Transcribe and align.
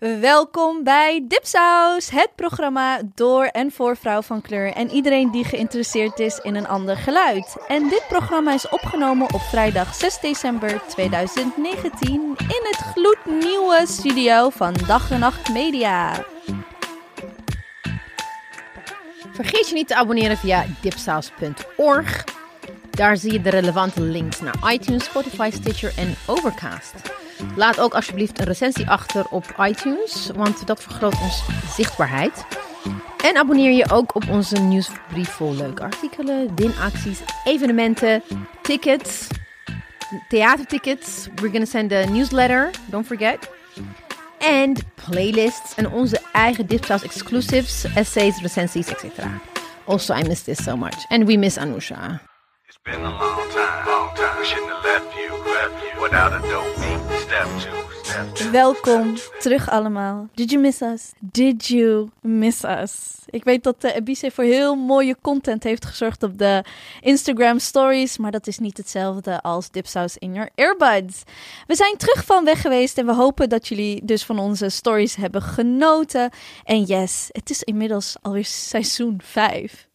Welkom 0.00 0.84
bij 0.84 1.24
Dipsaus, 1.28 2.10
het 2.10 2.30
programma 2.34 3.00
door 3.14 3.44
en 3.44 3.72
voor 3.72 3.96
vrouw 3.96 4.22
van 4.22 4.40
kleur 4.40 4.72
en 4.72 4.90
iedereen 4.90 5.30
die 5.30 5.44
geïnteresseerd 5.44 6.18
is 6.18 6.38
in 6.38 6.54
een 6.54 6.68
ander 6.68 6.96
geluid. 6.96 7.56
En 7.68 7.88
dit 7.88 8.04
programma 8.08 8.54
is 8.54 8.68
opgenomen 8.68 9.34
op 9.34 9.40
vrijdag 9.40 9.94
6 9.94 10.20
december 10.20 10.80
2019 10.88 12.34
in 12.38 12.60
het 12.62 12.76
gloednieuwe 12.94 13.82
studio 13.86 14.50
van 14.50 14.74
Dag 14.86 15.10
en 15.10 15.20
Nacht 15.20 15.52
Media. 15.52 16.24
Vergeet 19.32 19.68
je 19.68 19.74
niet 19.74 19.88
te 19.88 19.94
abonneren 19.94 20.36
via 20.36 20.64
dipsaus.org. 20.80 22.24
Daar 23.00 23.16
zie 23.16 23.32
je 23.32 23.40
de 23.40 23.50
relevante 23.50 24.00
links 24.00 24.40
naar 24.40 24.72
iTunes, 24.72 25.04
Spotify, 25.04 25.50
Stitcher 25.52 25.92
en 25.96 26.14
Overcast. 26.26 26.94
Laat 27.56 27.80
ook 27.80 27.94
alsjeblieft 27.94 28.38
een 28.38 28.44
recensie 28.44 28.88
achter 28.88 29.26
op 29.30 29.44
iTunes, 29.58 30.30
want 30.34 30.66
dat 30.66 30.82
vergroot 30.82 31.20
ons 31.20 31.42
zichtbaarheid. 31.76 32.44
En 33.24 33.36
abonneer 33.36 33.72
je 33.72 33.90
ook 33.90 34.14
op 34.14 34.28
onze 34.28 34.56
nieuwsbrief 34.56 35.28
vol 35.28 35.54
leuke 35.54 35.82
artikelen, 35.82 36.54
dinacties, 36.54 37.20
evenementen, 37.44 38.22
tickets, 38.62 39.26
theatertickets. 40.28 41.28
We're 41.34 41.50
gonna 41.50 41.64
send 41.64 41.92
a 41.92 42.04
newsletter, 42.04 42.70
don't 42.86 43.06
forget. 43.06 43.50
En 44.38 44.76
playlists 44.94 45.74
en 45.74 45.90
onze 45.90 46.20
eigen 46.32 46.66
Dipsaus 46.66 47.02
exclusives, 47.02 47.84
essays, 47.94 48.40
recensies, 48.40 48.88
etc. 48.88 49.24
Also, 49.84 50.14
I 50.14 50.22
miss 50.22 50.42
this 50.42 50.62
so 50.62 50.76
much. 50.76 51.06
And 51.08 51.24
we 51.24 51.36
miss 51.36 51.58
Anusha. 51.58 52.29
Been 52.90 53.04
a 53.04 53.10
long 53.10 53.50
time, 53.50 53.86
long 53.86 54.14
time. 54.16 54.38
We 54.38 54.44
shouldn't 54.44 54.70
have 54.70 54.84
left 54.84 55.14
you, 55.16 55.30
left 55.44 55.84
you 55.84 56.02
without 56.02 56.32
a 56.32 56.40
dope. 56.40 56.74
Step 57.20 57.46
two, 57.58 58.02
step 58.02 58.34
two. 58.34 58.50
Welkom 58.50 59.14
terug 59.38 59.68
allemaal. 59.68 60.28
Did 60.34 60.50
you 60.50 60.62
miss 60.62 60.82
us? 60.82 61.12
Did 61.20 61.66
you 61.66 62.10
miss 62.20 62.64
us? 62.64 63.14
Ik 63.26 63.44
weet 63.44 63.62
dat 63.62 63.84
uh, 63.84 63.94
Ebise 63.94 64.30
voor 64.30 64.44
heel 64.44 64.74
mooie 64.74 65.16
content 65.20 65.62
heeft 65.62 65.86
gezorgd 65.86 66.22
op 66.22 66.38
de 66.38 66.64
Instagram 67.00 67.58
stories, 67.58 68.18
maar 68.18 68.30
dat 68.30 68.46
is 68.46 68.58
niet 68.58 68.76
hetzelfde 68.76 69.40
als 69.40 69.70
Dipsaus 69.70 70.16
in 70.16 70.32
your 70.32 70.50
earbuds. 70.54 71.22
We 71.66 71.74
zijn 71.74 71.96
terug 71.96 72.24
van 72.24 72.44
weg 72.44 72.60
geweest 72.60 72.98
en 72.98 73.06
we 73.06 73.14
hopen 73.14 73.48
dat 73.48 73.68
jullie 73.68 74.04
dus 74.04 74.24
van 74.24 74.38
onze 74.38 74.68
stories 74.68 75.16
hebben 75.16 75.42
genoten. 75.42 76.30
En 76.64 76.82
yes, 76.82 77.28
het 77.28 77.50
is 77.50 77.62
inmiddels 77.62 78.16
alweer 78.22 78.44
seizoen 78.44 79.20
5. 79.24 79.88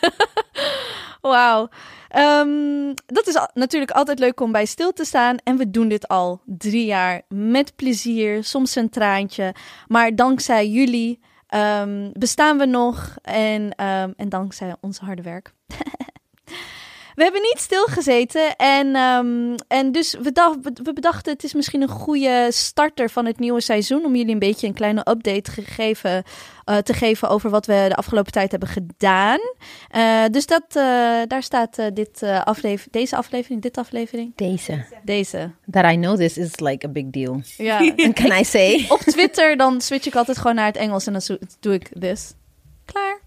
Wauw. 1.20 1.68
Ehm, 2.08 2.94
dat 3.06 3.26
is 3.26 3.38
natuurlijk 3.54 3.90
altijd 3.90 4.18
leuk 4.18 4.40
om 4.40 4.52
bij 4.52 4.66
stil 4.66 4.92
te 4.92 5.04
staan. 5.04 5.36
En 5.44 5.56
we 5.56 5.70
doen 5.70 5.88
dit 5.88 6.08
al 6.08 6.40
drie 6.44 6.84
jaar 6.84 7.22
met 7.28 7.76
plezier, 7.76 8.44
soms 8.44 8.74
een 8.74 8.90
traantje. 8.90 9.54
Maar 9.86 10.14
dankzij 10.14 10.68
jullie 10.68 11.20
ehm, 11.46 12.10
bestaan 12.12 12.58
we 12.58 12.66
nog. 12.66 13.16
En, 13.22 13.74
ehm, 13.74 14.12
en 14.16 14.28
dankzij 14.28 14.76
ons 14.80 14.98
harde 14.98 15.22
werk. 15.22 15.52
We 17.16 17.22
hebben 17.22 17.42
niet 17.42 17.58
stilgezeten 17.58 18.56
en, 18.56 18.94
ehm, 18.94 19.54
en 19.68 19.92
dus 19.92 20.16
we, 20.22 20.32
dacht, 20.32 20.56
we 20.82 20.92
bedachten 20.92 21.32
het 21.32 21.44
is 21.44 21.54
misschien 21.54 21.82
een 21.82 21.88
goede 21.88 22.46
starter 22.52 23.10
van 23.10 23.26
het 23.26 23.38
nieuwe 23.38 23.60
seizoen 23.60 24.04
om 24.04 24.16
jullie 24.16 24.32
een 24.32 24.38
beetje 24.38 24.66
een 24.66 24.74
kleine 24.74 25.06
update 25.10 25.50
gegeven, 25.50 26.22
eh, 26.64 26.76
te 26.76 26.92
geven 26.92 27.28
over 27.28 27.50
wat 27.50 27.66
we 27.66 27.84
de 27.88 27.94
afgelopen 27.94 28.32
tijd 28.32 28.50
hebben 28.50 28.68
gedaan. 28.68 29.38
Eh, 29.88 30.24
dus 30.30 30.46
dat, 30.46 30.64
eh, 30.68 30.82
daar 31.26 31.42
staat 31.42 31.78
eh, 31.78 31.86
dit, 31.94 32.22
eh, 32.22 32.42
aflever 32.42 32.88
deze 32.90 33.16
aflevering, 33.16 33.62
dit 33.62 33.78
aflevering, 33.78 34.32
Deze. 34.34 34.84
deze. 35.04 35.50
That 35.70 35.84
I 35.92 35.96
know 35.96 36.16
this 36.16 36.36
is 36.38 36.60
like 36.60 36.86
a 36.86 36.90
big 36.90 37.10
deal. 37.10 37.40
Ja. 37.56 37.78
And 38.04 38.14
can 38.14 38.38
I 38.38 38.44
say? 38.44 38.84
Op 38.88 39.00
Twitter 39.00 39.56
dan 39.56 39.80
switch 39.80 40.06
ik 40.06 40.14
altijd 40.14 40.38
gewoon 40.38 40.54
naar 40.54 40.66
het 40.66 40.76
Engels 40.76 41.06
en 41.06 41.12
dan 41.12 41.38
doe 41.60 41.74
ik 41.74 41.90
this. 42.00 42.32
Klaar. 42.84 43.20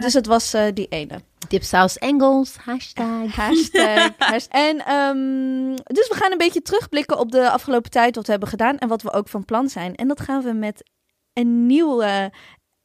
Dus 0.00 0.12
het 0.12 0.26
was 0.26 0.54
eh, 0.54 0.62
die 0.74 0.86
ene. 0.88 1.20
Dipsaus 1.48 1.98
Engels, 1.98 2.56
hashtag. 2.56 3.34
Hashtag. 3.34 4.10
hashtag. 4.18 4.60
En 4.60 4.84
ehm, 4.86 5.76
dus 5.84 6.08
we 6.08 6.14
gaan 6.14 6.32
een 6.32 6.38
beetje 6.38 6.62
terugblikken 6.62 7.18
op 7.18 7.32
de 7.32 7.50
afgelopen 7.50 7.90
tijd, 7.90 8.14
wat 8.14 8.24
we 8.24 8.30
hebben 8.30 8.48
gedaan 8.48 8.78
en 8.78 8.88
wat 8.88 9.02
we 9.02 9.12
ook 9.12 9.28
van 9.28 9.44
plan 9.44 9.68
zijn. 9.68 9.94
En 9.94 10.08
dat 10.08 10.20
gaan 10.20 10.42
we 10.42 10.52
met 10.52 10.90
een 11.32 11.66
nieuwe. 11.66 12.32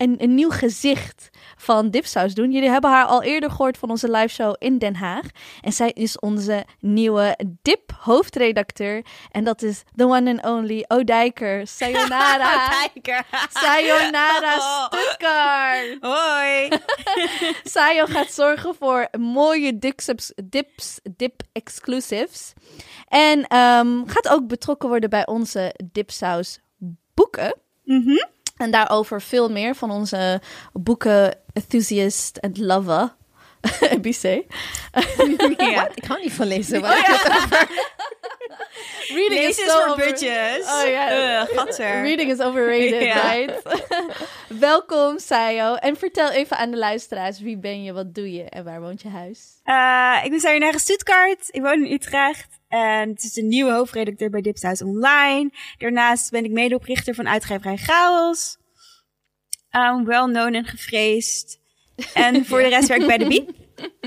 Een, 0.04 0.16
een 0.18 0.36
nieuw 0.36 0.50
gezicht 0.50 1.30
van 1.58 1.90
Dipsaus 1.90 2.34
doen. 2.34 2.52
Jullie 2.52 2.70
hebben 2.70 2.90
haar 2.90 3.06
al 3.06 3.24
eerder 3.24 3.50
gehoord 3.50 3.78
van 3.78 3.90
onze 3.90 4.12
live 4.12 4.28
show 4.28 4.56
in 4.58 4.78
Den 4.78 4.96
Haag. 4.96 5.26
En 5.62 5.72
zij 5.72 5.92
is 5.92 6.20
onze 6.20 6.66
nieuwe 6.80 7.38
Dip-hoofdredacteur. 7.62 9.06
En 9.32 9.44
dat 9.44 9.62
is 9.62 9.84
the 9.96 10.04
one 10.04 10.30
and 10.30 10.46
only 10.46 10.86
Odijker. 10.88 11.68
Sayonara. 11.68 12.72
Sayonara 13.64 14.60
Stuttgart. 14.60 15.98
Hoi. 16.00 16.70
Sayo 17.74 18.06
gaat 18.06 18.32
zorgen 18.32 18.76
voor 18.76 19.08
mooie 19.20 19.78
dips, 19.78 20.12
dips, 20.44 21.00
dip 21.18 21.42
exclusives. 21.52 22.54
En 23.08 23.48
ehm, 23.48 24.06
gaat 24.06 24.30
ook 24.30 24.48
betrokken 24.48 24.90
worden 24.90 25.10
bij 25.10 25.26
onze 25.28 25.76
dipsaus 25.92 26.60
boeken. 27.14 27.56
Mhm. 27.84 28.18
En 28.58 28.72
daarover 28.72 29.22
veel 29.22 29.50
meer 29.50 29.76
van 29.76 29.92
onze 29.92 30.42
boeken 30.74 31.38
enthusiast 31.54 32.38
en 32.38 32.52
lover. 32.56 33.14
BC. 34.02 34.24
ja. 35.58 35.88
Ik 35.96 36.04
hou 36.08 36.22
niet 36.22 36.34
van 36.34 36.48
lezen. 36.48 36.76
Oh, 36.78 36.82
maar- 36.82 37.68
Reading 39.08 39.42
is 39.42 39.56
so 39.56 39.64
voor 39.82 39.90
over- 39.92 40.06
bitches. 40.06 40.66
Oh 40.66 40.88
ja. 40.90 41.46
Gadser. 41.46 42.02
Reading 42.02 42.32
is 42.32 42.40
overrated, 42.40 43.02
right? 43.24 43.62
Welkom, 44.60 45.20
Sayo. 45.20 45.76
En 45.76 45.98
vertel 45.98 46.32
even 46.32 46.58
aan 46.58 46.72
de 46.72 46.78
luisteraars, 46.78 47.40
wie 47.40 47.58
ben 47.58 47.84
je, 47.84 47.94
wat 47.94 48.14
doe 48.14 48.32
je 48.34 48.44
en 48.44 48.64
waar 48.64 48.82
woont 48.82 49.02
je 49.02 49.10
huis? 49.10 49.40
Eh, 49.64 50.20
ik 50.24 50.30
ben 50.30 50.40
Sayonara 50.40 50.78
Stuttgart. 50.78 51.48
Ik 51.52 51.62
woon 51.62 51.86
in 51.86 51.92
Utrecht. 51.94 52.48
En 52.74 53.10
het 53.10 53.24
is 53.24 53.34
de 53.34 53.42
nieuwe 53.42 53.72
hoofdredacteur 53.72 54.30
bij 54.30 54.42
Dipsaus 54.42 54.82
Online. 54.82 55.52
Daarnaast 55.78 56.32
ben 56.32 56.44
ik 56.44 56.52
medeoprichter 56.52 57.16
van 57.16 57.28
uitgeverij 57.28 57.78
Chaos. 57.78 58.58
Um, 59.72 60.06
well 60.06 60.24
known 60.24 60.54
en 60.54 60.66
gevreesd. 60.66 61.60
En 62.14 62.46
voor 62.46 62.62
de 62.62 62.68
rest 62.68 62.88
werk 62.88 63.02
ik 63.02 63.08
bij 63.08 63.18
de 63.18 63.28
Bie 63.28 63.48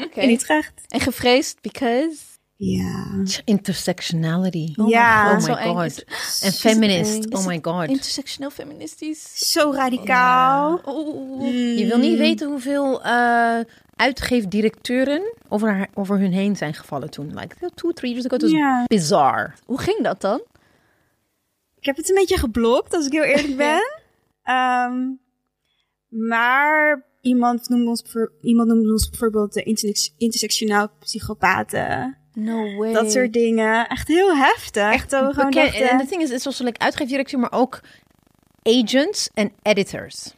Oké. 0.05 0.21
in 0.21 0.31
Utrecht. 0.31 0.73
En 0.89 1.01
gevreesd, 1.01 1.61
because... 1.61 2.17
Ja. 2.59 3.23
Intersectionality. 3.45 4.73
Ja. 4.87 5.37
Oh 5.37 5.47
my 5.47 5.55
god. 5.55 6.05
En 6.43 6.53
feminist. 6.53 7.35
Oh 7.35 7.47
my 7.47 7.55
het 7.55 7.65
god. 7.67 7.89
Intersectioneel 7.89 8.51
feministisch. 8.51 9.53
Zo 9.53 9.73
radicaal. 9.73 10.81
Oeh. 10.87 11.79
Je 11.79 11.87
wil 11.87 11.99
niet 11.99 12.19
weten 12.19 12.49
hoeveel 12.49 13.03
eh 13.03 13.59
uitgeefdirecteuren 13.97 15.35
over, 15.49 15.75
haar, 15.75 15.89
over 15.95 16.19
hun 16.19 16.33
heen 16.33 16.57
zijn 16.57 16.75
gevallen 16.75 17.11
toen. 17.11 17.39
Like 17.39 17.71
two, 17.75 17.93
three 17.93 18.11
years 18.13 18.27
ago. 18.27 18.35
Het 18.35 18.43
was 18.43 18.87
bizar. 18.87 19.55
Hoe 19.65 19.81
ging 19.81 20.03
dat 20.03 20.21
dan? 20.21 20.43
Ik 21.79 21.85
heb 21.85 21.97
het 21.97 22.09
een 22.09 22.15
beetje 22.15 22.39
geblokt, 22.39 22.95
als 22.95 23.07
ik 23.07 23.13
heel 23.13 23.23
eerlijk 23.23 23.57
ben. 23.67 24.01
Ehm, 24.43 25.09
maar 26.09 27.03
iemand 27.21 27.69
noemde, 27.69 27.89
ons, 27.89 28.03
iemand 28.41 28.69
noemde 28.69 28.91
ons 28.93 29.09
bijvoorbeeld 29.09 29.53
de 29.53 29.63
intersex- 29.63 30.15
intersectionaal 30.19 30.89
psychopaten. 30.99 32.17
No 32.33 32.77
way. 32.77 32.93
Dat 32.93 33.13
soort 33.13 33.33
dingen. 33.33 33.89
Echt 33.89 34.09
heel 34.09 34.37
heftig. 34.37 34.93
Echt 34.93 35.15
gewoon 35.15 35.35
Bekend- 35.35 35.55
dachten- 35.55 35.89
En 35.89 35.99
de 35.99 36.07
thing 36.07 36.23
is, 36.23 36.29
het 36.29 36.39
is 36.39 36.47
also 36.47 36.65
like 36.65 36.79
uitgeefdirecteur, 36.79 37.39
maar 37.41 37.53
ook 37.53 37.81
agents 38.63 39.31
en 39.35 39.53
editors. 39.63 40.35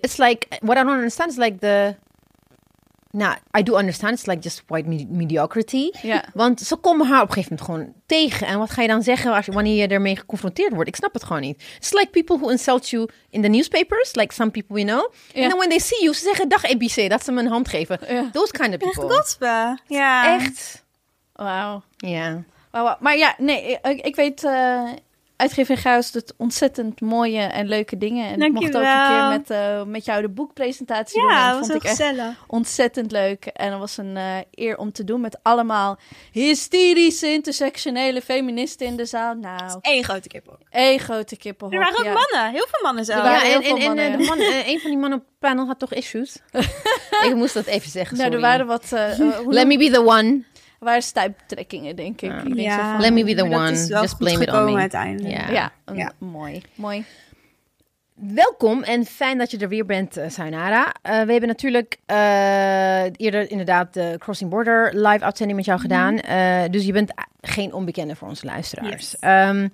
It's 0.00 0.16
like, 0.16 0.46
what 0.60 0.76
I 0.76 0.80
don't 0.82 0.96
understand 0.96 1.30
is 1.30 1.36
like 1.36 1.56
the... 1.58 1.94
Nou, 3.16 3.36
I 3.58 3.62
do 3.62 3.76
understand, 3.78 4.12
it's 4.12 4.26
like 4.26 4.40
just 4.40 4.62
white 4.66 4.88
me- 4.88 5.06
mediocrity. 5.08 5.90
Ja. 6.02 6.24
Want 6.34 6.60
ze 6.60 6.76
komen 6.76 7.06
haar 7.06 7.22
op 7.22 7.28
een 7.28 7.32
gegeven 7.34 7.56
moment 7.58 7.76
gewoon 7.80 8.02
tegen. 8.06 8.46
En 8.46 8.58
wat 8.58 8.70
ga 8.70 8.82
je 8.82 8.88
dan 8.88 9.02
zeggen 9.02 9.32
als 9.34 9.46
je, 9.46 9.52
wanneer 9.52 9.74
je 9.76 9.86
ermee 9.94 10.16
geconfronteerd 10.16 10.72
wordt? 10.74 10.88
Ik 10.88 10.96
snap 10.96 11.12
het 11.12 11.24
gewoon 11.24 11.42
niet. 11.42 11.62
It's 11.76 11.92
like 11.92 12.08
people 12.10 12.38
who 12.38 12.48
insult 12.48 12.88
you 12.88 13.08
in 13.30 13.42
the 13.42 13.48
newspapers, 13.48 14.14
like 14.14 14.34
some 14.34 14.50
people 14.50 14.74
we 14.74 14.82
know. 14.82 15.12
Ja. 15.32 15.40
And 15.42 15.48
then 15.50 15.56
when 15.56 15.68
they 15.68 15.78
see 15.78 16.02
you, 16.02 16.14
ze 16.14 16.20
zeggen 16.22 16.48
dag 16.48 16.64
ABC, 16.64 17.08
dat 17.10 17.24
ze 17.24 17.32
me 17.32 17.40
een 17.40 17.46
hand 17.46 17.68
geven. 17.68 17.98
Ja. 18.08 18.30
Those 18.32 18.52
kind 18.52 18.74
of 18.74 18.80
Echt 18.80 18.92
people. 18.92 19.14
godspe. 19.16 19.78
Ja. 19.86 20.34
Echt. 20.40 20.84
Wauw. 21.32 21.82
Ja. 21.96 22.42
Wauw, 22.70 22.84
wauw. 22.84 22.96
Maar 23.00 23.16
ja, 23.16 23.34
nee, 23.38 23.78
ik, 23.82 24.00
ik 24.06 24.16
weet... 24.16 24.44
eh 24.44 24.82
Uitgever 25.36 25.76
Gauws 25.76 26.10
doet 26.12 26.32
ontzettend 26.36 27.00
mooie 27.00 27.40
en 27.40 27.68
leuke 27.68 27.96
dingen. 27.98 28.28
En 28.30 28.42
ik 28.42 28.52
mocht 28.52 28.76
ook 28.76 28.82
een 28.82 29.06
keer 29.08 29.28
met, 29.28 29.50
eh, 29.50 29.82
met 29.82 30.04
jou 30.04 30.22
de 30.22 30.28
boekpresentatie 30.28 31.20
doen. 31.20 31.30
En 31.30 31.36
Ja, 31.36 31.42
dat 31.42 31.50
dat 31.52 31.58
was 31.58 31.68
vond 31.70 32.00
ik 32.00 32.06
echt 32.08 32.34
ontzettend 32.46 33.10
leuk. 33.12 33.46
En 33.46 33.70
dat 33.70 33.78
was 33.78 33.96
een 33.96 34.16
eh, 34.16 34.36
eer 34.50 34.78
om 34.78 34.92
te 34.92 35.04
doen 35.04 35.20
met 35.20 35.38
allemaal 35.42 35.98
hysterische 36.32 37.32
intersectionele 37.32 38.22
feministen 38.22 38.86
in 38.86 38.96
de 38.96 39.04
zaal. 39.04 39.34
Nou, 39.34 39.78
Eén 39.80 40.04
grote 40.04 40.28
kippel. 40.28 40.58
één 40.70 40.98
grote 40.98 41.36
kippenhok. 41.36 41.74
Er 41.74 41.80
waren 41.80 41.98
ook 41.98 42.04
ja. 42.04 42.12
mannen. 42.12 42.52
Heel 42.52 42.66
veel 42.70 42.82
mannen 42.82 43.04
zelf. 43.04 43.18
Er 43.18 43.24
waren 43.24 43.48
Ja, 43.48 43.60
heel 43.60 43.60
en, 43.60 43.64
veel 43.64 43.76
en, 43.76 43.80
en 43.82 43.86
mannen, 43.86 44.12
eh, 44.12 44.18
de 44.18 44.24
man, 44.26 44.38
eh, 44.38 44.68
een 44.68 44.80
van 44.80 44.90
die 44.90 44.98
mannen 44.98 45.18
op 45.18 45.24
het 45.24 45.38
panel 45.38 45.66
had 45.66 45.78
toch 45.78 45.92
issues? 45.92 46.36
ik 47.28 47.32
moest 47.34 47.54
dat 47.54 47.66
even 47.66 47.90
zeggen, 47.90 48.16
Nou, 48.16 48.30
sorry. 48.30 48.44
er 48.44 48.50
waren 48.50 48.66
wat... 48.66 48.90
Let 49.58 49.66
me 49.66 49.78
be 49.78 49.90
the 49.90 50.04
one. 50.04 50.42
Waren 50.86 51.02
stuiptrekkingen, 51.02 51.96
denk 51.96 52.20
ik. 52.20 52.30
Denk 52.54 52.70
zo 52.72 52.78
van- 52.78 53.00
Let 53.00 53.12
me 53.12 53.24
be 53.24 53.34
the 53.34 53.44
one. 53.44 53.70
is 53.70 53.88
wel 53.88 54.00
Just 54.00 54.14
goed 54.14 54.26
blame 54.28 54.42
it 54.42 54.52
on 54.52 54.64
me. 54.74 54.80
uiteindelijk. 54.80 55.50
Ja. 55.50 55.72
ja, 55.94 56.12
mooi, 56.18 56.62
mooi. 56.74 57.04
Welkom 58.14 58.82
en 58.82 59.04
fijn 59.04 59.38
dat 59.38 59.50
je 59.50 59.58
er 59.58 59.68
weer 59.68 59.86
bent, 59.86 60.18
uh, 60.18 60.24
Sayonara. 60.28 60.94
Eh, 61.02 61.12
we 61.12 61.30
hebben 61.30 61.48
natuurlijk 61.48 61.96
eh, 62.06 63.02
eerder 63.16 63.50
inderdaad 63.50 63.94
de 63.94 64.14
Crossing 64.18 64.50
Border 64.50 64.90
live 64.94 65.24
uitzending 65.24 65.56
met 65.58 65.66
jou 65.66 65.80
gedaan. 65.80 66.18
Eh, 66.20 66.62
dus 66.70 66.84
je 66.86 66.92
bent 66.92 67.12
geen 67.40 67.72
onbekende 67.72 68.16
voor 68.16 68.28
onze 68.28 68.46
luisteraars. 68.46 68.90
Yes. 68.90 69.16
Ehm, 69.18 69.68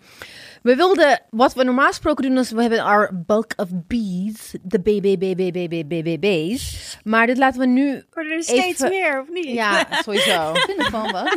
we 0.63 0.77
wilden, 0.77 1.21
wat 1.31 1.55
we 1.55 1.65
normaal 1.65 1.87
gesproken 1.87 2.25
doen, 2.25 2.39
is 2.39 2.51
we 2.51 2.61
hebben 2.61 2.81
our 2.81 3.11
bulk 3.27 3.53
of 3.57 3.69
bees, 3.73 4.55
de 4.63 4.81
BBBBBBBB's. 4.81 6.97
Maar 7.05 7.27
dit 7.27 7.39
laten 7.39 7.61
we 7.61 7.67
nu, 7.67 8.05
Worden 8.13 8.33
er 8.33 8.43
steeds 8.43 8.81
Even- 8.81 8.89
meer, 8.89 9.21
of 9.21 9.29
niet? 9.29 9.45
ja, 9.47 9.87
sowieso. 10.05 10.51
Ik 10.53 10.59
vind 10.59 10.79
het 10.79 10.87
gewoon 10.87 11.13
wat. 11.13 11.37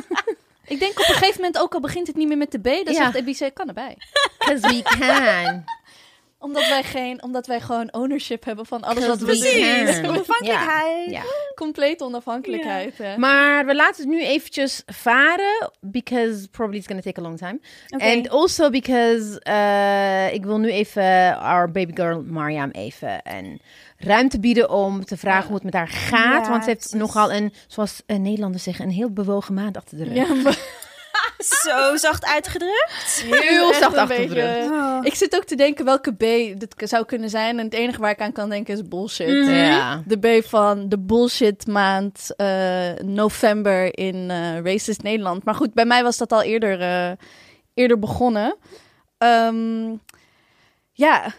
Ik 0.68 0.80
denk 0.80 0.92
op 0.92 0.98
een 1.08 1.16
gegeven 1.16 1.36
moment, 1.42 1.60
ook 1.60 1.74
al 1.74 1.80
begint 1.80 2.08
het 2.08 2.16
niet 2.16 2.28
meer 2.28 2.38
met 2.38 2.52
de 2.52 2.60
B, 2.60 2.64
dan 2.64 2.84
Ja. 2.86 2.94
zegt 2.94 3.16
Ebice, 3.16 3.52
kan 3.54 3.68
erbij. 3.68 3.98
Because 4.40 4.68
we 4.68 4.82
can. 4.84 5.64
Omdat 6.46 6.68
wij, 6.68 6.84
geen, 6.84 7.24
omdat 7.24 7.48
wij 7.48 7.60
gewoon 7.60 7.94
ownership 7.94 8.46
hebben 8.46 8.66
van 8.66 8.82
alles 8.82 9.08
wat 9.08 9.20
we 9.20 9.26
Precies. 9.26 9.54
doen. 9.54 9.84
Precies, 9.84 9.98
Ja. 10.02 10.08
onafhankelijkheid. 10.10 11.10
Ja. 11.12 11.22
Complete 11.56 12.04
onafhankelijkheid. 12.04 12.98
hè. 12.98 13.18
Maar 13.18 13.66
we 13.66 13.76
laten 13.76 14.02
het 14.02 14.12
nu 14.12 14.24
eventjes 14.26 14.84
varen, 14.86 15.72
because 15.82 16.48
probably 16.50 16.78
it's 16.78 16.88
going 16.88 17.02
to 17.04 17.10
take 17.12 17.20
a 17.20 17.24
long 17.24 17.38
time. 17.38 17.60
And 18.14 18.30
also 18.30 18.70
because 18.70 19.42
uh, 19.48 20.34
ik 20.34 20.44
wil 20.46 20.58
nu 20.58 20.72
even 20.72 21.38
our 21.38 21.72
baby 21.72 21.92
girl 21.96 22.24
Mariam 22.28 22.70
even 22.70 23.20
een 23.24 23.62
ruimte 23.98 24.40
bieden 24.40 24.70
om 24.70 25.06
te 25.06 25.18
vragen 25.18 25.42
Ja. 25.42 25.46
hoe 25.48 25.56
het 25.56 25.64
met 25.64 25.74
haar 25.74 25.88
gaat. 25.88 26.44
Ja, 26.46 26.50
want 26.50 26.64
ze 26.64 26.70
heeft 26.70 26.90
precies. 26.90 27.00
nogal 27.00 27.32
een, 27.34 27.54
zoals 27.68 28.02
Nederlanders 28.08 28.64
zeggen, 28.64 28.86
een 28.86 28.92
heel 28.92 29.10
bewogen 29.12 29.54
maand 29.54 29.78
achter 29.78 29.98
de 29.98 30.04
rug. 30.04 30.14
Ja, 30.16 30.34
maar 30.34 30.58
Zo 31.38 31.96
zacht 31.96 32.26
uitgedrukt. 32.26 33.24
Heel 33.30 33.70
echt 33.70 33.80
zacht 33.80 34.10
rug. 34.12 34.66
Oh. 34.72 34.98
Ik 35.02 35.16
zit 35.16 35.36
ook 35.36 35.44
te 35.44 35.56
denken 35.56 35.86
welke 35.86 36.12
B 36.14 36.20
dit 36.60 36.76
k- 36.76 36.88
zou 36.88 37.06
kunnen 37.06 37.30
zijn. 37.30 37.60
En 37.60 37.66
het 37.66 37.74
enige 37.74 38.00
waar 38.00 38.12
ik 38.12 38.22
aan 38.22 38.32
kan 38.32 38.50
denken 38.50 38.74
is 38.74 38.88
bullshit. 38.88 39.28
Mhm. 39.28 39.54
Ja. 39.54 40.02
De 40.06 40.18
B 40.42 40.46
van 40.46 40.90
de 40.90 41.00
bullshit 41.00 41.68
maand 41.68 42.34
eh, 42.36 42.94
november 43.04 43.98
in 43.98 44.30
eh 44.30 44.60
Racist 44.64 45.02
Nederland. 45.04 45.44
Maar 45.44 45.56
goed, 45.56 45.74
bij 45.74 45.86
mij 45.86 46.04
was 46.04 46.18
dat 46.18 46.32
al 46.32 46.42
eerder, 46.42 46.82
eh, 46.82 47.12
eerder 47.74 48.00
begonnen. 48.00 48.56
Ehm, 49.18 49.90
ja. 50.92 51.34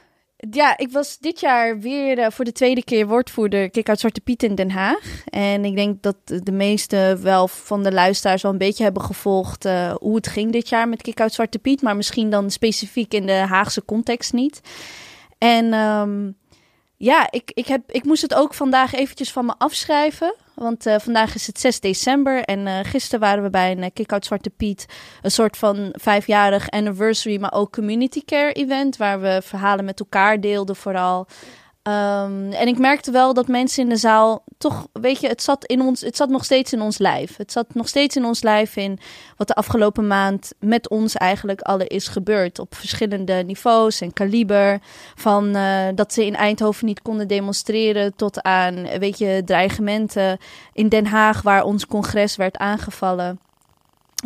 Ja, 0.51 0.77
ik 0.77 0.93
was 0.93 1.19
dit 1.19 1.41
jaar 1.41 1.79
weer 1.79 2.19
eh, 2.19 2.31
voor 2.31 2.45
de 2.45 2.53
tweede 2.53 2.85
keer 2.85 3.07
woordvoerder 3.07 3.71
Kik 3.71 3.89
uit 3.89 4.01
Zwarte 4.01 4.21
Piet 4.21 4.43
in 4.43 4.55
Den 4.55 4.71
Haag. 4.71 5.23
En 5.25 5.65
ik 5.65 5.77
denk 5.77 6.03
dat 6.03 6.17
de 6.25 6.53
meeste 6.53 7.19
wel 7.21 7.49
van 7.49 7.83
de 7.83 7.93
luisteraars 7.93 8.43
wel 8.43 8.53
een 8.53 8.59
beetje 8.59 8.83
hebben 8.83 9.03
gevolgd 9.03 9.65
eh, 9.65 9.95
hoe 9.95 10.17
het 10.17 10.27
ging 10.27 10.53
dit 10.53 10.69
jaar 10.69 10.89
met 10.89 11.03
Kik 11.03 11.21
uit 11.21 11.33
Zwarte 11.33 11.59
Piet. 11.59 11.83
Maar 11.83 11.97
misschien 11.97 12.31
dan 12.31 12.51
specifiek 12.51 13.15
in 13.15 13.27
de 13.27 13.33
Haagse 13.33 13.85
context 13.85 14.33
niet. 14.33 14.61
En 15.39 15.73
ehm, 15.73 16.31
ja, 16.97 17.31
ik, 17.31 17.51
ik, 17.55 17.67
heb, 17.67 17.91
ik 17.91 18.05
moest 18.05 18.23
het 18.23 18.35
ook 18.35 18.55
vandaag 18.55 18.95
eventjes 18.95 19.33
van 19.33 19.47
me 19.47 19.55
afschrijven. 19.59 20.35
Want 20.57 20.87
eh, 20.87 20.99
vandaag 20.99 21.35
is 21.35 21.47
het 21.47 21.61
6 21.61 21.81
december 21.81 22.43
en 22.43 22.67
eh, 22.67 22.79
gisteren 22.83 23.21
waren 23.21 23.43
we 23.43 23.51
bij 23.51 23.71
een 23.71 23.83
uh, 23.83 23.87
Kick-Out 23.93 24.25
Zwarte 24.25 24.51
Piet. 24.51 24.87
Een 25.23 25.31
soort 25.31 25.57
van 25.57 25.89
vijfjarig 25.93 26.71
anniversary, 26.71 27.41
maar 27.41 27.53
ook 27.53 27.73
community 27.73 28.25
care 28.25 28.53
event. 28.53 28.97
Waar 28.97 29.21
we 29.21 29.41
verhalen 29.45 29.85
met 29.85 30.01
elkaar 30.01 30.41
deelden 30.41 30.77
vooral. 30.77 31.27
Ehm, 31.87 32.53
en 32.53 32.69
ik 32.69 32.79
merkte 32.79 33.11
wel 33.11 33.35
dat 33.35 33.49
mensen 33.49 33.83
in 33.83 33.89
de 33.89 33.97
zaal 33.97 34.45
toch, 34.59 34.87
weet 34.93 35.21
je, 35.21 35.29
het 35.29 35.43
zat, 35.43 35.65
in 35.65 35.81
ons, 35.81 36.01
het 36.01 36.17
zat 36.17 36.29
nog 36.29 36.45
steeds 36.45 36.73
in 36.73 36.81
ons 36.81 36.99
lijf. 36.99 37.37
Het 37.37 37.53
zat 37.53 37.75
nog 37.75 37.89
steeds 37.89 38.17
in 38.17 38.25
ons 38.25 38.43
lijf 38.43 38.77
in 38.77 38.99
wat 39.37 39.47
de 39.49 39.55
afgelopen 39.55 40.07
maand 40.07 40.53
met 40.59 40.89
ons 40.89 41.15
eigenlijk 41.15 41.61
alle 41.61 41.87
is 41.87 42.09
gebeurd. 42.09 42.59
Op 42.59 42.75
verschillende 42.75 43.33
niveaus 43.33 44.01
en 44.01 44.13
kaliber. 44.13 44.79
Van 45.15 45.55
eh, 45.55 45.87
dat 45.95 46.13
ze 46.13 46.27
in 46.27 46.37
Eindhoven 46.37 46.87
niet 46.87 47.03
konden 47.03 47.29
demonstreren 47.29 48.15
tot 48.17 48.43
aan, 48.43 48.99
weet 48.99 49.19
je, 49.19 49.43
dreigementen 49.45 50.39
in 50.73 50.89
Den 50.89 51.07
Haag 51.07 51.43
waar 51.43 51.65
ons 51.65 51.87
congres 51.87 52.37
werd 52.37 52.57
aangevallen. 52.57 53.41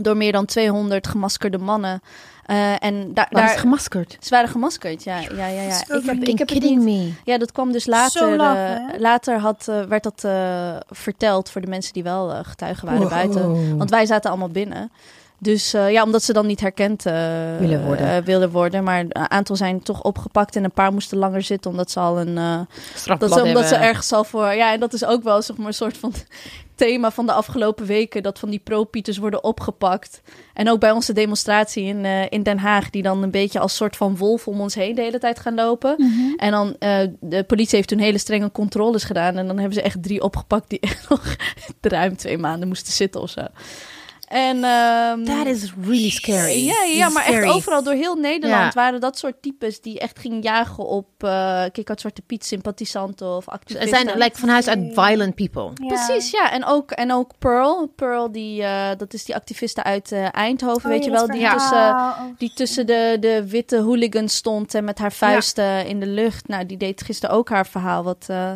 Door 0.00 0.16
meer 0.16 0.32
dan 0.32 0.46
200 0.46 1.06
gemaskerde 1.06 1.58
mannen. 1.58 2.02
Eh, 2.46 2.84
en 2.84 3.14
daar, 3.14 3.48
gemaskerd? 3.48 4.16
ze 4.20 4.30
waren 4.30 4.48
gemaskerd, 4.48 5.04
ja. 5.04 5.18
ja, 5.20 5.46
ja, 5.46 5.62
ja. 5.62 5.80
Ik 5.80 6.04
heb, 6.04 6.16
ik 6.22 6.38
heb 6.38 6.48
het 6.48 6.50
kidding 6.58 6.84
niet, 6.84 6.98
me. 7.08 7.12
ja, 7.24 7.38
dat 7.38 7.52
kwam 7.52 7.72
dus 7.72 7.86
later. 7.86 8.40
eh, 8.40 8.98
later 8.98 9.38
had, 9.38 9.66
eh, 9.68 9.82
werd 9.82 10.02
dat 10.02 10.24
eh, 10.24 10.76
verteld 10.90 11.50
voor 11.50 11.60
de 11.60 11.66
mensen 11.66 11.92
die 11.92 12.02
wel 12.02 12.28
getuigen 12.44 12.86
waren 12.86 13.00
Wow. 13.00 13.10
buiten. 13.10 13.76
Want 13.78 13.90
wij 13.90 14.06
zaten 14.06 14.30
allemaal 14.30 14.48
binnen. 14.48 14.92
Dus 15.42 15.74
eh, 15.74 15.90
ja, 15.90 16.02
omdat 16.02 16.22
ze 16.22 16.32
dan 16.32 16.46
niet 16.46 16.60
herkend 16.60 17.06
eh, 17.06 17.12
Willen 17.58 17.84
worden. 17.84 18.06
eh, 18.16 18.22
wilden 18.24 18.50
worden. 18.50 18.84
Maar 18.84 18.98
een 19.00 19.30
aantal 19.30 19.56
zijn 19.56 19.82
toch 19.82 20.02
opgepakt 20.02 20.56
en 20.56 20.64
een 20.64 20.72
paar 20.72 20.92
moesten 20.92 21.18
langer 21.18 21.42
zitten 21.42 21.70
omdat 21.70 21.90
ze 21.90 22.00
al 22.00 22.20
een. 22.20 22.38
eh, 22.38 22.60
Strafblad 22.94 23.30
dat 23.30 23.38
ze, 23.38 23.44
omdat 23.44 23.66
ze 23.68 23.74
ergens 23.74 24.12
al 24.12 24.24
voor. 24.24 24.52
Ja, 24.54 24.72
en 24.72 24.80
dat 24.80 24.92
is 24.92 25.04
ook 25.04 25.22
wel 25.22 25.42
zeg 25.42 25.56
maar, 25.56 25.66
een 25.66 25.74
soort 25.74 25.96
van 25.98 26.12
thema 26.80 27.10
van 27.10 27.26
de 27.26 27.32
afgelopen 27.32 27.86
weken. 27.86 28.22
Dat 28.22 28.38
van 28.38 28.50
die 28.50 28.58
pro-pieters 28.58 29.18
worden 29.18 29.44
opgepakt. 29.44 30.22
En 30.54 30.70
ook 30.70 30.80
bij 30.80 30.90
onze 30.90 31.12
demonstratie 31.12 31.84
in, 31.84 32.04
eh, 32.04 32.30
in 32.30 32.42
Den 32.42 32.58
Haag. 32.58 32.90
Die 32.90 33.02
dan 33.02 33.22
een 33.22 33.30
beetje 33.30 33.58
als 33.58 33.76
soort 33.76 33.96
van 33.96 34.16
wolf 34.16 34.48
om 34.48 34.60
ons 34.60 34.74
heen 34.74 34.94
de 34.94 35.02
hele 35.02 35.18
tijd 35.18 35.38
gaan 35.38 35.54
lopen. 35.54 35.94
Mhm. 35.98 36.34
En 36.36 36.50
dan, 36.50 36.76
eh, 36.78 36.98
de 37.20 37.44
politie 37.44 37.76
heeft 37.76 37.88
toen 37.88 37.98
hele 37.98 38.18
strenge 38.18 38.50
controles 38.50 39.04
gedaan. 39.04 39.36
En 39.36 39.46
dan 39.46 39.58
hebben 39.58 39.74
ze 39.74 39.82
echt 39.82 40.02
drie 40.02 40.22
opgepakt 40.22 40.70
die 40.70 40.80
echt 40.80 41.08
nog 41.10 41.36
ruim 41.80 42.16
twee 42.16 42.38
maanden 42.38 42.68
moesten 42.68 42.92
zitten 42.92 43.20
of 43.20 43.30
zo. 43.30 43.46
En, 44.30 44.64
ehm, 44.64 45.24
That 45.24 45.46
is 45.46 45.72
really 45.84 46.10
scary. 46.10 46.64
ja, 46.64 46.82
ja, 46.84 47.04
It's 47.04 47.14
maar 47.14 47.22
scary. 47.22 47.42
echt 47.44 47.52
overal 47.54 47.82
door 47.82 47.92
heel 47.94 48.14
Nederland 48.14 48.62
Ja. 48.74 48.80
waren 48.80 49.00
dat 49.00 49.18
soort 49.18 49.42
types 49.42 49.80
die 49.80 49.98
echt 49.98 50.18
gingen 50.18 50.40
jagen 50.40 50.84
op 50.86 51.06
uh, 51.24 51.64
Kik 51.72 51.88
uit 51.88 52.00
Zwarte 52.00 52.22
Piet 52.22 52.44
sympathisanten 52.44 53.36
of 53.36 53.46
Er 53.46 53.52
activisten. 53.52 53.88
zijn 53.88 54.18
like, 54.18 54.38
van 54.38 54.48
huis 54.48 54.66
uit 54.68 54.78
violent 54.92 55.34
people. 55.34 55.70
Ja. 55.74 55.86
Precies, 55.86 56.30
ja. 56.30 56.52
En 56.52 56.64
ook, 56.64 56.90
en 56.90 57.12
ook 57.12 57.30
Pearl. 57.38 57.86
Pearl, 57.96 58.32
die, 58.32 58.62
eh, 58.62 58.88
dat 58.96 59.14
is 59.14 59.24
die 59.24 59.34
activiste 59.34 59.82
uit 59.82 60.12
eh, 60.12 60.26
Eindhoven, 60.34 60.84
Oh, 60.90 60.96
weet 60.96 61.04
je 61.04 61.10
wel. 61.10 61.26
Die 61.26 61.40
verhaal. 61.40 61.58
tussen, 61.58 61.78
Oh, 61.78 62.38
die 62.38 62.52
tussen 62.54 62.86
de, 62.86 63.16
de 63.20 63.48
witte 63.48 63.78
hooligans 63.80 64.34
stond 64.36 64.74
en 64.74 64.84
met 64.84 64.98
haar 64.98 65.12
vuisten 65.12 65.86
in 65.86 66.00
de 66.00 66.06
lucht. 66.06 66.48
Nou, 66.48 66.66
die 66.66 66.76
deed 66.76 67.02
gisteren 67.02 67.36
ook 67.36 67.48
haar 67.48 67.66
verhaal. 67.66 68.02
Wat, 68.04 68.24
eh, 68.28 68.50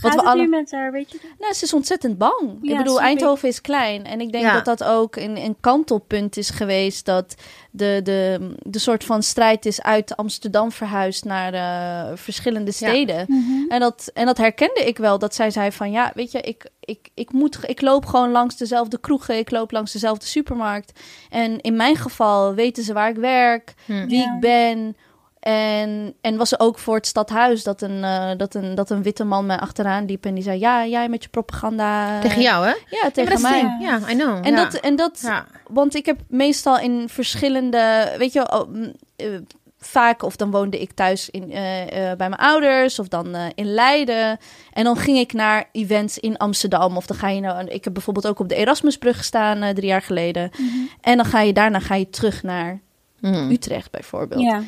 wat 0.00 0.12
we 0.12 0.18
het 0.18 0.24
alle... 0.26 0.42
nu 0.42 0.48
met 0.48 0.70
haar, 0.70 0.92
weet 0.92 1.10
je? 1.10 1.18
Nou, 1.38 1.52
ze 1.54 1.64
is 1.64 1.72
ontzettend 1.74 2.18
bang. 2.18 2.58
Ja, 2.62 2.70
ik 2.72 2.76
bedoel, 2.78 2.96
ik. 2.96 3.02
Eindhoven 3.02 3.48
is 3.48 3.60
klein. 3.60 4.04
En 4.04 4.20
ik 4.20 4.32
denk 4.32 4.44
Ja. 4.44 4.52
dat 4.52 4.64
dat 4.64 4.84
ook 4.84 5.16
een, 5.22 5.36
een 5.36 5.56
kantelpunt 5.60 6.36
is 6.36 6.50
geweest. 6.50 7.04
Dat 7.04 7.34
de, 7.70 8.00
de, 8.02 8.50
de 8.58 8.78
soort 8.78 9.04
van 9.04 9.22
strijd 9.22 9.66
is 9.66 9.82
uit 9.82 10.16
Amsterdam 10.16 10.72
verhuisd 10.72 11.24
naar 11.24 11.52
eh, 11.54 12.16
verschillende 12.16 12.72
steden. 12.72 13.26
En, 13.68 13.80
dat, 13.80 14.10
en 14.14 14.26
dat 14.26 14.36
herkende 14.38 14.84
ik 14.84 14.98
wel. 14.98 15.18
Dat 15.18 15.34
zij 15.34 15.50
zei 15.50 15.72
van, 15.72 15.90
ja, 15.90 16.12
weet 16.14 16.32
je, 16.32 16.40
ik, 16.40 16.66
ik, 16.80 17.08
ik, 17.14 17.32
moet, 17.32 17.58
ik 17.62 17.80
loop 17.80 18.06
gewoon 18.06 18.30
langs 18.30 18.56
dezelfde 18.56 18.98
kroegen. 19.00 19.38
Ik 19.38 19.50
loop 19.50 19.70
langs 19.70 19.92
dezelfde 19.92 20.26
supermarkt. 20.26 21.00
En 21.30 21.60
in 21.60 21.76
mijn 21.76 21.96
geval 21.96 22.54
weten 22.54 22.82
ze 22.84 22.92
waar 22.92 23.10
ik 23.10 23.16
werk, 23.16 23.74
Hm. 23.84 24.06
wie 24.06 24.18
Ja. 24.18 24.34
ik 24.34 24.40
ben... 24.40 24.96
En, 25.52 26.14
en 26.20 26.36
was 26.36 26.52
er 26.52 26.60
ook 26.60 26.78
voor 26.78 26.94
het 26.94 27.06
stadhuis 27.06 27.62
dat 27.62 27.82
een, 27.82 28.04
eh, 28.04 28.30
dat, 28.36 28.54
een, 28.54 28.74
dat 28.74 28.90
een 28.90 29.02
witte 29.02 29.24
man 29.24 29.46
mij 29.46 29.56
achteraan 29.58 30.04
liep. 30.04 30.24
En 30.24 30.34
die 30.34 30.42
zei, 30.42 30.58
ja, 30.58 30.86
jij 30.86 31.08
met 31.08 31.22
je 31.22 31.28
propaganda. 31.28 32.20
Tegen 32.20 32.42
jou, 32.42 32.66
hè? 32.66 32.72
Ja, 32.90 33.10
tegen 33.10 33.40
mij. 33.40 33.76
Ja, 33.80 33.98
I 34.10 34.14
know. 34.14 34.46
En, 34.46 34.50
ja. 34.50 34.56
dat, 34.64 34.74
en 34.74 34.96
dat, 34.96 35.20
Ja. 35.22 35.46
want 35.66 35.94
ik 35.94 36.06
heb 36.06 36.20
meestal 36.28 36.78
in 36.78 37.08
verschillende, 37.08 38.14
weet 38.18 38.32
je, 38.32 38.46
wel, 38.48 38.60
oh, 38.60 38.68
mm, 38.68 38.92
eh, 39.16 39.26
vaak 39.78 40.22
of 40.22 40.36
dan 40.36 40.50
woonde 40.50 40.80
ik 40.80 40.92
thuis 40.92 41.30
in, 41.30 41.52
eh, 41.52 41.82
eh, 42.10 42.16
bij 42.18 42.28
mijn 42.28 42.40
ouders 42.40 42.98
of 42.98 43.08
dan 43.08 43.34
eh, 43.34 43.44
in 43.54 43.66
Leiden. 43.74 44.38
En 44.72 44.84
dan 44.84 44.96
ging 44.96 45.18
ik 45.18 45.32
naar 45.32 45.68
events 45.72 46.18
in 46.18 46.36
Amsterdam 46.36 46.96
of 46.96 47.06
dan 47.06 47.16
ga 47.16 47.28
je 47.28 47.40
nou, 47.40 47.66
ik 47.66 47.84
heb 47.84 47.92
bijvoorbeeld 47.92 48.26
ook 48.26 48.38
op 48.38 48.48
de 48.48 48.54
Erasmusbrug 48.54 49.16
gestaan 49.16 49.62
eh, 49.62 49.74
drie 49.74 49.86
jaar 49.88 50.02
geleden. 50.02 50.50
En 51.00 51.16
dan 51.16 51.26
ga 51.26 51.40
je 51.40 51.52
daarna 51.52 51.80
ga 51.80 51.94
je 51.94 52.10
terug 52.10 52.42
naar 52.42 52.80
Mhm. 53.20 53.50
Utrecht 53.50 53.90
bijvoorbeeld 53.90 54.40
Ja. 54.40 54.62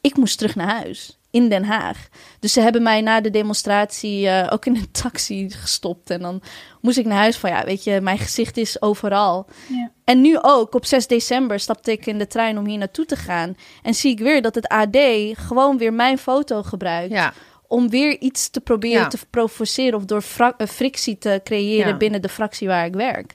Ik 0.00 0.16
moest 0.16 0.38
terug 0.38 0.54
naar 0.54 0.68
huis 0.68 1.18
in 1.30 1.48
Den 1.48 1.64
Haag. 1.64 2.08
Dus 2.40 2.52
ze 2.52 2.60
hebben 2.60 2.82
mij 2.82 3.00
na 3.00 3.20
de 3.20 3.30
demonstratie 3.30 4.28
eh, 4.28 4.52
ook 4.52 4.66
in 4.66 4.76
een 4.76 4.90
taxi 4.90 5.50
gestopt. 5.50 6.10
En 6.10 6.20
dan 6.20 6.42
moest 6.80 6.98
ik 6.98 7.06
naar 7.06 7.18
huis 7.18 7.36
van, 7.36 7.50
ja, 7.50 7.64
weet 7.64 7.84
je, 7.84 8.00
mijn 8.00 8.18
gezicht 8.18 8.56
is 8.56 8.82
overal. 8.82 9.46
Ja. 9.66 9.90
En 10.04 10.20
nu 10.20 10.38
ook, 10.40 10.74
op 10.74 10.86
6 10.86 11.06
december 11.06 11.60
stapte 11.60 11.92
ik 11.92 12.06
in 12.06 12.18
de 12.18 12.26
trein 12.26 12.58
om 12.58 12.66
hier 12.66 12.78
naartoe 12.78 13.04
te 13.06 13.16
gaan. 13.16 13.56
En 13.82 13.94
zie 13.94 14.10
ik 14.10 14.18
weer 14.18 14.42
dat 14.42 14.54
het 14.54 14.68
AD 14.68 14.96
gewoon 15.32 15.78
weer 15.78 15.92
mijn 15.92 16.18
foto 16.18 16.62
gebruikt. 16.62 17.12
Ja. 17.12 17.32
Om 17.66 17.88
weer 17.88 18.18
iets 18.20 18.48
te 18.48 18.60
proberen 18.60 19.02
Ja. 19.02 19.08
te 19.08 19.18
provoceren 19.30 19.98
of 19.98 20.04
door 20.04 20.24
eh, 20.38 20.66
frictie 20.66 21.18
te 21.18 21.40
creëren 21.44 21.98
binnen 21.98 22.22
de 22.22 22.28
fractie 22.28 22.68
waar 22.68 22.86
ik 22.86 22.94
werk. 22.94 23.34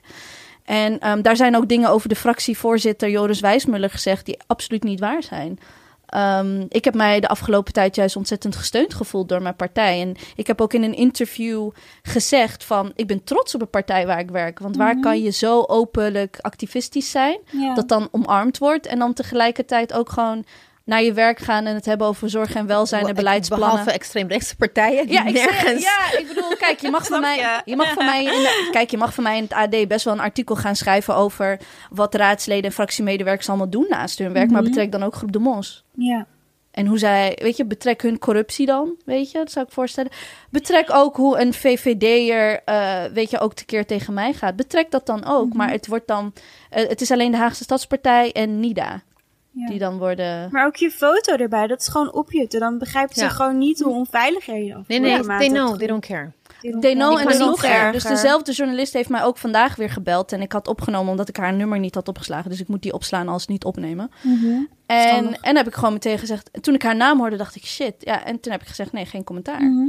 En 0.64 0.98
ehm, 0.98 1.22
daar 1.22 1.36
zijn 1.36 1.56
ook 1.56 1.68
dingen 1.68 1.90
over 1.90 2.08
de 2.08 2.16
fractievoorzitter 2.16 3.10
Joris 3.10 3.40
Wijsmuller 3.40 3.90
gezegd 3.90 4.26
die 4.26 4.38
absoluut 4.46 4.82
niet 4.82 5.00
waar 5.00 5.22
zijn. 5.22 5.58
Ehm, 6.06 6.64
ik 6.68 6.84
heb 6.84 6.94
mij 6.94 7.20
de 7.20 7.28
afgelopen 7.28 7.72
tijd 7.72 7.96
juist 7.96 8.16
ontzettend 8.16 8.56
gesteund 8.56 8.94
gevoeld 8.94 9.28
door 9.28 9.42
mijn 9.42 9.56
partij. 9.56 10.00
En 10.00 10.14
ik 10.36 10.46
heb 10.46 10.60
ook 10.60 10.72
in 10.72 10.82
een 10.82 10.94
interview 10.94 11.70
gezegd 12.02 12.64
van... 12.64 12.92
ik 12.94 13.06
ben 13.06 13.24
trots 13.24 13.54
op 13.54 13.60
de 13.60 13.66
partij 13.66 14.06
waar 14.06 14.18
ik 14.18 14.30
werk. 14.30 14.58
Want 14.58 14.76
waar 14.76 14.92
Mhm. 14.92 15.02
kan 15.02 15.22
je 15.22 15.30
zo 15.30 15.62
openlijk 15.66 16.38
activistisch 16.40 17.10
zijn... 17.10 17.38
Ja. 17.50 17.74
dat 17.74 17.88
dan 17.88 18.08
omarmd 18.10 18.58
wordt... 18.58 18.86
en 18.86 18.98
dan 18.98 19.12
tegelijkertijd 19.12 19.92
ook 19.92 20.10
gewoon 20.10 20.44
naar 20.84 21.02
je 21.02 21.12
werk 21.12 21.38
gaan... 21.38 21.64
en 21.66 21.74
het 21.74 21.84
hebben 21.84 22.06
over 22.06 22.30
zorg 22.30 22.54
en 22.54 22.66
welzijn 22.66 23.06
en 23.06 23.14
beleidsplannen. 23.14 23.68
Behalve 23.68 23.90
extreemrechtse 23.92 24.56
partijen. 24.56 25.08
Ja, 25.08 25.24
ik 25.26 25.36
zeg, 25.36 25.80
ja, 25.80 26.18
ik 26.18 26.28
bedoel, 26.28 26.56
kijk, 26.56 26.80
je 26.80 26.90
mag 26.90 27.06
van 27.12 27.20
mij, 27.20 27.62
je? 27.64 27.76
mag 27.76 27.92
van 27.92 28.04
mij, 28.04 28.24
in 28.24 28.30
de- 28.30 28.68
kijk, 28.76 28.90
je 28.90 28.96
mag 28.96 29.14
van 29.14 29.22
mij 29.24 29.36
in 29.36 29.42
het 29.42 29.52
AD 29.52 29.88
best 29.88 30.04
wel 30.04 30.14
een 30.14 30.20
artikel 30.20 30.56
gaan 30.56 30.76
schrijven 30.76 31.14
over 31.16 31.58
wat 31.90 32.14
raadsleden 32.14 32.64
en 32.64 32.72
fractiemedewerkers 32.72 33.48
allemaal 33.48 33.70
doen 33.70 33.86
naast 33.88 34.18
hun 34.18 34.32
werk, 34.32 34.50
maar 34.50 34.60
Mhm. 34.62 34.70
betrek 34.70 34.92
dan 34.92 35.02
ook 35.02 35.14
groep 35.14 35.32
de 35.32 35.38
Mos. 35.38 35.84
Ja. 35.96 36.26
En 36.70 36.86
hoe 36.86 36.98
zij, 36.98 37.38
weet 37.42 37.56
je, 37.56 37.64
betrek 37.64 38.02
hun 38.02 38.18
corruptie 38.18 38.66
dan, 38.66 38.96
weet 39.04 39.30
je, 39.30 39.38
dat 39.38 39.50
zou 39.50 39.66
ik 39.66 39.72
voorstellen. 39.72 40.10
Betrek 40.50 40.90
ook 40.92 41.16
hoe 41.16 41.38
een 41.40 41.54
VVD'er, 41.54 42.60
eh 42.64 43.04
weet 43.12 43.30
je, 43.30 43.38
ook 43.38 43.54
tekeer 43.54 43.86
tegen 43.86 44.14
mij 44.14 44.32
gaat. 44.32 44.56
Betrek 44.56 44.90
dat 44.90 45.06
dan 45.06 45.24
ook, 45.24 45.48
Mhm. 45.48 45.56
maar 45.56 45.70
het 45.70 45.86
wordt 45.86 46.06
dan, 46.06 46.32
eh, 46.70 46.88
het 46.88 47.00
is 47.00 47.10
alleen 47.10 47.30
de 47.30 47.36
Haagse 47.36 47.62
Stadspartij 47.62 48.32
en 48.32 48.60
NIDA 48.60 49.02
Ja. 49.50 49.66
die 49.68 49.78
dan 49.78 49.98
worden... 49.98 50.48
Maar 50.52 50.66
ook 50.66 50.76
je 50.76 50.90
foto 50.90 51.36
erbij, 51.36 51.66
dat 51.66 51.80
is 51.80 51.88
gewoon 51.88 52.12
opjutten. 52.12 52.60
Dan 52.60 52.78
begrijpen 52.78 53.14
ze 53.14 53.22
Ja. 53.22 53.28
gewoon 53.28 53.58
niet 53.58 53.80
hoe 53.80 53.94
onveilig 53.94 54.44
jij 54.46 54.64
je 54.64 54.74
af 54.74 54.86
Nee, 54.88 54.98
nee, 55.00 55.20
they 55.22 55.48
know, 55.48 55.76
they 55.78 55.86
don't 55.86 56.06
care. 56.06 56.32
They 56.60 56.94
know 56.94 57.20
Ik 57.20 57.30
en 57.30 57.40
erger. 57.40 57.92
Dus 57.92 58.02
dezelfde 58.02 58.52
journalist 58.52 58.92
heeft 58.92 59.08
mij 59.08 59.22
ook 59.22 59.38
vandaag 59.38 59.76
weer 59.76 59.90
gebeld. 59.90 60.32
En 60.32 60.40
ik 60.40 60.52
had 60.52 60.68
opgenomen 60.68 61.10
omdat 61.10 61.28
ik 61.28 61.36
haar 61.36 61.52
nummer 61.52 61.78
niet 61.78 61.94
had 61.94 62.08
opgeslagen. 62.08 62.50
Dus 62.50 62.60
ik 62.60 62.68
moet 62.68 62.82
die 62.82 62.92
opslaan 62.92 63.28
als 63.28 63.46
niet 63.46 63.64
opnemen. 63.64 64.10
Mhm. 64.22 64.60
En, 64.86 65.40
en 65.40 65.56
heb 65.56 65.66
ik 65.66 65.74
gewoon 65.74 65.92
meteen 65.92 66.18
gezegd... 66.18 66.50
Toen 66.60 66.74
ik 66.74 66.82
haar 66.82 66.96
naam 66.96 67.18
hoorde, 67.18 67.36
dacht 67.36 67.56
ik 67.56 67.64
shit. 67.64 67.94
Ja, 67.98 68.24
en 68.24 68.40
toen 68.40 68.52
heb 68.52 68.60
ik 68.60 68.68
gezegd 68.68 68.92
nee, 68.92 69.06
geen 69.06 69.24
commentaar. 69.24 69.62
Mhm. 69.62 69.88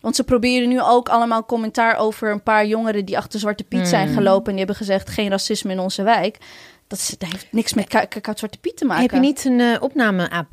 Want 0.00 0.16
ze 0.16 0.24
proberen 0.24 0.68
nu 0.68 0.82
ook 0.82 1.08
allemaal 1.08 1.44
commentaar 1.44 1.96
over 1.96 2.30
een 2.30 2.42
paar 2.42 2.66
jongeren... 2.66 3.04
die 3.04 3.16
achter 3.16 3.40
Zwarte 3.40 3.64
Piet 3.64 3.88
zijn 3.88 4.08
Mm. 4.08 4.14
gelopen. 4.14 4.44
En 4.44 4.50
die 4.50 4.58
hebben 4.58 4.76
gezegd 4.76 5.10
geen 5.10 5.30
racisme 5.30 5.72
in 5.72 5.78
onze 5.78 6.02
wijk. 6.02 6.38
Dat, 6.86 6.98
is, 6.98 7.14
dat 7.18 7.30
heeft 7.30 7.46
niks 7.50 7.74
met 7.74 8.08
Zwarte 8.34 8.58
Piet 8.60 8.76
te 8.76 8.84
maken. 8.84 9.02
Heb 9.02 9.12
je 9.12 9.18
niet 9.18 9.44
een 9.44 9.60
eh, 9.60 9.82
opname-app? 9.82 10.52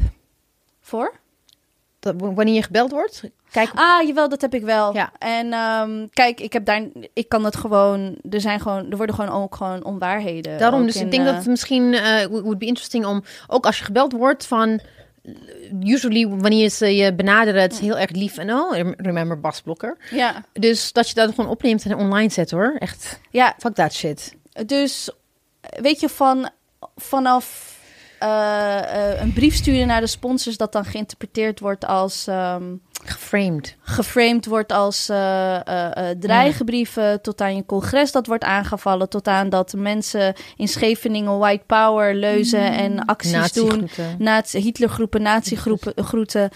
Voor? 0.81 1.13
Dat, 2.03 2.15
wanneer 2.17 2.53
je 2.53 2.63
gebeld 2.63 2.91
wordt? 2.91 3.23
Kijk, 3.51 3.69
Ah, 3.75 4.07
jawel, 4.07 4.29
dat 4.29 4.41
heb 4.41 4.53
ik 4.53 4.63
wel. 4.63 4.93
Ja. 4.93 5.11
En 5.19 5.53
ehm, 5.53 6.07
kijk, 6.13 6.39
ik 6.39 6.53
heb 6.53 6.65
daar, 6.65 6.81
ik 7.13 7.29
kan 7.29 7.45
het 7.45 7.55
gewoon. 7.55 8.15
Er 8.29 8.41
zijn 8.41 8.59
gewoon, 8.59 8.91
er 8.91 8.97
worden 8.97 9.15
gewoon 9.15 9.31
ook 9.43 9.55
gewoon 9.55 9.83
onwaarheden. 9.83 10.57
daarom. 10.57 10.85
Dus 10.85 10.95
in, 10.95 11.05
ik 11.05 11.11
denk 11.11 11.23
eh, 11.23 11.29
dat 11.29 11.37
het 11.39 11.47
misschien 11.49 11.93
eh 11.93 12.25
would 12.25 12.57
be 12.57 12.65
interesting 12.65 13.05
om, 13.05 13.23
ook 13.47 13.65
als 13.65 13.77
je 13.77 13.83
gebeld 13.85 14.11
wordt 14.11 14.45
van, 14.45 14.79
usually 15.83 16.27
wanneer 16.27 16.69
ze 16.69 16.95
je 16.95 17.13
benaderen, 17.13 17.61
het 17.61 17.71
is 17.73 17.79
heel 17.79 17.97
erg 17.97 18.11
lief 18.11 18.37
en 18.37 18.53
oh, 18.53 18.75
rem- 18.75 18.93
remember 18.97 19.39
Bas 19.39 19.61
Blokker. 19.61 19.97
Ja, 20.11 20.43
Dus 20.53 20.91
dat 20.91 21.07
je 21.07 21.13
dat 21.13 21.29
gewoon 21.35 21.49
opneemt 21.49 21.85
en 21.85 21.97
online 21.97 22.29
zet 22.29 22.51
hoor. 22.51 22.75
Echt, 22.79 23.19
ja, 23.29 23.55
fuck 23.57 23.73
that 23.73 23.93
shit. 23.93 24.35
dus 24.65 25.09
weet 25.81 25.99
je 25.99 26.09
van 26.09 26.49
vanaf 26.95 27.71
eh, 28.23 29.11
eh, 29.11 29.21
een 29.21 29.33
brief 29.33 29.55
sturen 29.55 29.87
naar 29.87 30.01
de 30.01 30.07
sponsors 30.07 30.57
dat 30.57 30.71
dan 30.71 30.85
geïnterpreteerd 30.85 31.59
wordt 31.59 31.85
als 31.85 32.27
ehm, 32.27 32.75
Geframed. 33.05 33.75
geframed 33.81 34.45
wordt 34.45 34.71
als 34.71 35.05
dreigbrieven, 36.19 37.21
tot 37.21 37.41
aan 37.41 37.55
je 37.55 37.65
congres 37.65 38.11
dat 38.11 38.27
wordt 38.27 38.43
aangevallen, 38.43 39.09
tot 39.09 39.27
aan 39.27 39.49
dat 39.49 39.73
mensen 39.73 40.35
in 40.55 40.67
Scheveningen 40.67 41.37
white 41.37 41.63
power 41.65 42.15
leuzen 42.15 42.71
en 42.71 43.05
acties 43.05 43.51
doen. 43.51 43.89
Nazi 44.17 44.59
Hitlergroepen, 44.59 45.21
natiegroepen 45.21 45.93
groeten. 46.03 46.49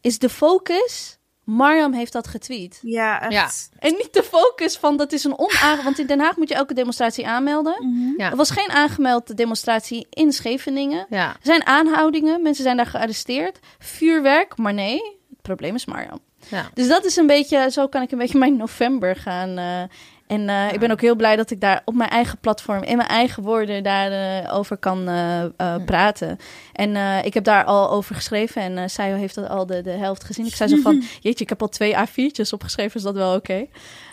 Is 0.00 0.18
de 0.18 0.28
focus? 0.28 1.18
Mariam 1.44 1.92
heeft 1.92 2.12
dat 2.12 2.26
getweet. 2.26 2.78
Ja, 2.82 3.20
echt. 3.30 3.32
Ja. 3.72 3.78
En 3.88 3.92
niet 3.92 4.08
de 4.12 4.22
focus 4.22 4.76
van 4.76 4.96
dat 4.96 5.12
is 5.12 5.24
een 5.24 5.38
onaange... 5.38 5.82
Want 5.82 5.98
in 5.98 6.06
Den 6.06 6.20
Haag 6.20 6.36
moet 6.36 6.48
je 6.48 6.54
elke 6.54 6.74
demonstratie 6.74 7.26
aanmelden. 7.26 7.74
Mhm. 7.80 8.20
Ja. 8.20 8.30
Er 8.30 8.36
was 8.36 8.50
geen 8.50 8.70
aangemelde 8.70 9.34
demonstratie 9.34 10.06
in 10.10 10.32
Scheveningen. 10.32 11.06
Ja. 11.10 11.28
Er 11.28 11.36
zijn 11.42 11.66
aanhoudingen, 11.66 12.42
mensen 12.42 12.64
zijn 12.64 12.76
daar 12.76 12.86
gearresteerd. 12.86 13.58
Vuurwerk, 13.78 14.56
maar 14.56 14.74
nee, 14.74 14.94
het 15.30 15.42
probleem 15.42 15.74
is 15.74 15.84
Mariam. 15.84 16.18
ja. 16.48 16.70
Dus 16.74 16.88
dat 16.88 17.04
is 17.04 17.16
een 17.16 17.26
beetje, 17.26 17.70
zo 17.70 17.88
kan 17.88 18.02
ik 18.02 18.10
een 18.12 18.18
beetje 18.18 18.38
mijn 18.38 18.56
november 18.56 19.16
gaan. 19.16 19.58
eh, 19.58 19.82
en 20.26 20.48
eh, 20.48 20.72
ik 20.72 20.80
ben 20.80 20.90
ook 20.90 21.00
heel 21.00 21.14
blij 21.16 21.36
dat 21.36 21.50
ik 21.50 21.60
daar 21.60 21.82
op 21.84 21.94
mijn 21.94 22.10
eigen 22.10 22.38
platform, 22.38 22.82
in 22.82 22.96
mijn 22.96 23.08
eigen 23.08 23.42
woorden, 23.42 23.82
daarover 23.82 24.52
over 24.58 24.76
kan 24.76 25.08
eh, 25.08 25.42
eh, 25.44 25.84
praten. 25.84 26.38
En 26.72 26.96
eh, 26.96 27.24
ik 27.24 27.34
heb 27.34 27.44
daar 27.44 27.64
al 27.64 27.90
over 27.90 28.14
geschreven 28.14 28.62
en 28.62 28.78
eh 28.78 28.84
Sayo 28.88 29.16
heeft 29.16 29.34
dat 29.34 29.48
al 29.48 29.66
de, 29.66 29.82
de 29.82 29.90
helft 29.90 30.24
gezien. 30.24 30.46
Ik 30.46 30.54
zei 30.54 30.68
zo 30.70 30.76
van, 30.76 31.02
jeetje, 31.20 31.44
ik 31.44 31.48
heb 31.48 31.62
al 31.62 31.68
twee 31.68 31.94
A4'tjes 31.96 32.50
opgeschreven, 32.50 32.96
is 32.96 33.02
dat 33.02 33.14
wel 33.14 33.34
oké? 33.34 33.66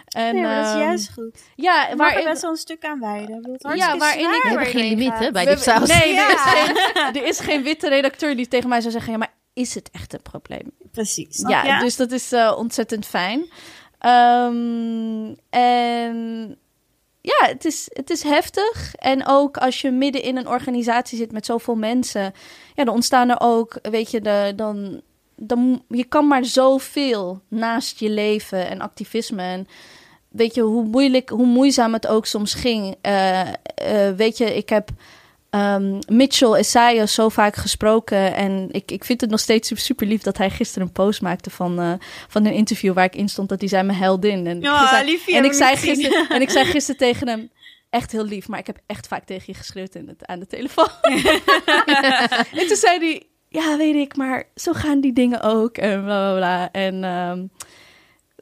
En, 0.07 0.33
Nee, 0.35 0.43
maar 0.43 0.55
dat 0.55 0.65
is 0.65 0.71
ehm, 0.71 0.79
juist 0.81 1.11
goed. 1.13 1.41
Ja, 1.55 1.85
Maar 1.87 1.95
waar 1.97 2.15
er 2.15 2.23
best 2.23 2.41
wel 2.41 2.51
een 2.51 2.57
stuk 2.57 2.85
aan 2.85 2.99
wijden. 2.99 3.35
Ik 3.35 3.41
bedoel, 3.41 3.53
het 3.57 3.71
is 3.73 3.77
Ja, 3.85 3.97
waarin 3.97 4.33
ik- 4.33 4.41
We 4.41 4.47
hebben 4.47 4.67
geen 4.67 4.89
limiet 4.89 5.19
hè, 5.19 5.31
bij 5.31 5.45
dit 5.45 5.61
saus. 5.61 5.87
Nee, 5.87 6.15
er, 6.19 6.29
is 6.33 6.41
geen, 6.41 6.75
er 7.21 7.27
is 7.27 7.39
geen 7.39 7.63
witte 7.63 7.89
redacteur 7.89 8.35
die 8.35 8.47
tegen 8.47 8.69
mij 8.69 8.79
zou 8.81 8.91
zeggen, 8.91 9.11
ja, 9.11 9.17
maar 9.17 9.33
is 9.53 9.75
het 9.75 9.89
echt 9.91 10.13
een 10.13 10.21
probleem? 10.21 10.71
Precies. 10.91 11.43
Ja, 11.47 11.79
dus 11.79 11.95
dat 11.95 12.11
is 12.11 12.31
eh, 12.31 12.53
ontzettend 12.57 13.05
fijn. 13.05 13.45
Ehm, 14.01 15.33
en 15.49 16.57
ja, 17.21 17.47
het 17.47 17.65
is, 17.65 17.89
het 17.93 18.09
is 18.09 18.23
heftig. 18.23 18.95
En 18.95 19.27
ook 19.27 19.57
als 19.57 19.81
je 19.81 19.91
midden 19.91 20.21
in 20.21 20.37
een 20.37 20.47
organisatie 20.47 21.17
zit 21.17 21.31
met 21.31 21.45
zoveel 21.45 21.75
mensen, 21.75 22.33
ja, 22.75 22.83
dan 22.83 22.93
ontstaan 22.93 23.29
er 23.29 23.39
ook, 23.39 23.79
weet 23.81 24.11
je, 24.11 24.21
de, 24.21 24.53
dan, 24.55 25.01
dan, 25.35 25.83
je 25.87 26.03
kan 26.03 26.27
maar 26.27 26.45
zoveel 26.45 27.41
naast 27.47 27.99
je 27.99 28.09
leven 28.09 28.69
en 28.69 28.81
activisme. 28.81 29.41
En 29.41 29.67
weet 30.29 30.55
je, 30.55 30.61
hoe 30.61 30.83
moeilijk, 30.83 31.29
hoe 31.29 31.45
moeizaam 31.45 31.93
het 31.93 32.07
ook 32.07 32.25
soms 32.25 32.53
ging. 32.53 32.95
Eh, 33.01 33.41
eh, 33.41 34.15
weet 34.15 34.37
je, 34.37 34.55
ik 34.55 34.69
heb 34.69 34.89
ehm, 35.51 35.99
Mitchell 36.07 36.53
Esaias 36.53 37.13
zo 37.13 37.29
vaak 37.29 37.55
gesproken. 37.55 38.35
En 38.35 38.67
ik, 38.71 38.91
ik 38.91 39.03
vind 39.03 39.21
het 39.21 39.29
nog 39.29 39.39
steeds 39.39 39.71
super 39.85 40.07
lief 40.07 40.21
dat 40.21 40.37
hij 40.37 40.49
gisteren 40.49 40.87
een 40.87 40.93
post 40.93 41.21
maakte 41.21 41.49
van, 41.49 41.79
eh, 41.79 41.93
van 42.27 42.45
een 42.45 42.53
interview 42.53 42.93
waar 42.93 43.05
ik 43.05 43.15
in 43.15 43.29
stond 43.29 43.49
dat 43.49 43.59
hij 43.59 43.69
zei 43.69 43.83
mijn 43.83 43.97
heldin. 43.97 44.47
En, 44.47 44.59
liefje, 45.05 45.35
en, 45.35 45.45
ik 45.45 45.53
zei 45.53 45.75
gisteren, 45.77 46.29
en 46.35 46.41
ik 46.41 46.49
zei 46.49 46.65
gisteren 46.65 46.99
tegen 46.99 47.27
hem, 47.27 47.49
echt 47.89 48.11
heel 48.11 48.25
lief, 48.25 48.47
maar 48.47 48.59
ik 48.59 48.67
heb 48.67 48.79
echt 48.85 49.07
vaak 49.07 49.25
tegen 49.25 49.43
je 49.45 49.53
geschreeuwd 49.53 49.95
in 49.95 50.07
het, 50.07 50.25
aan 50.25 50.39
de 50.39 50.47
telefoon. 50.47 50.89
en 52.59 52.67
toen 52.67 52.75
zei 52.75 52.99
hij, 52.99 53.27
ja 53.47 53.77
weet 53.77 53.95
ik, 53.95 54.15
maar 54.15 54.43
zo 54.55 54.73
gaan 54.73 55.01
die 55.01 55.13
dingen 55.13 55.41
ook 55.41 55.77
en 55.77 56.03
bla 56.03 56.31
bla 56.31 56.35
bla. 56.35 56.71
En 56.71 57.03
ehm, 57.03 57.45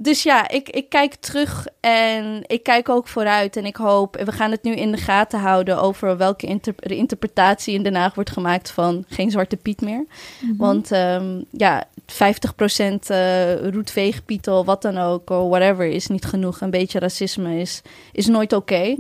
dus 0.01 0.23
ja, 0.23 0.49
ik, 0.49 0.69
ik 0.69 0.89
kijk 0.89 1.15
terug 1.15 1.67
en 1.79 2.43
ik 2.47 2.63
kijk 2.63 2.89
ook 2.89 3.07
vooruit. 3.07 3.55
En 3.55 3.65
ik 3.65 3.75
hoop, 3.75 4.15
en 4.15 4.25
we 4.25 4.31
gaan 4.31 4.51
het 4.51 4.63
nu 4.63 4.71
in 4.71 4.91
de 4.91 4.97
gaten 4.97 5.39
houden 5.39 5.81
over 5.81 6.17
welke 6.17 6.47
inter- 6.47 6.91
interpretatie 6.91 7.73
in 7.73 7.83
Den 7.83 7.95
Haag 7.95 8.15
wordt 8.15 8.29
gemaakt 8.31 8.71
van 8.71 9.05
geen 9.07 9.31
Zwarte 9.31 9.55
Piet 9.55 9.81
meer. 9.81 10.05
Want 10.57 10.91
ehm, 10.91 11.41
ja, 11.51 11.83
50% 12.05 13.07
eh 13.07 13.69
roetveegpietel, 13.69 14.65
wat 14.65 14.81
dan 14.81 14.97
ook, 14.97 15.29
of 15.29 15.49
whatever, 15.49 15.85
is 15.85 16.07
niet 16.07 16.25
genoeg. 16.25 16.61
Een 16.61 16.69
beetje 16.69 16.99
racisme 16.99 17.59
is, 17.59 17.81
is 18.11 18.27
nooit 18.27 18.53
oké. 18.53 18.95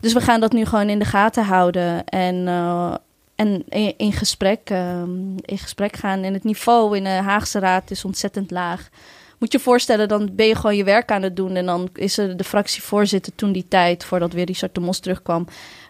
Dus 0.00 0.12
we 0.12 0.20
gaan 0.20 0.40
dat 0.40 0.52
nu 0.52 0.64
gewoon 0.64 0.88
in 0.88 0.98
de 0.98 1.04
gaten 1.04 1.44
houden 1.44 2.04
en, 2.04 2.48
eh, 2.48 2.94
en 3.34 3.64
in, 3.68 3.94
in 3.96 4.12
gesprek, 4.12 4.70
ehm, 4.70 5.36
in 5.40 5.58
gesprek 5.58 5.96
gaan. 5.96 6.22
En 6.22 6.32
het 6.32 6.44
niveau 6.44 6.96
in 6.96 7.04
de 7.04 7.10
Haagse 7.10 7.58
Raad 7.58 7.90
is 7.90 8.04
ontzettend 8.04 8.50
laag. 8.50 8.88
Moet 9.38 9.52
je 9.52 9.58
je 9.58 9.64
voorstellen, 9.64 10.08
dan 10.08 10.28
ben 10.32 10.46
je 10.46 10.54
gewoon 10.54 10.76
je 10.76 10.84
werk 10.84 11.10
aan 11.10 11.22
het 11.22 11.36
doen. 11.36 11.56
En 11.56 11.66
dan 11.66 11.88
is 11.94 12.18
er 12.18 12.36
de 12.36 12.44
fractievoorzitter 12.44 13.34
toen 13.34 13.52
die 13.52 13.68
tijd, 13.68 14.04
voordat 14.04 14.32
weer 14.32 14.44
Richard 14.46 14.74
de 14.74 14.80
Mos 14.80 14.98
terugkwam. 14.98 15.46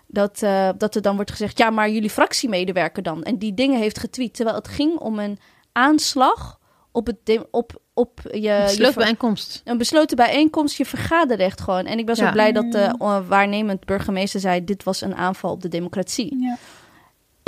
Dat, 0.07 0.43
eh, 0.43 0.69
dat 0.79 0.95
er 0.95 1.03
dan 1.03 1.15
wordt 1.17 1.31
gezegd, 1.31 1.59
ja, 1.59 1.71
maar 1.71 1.91
jullie 1.91 2.11
fractiemedewerker 2.11 3.03
dan. 3.03 3.23
En 3.23 3.39
die 3.39 3.55
dingen 3.55 3.81
heeft 3.81 3.99
getweet. 3.99 4.35
Terwijl 4.35 4.57
het 4.57 4.69
ging 4.69 4.99
om 4.99 5.19
een 5.19 5.39
aanslag 5.73 6.59
op, 6.93 7.07
het 7.07 7.17
de- 7.25 7.47
op, 7.51 7.81
op 7.95 8.21
je... 8.33 8.41
je 8.41 8.49
ver- 8.49 8.69
Sleutelbijeenkomst. 8.69 9.61
een 9.65 9.79
besloten 9.79 10.17
bijeenkomst, 10.17 10.77
je 10.77 10.85
vergaderrecht 10.85 11.61
gewoon. 11.61 11.85
En 11.87 11.99
ik 11.99 12.07
ben 12.07 12.17
zo 12.17 12.25
Ja. 12.25 12.33
blij 12.33 12.53
dat 12.53 12.73
de 12.73 12.95
uh, 13.03 13.19
waarnemend 13.29 13.85
burgemeester 13.85 14.41
zei... 14.41 14.65
dit 14.65 14.83
was 14.85 15.01
een 15.01 15.15
aanval 15.15 15.51
op 15.51 15.61
de 15.63 15.69
democratie. 15.69 16.37
Ja. 16.41 16.57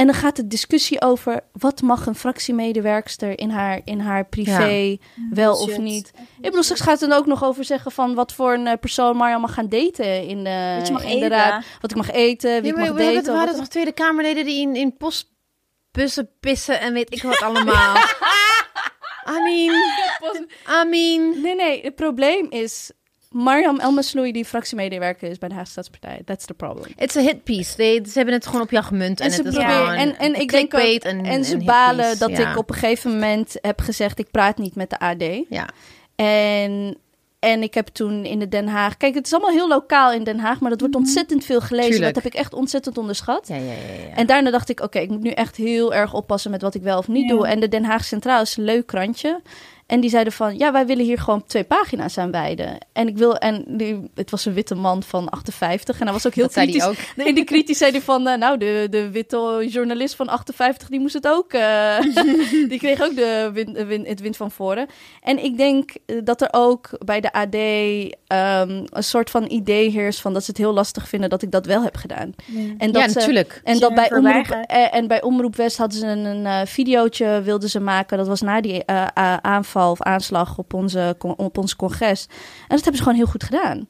En 0.01 0.07
dan 0.07 0.15
gaat 0.15 0.37
de 0.37 0.47
discussie 0.47 1.01
over... 1.03 1.41
wat 1.53 1.83
mag 1.83 2.07
een 2.07 2.15
fractiemedewerkster 2.15 3.39
in 3.39 3.51
haar, 3.51 3.81
in 3.85 4.01
haar 4.01 4.27
privé 4.29 4.99
wel 5.31 5.55
of 5.57 5.79
niet. 5.79 6.11
Ik 6.17 6.43
bedoel, 6.43 6.63
straks 6.63 6.81
gaat 6.81 7.01
het 7.01 7.11
dan 7.11 7.19
ook 7.19 7.27
nog 7.27 7.45
over 7.45 7.65
zeggen... 7.65 7.93
van 7.93 8.15
wat 8.15 8.33
voor 8.33 8.53
een 8.53 8.67
eh, 8.67 8.79
persoon 8.81 9.17
Marjan 9.17 9.41
mag 9.41 9.55
gaan 9.55 9.69
daten 9.69 10.27
in 10.27 10.45
de, 10.45 10.75
Wat 10.79 10.87
je 10.87 10.93
mag 10.93 11.03
in 11.03 11.09
de 11.09 11.15
eten. 11.17 11.29
raad. 11.29 11.65
Wat 11.81 11.91
ik 11.91 11.97
mag 11.97 12.11
eten, 12.11 12.51
wie 12.51 12.63
Ja, 12.63 12.69
ik 12.69 12.75
maar 12.75 12.85
mag 12.87 12.97
we 12.97 13.03
hadden, 13.05 13.15
daten. 13.15 13.33
we 13.33 13.39
hadden 13.39 13.57
toch 13.57 13.69
Tweede 13.69 13.93
Kamerleden 13.93 14.45
die 14.45 14.61
in, 14.61 14.77
in 14.77 14.97
postbussen 14.97 16.31
pissen 16.41 16.81
en 16.81 16.93
weet 16.93 17.15
ik 17.15 17.23
wat 17.23 17.43
allemaal. 17.49 17.97
I 19.29 19.43
mean, 19.43 19.75
I 20.85 20.89
mean. 20.89 21.41
Nee, 21.43 21.55
nee, 21.55 21.81
het 21.83 21.95
probleem 21.95 22.47
is... 22.51 22.91
Mariam 23.31 23.81
Elmasloui 23.81 24.33
die 24.33 24.45
fractiemedewerker 24.45 25.31
is 25.31 25.39
bij 25.39 25.49
de 25.49 25.55
Haagse 25.55 25.71
Stadspartij. 25.73 26.23
That's 26.25 26.45
the 26.45 26.55
problem. 26.55 26.87
It's 26.97 27.17
a 27.17 27.21
hit 27.21 27.45
piece. 27.45 27.77
They, 27.77 28.03
ze 28.05 28.13
hebben 28.13 28.35
het 28.35 28.47
gewoon 28.47 28.61
op 28.61 28.71
jou 28.71 28.85
gemunt. 28.85 29.21
En, 29.21 29.27
En, 29.27 29.33
ze 29.33 29.43
het 29.43 29.53
is 29.53 29.65
gewoon 29.65 29.93
en, 29.93 30.19
en 30.19 30.41
ik 30.41 30.51
denk 30.51 30.75
ook, 30.75 30.81
en, 30.81 31.25
en, 31.25 31.45
ze 31.45 31.57
balen 31.57 32.19
dat 32.19 32.31
ja. 32.31 32.51
ik 32.51 32.59
op 32.59 32.71
een 32.71 32.77
gegeven 32.77 33.11
moment 33.11 33.57
heb 33.61 33.81
gezegd, 33.81 34.19
ik 34.19 34.31
praat 34.31 34.59
niet 34.59 34.75
met 34.75 34.91
de 34.91 34.99
AD. 34.99 35.23
Ja, 35.49 35.69
En, 36.17 36.97
en 37.39 37.63
ik 37.63 37.75
heb 37.75 37.87
toen 37.87 38.25
in 38.25 38.39
de 38.39 38.49
Den 38.49 38.69
Haag... 38.69 38.97
Kijk, 38.97 39.15
het 39.15 39.27
is 39.27 39.33
allemaal 39.33 39.51
heel 39.53 39.69
lokaal 39.69 40.13
in 40.13 40.25
Den 40.25 40.39
Haag, 40.39 40.61
maar 40.61 40.71
dat 40.71 40.81
wordt 40.81 40.95
ontzettend 40.95 41.45
veel 41.45 41.61
gelezen. 41.61 41.91
Tuurlijk. 41.91 42.15
Dat 42.15 42.23
heb 42.23 42.33
ik 42.33 42.39
echt 42.39 42.55
ontzettend 42.55 42.99
onderschat. 42.99 43.49
ja, 43.49 43.57
ja, 43.57 43.63
ja. 43.63 43.73
ja. 44.09 44.15
En 44.15 44.27
daarna 44.27 44.51
dacht 44.51 44.69
ik, 44.69 44.81
oké, 44.81 44.99
ik 44.99 45.11
moet 45.11 45.23
nu 45.23 45.31
echt 45.31 45.57
heel 45.57 45.95
erg 45.95 46.15
oppassen 46.15 46.51
met 46.51 46.63
wat 46.63 46.75
ik 46.75 46.83
wel 46.83 46.99
of 46.99 47.09
niet 47.09 47.29
Ja. 47.29 47.37
doe. 47.37 47.47
En 47.47 47.61
de 47.61 47.69
Den 47.69 47.85
Haag 47.85 48.05
Centraal 48.05 48.43
is 48.43 48.57
een 48.57 48.65
leuk 48.65 48.87
krantje. 48.87 49.41
En 49.91 50.01
die 50.01 50.11
zeiden 50.11 50.33
van, 50.33 50.59
ja, 50.59 50.73
wij 50.73 50.87
willen 50.87 51.05
hier 51.05 51.19
gewoon 51.19 51.45
twee 51.47 51.65
pagina's 51.65 52.19
aan 52.19 52.31
wijden. 52.31 52.79
En 52.93 53.09
ik 53.09 53.17
wil, 53.19 53.37
en 53.37 53.65
die, 53.67 54.11
het 54.15 54.31
was 54.31 54.45
een 54.45 54.53
witte 54.55 54.75
man 54.75 55.03
van 55.03 55.29
58 55.29 55.99
en 55.99 56.05
hij 56.05 56.13
was 56.13 56.27
ook 56.27 56.35
heel 56.35 56.45
dat 56.45 56.53
kritisch. 56.53 56.85
ook. 56.85 56.95
In 57.17 57.35
die 57.35 57.45
kritisch 57.45 57.79
zei 57.79 57.91
hij 57.91 58.01
van, 58.01 58.29
eh, 58.29 58.39
nou, 58.39 58.59
de, 58.59 58.87
de 58.91 59.11
witte 59.11 59.67
journalist 59.71 60.15
van 60.15 60.29
58, 60.29 60.89
die 60.89 61.01
moest 61.01 61.15
het 61.15 61.29
ook. 61.29 61.53
eh, 61.53 61.99
die 62.71 62.79
kreeg 62.79 63.03
ook 63.03 63.17
de 63.17 63.51
win, 63.87 64.07
het 64.07 64.21
wind 64.21 64.37
van 64.37 64.51
voren. 64.51 64.87
En 65.23 65.45
ik 65.45 65.57
denk 65.57 65.91
eh, 66.07 66.17
dat 66.25 66.41
er 66.41 66.49
ook 66.51 66.89
bij 67.05 67.21
de 67.21 67.33
AD 67.33 67.55
ehm, 68.27 68.85
een 68.91 69.03
soort 69.05 69.31
van 69.31 69.45
idee 69.51 69.91
heerst 69.91 70.21
van 70.21 70.33
dat 70.33 70.45
ze 70.45 70.51
het 70.51 70.59
heel 70.59 70.73
lastig 70.73 71.09
vinden 71.09 71.31
dat 71.31 71.43
ik 71.43 71.51
dat 71.51 71.67
wel 71.67 71.83
heb 71.83 71.97
gedaan. 71.97 72.35
En 72.79 72.93
dat 72.93 73.03
ja, 73.03 73.09
ze, 73.09 73.19
natuurlijk. 73.19 73.61
en, 73.65 73.75
Ze 73.75 73.81
dat 73.81 73.95
bij 73.95 74.13
Omroep, 74.13 74.47
en 74.91 75.07
bij 75.07 75.23
Omroep 75.23 75.57
West 75.57 75.77
hadden 75.77 75.99
ze 75.99 76.07
een, 76.07 76.25
een 76.25 76.67
videootje 76.67 77.43
wilden 77.43 77.69
ze 77.69 77.81
maken. 77.81 78.19
Dat 78.19 78.27
was 78.29 78.41
na 78.41 78.61
die 78.61 78.85
eh, 78.85 79.07
a- 79.19 79.39
aanval 79.81 79.91
of 79.91 80.03
aanslag 80.03 80.59
op, 80.59 80.75
onze, 80.75 81.17
op 81.37 81.59
ons 81.59 81.77
congres. 81.77 82.27
En 82.29 82.77
dat 82.77 82.85
hebben 82.85 82.97
ze 82.97 83.03
gewoon 83.03 83.19
heel 83.19 83.27
goed 83.27 83.45
gedaan. 83.45 83.89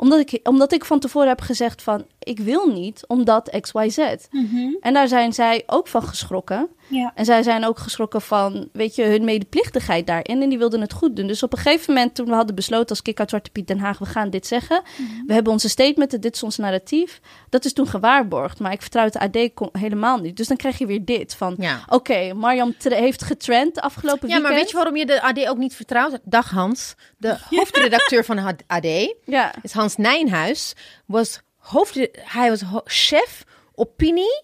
Omdat 0.00 0.18
ik, 0.32 0.40
omdat 0.48 0.72
ik 0.72 0.84
van 0.84 0.98
tevoren 1.00 1.28
heb 1.28 1.40
gezegd 1.40 1.82
van... 1.82 2.06
ik 2.18 2.38
wil 2.38 2.66
niet, 2.72 3.04
omdat 3.06 3.56
X, 3.60 3.72
Y, 3.72 3.88
Z. 3.90 3.98
Mhm. 4.30 4.74
En 4.80 4.92
daar 4.94 5.08
zijn 5.08 5.32
zij 5.32 5.62
ook 5.66 5.86
van 5.88 6.02
geschrokken. 6.02 6.68
Ja. 6.88 7.12
En 7.14 7.24
zij 7.24 7.42
zijn 7.42 7.64
ook 7.66 7.78
geschrokken 7.78 8.20
van, 8.22 8.68
weet 8.72 8.94
je, 8.94 9.04
hun 9.04 9.24
medeplichtigheid 9.24 10.06
daarin. 10.06 10.42
En 10.42 10.48
die 10.48 10.58
wilden 10.58 10.80
het 10.80 10.92
goed 10.92 11.16
doen. 11.16 11.26
Dus 11.26 11.42
op 11.42 11.52
een 11.52 11.58
gegeven 11.58 11.94
moment, 11.94 12.14
toen 12.14 12.26
we 12.26 12.34
hadden 12.34 12.54
besloten 12.54 12.88
als 12.88 13.02
Kick 13.02 13.18
uit 13.18 13.28
Zwarte 13.28 13.50
Piet 13.50 13.66
Den 13.66 13.78
Haag, 13.78 13.98
we 13.98 14.04
gaan 14.06 14.30
dit 14.30 14.46
zeggen. 14.46 14.82
We 15.26 15.32
hebben 15.32 15.52
onze 15.52 15.68
statement, 15.68 16.22
dit 16.22 16.34
is 16.34 16.42
ons 16.42 16.56
narratief. 16.56 17.20
Dat 17.48 17.64
is 17.64 17.72
toen 17.72 17.86
gewaarborgd. 17.88 18.58
Maar 18.58 18.72
ik 18.72 18.80
vertrouw 18.80 19.04
het 19.04 19.16
AD 19.16 19.38
helemaal 19.72 20.18
niet. 20.18 20.36
Dus 20.36 20.46
dan 20.48 20.56
krijg 20.56 20.78
je 20.78 20.86
weer 20.86 21.04
dit 21.04 21.34
van, 21.34 21.54
Ja. 21.58 21.80
oké, 21.88 22.32
Marjam 22.34 22.76
tre- 22.78 22.94
heeft 22.96 23.22
getrend 23.22 23.74
de 23.74 23.80
afgelopen 23.80 24.28
Ja, 24.28 24.34
maar 24.38 24.42
weekend. 24.42 24.60
weet 24.60 24.70
je 24.70 24.76
waarom 24.76 24.96
je 24.96 25.06
de 25.06 25.22
AD 25.22 25.48
ook 25.48 25.58
niet 25.58 25.74
vertrouwt? 25.74 26.18
Dag 26.24 26.50
Hans, 26.50 26.94
de 27.16 27.36
hoofdredacteur 27.56 28.24
van 28.24 28.36
de 28.36 28.42
AD, 28.66 29.14
Ja, 29.24 29.54
is 29.62 29.72
Hans 29.72 29.87
Nijnhuis, 29.96 30.72
was 31.06 31.40
hoofd, 31.56 32.08
hij 32.12 32.48
was 32.50 32.62
chef 32.84 33.44
opinie 33.74 34.42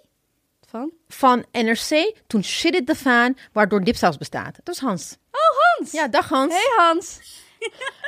van? 0.66 0.92
van 1.08 1.44
NRC 1.52 2.14
toen 2.26 2.44
shit 2.44 2.74
hit 2.74 2.86
the 2.86 2.94
fan, 2.94 3.36
waardoor 3.52 3.84
Dipsaus 3.84 4.16
bestaat. 4.16 4.56
Dat 4.62 4.74
is 4.74 4.80
Hans. 4.80 5.16
Oh, 5.30 5.76
Hans! 5.76 5.92
Ja, 5.92 6.08
dag 6.08 6.28
Hans. 6.28 6.52
Hey 6.52 6.72
Hans! 6.76 7.20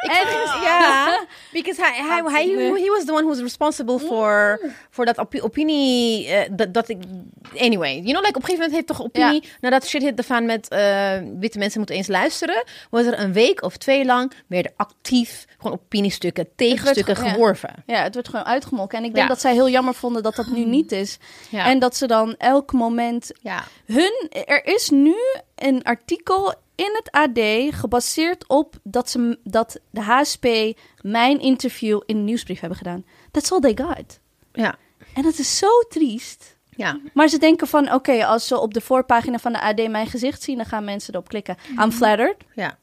En, 0.00 0.12
ja, 0.62 1.20
because 1.52 1.80
hij, 1.82 1.92
hij, 1.94 2.22
hij, 2.24 2.46
he 2.48 2.90
was 2.90 3.04
the 3.04 3.12
one 3.12 3.20
who 3.22 3.28
was 3.28 3.40
responsible 3.40 3.98
for, 3.98 4.60
for 4.90 5.04
dat 5.04 5.18
opi- 5.18 5.42
opinie, 5.42 6.28
eh, 6.28 6.48
dat, 6.52 6.74
dat 6.74 6.88
ik, 6.88 6.98
anyway, 7.58 7.92
you 7.92 8.02
know, 8.12 8.16
like 8.24 8.28
op 8.28 8.34
een 8.36 8.42
gegeven 8.42 8.54
moment 8.54 8.72
heeft 8.72 8.86
toch 8.86 9.02
opinie, 9.02 9.44
nadat 9.60 9.86
shit 9.86 10.02
hit 10.02 10.16
the 10.16 10.22
fan 10.22 10.44
met 10.46 10.68
eh, 10.68 11.12
witte 11.38 11.58
mensen 11.58 11.78
moeten 11.78 11.96
eens 11.96 12.06
luisteren, 12.08 12.64
was 12.90 13.04
er 13.06 13.18
een 13.20 13.32
week 13.32 13.62
of 13.62 13.76
twee 13.76 14.04
lang, 14.04 14.32
werden 14.46 14.72
actief 14.76 15.44
gewoon 15.58 15.72
opiniestukken, 15.84 16.48
tegenstukken 16.56 17.16
ge- 17.16 17.24
ja. 17.24 17.30
geworven. 17.30 17.74
Ja, 17.86 18.02
het 18.02 18.14
wordt 18.14 18.28
gewoon 18.28 18.44
uitgemolken. 18.46 18.98
En 18.98 19.04
ik 19.04 19.14
denk 19.14 19.26
Ja. 19.26 19.32
dat 19.32 19.40
zij 19.40 19.52
heel 19.52 19.68
jammer 19.68 19.94
vonden 19.94 20.22
dat 20.22 20.34
dat 20.36 20.46
nu 20.46 20.64
niet 20.64 20.92
is. 20.92 21.18
En 21.52 21.78
dat 21.78 21.96
ze 21.96 22.06
dan 22.06 22.34
elk 22.38 22.72
moment 22.72 23.30
ja. 23.42 23.64
Hun, 23.86 24.28
er 24.46 24.66
is 24.66 24.90
nu 24.90 25.14
een 25.54 25.82
artikel 25.82 26.54
in 26.76 26.90
het 26.92 27.10
AD 27.10 27.74
gebaseerd 27.74 28.48
op 28.48 28.74
dat, 28.82 29.10
ze, 29.10 29.38
dat 29.44 29.80
de 29.90 30.00
HSP 30.00 30.46
mijn 31.00 31.40
interview 31.40 32.00
in 32.06 32.16
de 32.16 32.22
nieuwsbrief 32.22 32.60
hebben 32.60 32.78
gedaan. 32.78 33.04
That's 33.30 33.52
all 33.52 33.60
they 33.60 33.76
got. 33.86 34.20
Ja. 34.52 34.76
En 35.14 35.22
dat 35.22 35.38
is 35.38 35.58
zo 35.58 35.68
triest. 35.88 36.56
Ja. 36.70 37.00
Maar 37.12 37.28
ze 37.28 37.38
denken 37.38 37.66
van, 37.66 37.92
oké, 37.92 38.26
als 38.26 38.46
ze 38.46 38.58
op 38.58 38.74
de 38.74 38.80
voorpagina 38.80 39.38
van 39.38 39.52
de 39.52 39.60
AD 39.60 39.88
mijn 39.88 40.06
gezicht 40.06 40.42
zien, 40.42 40.56
dan 40.56 40.66
gaan 40.66 40.84
mensen 40.84 41.14
erop 41.14 41.28
klikken. 41.28 41.56
I'm 41.80 41.92
flattered. 41.92 42.36
Ja. 42.54 42.78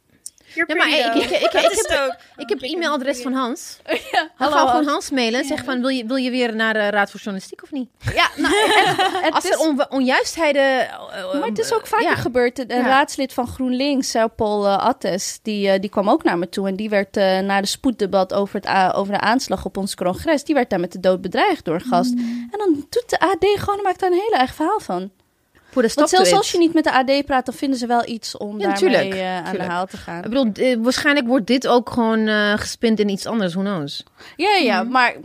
You're 0.54 0.74
Ja, 0.74 0.76
maar 0.76 1.16
ik, 1.16 1.24
ik, 1.24 1.30
ik, 1.40 1.52
heb, 1.52 2.00
ook. 2.06 2.16
ik 2.38 2.50
heb 2.50 2.62
e-mailadres 2.62 3.22
van 3.22 3.34
Hans. 3.34 3.78
Ja, 4.12 4.30
hallo. 4.36 4.56
ga 4.56 4.68
gewoon 4.68 4.88
Hans 4.88 5.10
mailen 5.10 5.40
en 5.40 5.46
zeg 5.46 5.64
van, 5.64 5.80
wil 5.80 5.90
je, 5.90 6.06
wil 6.06 6.16
je 6.16 6.30
weer 6.32 6.56
naar 6.56 6.74
de 6.74 6.90
Raad 6.90 7.12
voor 7.12 7.20
Journalistiek 7.20 7.64
of 7.64 7.72
niet? 7.72 7.90
Ja, 8.14 8.30
nou, 8.36 8.54
het, 9.26 9.34
Als 9.34 9.44
is, 9.46 9.52
er 9.52 9.60
on, 9.60 9.90
onjuistheden... 9.90 10.80
eh, 10.90 11.34
maar 11.40 11.48
het 11.48 11.60
is 11.60 11.74
ook 11.74 11.88
vaker 11.88 12.06
ja. 12.08 12.16
gebeurd. 12.16 12.60
Een 12.60 12.78
Ja. 12.78 12.82
raadslid 12.86 13.34
van 13.34 13.48
GroenLinks, 13.48 14.16
uh, 14.16 14.24
Paul 14.36 14.66
eh, 14.68 14.78
Attes, 14.78 15.40
die, 15.42 15.70
eh, 15.70 15.80
die 15.82 15.90
kwam 15.90 16.10
ook 16.10 16.24
naar 16.24 16.38
me 16.38 16.50
toe. 16.50 16.68
En 16.68 16.76
die 16.76 16.90
werd 16.90 17.18
eh, 17.18 17.40
na 17.40 17.62
de 17.62 17.68
spoeddebat 17.68 18.34
over, 18.34 18.60
het, 18.62 18.94
over 18.96 19.14
de 19.14 19.20
aanslag 19.20 19.66
op 19.66 19.78
ons 19.78 19.96
congres, 19.96 20.44
die 20.44 20.56
werd 20.56 20.70
daar 20.70 20.80
met 20.80 20.92
de 20.92 21.00
dood 21.00 21.22
bedreigd 21.22 21.66
door 21.66 21.76
een 21.76 21.82
gast. 21.82 22.14
En 22.14 22.58
dan 22.58 22.86
doet 22.90 23.10
de 23.10 23.20
AD 23.20 23.46
gewoon, 23.60 23.80
maakt 23.84 24.00
daar 24.00 24.12
een 24.12 24.18
heel 24.30 24.40
erg 24.40 24.54
verhaal 24.54 24.80
van. 24.80 25.12
Put 25.74 25.84
a 25.84 25.88
stop 25.88 25.98
Want 25.98 26.10
zelfs 26.10 26.30
to 26.30 26.36
als 26.38 26.52
je 26.52 26.58
niet 26.58 26.74
met 26.74 26.84
de 26.84 26.92
AD 26.94 27.26
praat, 27.26 27.46
dan 27.46 27.56
vinden 27.56 27.80
ze 27.80 27.88
wel 27.88 28.08
iets 28.08 28.38
om 28.38 28.52
Ja, 28.60 28.68
daarmee 28.68 28.78
tuurlijk, 28.80 29.14
eh, 29.14 29.36
aan 29.36 29.44
tuurlijk. 29.44 29.64
de 29.64 29.70
haal 29.72 29.86
te 29.86 29.98
gaan. 29.98 30.24
Ik 30.24 30.30
bedoel, 30.30 30.52
eh, 30.54 30.78
waarschijnlijk 30.82 31.28
wordt 31.28 31.48
dit 31.48 31.68
ook 31.68 31.90
gewoon 31.90 32.28
eh 32.28 32.54
gespind 32.56 33.00
in 33.00 33.10
iets 33.10 33.26
anders, 33.26 33.54
who 33.54 33.64
knows? 33.64 34.04
Ja, 34.36 34.50
ja, 34.50 34.58
ja, 34.64 34.84
maar 34.84 35.16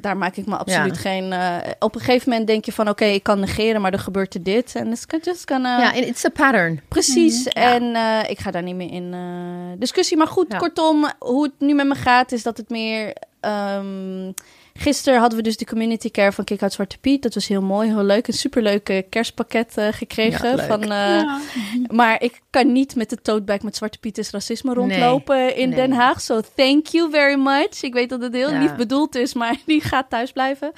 daar 0.00 0.16
maak 0.16 0.36
ik 0.36 0.46
me 0.46 0.56
absoluut 0.56 0.94
Ja. 0.94 1.00
geen... 1.00 1.32
op 1.78 1.94
een 1.94 2.00
gegeven 2.00 2.28
moment 2.30 2.46
denk 2.46 2.64
je 2.64 2.72
van, 2.72 2.88
oké, 2.88 3.04
ik 3.04 3.22
kan 3.22 3.40
negeren, 3.40 3.80
maar 3.80 3.92
er 3.92 3.98
gebeurt 3.98 4.34
er 4.34 4.42
dit. 4.42 4.74
En 4.74 4.90
it's 4.90 5.04
just 5.22 5.50
gonna... 5.50 5.78
ja, 5.78 5.86
and 5.86 6.04
it's 6.04 6.24
a 6.24 6.28
pattern. 6.28 6.80
Precies. 6.88 7.44
ja. 7.44 7.50
En 7.52 7.82
ik 8.30 8.38
ga 8.38 8.50
daar 8.50 8.62
niet 8.62 8.74
meer 8.76 8.92
in 8.92 9.14
discussie. 9.78 10.16
Maar 10.16 10.26
goed, 10.26 10.46
Ja. 10.48 10.58
kortom, 10.58 11.06
hoe 11.18 11.42
het 11.42 11.52
nu 11.58 11.74
met 11.74 11.86
me 11.86 11.94
gaat, 11.94 12.32
is 12.32 12.42
dat 12.42 12.56
het 12.56 12.68
meer. 12.70 13.12
ehm, 13.40 14.30
gisteren 14.74 15.20
hadden 15.20 15.38
we 15.38 15.44
dus 15.44 15.56
de 15.56 15.64
community 15.64 16.10
care 16.10 16.32
van 16.32 16.44
Kick 16.44 16.62
Out 16.62 16.72
Zwarte 16.72 16.98
Piet. 16.98 17.22
Dat 17.22 17.34
was 17.34 17.48
heel 17.48 17.62
mooi, 17.62 17.88
heel 17.88 18.04
leuk. 18.04 18.26
Een 18.26 18.32
superleuke 18.34 19.06
kerstpakket 19.10 19.76
eh, 19.76 19.88
gekregen. 19.90 20.56
Ja, 20.56 20.66
van, 20.66 20.82
eh, 20.82 20.88
Ja. 20.88 21.40
Maar 21.90 22.22
ik 22.22 22.40
kan 22.50 22.72
niet 22.72 22.94
met 22.96 23.10
de 23.10 23.16
tote 23.22 23.42
bag 23.42 23.60
met 23.62 23.76
Zwarte 23.76 23.98
Piet 23.98 24.18
is 24.18 24.30
racisme 24.30 24.74
Nee, 24.74 24.78
rondlopen 24.78 25.56
in 25.56 25.68
nee. 25.68 25.78
Den 25.78 25.92
Haag. 25.92 26.20
So 26.20 26.40
thank 26.54 26.86
you 26.86 27.10
very 27.10 27.38
much. 27.40 27.82
Ik 27.82 27.92
weet 27.92 28.08
dat 28.08 28.22
het 28.22 28.34
heel 28.34 28.50
Ja. 28.52 28.58
lief 28.58 28.74
bedoeld 28.74 29.14
is, 29.14 29.34
maar 29.34 29.56
die 29.66 29.80
gaat 29.80 30.10
thuis 30.10 30.32
blijven. 30.32 30.72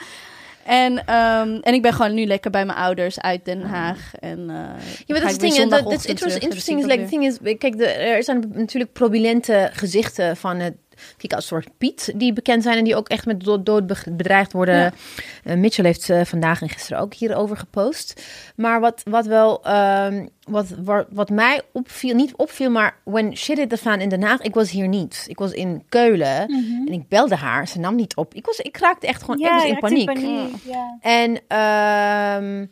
En, 0.65 1.07
ehm, 1.07 1.59
en 1.61 1.75
ik 1.75 1.83
ben 1.83 1.93
gewoon 1.93 2.15
nu 2.15 2.25
lekker 2.27 2.51
bij 2.51 2.65
mijn 2.65 2.79
ouders 2.79 3.21
uit 3.21 3.45
Den 3.45 3.63
Haag. 3.63 4.13
En, 4.21 4.39
uh, 4.39 4.47
Ja, 4.47 4.55
maar 5.07 5.21
dat 5.21 5.25
is 5.25 5.31
het 5.31 5.41
ding. 5.41 5.57
hè, 5.57 5.67
Dat 5.67 5.93
is 5.93 6.05
inter- 6.07 6.43
interesting. 6.43 6.79
Is, 6.81 6.87
like, 6.87 7.05
thing 7.05 7.25
is, 7.25 7.39
kijk, 7.59 7.79
de, 7.79 7.87
er 7.87 8.23
zijn 8.25 8.45
natuurlijk 8.55 8.93
prominente 8.93 9.71
gezichten 9.73 10.37
van 10.37 10.59
het. 10.59 10.75
Kijk, 11.17 11.33
als 11.33 11.47
soort 11.47 11.69
Piet 11.79 12.13
die 12.17 12.33
bekend 12.33 12.63
zijn 12.63 12.79
en 12.79 12.85
die 12.85 12.97
ook 12.97 13.09
echt 13.09 13.27
met 13.27 13.45
dood, 13.45 13.67
dood 13.67 13.87
be- 13.87 14.11
bedreigd 14.13 14.53
worden. 14.53 14.75
Ja. 14.75 14.93
Eh, 15.45 15.57
Mitchell 15.57 15.85
heeft 15.85 16.11
eh, 16.11 16.25
vandaag 16.25 16.63
en 16.63 16.69
gisteren 16.69 16.99
ook 17.03 17.15
hierover 17.15 17.57
gepost. 17.57 18.23
Maar 18.57 18.81
wat, 18.81 19.03
wat 19.05 19.27
wel, 19.27 19.65
ehm, 19.65 20.27
wat, 20.49 20.67
wat, 20.79 21.07
wat 21.11 21.31
mij 21.31 21.61
opviel, 21.73 22.15
niet 22.15 22.37
opviel, 22.37 22.71
maar 22.71 22.97
when 23.05 23.37
shit 23.37 23.59
hit 23.59 23.69
the 23.71 23.77
fan 23.77 24.01
in 24.01 24.09
Den 24.09 24.23
Haag, 24.23 24.41
ik 24.41 24.55
was 24.55 24.71
hier 24.71 24.89
niet. 24.89 25.25
Ik 25.29 25.39
was 25.39 25.53
in 25.53 25.83
Keulen 25.89 26.49
en 26.87 26.93
ik 26.93 27.09
belde 27.09 27.37
haar, 27.37 27.69
ze 27.69 27.79
nam 27.79 27.95
niet 27.95 28.17
op. 28.17 28.35
Ik, 28.35 28.47
was, 28.47 28.59
ik 28.59 28.77
raakte 28.77 29.07
echt 29.07 29.21
gewoon, 29.23 29.39
ik 29.39 29.45
was 29.53 29.63
je 29.63 29.69
in 29.69 29.75
paniek. 30.07 30.07
Ja. 30.65 30.99
En 31.01 31.41
ehm 31.49 32.67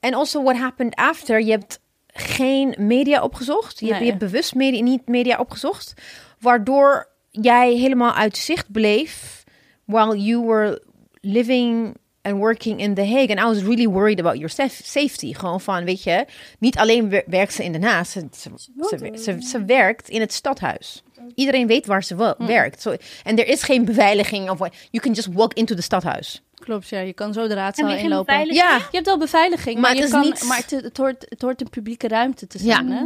en 0.00 0.14
also 0.14 0.42
what 0.42 0.56
happened 0.56 0.94
after. 0.94 1.40
Je 1.42 1.50
hebt 1.50 1.80
geen 2.06 2.74
media 2.78 3.22
opgezocht. 3.22 3.80
Je, 3.80 3.86
hebt, 3.86 3.98
je 3.98 4.04
hebt 4.08 4.18
bewust 4.18 4.54
media, 4.54 4.82
niet 4.82 5.08
media 5.08 5.38
opgezocht. 5.38 5.94
Waardoor 6.40 7.08
jij 7.30 7.72
helemaal 7.74 8.12
uit 8.14 8.36
zicht 8.36 8.72
bleef. 8.72 9.44
While 9.84 10.18
you 10.18 10.46
were 10.46 10.82
living 11.20 11.96
and 12.22 12.36
working 12.36 12.80
in 12.80 12.94
The 12.94 13.04
Hague. 13.06 13.28
And 13.36 13.38
I 13.40 13.44
was 13.44 13.62
really 13.62 13.88
worried 13.88 14.20
about 14.20 14.34
your 14.36 14.50
saf- 14.50 14.84
safety. 14.84 15.32
Gewoon 15.34 15.60
van, 15.60 15.84
weet 15.84 16.02
je, 16.02 16.24
niet 16.58 16.78
alleen 16.78 17.08
wer- 17.08 17.24
werkt 17.26 17.52
ze 17.52 17.64
in 17.64 17.72
Den 17.72 17.82
Haag. 17.82 18.06
Ze, 18.06 18.26
ze, 18.36 18.50
ze, 18.56 19.10
ze, 19.22 19.36
ze 19.42 19.64
werkt 19.64 20.08
in 20.08 20.20
het 20.20 20.32
stadhuis. 20.32 21.02
Iedereen 21.34 21.66
weet 21.66 21.86
waar 21.86 22.04
ze 22.04 22.16
wo- 22.16 22.34
werkt. 22.38 22.80
So, 22.82 22.96
en 23.24 23.38
er 23.38 23.46
is 23.46 23.62
geen 23.62 23.84
beveiliging 23.84 24.50
of 24.50 24.58
what. 24.58 24.74
You 24.90 25.02
can 25.04 25.12
just 25.12 25.28
walk 25.32 25.54
into 25.54 25.74
the 25.74 25.82
stadhuis. 25.82 26.42
Klopt, 26.54 26.88
ja. 26.88 27.00
Je 27.00 27.12
kan 27.12 27.32
zo 27.32 27.48
de 27.48 27.54
raadzaal 27.54 27.90
inlopen. 27.94 28.54
Ja, 28.54 28.76
Je 28.76 28.84
hebt 28.90 29.06
wel 29.06 29.18
beveiliging, 29.18 29.74
Maar 29.74 29.82
maar, 29.82 29.90
het 29.90 29.98
je 29.98 30.04
is 30.04 30.10
kan, 30.10 30.20
niet- 30.22 30.44
maar 30.44 30.56
het, 30.56 30.70
het, 30.70 30.96
hoort, 30.96 31.26
het 31.28 31.42
hoort 31.42 31.60
een 31.60 31.70
publieke 31.70 32.08
ruimte 32.08 32.46
te 32.46 32.58
Ja. 32.64 32.74
zijn. 32.74 32.90
Hè? 32.90 33.04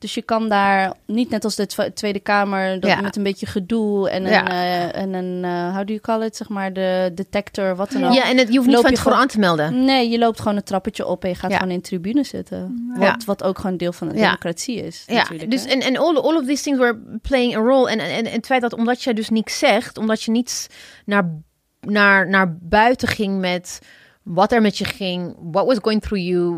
Dus 0.00 0.14
je 0.14 0.22
kan 0.22 0.48
daar 0.48 0.94
niet 1.06 1.30
net 1.30 1.44
als 1.44 1.54
de 1.56 1.92
Tweede 1.94 2.20
Kamer 2.20 2.80
dat 2.80 2.90
Ja. 2.90 3.00
met 3.00 3.16
een 3.16 3.22
beetje 3.22 3.46
gedoe 3.46 4.10
en 4.10 4.24
een, 4.24 4.30
Ja. 4.30 4.48
eh, 4.48 5.00
en 5.02 5.12
een 5.14 5.44
eh, 5.44 5.74
how 5.74 5.86
do 5.86 5.92
you 5.92 6.00
call 6.00 6.22
it, 6.24 6.36
zeg 6.36 6.48
maar, 6.48 6.72
de 6.72 7.10
detector, 7.14 7.76
wat 7.76 7.90
dan 7.92 8.04
ook. 8.04 8.12
ja 8.12 8.28
en 8.30 8.38
het, 8.38 8.48
je 8.48 8.54
hoeft 8.54 8.66
niet 8.66 8.74
Loop 8.76 8.82
van 8.84 8.90
je 8.90 8.96
tevoren 8.96 9.18
gewoon- 9.18 9.46
aan 9.46 9.56
te 9.56 9.66
melden. 9.66 9.84
Nee, 9.84 10.08
je 10.08 10.18
loopt 10.18 10.38
gewoon 10.40 10.56
een 10.56 10.62
trappetje 10.62 11.06
op 11.06 11.22
en 11.22 11.28
je 11.28 11.34
gaat 11.34 11.50
Ja. 11.50 11.56
gewoon 11.56 11.72
in 11.72 11.78
de 11.78 11.84
tribune 11.84 12.24
zitten. 12.24 12.90
Ja. 12.98 13.12
Wat, 13.12 13.24
wat 13.24 13.42
ook 13.42 13.58
gewoon 13.58 13.76
deel 13.76 13.92
van 13.92 14.08
de 14.08 14.14
Ja. 14.14 14.24
democratie 14.24 14.76
is. 14.84 15.04
Ja, 15.06 15.26
dus 15.48 15.64
en, 15.64 15.80
en 15.80 15.96
all, 15.96 16.16
all 16.16 16.36
of 16.36 16.46
these 16.46 16.62
things 16.62 16.78
were 16.78 16.98
playing 17.22 17.56
a 17.56 17.58
role. 17.60 17.90
En, 17.90 17.98
en, 17.98 18.10
en 18.10 18.32
het 18.32 18.46
feit 18.46 18.60
dat 18.62 18.72
omdat 18.72 19.02
jij 19.02 19.12
dus 19.12 19.28
niks 19.28 19.58
zegt, 19.58 19.98
omdat 19.98 20.22
je 20.22 20.30
niets 20.30 20.66
naar, 21.04 21.34
naar, 21.80 22.28
naar 22.28 22.56
buiten 22.60 23.08
ging 23.08 23.38
met 23.40 23.78
wat 24.22 24.52
er 24.52 24.60
met 24.60 24.78
je 24.78 24.84
ging, 24.84 25.36
what 25.40 25.66
was 25.66 25.78
going 25.78 26.02
through 26.02 26.24
you, 26.24 26.54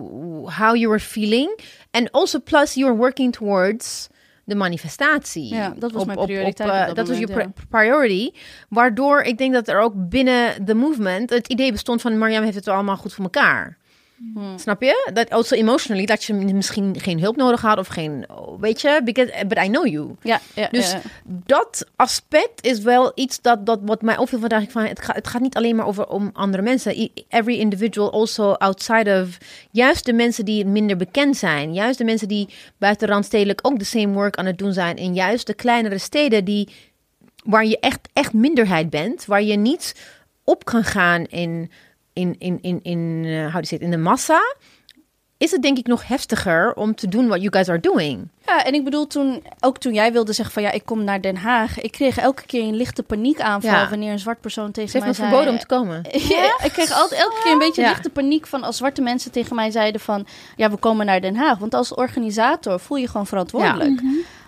how 0.51 0.77
you 0.77 0.88
were 0.88 1.01
feeling. 1.01 1.59
En 1.90 2.11
also 2.11 2.38
plus 2.38 2.75
you 2.75 2.87
were 2.87 2.98
working 2.98 3.33
towards 3.33 4.09
de 4.44 4.55
manifestatie. 4.55 5.55
Ja, 5.55 5.75
dat 5.77 5.92
was 5.92 6.05
mijn 6.05 6.18
prioriteit 6.18 6.70
eh, 6.70 6.81
op 6.81 6.87
dat 6.87 6.96
dat 6.96 7.09
was 7.09 7.18
je 7.18 7.51
priority. 7.68 8.31
Waardoor 8.68 9.20
ik 9.20 9.38
denk 9.38 9.53
dat 9.53 9.68
er 9.68 9.81
ook 9.81 9.92
binnen 9.96 10.64
de 10.64 10.75
movement 10.75 11.31
het 11.31 11.48
idee 11.48 11.72
bestond 11.72 12.01
van 12.01 12.18
Mariam 12.18 12.42
heeft 12.42 12.57
het 12.57 12.68
allemaal 12.68 12.96
goed 12.96 13.12
voor 13.12 13.25
elkaar. 13.25 13.79
Hmm. 14.35 14.59
Snap 14.59 14.83
je? 14.83 15.11
Dat 15.13 15.31
also 15.31 15.57
emotionally 15.57 16.07
dat 16.07 16.25
je 16.25 16.35
misschien 16.35 17.01
geen 17.01 17.21
hulp 17.21 17.37
nodig 17.37 17.61
had 17.61 17.79
of 17.79 17.87
geen, 17.87 18.27
weet 18.61 18.81
je, 18.81 19.01
because, 19.05 19.47
but 19.47 19.59
I 19.59 19.69
know 19.69 19.87
you. 19.87 20.15
ja, 20.23 20.41
ja, 20.55 20.69
Dus 20.71 20.93
ja. 20.93 21.01
dat 21.25 21.87
aspect 21.97 22.65
is 22.65 22.79
wel 22.79 23.13
iets 23.15 23.41
dat, 23.41 23.67
dat 23.67 23.79
wat 23.83 24.03
mij 24.03 24.19
opviel 24.19 24.39
vandaag. 24.39 24.63
Ik 24.63 24.71
Van, 24.71 24.85
het, 24.85 25.03
gaat, 25.03 25.17
het 25.17 25.29
gaat 25.29 25.43
niet 25.43 25.57
alleen 25.57 25.77
maar 25.77 25.87
over 25.87 26.09
om 26.09 26.31
andere 26.33 26.63
mensen. 26.63 27.11
Every 27.29 27.59
individual 27.59 28.13
also 28.13 28.53
outside 28.53 29.23
of... 29.23 29.39
Juist 29.71 30.05
de 30.05 30.13
mensen 30.13 30.45
die 30.45 30.67
minder 30.67 30.97
bekend 30.97 31.37
zijn. 31.37 31.75
Juist 31.75 31.99
de 31.99 32.05
mensen 32.05 32.29
die 32.29 32.49
buiten 32.79 33.09
randstedelijk 33.09 33.61
ook 33.63 33.79
de 33.79 33.85
same 33.85 34.13
work 34.13 34.37
aan 34.37 34.47
het 34.47 34.59
doen 34.59 34.73
zijn. 34.73 34.97
En 34.97 35.15
juist 35.15 35.47
de 35.47 35.55
kleinere 35.55 35.99
steden 35.99 36.45
die, 36.45 36.69
waar 37.45 37.67
je 37.67 37.79
echt, 37.79 38.09
echt 38.13 38.33
minderheid 38.33 38.91
bent. 38.91 39.25
Waar 39.25 39.43
je 39.43 39.57
niet 39.57 39.95
op 40.45 40.65
kan 40.65 40.85
gaan 40.85 41.25
in, 41.25 41.71
in, 42.12 42.37
in, 42.38 42.59
in, 42.61 42.81
in, 42.83 43.25
eh, 43.25 43.55
how 43.55 43.64
in 43.83 43.90
de 43.90 43.96
massa. 43.96 44.40
Is 45.37 45.51
het 45.51 45.62
denk 45.62 45.79
ik 45.79 45.87
nog 45.87 46.09
heftiger 46.09 46.75
om 46.75 46.94
te 46.94 47.09
doen 47.09 47.27
what 47.27 47.38
you 47.38 47.53
guys 47.53 47.68
are 47.68 47.81
doing. 47.81 48.29
Ja, 48.46 48.64
en 48.64 48.75
ik 48.75 48.85
bedoel, 48.85 49.07
toen, 49.07 49.42
ook 49.61 49.79
toen 49.79 49.94
jij 49.94 50.12
wilde 50.12 50.33
zeggen 50.33 50.55
van 50.55 50.62
ja, 50.62 50.70
ik 50.70 50.85
kom 50.85 51.05
naar 51.05 51.20
Den 51.20 51.37
Haag. 51.37 51.81
Ik 51.81 51.92
kreeg 51.92 52.18
elke 52.18 52.46
keer 52.46 52.62
een 52.62 52.77
lichte 52.77 53.03
paniekaanval 53.03 53.70
Ja. 53.70 53.88
wanneer 53.88 54.12
een 54.12 54.18
zwart 54.18 54.40
persoon 54.40 54.70
tegen 54.72 54.90
Ze 54.90 54.96
heeft 54.96 55.07
mij 55.07 55.09
me 55.09 55.14
zei... 55.14 55.29
verboden 55.29 55.53
om 55.53 55.59
te 55.59 55.66
komen. 55.66 56.03
Ja, 56.37 56.64
ik 56.64 56.72
kreeg 56.72 56.92
altijd 56.92 57.20
elke 57.20 57.40
keer 57.42 57.53
een 57.53 57.59
beetje 57.59 57.83
Ja. 57.83 57.88
lichte 57.88 58.11
paniek 58.11 58.46
van 58.46 58.62
als 58.62 58.77
zwarte 58.77 59.03
mensen 59.03 59.31
tegen 59.31 59.57
mij 59.57 59.70
zeiden 59.70 60.01
van 60.01 60.27
ja, 60.57 60.70
we 60.70 60.77
komen 60.77 61.07
naar 61.07 61.20
Den 61.20 61.37
Haag. 61.37 61.59
Want 61.59 61.75
als 61.75 61.94
organisator 61.94 62.81
voel 62.81 62.96
je 62.96 63.09
gewoon 63.09 63.27
verantwoordelijk. 63.27 64.01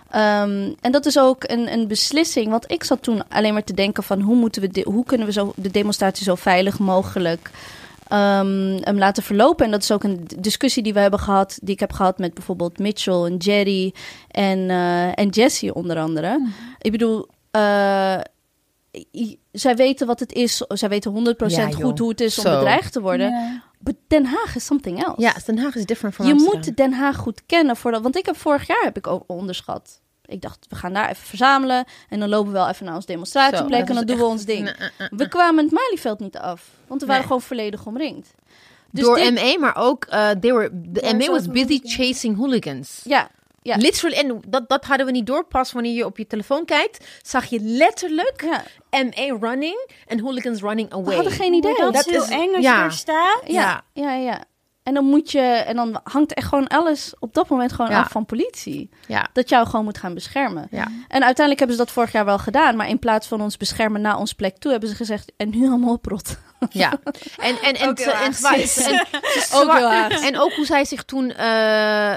Ehm, 0.09 0.73
en 0.81 0.91
dat 0.91 1.05
is 1.05 1.19
ook 1.19 1.43
een, 1.43 1.73
een 1.73 1.87
beslissing. 1.87 2.49
Want 2.49 2.71
ik 2.71 2.83
zat 2.83 3.01
toen 3.01 3.27
alleen 3.29 3.53
maar 3.53 3.63
te 3.63 3.73
denken 3.73 4.03
van 4.03 4.21
hoe 4.21 4.35
moeten 4.35 4.61
we 4.61 4.67
de, 4.67 4.81
hoe 4.89 5.05
kunnen 5.05 5.27
we 5.27 5.33
zo 5.33 5.53
de 5.55 5.71
demonstratie 5.71 6.23
zo 6.23 6.35
veilig 6.35 6.79
mogelijk 6.79 7.49
ehm, 8.07 8.77
hem 8.81 8.97
laten 8.97 9.23
verlopen. 9.23 9.65
En 9.65 9.71
dat 9.71 9.81
is 9.81 9.91
ook 9.91 10.03
een 10.03 10.27
discussie 10.39 10.83
die 10.83 10.93
we 10.93 10.99
hebben 10.99 11.19
gehad, 11.19 11.57
die 11.61 11.73
ik 11.73 11.79
heb 11.79 11.93
gehad 11.93 12.17
met 12.17 12.33
bijvoorbeeld 12.33 12.79
Mitchell 12.79 13.23
en 13.23 13.37
Jerry 13.37 13.93
en, 14.31 14.69
eh, 14.69 15.19
en 15.19 15.29
Jesse 15.29 15.73
onder 15.73 15.97
andere. 15.99 16.47
Ik 16.81 16.91
bedoel, 16.91 17.27
eh, 17.51 18.17
zij 19.51 19.75
weten 19.75 20.07
wat 20.07 20.19
het 20.19 20.33
is. 20.33 20.57
Zij 20.67 20.89
weten 20.89 21.11
100% 21.11 21.71
Ja, 21.71 21.77
joh. 21.77 21.87
goed 21.87 21.99
hoe 21.99 22.09
het 22.09 22.21
is 22.21 22.37
om 22.37 22.43
bedreigd 22.43 22.91
te 22.93 23.01
worden. 23.01 23.29
Ja. 23.29 23.63
But 23.85 23.95
Den 24.07 24.25
Haag 24.25 24.55
is 24.55 24.65
something 24.65 25.03
else. 25.03 25.21
Ja, 25.21 25.33
Den 25.45 25.57
Haag 25.59 25.75
is 25.75 25.85
different 25.85 26.15
from 26.15 26.25
je 26.25 26.31
Amsterdam. 26.31 26.59
moet 26.65 26.77
Den 26.77 26.93
Haag 26.93 27.15
goed 27.15 27.41
kennen 27.45 27.75
voordat. 27.75 28.01
Want 28.01 28.15
ik 28.17 28.25
heb 28.25 28.37
vorig 28.37 28.67
jaar 28.67 28.83
heb 28.83 28.97
ik 28.97 29.07
ook 29.07 29.23
onderschat. 29.27 30.01
Ik 30.25 30.41
dacht, 30.41 30.65
we 30.69 30.75
gaan 30.75 30.93
daar 30.93 31.09
even 31.09 31.25
verzamelen. 31.27 31.85
En 32.09 32.19
dan 32.19 32.29
lopen 32.29 32.51
we 32.51 32.57
wel 32.57 32.69
even 32.69 32.85
naar 32.85 32.95
ons 32.95 33.05
demonstratieplek. 33.05 33.79
Zo, 33.81 33.85
en 33.89 33.95
dan 33.95 34.05
doen 34.05 34.17
we 34.17 34.23
ons 34.25 34.45
ding. 34.45 34.67
Eh, 34.67 34.85
eh, 34.97 35.07
We 35.11 35.27
kwamen 35.27 35.63
het 35.63 35.73
Malieveld 35.73 36.19
niet 36.19 36.37
af. 36.37 36.69
Want 36.87 37.01
we 37.01 37.07
waren 37.07 37.21
Nee. 37.21 37.31
gewoon 37.31 37.47
volledig 37.47 37.85
omringd. 37.85 38.33
Dus 38.91 39.03
Door 39.03 39.15
dit- 39.15 39.33
ME, 39.33 39.57
maar 39.59 39.75
ook 39.75 40.05
uh, 40.09 40.29
they 40.29 40.53
were, 40.53 40.69
de 40.73 41.13
ME 41.15 41.25
was 41.31 41.47
busy 41.47 41.79
chasing 41.83 42.37
hooligans. 42.37 43.01
Ja, 43.03 43.29
ja. 43.65 43.75
Literally, 43.75 44.17
en 44.17 44.41
dat, 44.47 44.69
dat 44.69 44.85
hadden 44.85 45.05
we 45.05 45.11
niet 45.11 45.25
door. 45.27 45.45
Pas 45.45 45.71
wanneer 45.71 45.93
je 45.93 46.05
op 46.05 46.17
je 46.17 46.27
telefoon 46.27 46.65
kijkt, 46.65 47.05
zag 47.21 47.45
je 47.45 47.59
letterlijk 47.61 48.43
ja. 48.43 48.63
ME 49.03 49.37
running 49.41 49.89
en 50.07 50.19
hooligans 50.19 50.61
running 50.61 50.91
away. 50.93 51.05
We 51.05 51.13
hadden 51.13 51.31
geen 51.33 51.53
idee. 51.53 51.75
Dat, 51.77 51.93
Dat 51.93 52.05
is 52.05 52.11
heel 52.11 52.23
is- 52.23 52.29
eng 52.29 52.53
als 52.55 52.63
ja. 52.63 52.83
je 52.83 52.91
staat. 52.91 53.41
Ja, 53.47 53.83
ja, 53.93 54.13
ja. 54.13 54.43
En 54.83 54.93
dan 54.93 55.05
moet 55.05 55.31
je, 55.31 55.39
en 55.41 55.75
dan 55.75 55.99
hangt 56.03 56.33
echt 56.33 56.47
gewoon 56.47 56.67
alles 56.67 57.13
op 57.19 57.33
dat 57.33 57.49
moment 57.49 57.73
gewoon 57.73 57.91
Ja. 57.91 57.99
af 57.99 58.11
van 58.11 58.25
politie. 58.25 58.89
Ja. 59.07 59.27
Dat 59.33 59.49
jou 59.49 59.65
gewoon 59.67 59.85
moet 59.85 59.97
gaan 59.97 60.13
beschermen. 60.13 60.67
Ja. 60.71 60.83
En 61.07 61.23
uiteindelijk 61.23 61.59
hebben 61.59 61.77
ze 61.77 61.83
dat 61.83 61.91
vorig 61.91 62.11
jaar 62.11 62.25
wel 62.25 62.37
gedaan. 62.39 62.75
Maar 62.75 62.89
in 62.89 62.99
plaats 62.99 63.27
van 63.27 63.41
ons 63.41 63.57
beschermen 63.57 64.01
naar 64.01 64.17
ons 64.17 64.33
plek 64.33 64.57
toe, 64.57 64.71
hebben 64.71 64.89
ze 64.89 64.95
gezegd: 64.95 65.31
en 65.37 65.49
nu 65.49 65.67
allemaal 65.67 65.93
oprot. 65.93 66.37
Ja, 66.69 66.93
en, 67.37 67.57
en, 67.61 67.73
en, 67.75 67.89
Ook 67.89 67.97
heel 67.99 68.11
en, 68.13 68.33
en, 70.27 70.39
Ook 70.39 70.53
hoe 70.53 70.65
zij 70.65 70.85
zich 70.85 71.03
toen, 71.03 71.31
eh, 71.31 72.13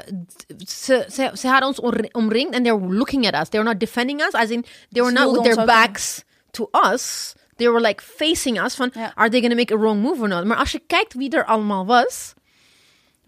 ze, 0.66 1.06
ze, 1.12 1.30
ze 1.34 1.48
hadden 1.48 1.68
ons 1.68 1.80
omri- 1.80 2.08
omringd 2.12 2.54
en 2.54 2.62
they 2.62 2.78
were 2.78 2.94
looking 2.94 3.26
at 3.26 3.40
us. 3.42 3.48
They 3.48 3.60
were 3.60 3.72
not 3.72 3.80
defending 3.80 4.20
us, 4.20 4.32
as 4.32 4.48
in, 4.50 4.62
they 4.90 5.02
were 5.02 5.16
Ze 5.16 5.24
not 5.24 5.32
with 5.32 5.54
their 5.54 5.66
backs 5.66 6.22
to 6.50 6.68
us. 6.92 7.34
They 7.56 7.68
were 7.68 7.80
like 7.80 8.02
facing 8.16 8.60
us 8.64 8.74
van, 8.74 8.90
Ja. 8.94 9.12
are 9.14 9.28
they 9.30 9.40
gonna 9.40 9.54
make 9.54 9.74
a 9.74 9.76
wrong 9.78 10.00
move 10.00 10.20
or 10.20 10.28
not? 10.28 10.44
Maar 10.44 10.56
als 10.56 10.72
je 10.72 10.82
kijkt 10.86 11.14
wie 11.14 11.30
er 11.30 11.44
allemaal 11.44 11.86
was, 11.86 12.34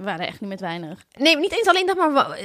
We 0.01 0.07
waren 0.07 0.27
echt 0.27 0.41
niet 0.41 0.49
met 0.49 0.61
weinig. 0.61 1.05
Nee, 1.19 1.37
niet 1.37 1.53
eens 1.53 1.67
alleen 1.67 1.87
dat, 1.87 1.97
maar 1.97 2.37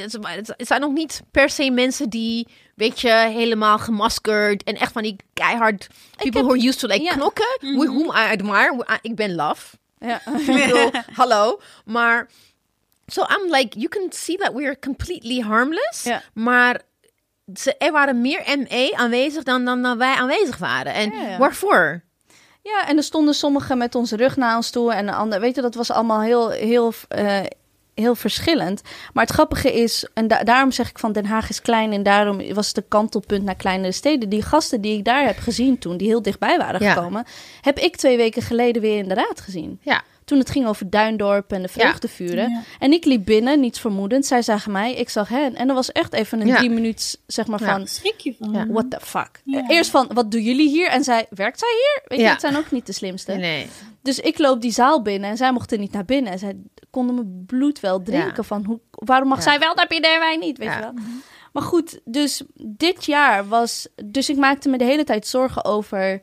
het 0.58 0.68
zijn 0.68 0.82
nog 0.82 0.92
niet 0.92 1.22
per 1.32 1.50
se 1.50 1.72
mensen 1.72 2.10
die, 2.10 2.48
weet 2.76 3.02
je, 3.02 3.10
helemaal 3.10 3.78
gemaskerd 3.78 4.64
en 4.64 4.76
echt 4.76 4.92
van 4.92 5.02
die 5.02 5.16
keihard 5.34 5.88
people 6.18 6.40
heb- 6.40 6.44
who 6.44 6.50
are 6.50 6.68
used 6.68 6.80
to 6.80 6.88
like 6.88 7.04
ja. 7.04 7.12
knokken, 7.14 7.58
with 7.60 7.88
whom 7.90 8.06
I 8.06 8.32
admire. 8.32 9.00
Ik 9.02 9.16
ben 9.16 9.36
love. 9.36 9.76
Ja. 10.00 10.22
Bedoel, 10.46 10.92
hallo. 11.20 11.62
Maar, 11.86 12.30
so 13.06 13.22
I'm 13.22 13.52
like, 13.52 13.80
you 13.80 13.88
can 13.88 14.08
see 14.12 14.38
that 14.38 14.54
we 14.54 14.64
are 14.64 14.80
completely 14.80 15.40
harmless. 15.40 16.04
Ja. 16.04 16.22
Maar 16.34 16.82
ze, 17.54 17.78
er 17.78 17.92
waren 17.92 18.22
meer 18.22 18.44
ME 18.58 18.94
aanwezig 18.96 19.44
dan, 19.44 19.66
dan, 19.66 19.82
dan 19.82 19.98
wij 19.98 20.14
aanwezig 20.16 20.58
waren. 20.58 20.94
En 20.94 21.12
ja. 21.12 21.38
waarvoor? 21.38 22.04
Ja, 22.74 22.88
en 22.88 22.98
er 22.98 23.04
stonden 23.04 23.34
sommigen 23.34 23.78
met 23.78 23.96
onze 23.96 24.16
rug 24.16 24.36
naar 24.38 24.56
ons 24.56 24.70
toe. 24.70 24.94
En 24.94 25.06
de 25.06 25.12
anderen, 25.14 25.42
weet 25.42 25.56
je, 25.56 25.62
dat 25.62 25.76
was 25.76 25.92
allemaal 25.92 26.22
heel, 26.22 26.50
heel, 26.50 26.94
eh, 27.08 27.40
heel 27.94 28.16
verschillend. 28.16 28.82
Maar 29.14 29.24
het 29.26 29.34
grappige 29.34 29.74
is, 29.74 30.08
en 30.14 30.28
da- 30.28 30.44
daarom 30.44 30.72
zeg 30.72 30.90
ik 30.90 31.00
van 31.00 31.12
Den 31.12 31.26
Haag 31.26 31.50
is 31.50 31.62
klein. 31.62 31.92
En 31.94 32.04
daarom 32.04 32.54
was 32.54 32.68
het 32.68 32.78
een 32.78 32.88
kantelpunt 32.88 33.44
naar 33.44 33.56
kleinere 33.56 33.92
steden. 33.92 34.30
Die 34.30 34.42
gasten 34.42 34.82
die 34.82 34.98
ik 34.98 35.06
daar 35.06 35.26
heb 35.26 35.38
gezien 35.38 35.78
toen, 35.80 35.98
die 35.98 36.08
heel 36.08 36.22
dichtbij 36.22 36.58
waren 36.58 36.84
Ja. 36.84 36.94
gekomen, 36.94 37.26
heb 37.62 37.80
ik 37.80 37.96
twee 37.96 38.18
weken 38.18 38.42
geleden 38.42 38.82
weer 38.82 38.98
in 38.98 39.08
de 39.08 39.14
raad 39.14 39.42
gezien. 39.42 39.80
Ja. 39.82 40.02
Toen 40.26 40.38
het 40.40 40.50
ging 40.50 40.68
over 40.68 40.90
Duindorp 40.90 41.52
en 41.52 41.62
de 41.62 41.68
vreugdevuren. 41.68 42.50
Ja. 42.50 42.62
En 42.80 42.92
ik 42.92 43.06
liep 43.06 43.26
binnen, 43.26 43.60
niets 43.60 43.80
vermoedend. 43.80 44.26
Zij 44.26 44.42
zagen 44.42 44.72
mij, 44.72 44.94
ik 44.94 45.10
zag 45.10 45.30
hen. 45.30 45.56
En 45.56 45.68
er 45.70 45.76
was 45.76 45.92
echt 45.92 46.14
even 46.14 46.42
een 46.42 46.48
Ja. 46.48 46.56
drie 46.56 46.70
minuut, 46.70 47.20
zeg 47.28 47.48
maar, 47.48 47.62
Ja. 47.64 47.72
van... 47.78 47.88
Schrik 47.88 48.20
je 48.20 48.36
van. 48.40 48.52
Ja. 48.52 48.68
What 48.68 48.90
the 48.90 49.00
fuck? 49.02 49.42
Ja. 49.44 49.64
Eerst 49.68 49.90
van, 49.90 50.10
wat 50.14 50.32
doen 50.32 50.42
jullie 50.42 50.70
hier? 50.70 50.88
En 50.90 51.04
zij, 51.04 51.26
werkt 51.30 51.60
zij 51.60 51.70
hier? 51.72 52.02
Weet 52.08 52.20
je, 52.20 52.26
Ja. 52.26 52.32
het 52.32 52.42
zijn 52.42 52.58
ook 52.58 52.72
niet 52.72 52.86
de 52.86 52.94
slimste. 52.94 53.32
Nee. 53.34 53.68
Dus 54.02 54.20
ik 54.20 54.38
loop 54.38 54.62
die 54.62 54.72
zaal 54.72 55.02
binnen 55.02 55.30
en 55.30 55.38
zij 55.38 55.52
mochten 55.52 55.80
niet 55.80 55.92
naar 55.92 56.06
binnen. 56.06 56.32
En 56.32 56.40
zij 56.40 56.56
konden 56.90 57.16
mijn 57.16 57.44
bloed 57.46 57.80
wel 57.80 58.02
drinken 58.02 58.34
Ja. 58.36 58.44
van, 58.44 58.64
hoe, 58.66 58.80
waarom 58.92 59.28
mag 59.28 59.38
Ja. 59.38 59.44
zij 59.44 59.60
wel 59.60 59.74
naar 59.74 59.88
binnen 59.88 60.14
en 60.14 60.20
wij 60.20 60.38
niet? 60.38 60.58
Weet 60.58 60.68
Ja. 60.68 60.76
je 60.76 60.82
wel? 60.82 60.94
Maar 61.54 61.64
goed, 61.64 62.00
dus 62.04 62.42
dit 62.56 63.06
jaar 63.06 63.48
was... 63.48 63.88
Dus 64.06 64.30
ik 64.30 64.38
maakte 64.38 64.70
me 64.70 64.78
de 64.78 64.84
hele 64.84 65.04
tijd 65.04 65.28
zorgen 65.28 65.66
over... 65.66 66.22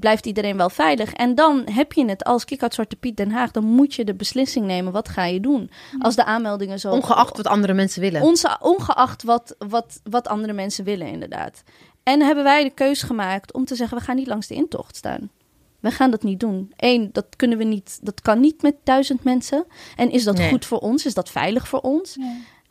Blijft 0.00 0.26
iedereen 0.26 0.56
wel 0.56 0.70
veilig? 0.70 1.12
En 1.12 1.34
dan 1.34 1.62
heb 1.70 1.92
je 1.92 2.04
het 2.08 2.24
als 2.24 2.44
Kick 2.44 2.62
uit 2.62 2.74
Zwarte 2.74 2.96
Piet 2.96 3.16
Den 3.16 3.30
Haag. 3.30 3.50
Dan 3.50 3.64
moet 3.64 3.94
je 3.94 4.04
de 4.04 4.14
beslissing 4.14 4.66
nemen. 4.66 4.92
Wat 4.92 5.08
ga 5.08 5.24
je 5.24 5.40
doen? 5.40 5.70
Als 5.98 6.14
de 6.16 6.24
aanmeldingen 6.24 6.80
zo... 6.80 6.90
Ongeacht 6.90 7.36
wat 7.36 7.46
andere 7.46 7.72
mensen 7.72 8.00
willen. 8.00 8.22
Onze, 8.22 8.56
ongeacht 8.60 9.22
wat, 9.22 9.54
wat, 9.58 10.00
wat 10.10 10.28
andere 10.28 10.52
mensen 10.52 10.84
willen, 10.84 11.06
inderdaad. 11.06 11.62
En 12.02 12.22
hebben 12.22 12.44
wij 12.44 12.64
de 12.64 12.70
keus 12.70 13.02
gemaakt 13.02 13.52
om 13.52 13.64
te 13.64 13.74
zeggen: 13.74 13.98
we 13.98 14.04
gaan 14.04 14.16
niet 14.16 14.26
langs 14.26 14.46
de 14.46 14.54
intocht 14.54 14.96
staan. 14.96 15.30
We 15.80 15.90
gaan 15.90 16.10
dat 16.10 16.22
niet 16.22 16.40
doen. 16.40 16.72
Eén, 16.76 17.08
dat 17.12 17.26
kunnen 17.36 17.58
we 17.58 17.64
niet. 17.64 17.98
Dat 18.02 18.20
kan 18.20 18.40
niet 18.40 18.62
met 18.62 18.74
duizend 18.84 19.24
mensen. 19.24 19.66
En 19.96 20.10
is 20.10 20.24
dat 20.24 20.36
Nee. 20.36 20.48
goed 20.48 20.64
voor 20.64 20.78
ons? 20.78 21.06
Is 21.06 21.14
dat 21.14 21.30
veilig 21.30 21.68
voor 21.68 21.80
ons? 21.80 22.16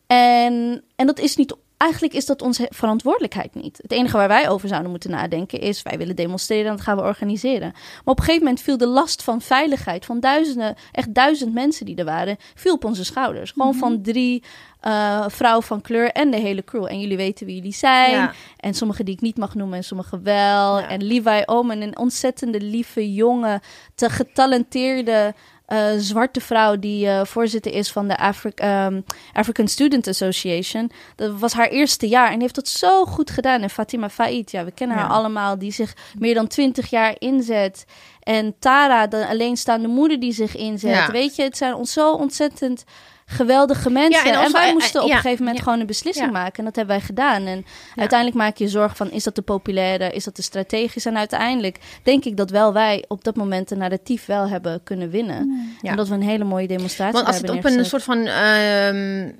En, 0.08 0.84
en 0.96 1.06
dat 1.06 1.20
is 1.20 1.36
niet 1.36 1.56
eigenlijk 1.78 2.14
is 2.14 2.26
dat 2.26 2.42
onze 2.42 2.68
verantwoordelijkheid 2.70 3.56
niet. 3.56 3.80
Het 3.82 3.92
enige 3.92 4.18
waar 4.18 4.28
wij 4.28 4.50
over 4.50 4.68
zouden 4.68 4.92
moeten 4.92 5.10
nadenken 5.10 5.60
is: 5.60 5.82
wij 5.82 5.98
willen 5.98 6.16
demonstreren 6.16 6.66
en 6.66 6.76
dat 6.76 6.86
gaan 6.86 6.98
we 6.98 7.04
organiseren. 7.04 7.72
Maar 7.72 8.14
op 8.14 8.18
een 8.18 8.24
gegeven 8.24 8.44
moment 8.44 8.64
viel 8.64 8.78
de 8.78 8.88
last 8.88 9.24
van 9.24 9.42
veiligheid 9.42 10.06
van 10.06 10.20
duizenden, 10.20 10.76
echt 10.92 11.14
duizend 11.14 11.54
mensen 11.54 11.86
die 11.86 11.96
er 11.96 12.06
waren, 12.06 12.38
viel 12.56 12.74
op 12.74 12.86
onze 12.86 13.06
schouders. 13.06 13.52
Gewoon 13.52 13.76
van 13.76 14.02
drie 14.02 14.44
eh, 14.80 15.26
vrouwen 15.28 15.64
van 15.64 15.82
kleur 15.82 16.12
en 16.12 16.32
de 16.32 16.38
hele 16.38 16.64
crew. 16.64 16.86
En 16.86 17.00
jullie 17.00 17.18
weten 17.18 17.46
wie 17.46 17.56
jullie 17.56 17.74
zijn. 17.74 18.12
Ja. 18.12 18.34
En 18.58 18.74
sommige 18.74 19.04
die 19.04 19.14
ik 19.14 19.22
niet 19.22 19.38
mag 19.38 19.56
noemen 19.56 19.78
en 19.78 19.84
sommige 19.84 20.20
wel. 20.20 20.80
Ja. 20.80 20.90
En 20.90 21.04
Levi 21.04 21.42
Omen, 21.46 21.82
een 21.82 21.98
ontzettende 21.98 22.62
lieve, 22.62 23.14
jonge, 23.14 23.62
te 23.96 24.10
getalenteerde 24.10 25.34
eh, 25.66 25.88
zwarte 25.98 26.42
vrouw 26.42 26.80
die 26.80 27.08
eh, 27.08 27.26
voorzitter 27.26 27.74
is 27.74 27.92
van 27.92 28.08
de 28.08 28.18
Afri- 28.18 28.52
ehm, 28.56 29.02
African 29.34 29.68
Student 29.68 30.08
Association. 30.08 30.92
Dat 31.16 31.40
was 31.40 31.54
haar 31.54 31.68
eerste 31.68 32.08
jaar 32.08 32.26
en 32.28 32.34
die 32.34 32.42
heeft 32.42 32.56
dat 32.56 32.68
zo 32.68 33.06
goed 33.06 33.30
gedaan. 33.30 33.62
En 33.62 33.70
Fatima 33.70 34.10
Faid, 34.10 34.52
ja, 34.52 34.66
we 34.66 34.72
kennen 34.72 34.98
haar 34.98 35.10
allemaal, 35.10 35.58
die 35.58 35.72
zich 35.72 35.94
meer 36.18 36.34
dan 36.34 36.48
twintig 36.48 36.90
jaar 36.90 37.16
inzet. 37.18 37.86
En 38.20 38.56
Tara, 38.60 39.08
de 39.08 39.28
alleenstaande 39.28 39.88
moeder 39.88 40.20
die 40.20 40.34
zich 40.34 40.56
inzet. 40.56 40.92
Ja. 40.92 41.12
Weet 41.12 41.36
je, 41.36 41.44
het 41.44 41.58
zijn 41.58 41.74
ons 41.74 41.94
zo 41.94 42.14
ontzettend 42.14 42.84
geweldige 43.26 43.90
mensen. 43.90 44.32
Ja, 44.32 44.44
en 44.44 44.52
wij 44.52 44.74
moesten 44.74 45.04
op 45.04 45.10
een 45.10 45.16
gegeven 45.16 45.46
moment 45.46 45.64
gewoon 45.64 45.80
een 45.80 45.86
beslissing 45.86 46.32
maken. 46.32 46.58
En 46.58 46.64
dat 46.64 46.76
hebben 46.76 46.96
wij 46.96 47.06
gedaan. 47.06 47.46
En 47.46 47.66
uiteindelijk 47.96 48.38
maak 48.40 48.58
je 48.58 48.68
zorgen 48.68 48.98
van, 48.98 49.12
is 49.12 49.24
dat 49.24 49.36
de 49.36 49.42
populaire, 49.42 50.12
is 50.12 50.24
dat 50.24 50.36
de 50.36 50.42
strategische? 50.42 51.10
En 51.10 51.18
uiteindelijk 51.18 51.80
denk 52.04 52.26
ik 52.26 52.38
dat 52.38 52.50
wel 52.50 52.74
wij 52.74 53.06
op 53.08 53.24
dat 53.24 53.36
moment 53.36 53.72
een 53.72 53.78
narratief 53.78 54.26
wel 54.26 54.50
hebben 54.50 54.84
kunnen 54.84 55.10
winnen. 55.10 55.74
Ja. 55.82 55.90
En 55.90 55.98
dat 55.98 56.08
we 56.08 56.14
een 56.14 56.22
hele 56.22 56.44
mooie 56.44 56.68
demonstratie 56.68 57.14
Want 57.14 57.26
als 57.28 57.38
het 57.38 57.46
hebben 57.46 57.72
op 57.72 57.78
een 57.78 57.86
soort 57.86 58.04
van, 58.04 58.28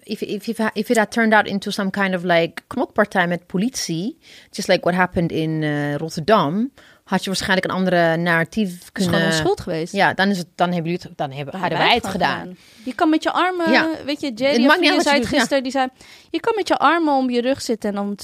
if, 0.04 0.22
if, 0.22 0.48
if, 0.48 0.70
if 0.74 0.90
it 0.90 0.98
had 0.98 1.12
turned 1.12 1.34
out 1.34 1.48
into 1.48 1.72
some 1.72 1.90
kind 1.90 2.16
of 2.16 2.24
like 2.24 2.62
knokpartij 2.68 3.28
met 3.28 3.48
politie, 3.48 4.18
just 4.50 4.68
like 4.68 4.82
what 4.82 4.94
happened 4.94 5.32
in 5.32 5.64
eh, 5.64 5.96
Rotterdam, 5.96 6.72
had 7.06 7.24
je 7.24 7.30
waarschijnlijk 7.30 7.68
een 7.68 7.76
andere 7.76 8.18
narratief 8.18 8.72
Het 8.72 8.82
is 8.82 8.92
kunnen... 8.92 9.14
gewoon 9.14 9.30
onschuld 9.30 9.62
geweest. 9.62 9.94
Ja, 9.94 10.14
dan, 10.14 10.30
is 10.30 10.38
het, 10.38 10.48
dan 10.56 10.72
hebben 10.72 10.92
jullie 10.92 11.08
het, 11.08 11.18
dan 11.18 11.32
hebben, 11.32 11.52
Dan 11.52 11.62
hadden 11.62 11.80
wij 11.80 11.94
het 11.96 12.08
gedaan. 12.08 12.58
Je 12.84 12.96
kan 12.96 13.10
met 13.10 13.24
je 13.24 13.32
armen, 13.32 13.72
Ja. 13.72 13.90
weet 14.06 14.22
je, 14.22 14.28
Het 14.28 14.40
Jerry 14.40 14.66
maakt 14.66 14.80
niet 14.80 14.90
uit 14.90 14.98
wat 14.98 15.08
zei 15.08 15.20
het 15.20 15.30
ja. 15.30 15.38
gisteren, 15.38 15.64
die 15.64 15.72
zei, 15.72 15.88
je 16.30 16.40
kan 16.40 16.54
met 16.56 16.68
je 16.68 16.78
armen 16.78 17.14
om 17.14 17.30
je 17.30 17.42
rug 17.42 17.62
zitten 17.62 17.90
en 17.90 17.96
dan, 17.96 18.18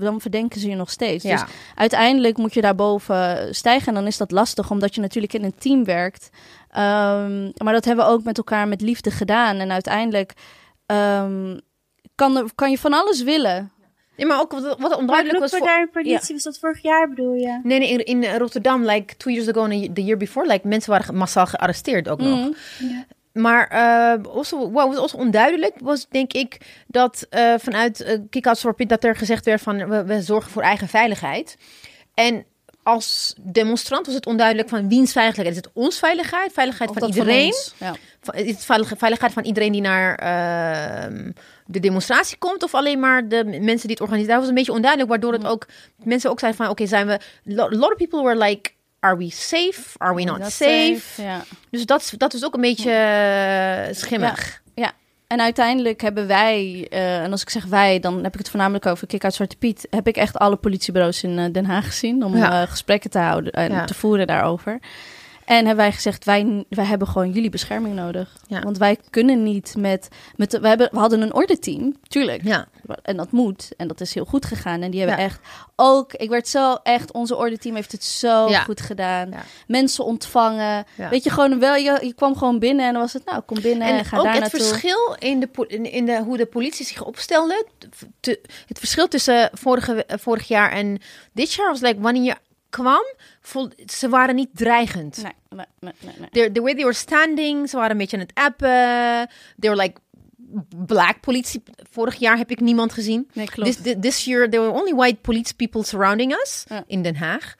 dan 0.00 0.20
verdenken 0.20 0.60
ze 0.60 0.68
je 0.68 0.74
nog 0.74 0.90
steeds. 0.90 1.24
Ja. 1.24 1.30
Dus 1.30 1.54
uiteindelijk 1.74 2.36
moet 2.36 2.54
je 2.54 2.60
daarboven 2.60 3.54
stijgen 3.54 3.88
en 3.88 3.94
dan 3.94 4.06
is 4.06 4.16
dat 4.16 4.30
lastig, 4.30 4.70
omdat 4.70 4.94
je 4.94 5.00
natuurlijk 5.00 5.32
in 5.32 5.44
een 5.44 5.58
team 5.58 5.84
werkt. 5.84 6.30
Ehm, 6.70 7.42
maar 7.56 7.72
dat 7.72 7.84
hebben 7.84 8.04
we 8.04 8.10
ook 8.10 8.24
met 8.24 8.36
elkaar 8.36 8.68
met 8.68 8.80
liefde 8.80 9.10
gedaan. 9.10 9.56
En 9.56 9.72
uiteindelijk 9.72 10.32
ehm, 10.86 11.58
kan, 12.14 12.36
er, 12.36 12.44
kan 12.54 12.70
je 12.70 12.78
van 12.78 12.92
alles 12.92 13.22
willen. 13.22 13.72
Nee, 14.18 14.26
maar 14.26 14.40
ook 14.40 14.52
wat, 14.52 14.76
wat 14.78 14.96
onduidelijk 14.96 15.38
was... 15.38 15.50
was 15.50 15.58
Voor, 15.60 15.68
daar 15.68 15.80
in 15.80 15.90
politie, 15.90 16.34
was 16.34 16.42
dat 16.42 16.58
vorig 16.58 16.82
jaar 16.82 17.08
bedoel 17.08 17.34
je? 17.34 17.60
nee, 17.62 17.78
nee, 17.78 17.88
in, 17.88 18.04
in 18.04 18.24
eh, 18.24 18.36
Rotterdam, 18.36 18.84
like 18.84 19.16
two 19.16 19.30
years 19.32 19.48
ago 19.48 19.60
and 19.62 19.94
the 19.94 20.04
year 20.04 20.16
before, 20.16 20.46
like 20.46 20.68
mensen 20.68 20.90
waren 20.90 21.14
massaal 21.16 21.46
gearresteerd 21.46 22.08
ook 22.08 22.20
nog. 22.20 22.38
Mhm. 22.38 22.92
Maar 23.32 23.66
eh 23.68 24.32
also, 24.34 24.70
wat 24.70 24.86
was 24.88 24.96
also 24.96 25.16
onduidelijk 25.16 25.74
was, 25.80 26.06
denk 26.08 26.32
ik, 26.32 26.58
dat 26.86 27.26
eh, 27.30 27.54
vanuit 27.58 28.00
uh, 28.00 28.18
Kick-Out 28.30 28.62
dat 28.76 29.04
er 29.04 29.16
gezegd 29.16 29.44
werd 29.44 29.60
van 29.62 29.88
we, 29.88 30.04
we 30.04 30.22
zorgen 30.22 30.50
voor 30.50 30.62
eigen 30.62 30.88
veiligheid. 30.88 31.56
En 32.14 32.44
als 32.82 33.34
demonstrant 33.40 34.06
was 34.06 34.14
het 34.14 34.26
onduidelijk 34.26 34.68
van 34.68 34.88
wiens 34.88 35.12
veiligheid. 35.12 35.48
Is 35.48 35.56
het 35.56 35.70
ons 35.72 35.98
veiligheid? 35.98 36.52
Veiligheid 36.52 36.90
Of 36.90 36.96
van 36.98 37.08
iedereen? 37.08 37.46
ons, 37.46 37.74
ja. 37.78 37.94
Van- 38.20 38.34
Is 38.34 38.50
het 38.50 38.64
veilig- 38.64 38.92
veiligheid 38.96 39.32
van 39.32 39.44
iedereen 39.44 39.72
die 39.72 39.80
naar 39.80 40.14
ehm, 40.14 41.30
de 41.70 41.80
demonstratie 41.80 42.38
komt? 42.38 42.62
Of 42.62 42.74
alleen 42.74 43.00
maar 43.00 43.28
de 43.28 43.44
mensen 43.44 43.66
die 43.88 43.90
het 43.90 44.00
organiseren? 44.00 44.28
Dat 44.34 44.38
was 44.40 44.48
een 44.48 44.54
beetje 44.54 44.72
onduidelijk, 44.72 45.10
waardoor 45.10 45.32
het 45.32 45.46
ook 45.46 45.66
mensen 46.04 46.30
ook 46.30 46.38
zeiden 46.38 46.60
van 46.60 46.70
oké, 46.70 46.86
zijn 46.86 47.06
we... 47.06 47.12
A 47.12 47.68
lot 47.70 47.90
of 47.90 47.96
people 47.96 48.22
were 48.22 48.36
like, 48.44 48.70
are 49.00 49.16
we 49.16 49.30
safe? 49.30 49.82
Are 49.96 50.14
we 50.14 50.24
not 50.24 50.38
Dat 50.38 50.52
safe? 50.52 51.22
Ja. 51.22 51.44
Dus 51.70 51.86
dat, 51.86 52.12
dat 52.16 52.34
is 52.34 52.44
ook 52.44 52.54
een 52.54 52.60
beetje 52.60 52.90
eh, 52.90 53.94
schimmig. 53.94 54.62
Ja, 54.74 54.92
en 55.26 55.40
uiteindelijk 55.40 56.00
hebben 56.00 56.26
wij, 56.26 56.86
eh, 56.90 57.22
en 57.22 57.30
als 57.30 57.42
ik 57.42 57.50
zeg 57.50 57.64
wij, 57.64 58.00
dan 58.00 58.22
heb 58.22 58.32
ik 58.32 58.38
het 58.38 58.48
voornamelijk 58.50 58.86
over 58.86 59.06
Kick 59.06 59.24
uit 59.24 59.34
Zwarte 59.34 59.56
Piet, 59.56 59.86
heb 59.90 60.06
ik 60.06 60.16
echt 60.16 60.36
alle 60.36 60.56
politiebureaus 60.56 61.22
in 61.22 61.38
eh, 61.38 61.52
Den 61.52 61.66
Haag 61.66 61.86
gezien 61.86 62.24
om 62.24 62.36
Ja. 62.36 62.66
gesprekken 62.66 63.10
te 63.10 63.18
houden 63.18 63.52
en 63.52 63.86
te 63.86 63.94
voeren 63.94 64.26
daarover. 64.26 64.78
En 65.48 65.56
hebben 65.56 65.76
wij 65.76 65.92
gezegd, 65.92 66.24
wij, 66.24 66.64
wij 66.68 66.84
hebben 66.84 67.08
gewoon 67.08 67.30
jullie 67.30 67.50
bescherming 67.50 67.94
nodig. 67.94 68.36
Ja. 68.46 68.60
Want 68.60 68.78
wij 68.78 68.98
kunnen 69.10 69.42
niet 69.42 69.74
met... 69.78 70.08
met 70.36 70.50
de- 70.50 70.60
we, 70.60 70.68
hebben, 70.68 70.88
we 70.92 70.98
hadden 70.98 71.20
een 71.20 71.34
ordenteam, 71.34 71.94
tuurlijk. 72.08 72.42
Ja. 72.44 72.66
En 73.02 73.16
dat 73.16 73.30
moet. 73.32 73.70
En 73.76 73.88
dat 73.88 74.00
is 74.00 74.14
heel 74.14 74.24
goed 74.24 74.44
gegaan. 74.46 74.82
En 74.82 74.90
die 74.90 75.00
hebben 75.00 75.18
Ja. 75.18 75.24
echt 75.24 75.40
ook... 75.76 76.12
Ik 76.12 76.28
werd 76.28 76.48
zo 76.48 76.74
echt... 76.82 77.12
Onze 77.12 77.36
ordenteam 77.36 77.74
heeft 77.74 77.92
het 77.92 78.04
zo 78.04 78.48
Ja. 78.48 78.60
goed 78.60 78.80
gedaan. 78.80 79.30
Mensen 79.66 80.04
ontvangen. 80.04 80.84
Weet 81.10 81.24
je, 81.24 81.30
gewoon 81.30 81.58
wel... 81.58 81.74
Je, 81.76 81.98
je 82.02 82.14
kwam 82.14 82.36
gewoon 82.36 82.58
binnen 82.58 82.86
en 82.86 82.92
dan 82.92 83.02
was 83.02 83.12
het... 83.12 83.24
Nou, 83.24 83.40
kom 83.40 83.60
binnen 83.60 83.88
en, 83.88 83.98
En 83.98 84.04
ga 84.04 84.16
ook 84.18 84.24
daar 84.24 84.32
het 84.32 84.40
naartoe. 84.42 84.60
verschil 84.60 85.16
in, 85.18 85.40
de, 85.40 85.48
in, 85.66 85.92
in 85.92 86.06
de, 86.06 86.22
hoe 86.22 86.36
de 86.36 86.46
politie 86.46 86.86
zich 86.86 87.04
opstelde. 87.04 87.66
te- 88.20 88.40
het 88.66 88.78
verschil 88.78 89.08
tussen 89.08 89.50
vorige, 89.52 90.04
vorig 90.08 90.48
jaar 90.48 90.70
en 90.72 91.00
dit 91.32 91.52
jaar 91.52 91.70
was 91.70 91.80
like, 91.80 92.00
wanneer 92.00 92.22
je 92.22 92.34
kwam, 92.70 93.02
ze 93.86 94.08
waren 94.08 94.34
niet 94.34 94.48
dreigend. 94.52 95.22
Nee, 95.22 95.32
nee, 95.80 95.92
nee, 96.00 96.14
nee. 96.18 96.28
The, 96.46 96.52
the 96.52 96.60
way 96.60 96.72
they 96.74 96.82
were 96.82 96.94
standing, 96.96 97.68
ze 97.68 97.76
waren 97.76 97.90
een 97.90 97.96
beetje 97.98 98.16
aan 98.16 98.22
het 98.22 98.34
appen. 98.34 99.28
They 99.58 99.70
were 99.70 99.76
like 99.82 100.00
black 100.86 101.20
politie. 101.20 101.62
Vorig 101.90 102.14
jaar 102.14 102.36
heb 102.36 102.50
ik 102.50 102.60
niemand 102.60 102.92
gezien. 102.92 103.30
Nee, 103.32 103.46
klopt. 103.46 103.70
This, 103.72 103.82
thi- 103.82 104.00
this 104.00 104.24
year 104.24 104.50
there 104.50 104.62
were 104.62 104.74
only 104.80 104.94
white 104.94 105.20
police 105.20 105.54
people 105.54 105.84
surrounding 105.84 106.32
us 106.32 106.64
Ja. 106.68 106.84
in 106.86 107.02
Den 107.02 107.16
Haag. 107.16 107.54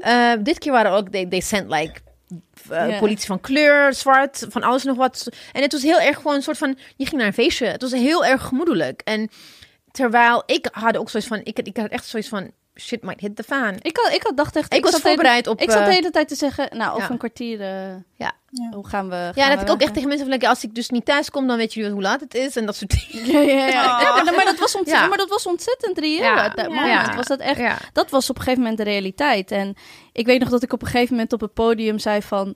Eh, 0.00 0.32
dit 0.42 0.58
keer 0.58 0.72
waren 0.72 0.92
ook, 0.92 1.08
they, 1.08 1.26
they 1.26 1.40
sent 1.40 1.70
like 1.70 1.92
eh, 2.70 2.98
politie 2.98 3.26
van 3.26 3.40
kleur, 3.40 3.94
zwart, 3.94 4.46
van 4.48 4.62
alles 4.62 4.84
nog 4.84 4.96
wat. 4.96 5.28
En 5.52 5.62
het 5.62 5.72
was 5.72 5.82
heel 5.82 6.00
erg 6.00 6.16
gewoon 6.16 6.34
een 6.34 6.42
soort 6.42 6.58
van, 6.58 6.78
je 6.96 7.04
ging 7.06 7.16
naar 7.16 7.26
een 7.26 7.32
feestje. 7.32 7.66
Het 7.66 7.82
was 7.82 7.92
heel 7.92 8.24
erg 8.24 8.42
gemoedelijk. 8.42 9.00
En 9.04 9.28
terwijl 9.90 10.42
ik 10.46 10.68
had 10.72 10.96
ook 10.96 11.10
zoiets 11.10 11.28
van, 11.28 11.40
ik, 11.44 11.58
ik 11.58 11.76
had 11.76 11.90
echt 11.90 12.06
zoiets 12.06 12.28
van, 12.28 12.50
shit 12.80 13.02
might 13.02 13.20
hit 13.20 13.36
the 13.36 13.42
fan. 13.42 13.74
Ik 13.82 13.96
had, 13.96 14.12
ik 14.12 14.22
had 14.22 14.36
dacht 14.36 14.56
echt... 14.56 14.74
Ik 14.74 14.82
was 14.82 14.90
zat 14.92 15.02
de 15.02 15.08
hele- 15.08 15.20
voorbereid 15.20 15.46
op, 15.46 15.60
Ik 15.60 15.70
zat 15.70 15.78
de 15.84 15.88
eh, 15.90 15.94
hele 15.94 16.10
tijd 16.10 16.28
te 16.28 16.34
zeggen... 16.34 16.68
Nou, 16.76 16.90
over 16.90 17.02
ja. 17.02 17.10
een 17.10 17.18
kwartier... 17.18 17.60
eh, 17.60 17.94
Ja. 18.16 18.32
Hoe 18.72 18.86
gaan 18.88 19.08
we... 19.08 19.30
Ja, 19.34 19.48
dat 19.48 19.58
we 19.58 19.64
ik 19.64 19.70
ook 19.70 19.80
echt 19.80 19.92
tegen 19.94 20.08
mensen 20.08 20.26
van, 20.26 20.34
like, 20.36 20.48
als 20.48 20.64
ik 20.64 20.74
dus 20.74 20.90
niet 20.90 21.04
thuis 21.04 21.30
kom, 21.30 21.46
dan 21.46 21.56
weet 21.56 21.74
jullie 21.74 21.90
hoe 21.90 22.02
laat 22.02 22.20
het 22.20 22.34
is 22.34 22.56
en 22.56 22.66
dat 22.66 22.76
soort 22.76 22.90
dingen. 23.12 23.26
Ja, 23.32 23.40
ja, 23.40 23.66
ja. 23.66 24.00
Ja, 24.00 24.22
maar, 24.22 24.34
maar 24.34 24.44
dat 24.44 24.58
was 24.58 24.74
ontzettend, 24.74 24.88
Ja. 25.02 25.06
maar 25.06 25.18
dat 25.18 25.28
was 25.28 25.46
ontzettend 25.46 25.98
reëel. 25.98 26.22
Ja. 26.22 26.44
At 26.44 26.56
that 26.56 26.66
Ja. 26.70 26.74
moment 26.74 27.06
Ja. 27.06 27.16
was 27.16 27.26
dat 27.26 27.40
echt... 27.40 27.58
Ja. 27.58 27.78
Dat 27.92 28.10
was 28.10 28.30
op 28.30 28.36
een 28.36 28.42
gegeven 28.42 28.62
moment 28.62 28.78
de 28.78 28.84
realiteit. 28.84 29.50
En 29.50 29.74
ik 30.12 30.26
weet 30.26 30.40
nog 30.40 30.48
dat 30.48 30.62
ik 30.62 30.72
op 30.72 30.82
een 30.82 30.88
gegeven 30.88 31.14
moment 31.14 31.32
op 31.32 31.40
het 31.40 31.54
podium 31.54 31.98
zei 31.98 32.22
van... 32.22 32.54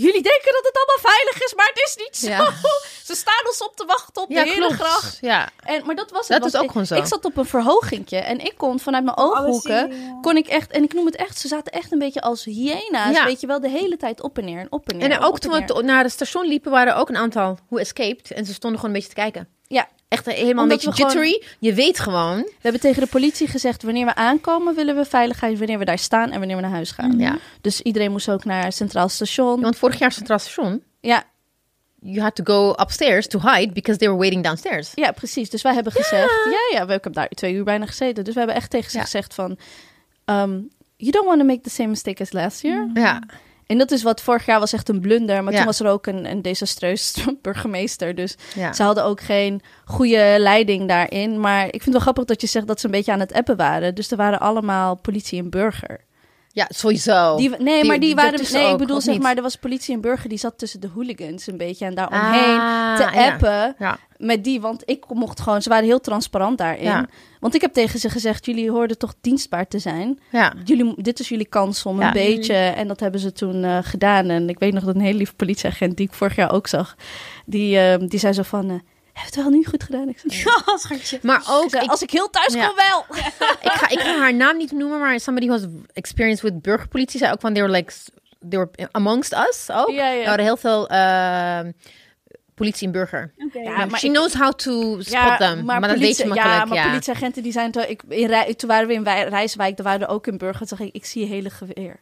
Jullie 0.00 0.22
denken 0.22 0.52
dat 0.52 0.64
het 0.64 0.76
allemaal 0.76 1.14
veilig 1.14 1.42
is, 1.44 1.54
maar 1.54 1.66
het 1.66 1.82
is 1.86 1.96
niet 1.96 2.16
zo. 2.16 2.28
Ja. 2.28 2.52
Ze 3.08 3.14
staan 3.14 3.46
ons 3.46 3.62
op 3.62 3.76
te 3.76 3.84
wachten 3.84 4.22
op 4.22 4.28
de 4.28 4.40
Herengracht. 4.40 5.18
Ja. 5.20 5.48
En, 5.64 5.86
maar 5.86 5.94
dat 5.94 6.10
was 6.10 6.28
het. 6.28 6.42
Dat 6.42 6.52
is 6.52 6.56
ook 6.56 6.64
ik, 6.64 6.70
gewoon 6.70 6.86
zo. 6.86 6.94
Ik 6.94 7.06
zat 7.06 7.24
op 7.24 7.36
een 7.36 7.44
verhogingje 7.44 8.16
en 8.18 8.38
ik 8.40 8.54
kon 8.56 8.80
vanuit 8.80 9.04
mijn 9.04 9.16
ooghoeken... 9.16 9.92
zien, 9.92 10.04
ja. 10.04 10.18
kon 10.20 10.36
ik 10.36 10.46
echt... 10.46 10.70
En 10.70 10.82
ik 10.82 10.92
noem 10.92 11.06
het 11.06 11.16
echt... 11.16 11.38
Ze 11.38 11.48
zaten 11.48 11.72
echt 11.72 11.92
een 11.92 11.98
beetje 11.98 12.20
als 12.20 12.44
hyena's. 12.44 13.14
Ja. 13.14 13.24
Weet 13.24 13.40
je 13.40 13.46
wel, 13.46 13.60
de 13.60 13.68
hele 13.68 13.96
tijd 13.96 14.22
op 14.22 14.38
en 14.38 14.44
neer 14.44 14.60
en 14.60 14.72
op 14.72 14.88
en 14.88 14.96
neer. 14.96 15.10
En 15.10 15.18
ook 15.20 15.34
en 15.34 15.66
toen 15.66 15.76
we 15.76 15.82
naar 15.82 16.02
het 16.02 16.12
station 16.12 16.46
liepen, 16.46 16.70
waren 16.70 16.92
er 16.92 16.98
ook 16.98 17.08
een 17.08 17.16
aantal 17.16 17.58
who 17.68 17.78
escaped. 17.78 18.30
En 18.30 18.44
ze 18.46 18.52
stonden 18.52 18.80
gewoon 18.80 18.94
een 18.94 19.00
beetje 19.00 19.14
te 19.14 19.20
kijken. 19.20 19.48
Ja, 19.66 19.88
Echt 20.08 20.26
helemaal 20.26 20.62
Omdat 20.62 20.84
een 20.84 20.90
beetje 20.90 21.04
we 21.04 21.10
gewoon- 21.10 21.26
jittery. 21.26 21.56
Je 21.58 21.74
weet 21.74 21.98
gewoon. 21.98 22.36
We 22.36 22.52
hebben 22.60 22.80
tegen 22.80 23.02
de 23.02 23.08
politie 23.08 23.46
gezegd, 23.48 23.82
wanneer 23.82 24.04
we 24.04 24.14
aankomen 24.14 24.74
willen 24.74 24.96
we 24.96 25.04
veiligheid, 25.04 25.58
wanneer 25.58 25.78
we 25.78 25.84
daar 25.84 25.98
staan 25.98 26.30
en 26.30 26.38
wanneer 26.38 26.56
we 26.56 26.62
naar 26.62 26.70
huis 26.70 26.90
gaan. 26.90 27.18
Ja. 27.18 27.38
Dus 27.60 27.80
iedereen 27.80 28.10
moest 28.10 28.30
ook 28.30 28.44
naar 28.44 28.72
Centraal 28.72 29.08
Station. 29.08 29.60
Want 29.60 29.76
vorig 29.76 29.98
jaar 29.98 30.12
Centraal 30.12 30.38
Station, 30.38 30.82
Ja, 31.00 31.22
you 32.00 32.20
had 32.20 32.34
to 32.34 32.44
go 32.44 32.70
upstairs 32.80 33.26
to 33.26 33.40
hide 33.40 33.72
because 33.72 33.98
they 33.98 34.08
were 34.08 34.20
waiting 34.20 34.44
downstairs. 34.44 34.92
ja, 34.94 35.10
precies. 35.12 35.50
Dus 35.50 35.62
wij 35.62 35.74
hebben 35.74 35.92
gezegd, 35.92 36.30
ja, 36.50 36.78
ja, 36.78 36.86
we, 36.86 36.94
ik 36.94 37.04
heb 37.04 37.12
daar 37.12 37.28
twee 37.28 37.54
uur 37.54 37.64
bijna 37.64 37.86
gezeten. 37.86 38.24
Dus 38.24 38.32
we 38.34 38.38
hebben 38.38 38.56
echt 38.56 38.70
tegen 38.70 38.90
ze 38.90 39.00
gezegd 39.00 39.34
van, 39.34 39.50
um, 40.24 40.68
you 40.96 41.10
don't 41.10 41.26
want 41.26 41.38
to 41.38 41.44
make 41.46 41.60
the 41.60 41.70
same 41.70 41.88
mistake 41.88 42.22
as 42.22 42.32
last 42.32 42.62
year. 42.62 42.90
Ja. 42.94 43.22
En 43.68 43.78
dat 43.78 43.90
is 43.90 44.02
wat 44.02 44.22
vorig 44.22 44.46
jaar 44.46 44.60
was 44.60 44.72
echt 44.72 44.88
een 44.88 45.00
blunder, 45.00 45.42
maar 45.44 45.52
Ja. 45.52 45.58
toen 45.58 45.66
was 45.66 45.80
er 45.80 45.88
ook 45.88 46.06
een, 46.06 46.30
een 46.30 46.42
desastreus 46.42 47.14
burgemeester. 47.42 48.14
Dus 48.14 48.36
Ja. 48.54 48.72
ze 48.72 48.82
hadden 48.82 49.04
ook 49.04 49.20
geen 49.20 49.60
goede 49.84 50.34
leiding 50.38 50.88
daarin. 50.88 51.40
Maar 51.40 51.64
ik 51.64 51.70
vind 51.70 51.84
het 51.84 51.92
wel 51.92 52.00
grappig 52.02 52.24
dat 52.24 52.40
je 52.40 52.46
zegt 52.46 52.66
dat 52.66 52.80
ze 52.80 52.86
een 52.86 52.92
beetje 52.92 53.12
aan 53.12 53.20
het 53.20 53.32
appen 53.32 53.56
waren. 53.56 53.94
Dus 53.94 54.10
er 54.10 54.16
waren 54.16 54.40
allemaal 54.40 54.94
politie 54.94 55.38
en 55.42 55.50
burger. 55.50 56.00
Ja, 56.58 56.66
sowieso. 56.68 57.36
Die, 57.36 57.48
nee, 57.58 57.80
Die- 57.80 57.84
maar 57.88 57.98
die 57.98 58.06
die 58.06 58.14
waren. 58.14 58.52
Nee, 58.52 58.72
ik 58.72 58.78
bedoel, 58.78 59.00
zeg 59.00 59.14
niet? 59.14 59.22
maar, 59.22 59.36
er 59.36 59.42
was 59.42 59.56
politie 59.56 59.94
en 59.94 60.00
burger 60.00 60.28
die 60.28 60.38
zat 60.38 60.58
tussen 60.58 60.80
de 60.80 60.88
hooligans 60.94 61.46
een 61.46 61.56
beetje 61.56 61.84
en 61.84 61.94
daaromheen 61.94 62.58
Ah, 62.60 62.96
te 62.96 63.10
appen 63.30 63.74
Ja. 63.78 63.98
met 64.16 64.44
die. 64.44 64.60
Want 64.60 64.82
ik 64.86 65.04
mocht 65.08 65.40
gewoon, 65.40 65.62
ze 65.62 65.68
waren 65.68 65.84
heel 65.84 66.00
transparant 66.00 66.58
daarin. 66.58 66.82
Ja. 66.84 67.06
Want 67.40 67.54
ik 67.54 67.60
heb 67.60 67.72
tegen 67.72 67.98
ze 67.98 68.08
gezegd: 68.10 68.44
jullie 68.46 68.70
hoorden 68.70 68.98
toch 68.98 69.14
dienstbaar 69.20 69.68
te 69.68 69.78
zijn. 69.78 70.20
Ja. 70.30 70.52
Jullie, 70.64 71.02
dit 71.02 71.20
is 71.20 71.28
jullie 71.28 71.48
kans 71.48 71.86
om 71.86 72.00
een 72.00 72.12
beetje. 72.12 72.54
En 72.54 72.88
dat 72.88 73.00
hebben 73.00 73.20
ze 73.20 73.32
toen 73.32 73.64
eh, 73.64 73.78
gedaan. 73.82 74.28
En 74.28 74.48
ik 74.48 74.58
weet 74.58 74.72
nog 74.72 74.84
dat 74.84 74.94
een 74.94 75.00
hele 75.00 75.16
lieve 75.18 75.34
politieagent 75.34 75.96
die 75.96 76.06
ik 76.06 76.12
vorig 76.14 76.36
jaar 76.36 76.52
ook 76.52 76.66
zag, 76.66 76.94
die, 77.46 77.78
eh, 77.78 78.08
die 78.08 78.18
zei 78.18 78.32
zo 78.32 78.42
van. 78.42 78.70
eh, 78.70 78.76
je 79.18 79.24
hebt 79.24 79.34
het 79.34 79.44
wel 79.44 79.52
nu 79.52 79.64
goed 79.64 79.82
gedaan. 79.84 80.08
Ik 80.08 80.18
zei, 80.26 80.44
Oh, 80.66 80.76
schatje. 80.76 81.18
Maar 81.22 81.42
ook, 81.50 81.72
ik, 81.74 81.90
als 81.90 82.02
ik 82.02 82.10
heel 82.10 82.30
thuis 82.30 82.54
Ja. 82.54 82.66
kom 82.66 82.76
wel. 82.76 83.04
ik, 83.68 83.72
ga, 83.72 83.88
ik 83.88 83.98
ga 84.00 84.18
haar 84.18 84.34
naam 84.34 84.56
niet 84.56 84.72
noemen, 84.72 84.98
maar 84.98 85.20
somebody 85.20 85.46
who 85.48 85.58
has 85.58 85.66
experience 85.92 86.42
with 86.42 86.62
burgerpolitie 86.62 87.18
zei 87.18 87.32
ook 87.32 87.40
van, 87.40 87.52
they 87.52 87.62
were 87.62 87.74
like, 87.74 87.92
they 88.48 88.58
were 88.58 88.88
amongst 88.90 89.32
us 89.32 89.66
ook. 89.72 89.90
Ja, 89.90 90.08
ja. 90.10 90.20
Er 90.20 90.24
waren 90.26 90.44
heel 90.44 90.56
veel 90.56 90.88
eh, 90.88 91.60
politie 92.54 92.86
en 92.86 92.92
burger. 92.92 93.32
Ja, 93.52 93.86
maar 93.86 93.98
She 93.98 94.06
ik- 94.06 94.12
knows 94.12 94.34
how 94.34 94.52
to 94.52 95.00
spot 95.00 95.38
them. 95.38 95.64
Maar, 95.64 95.80
dat 95.80 95.90
weet 95.90 95.98
politie- 95.98 96.22
je 96.22 96.28
makkelijk, 96.28 96.56
Ja, 96.56 96.64
ja. 96.64 96.64
maar 96.74 96.86
politieagenten 96.88 97.42
die 97.42 97.52
zijn... 97.52 97.70
toch- 97.72 97.84
Ik, 97.86 98.02
in 98.08 98.26
Rij- 98.26 98.54
toen 98.54 98.68
waren 98.68 98.86
we 98.88 98.92
in 98.94 99.04
Wij- 99.04 99.28
Rijswijk, 99.28 99.76
daar 99.76 99.86
waren 99.86 100.00
we 100.00 100.06
ook 100.14 100.26
in 100.26 100.38
Burger. 100.38 100.58
Toen 100.66 100.78
zag 100.78 100.80
ik, 100.86 100.94
ik 100.94 101.04
zie 101.04 101.22
je 101.22 101.28
hele 101.28 101.50
geweer. 101.50 102.00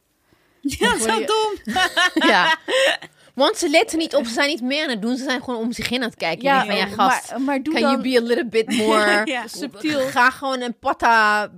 Ja, 0.61 0.99
zo 0.99 1.25
dom. 1.25 1.75
Ja. 2.15 2.57
Want 3.37 3.57
ze 3.57 3.69
letten 3.69 3.99
niet 3.99 4.15
op, 4.15 4.27
ze 4.27 4.33
zijn 4.33 4.49
niet 4.49 4.63
meer 4.63 4.83
aan 4.83 4.91
het 4.91 5.03
doen. 5.03 5.17
Ze 5.17 5.25
zijn 5.25 5.43
gewoon 5.43 5.61
om 5.61 5.73
zich 5.73 5.89
heen 5.89 6.03
aan 6.03 6.09
het 6.09 6.19
kijken. 6.19 6.43
Ja, 6.43 6.65
van, 6.65 6.77
ja 6.77 6.87
gast, 6.87 7.31
maar, 7.31 7.41
maar 7.41 7.63
doe 7.63 7.75
can 7.75 7.83
dan... 7.83 7.91
you 7.91 8.03
be 8.03 8.19
a 8.25 8.27
little 8.27 8.47
bit 8.49 8.77
more 8.77 9.21
Ja. 9.35 9.47
Subtiel. 9.47 10.01
Ga 10.01 10.31
gewoon 10.31 10.61
een 10.61 10.79
patta 10.79 11.49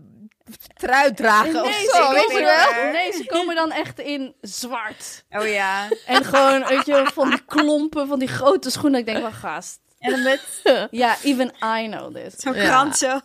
trui 0.76 1.14
dragen 1.14 1.52
Nee, 1.52 1.62
of 1.62 1.72
ze 1.74 1.90
zo, 1.94 2.12
weet 2.12 2.24
komen 2.24 2.40
je 2.40 2.46
wel? 2.46 2.82
dan- 2.82 2.92
nee, 2.92 3.12
ze 3.12 3.26
komen 3.26 3.54
dan 3.54 3.70
echt 3.70 3.98
in 3.98 4.34
zwart. 4.40 5.24
Oh 5.30 5.46
ja. 5.48 5.88
En 6.06 6.24
gewoon, 6.24 6.66
weet 6.66 6.86
je, 6.86 6.92
wel, 6.92 7.06
van 7.06 7.30
die 7.30 7.44
klompen, 7.46 8.08
van 8.08 8.18
die 8.18 8.28
grote 8.28 8.70
schoenen. 8.70 9.00
Ik 9.00 9.06
denk 9.06 9.20
van, 9.20 9.32
gast. 9.32 9.80
En 9.98 10.10
dan 10.10 10.22
met 10.22 10.40
Ja, 10.90 11.16
even 11.22 11.52
I 11.80 11.88
know 11.90 12.14
this. 12.16 12.34
zo'n 12.36 12.54
Ja. 12.54 12.64
krant 12.64 12.96
zo. 12.96 13.20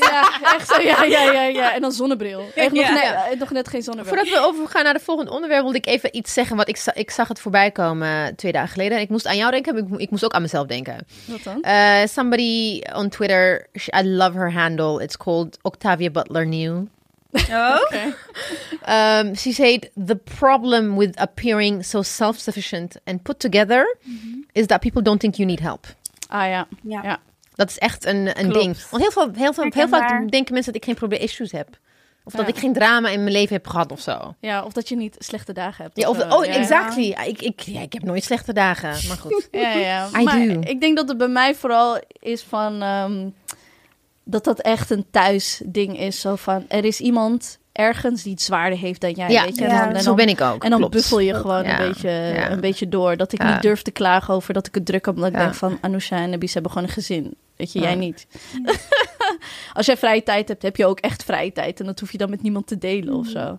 Ja, 0.00 0.28
echt 0.54 0.68
zo, 0.68 0.80
ja, 0.80 1.02
ja, 1.04 1.22
ja, 1.32 1.42
ja. 1.42 1.74
En 1.74 1.80
dan 1.80 1.92
zonnebril. 1.92 2.44
Echt 2.54 2.72
nog, 2.72 2.84
Ja. 2.84 2.92
net, 2.92 3.32
eh, 3.32 3.38
nog 3.40 3.50
net 3.50 3.68
geen 3.68 3.82
zonnebril. 3.82 4.14
Voordat 4.16 4.34
we 4.40 4.46
overgaan 4.46 4.84
naar 4.84 4.94
het 4.94 5.02
volgende 5.02 5.30
onderwerp, 5.30 5.62
wilde 5.62 5.78
ik 5.78 5.86
even 5.86 6.16
iets 6.16 6.32
zeggen. 6.32 6.56
Wat 6.56 6.68
ik, 6.68 6.76
za- 6.76 6.94
ik 6.94 7.10
zag 7.10 7.28
het 7.28 7.40
voorbij 7.40 7.70
komen 7.70 8.36
twee 8.36 8.52
dagen 8.52 8.68
geleden. 8.68 8.98
Ik 9.00 9.08
moest 9.08 9.26
aan 9.26 9.36
jou 9.36 9.50
denken, 9.50 9.74
maar 9.74 9.82
ik, 9.82 9.88
mo- 9.88 9.96
ik 9.98 10.10
moest 10.10 10.24
ook 10.24 10.32
aan 10.32 10.42
mezelf 10.42 10.66
denken. 10.66 11.06
Wat 11.26 11.42
dan? 11.42 11.64
Uh, 11.66 12.04
somebody 12.06 12.82
on 12.94 13.08
Twitter, 13.08 13.66
I 13.98 14.02
love 14.08 14.38
her 14.38 14.52
handle. 14.52 15.02
It's 15.02 15.16
called 15.16 15.58
Octavia 15.62 16.10
Butler 16.10 16.46
New. 16.46 16.82
Oh? 17.32 17.78
Um, 18.88 19.34
she 19.34 19.52
said 19.52 19.90
the 20.06 20.16
problem 20.16 20.96
with 20.96 21.20
appearing 21.20 21.84
so 21.84 22.02
self-sufficient 22.02 22.96
and 23.04 23.22
put 23.22 23.38
together 23.38 23.96
is 24.52 24.66
that 24.66 24.80
people 24.80 25.02
don't 25.02 25.20
think 25.20 25.34
you 25.36 25.46
need 25.46 25.60
help. 25.60 25.86
Ah 26.28 26.48
ja. 26.48 26.66
Ja. 26.82 27.02
Ja. 27.02 27.18
Dat 27.54 27.70
is 27.70 27.78
echt 27.78 28.04
een, 28.04 28.26
een 28.26 28.34
Klopt. 28.34 28.54
ding. 28.54 28.76
Want 28.90 29.02
heel, 29.02 29.10
veel, 29.10 29.30
heel, 29.34 29.52
veel, 29.52 29.66
heel 29.70 29.88
vaak 29.88 30.30
denken 30.30 30.54
mensen 30.54 30.72
dat 30.72 30.74
ik 30.82 30.84
geen 30.84 30.94
probleem 30.94 31.20
issues 31.20 31.52
heb. 31.52 31.68
Of 32.24 32.32
dat 32.32 32.48
ik 32.48 32.58
geen 32.58 32.72
drama 32.72 33.08
in 33.08 33.20
mijn 33.20 33.32
leven 33.32 33.54
heb 33.54 33.66
gehad 33.66 33.92
of 33.92 34.00
zo. 34.00 34.34
ja, 34.40 34.62
of 34.62 34.72
dat 34.72 34.88
je 34.88 34.96
niet 34.96 35.16
slechte 35.18 35.52
dagen 35.52 35.84
hebt. 35.84 35.96
Ja, 35.96 36.08
of, 36.08 36.32
oh, 36.32 36.44
ja. 36.44 36.52
exactly. 36.52 37.16
Ik, 37.26 37.42
ik, 37.42 37.60
ja, 37.60 37.80
ik 37.80 37.92
heb 37.92 38.02
nooit 38.02 38.24
slechte 38.24 38.52
dagen. 38.52 39.08
Maar 39.08 39.16
goed. 39.16 39.48
Ja, 39.50 39.72
ja. 39.72 40.08
I 40.18 40.24
maar 40.24 40.46
do. 40.46 40.60
ik 40.60 40.80
denk 40.80 40.96
dat 40.96 41.08
het 41.08 41.18
bij 41.18 41.28
mij 41.28 41.54
vooral 41.54 42.00
is 42.20 42.42
van... 42.42 42.82
ehm, 42.82 43.28
dat 44.30 44.44
dat 44.44 44.60
echt 44.60 44.90
een 44.90 45.04
thuisding 45.10 45.98
is. 45.98 46.20
Zo 46.20 46.36
van, 46.36 46.64
er 46.68 46.84
is 46.84 47.00
iemand 47.00 47.58
ergens 47.72 48.22
die 48.22 48.32
het 48.32 48.42
zwaarder 48.42 48.78
heeft 48.78 49.00
dan 49.00 49.10
jij. 49.12 49.28
ja, 49.30 49.44
weet 49.44 49.56
je? 49.58 49.64
Ja. 49.64 49.70
En 49.70 49.86
dan, 49.86 49.94
en 49.94 50.00
zo 50.00 50.04
dan- 50.06 50.16
ben 50.16 50.28
ik 50.28 50.40
ook. 50.40 50.64
En 50.64 50.70
dan 50.70 50.78
Klopt. 50.78 50.94
buffel 50.94 51.18
je 51.18 51.34
gewoon 51.34 51.64
Ja, 51.64 51.80
een, 51.80 51.88
beetje, 51.88 52.10
ja. 52.10 52.50
een 52.50 52.60
beetje 52.60 52.88
door. 52.88 53.16
Dat 53.16 53.32
ik 53.32 53.42
Ja. 53.42 53.52
niet 53.52 53.62
durf 53.62 53.82
te 53.82 53.90
klagen 53.90 54.34
over 54.34 54.54
dat 54.54 54.66
ik 54.66 54.74
het 54.74 54.86
druk 54.86 55.06
heb. 55.06 55.14
Omdat 55.14 55.30
ik 55.30 55.36
Ja. 55.36 55.42
denk 55.42 55.54
van 55.54 55.78
Anousha 55.80 56.16
en 56.16 56.30
Nabis 56.30 56.52
hebben 56.54 56.72
gewoon 56.72 56.86
een 56.88 56.94
gezin. 56.94 57.34
Weet 57.56 57.72
je, 57.72 57.78
Ja. 57.80 57.84
jij 57.84 57.94
niet. 57.94 58.26
Als 59.72 59.86
jij 59.86 59.96
vrije 59.96 60.22
tijd 60.22 60.48
hebt, 60.48 60.62
heb 60.62 60.76
je 60.76 60.86
ook 60.86 61.00
echt 61.00 61.24
vrije 61.24 61.52
tijd. 61.52 61.80
En 61.80 61.86
dat 61.86 62.00
hoef 62.00 62.12
je 62.12 62.18
dan 62.18 62.30
met 62.30 62.42
niemand 62.42 62.66
te 62.66 62.78
delen 62.78 63.14
of 63.14 63.26
zo. 63.26 63.58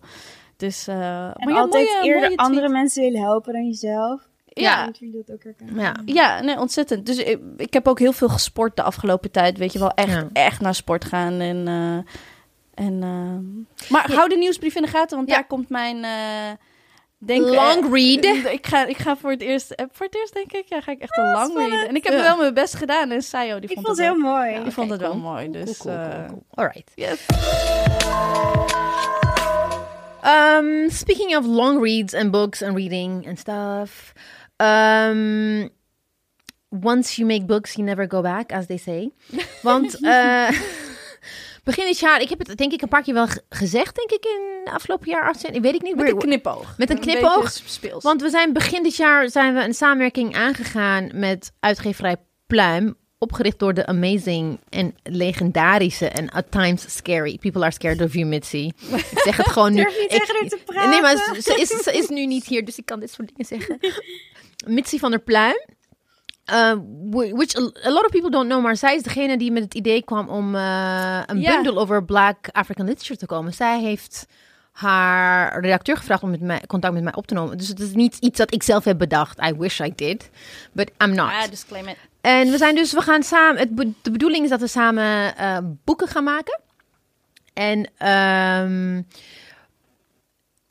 Dus, 0.58 0.88
eh, 0.88 0.96
maar 0.98 1.34
En 1.36 1.54
ja, 1.54 1.60
altijd 1.60 1.86
mooie- 1.88 2.04
eerder 2.08 2.22
mooie 2.22 2.38
andere 2.38 2.70
mensen 2.70 3.04
willen 3.04 3.22
helpen 3.22 3.54
dan 3.54 3.66
jezelf. 3.66 4.22
Ja, 4.62 4.88
Ik 4.88 4.96
jullie 4.96 5.24
dat 5.26 5.36
ook 5.36 5.44
herkennen. 5.44 5.76
Ja. 5.76 5.96
ja 6.06 6.42
nee, 6.42 6.60
ontzettend. 6.60 7.06
Dus 7.06 7.18
ik, 7.18 7.40
ik 7.58 7.74
heb 7.74 7.88
ook 7.88 8.00
heel 8.00 8.14
veel 8.14 8.30
gesport 8.30 8.76
de 8.76 8.84
afgelopen 8.84 9.32
tijd. 9.32 9.58
Weet 9.58 9.74
je 9.74 9.80
wel, 9.80 9.92
echt, 9.92 10.12
Ja. 10.14 10.28
echt 10.34 10.62
naar 10.62 10.76
sport 10.76 11.06
gaan. 11.06 11.40
En, 11.40 11.68
eh, 11.68 12.86
en, 12.86 13.04
eh, 13.04 13.90
maar 13.90 14.12
hou 14.14 14.30
de 14.30 14.36
nieuwsbrief 14.38 14.76
in 14.76 14.82
de 14.82 14.88
gaten, 14.88 15.18
want 15.18 15.30
Ja. 15.30 15.36
daar 15.36 15.48
komt 15.48 15.70
mijn... 15.70 16.04
eh, 16.04 16.58
denk, 17.18 17.42
Long 17.46 17.84
eh, 17.86 17.92
read. 17.92 18.26
Ik 18.58 18.68
ga, 18.68 18.86
ik 18.86 18.98
ga 18.98 19.18
voor 19.18 19.32
het 19.32 19.42
eerst, 19.42 19.72
eh, 19.72 19.86
voor 19.92 20.06
het 20.06 20.16
eerst 20.16 20.34
denk 20.34 20.52
ik, 20.52 20.66
ja, 20.70 20.82
ga 20.82 20.92
ik 20.92 21.00
echt 21.00 21.18
een 21.18 21.32
long 21.32 21.58
read. 21.58 21.88
En 21.88 21.96
ik 21.96 22.04
heb 22.04 22.14
Ja. 22.14 22.22
wel 22.22 22.38
mijn 22.38 22.54
best 22.54 22.76
gedaan. 22.76 23.12
En 23.12 23.22
Sayo, 23.22 23.60
die 23.60 23.70
Ik 23.70 23.76
vond, 23.76 23.86
vond 23.86 23.98
het 23.98 24.08
heel 24.08 24.22
wel, 24.22 24.32
mooi. 24.36 24.64
die 24.64 24.72
vond 24.72 24.90
het 24.90 25.02
wel 25.02 25.16
mooi. 25.18 25.52
Dus, 25.52 25.78
cool, 25.78 25.94
cool, 25.96 26.06
eh, 26.06 26.16
cool, 26.16 26.28
cool. 26.28 26.44
All 26.54 26.66
right. 26.66 26.92
yes. 26.96 27.26
Um, 30.26 30.90
speaking 30.90 31.36
of 31.38 31.46
long 31.46 31.82
reads 31.82 32.14
and 32.14 32.32
books 32.32 32.62
and 32.62 32.76
reading 32.76 33.28
and 33.28 33.40
stuff, 33.40 34.14
um, 34.62 35.70
once 36.70 37.16
you 37.16 37.28
make 37.28 37.46
books, 37.46 37.74
you 37.74 37.84
never 37.88 38.06
go 38.10 38.22
back, 38.22 38.52
as 38.52 38.66
they 38.66 38.78
say. 38.78 39.12
Want 39.62 40.00
eh, 40.02 40.50
begin 41.64 41.86
dit 41.86 42.00
jaar, 42.00 42.22
ik 42.22 42.30
heb 42.30 42.40
het 42.48 42.58
denk 42.58 42.72
ik 42.74 42.82
een 42.82 42.88
paar 42.88 43.02
keer 43.04 43.14
wel 43.14 43.28
ge- 43.28 43.44
gezegd, 43.50 43.96
denk 43.96 44.12
ik 44.12 44.26
in 44.26 44.62
de 44.66 44.72
afgelopen 44.72 45.10
jaar. 45.10 45.36
Ik 45.52 45.62
weet 45.62 45.74
ik 45.76 45.82
niet. 45.82 45.96
Met 45.96 46.08
een 46.10 46.18
knipoog. 46.18 46.74
Met 46.78 46.90
een 46.90 47.00
knipoog? 47.00 47.52
Speels. 47.66 48.04
Want 48.04 48.22
we 48.22 48.30
zijn 48.30 48.54
begin 48.54 48.84
dit 48.84 48.96
jaar 48.96 49.30
zijn 49.30 49.54
we 49.54 49.64
een 49.64 49.74
samenwerking 49.74 50.36
aangegaan 50.36 51.10
met 51.14 51.52
uitgeverij 51.60 52.16
Pluim. 52.48 52.98
Opgericht 53.22 53.60
door 53.60 53.74
de 53.74 53.86
amazing 53.86 54.60
en 54.70 54.96
legendarische 55.04 56.08
en 56.10 56.30
at 56.30 56.52
times 56.52 56.96
scary. 56.96 57.38
People 57.38 57.62
are 57.62 57.72
scared 57.72 58.02
of 58.02 58.14
you, 58.14 58.26
Mitzi. 58.26 58.72
Ik 58.92 59.20
zeg 59.24 59.38
het 59.38 59.48
gewoon 59.48 59.74
nu. 59.76 59.82
Durf 59.84 60.00
niet 60.00 60.12
Ik- 60.14 60.20
tegen 60.20 60.36
haar 60.40 60.48
te 60.50 60.60
praten. 60.66 60.90
Nee, 60.90 61.02
maar 61.02 61.18
ze, 61.18 61.42
ze 61.42 61.56
is, 61.62 61.68
ze 61.68 61.92
is 61.98 62.08
nu 62.08 62.26
niet 62.26 62.46
hier, 62.46 62.66
dus 62.66 62.78
ik 62.78 62.86
kan 62.86 63.00
dit 63.00 63.12
soort 63.12 63.28
dingen 63.36 63.46
zeggen. 63.46 63.78
Mitzi 64.66 65.00
van 65.00 65.12
der 65.12 65.20
Pluim. 65.20 65.66
Uh, 66.54 66.72
wh- 67.12 67.34
which 67.38 67.56
a, 67.58 67.90
lot 67.92 68.06
of 68.06 68.12
people 68.12 68.30
don't 68.30 68.48
know, 68.50 68.62
maar 68.64 68.76
zij 68.78 68.96
is 68.96 69.02
degene 69.04 69.38
die 69.38 69.52
met 69.52 69.64
het 69.64 69.74
idee 69.74 70.04
kwam 70.04 70.30
om 70.30 70.56
uh, 70.56 71.22
een 71.26 71.42
Ja. 71.42 71.52
bundle 71.62 71.80
over 71.80 72.06
Black 72.06 72.38
African 72.52 72.86
literature 72.86 73.20
te 73.20 73.26
komen. 73.26 73.54
Zij 73.54 73.80
heeft 73.80 74.26
haar 74.72 75.60
redacteur 75.62 75.98
gevraagd 75.98 76.24
om 76.24 76.30
met 76.30 76.42
mij, 76.42 76.62
contact 76.68 76.94
met 76.94 77.04
mij 77.04 77.16
op 77.16 77.28
te 77.28 77.34
nemen. 77.34 77.58
Dus 77.58 77.68
het 77.68 77.80
is 77.80 77.94
niet 77.94 78.18
iets 78.20 78.38
dat 78.38 78.54
ik 78.54 78.64
zelf 78.64 78.84
heb 78.84 78.98
bedacht. 78.98 79.42
I 79.42 79.54
wish 79.58 79.80
I 79.80 79.94
did, 79.96 80.30
but 80.72 80.92
I'm 81.04 81.14
not. 81.16 81.30
Ah, 81.32 81.50
disclaim 81.50 81.88
it. 81.88 81.98
En 82.22 82.52
we 82.52 82.58
zijn 82.58 82.76
dus, 82.76 82.94
we 82.94 83.02
gaan 83.02 83.24
samen, 83.24 83.60
het, 83.60 83.76
be- 83.76 83.92
de 84.02 84.12
bedoeling 84.12 84.44
is 84.44 84.50
dat 84.50 84.60
we 84.60 84.68
samen 84.68 85.38
eh, 85.38 85.58
boeken 85.86 86.08
gaan 86.08 86.24
maken. 86.24 86.60
En 87.54 87.90
ehm, 87.98 88.98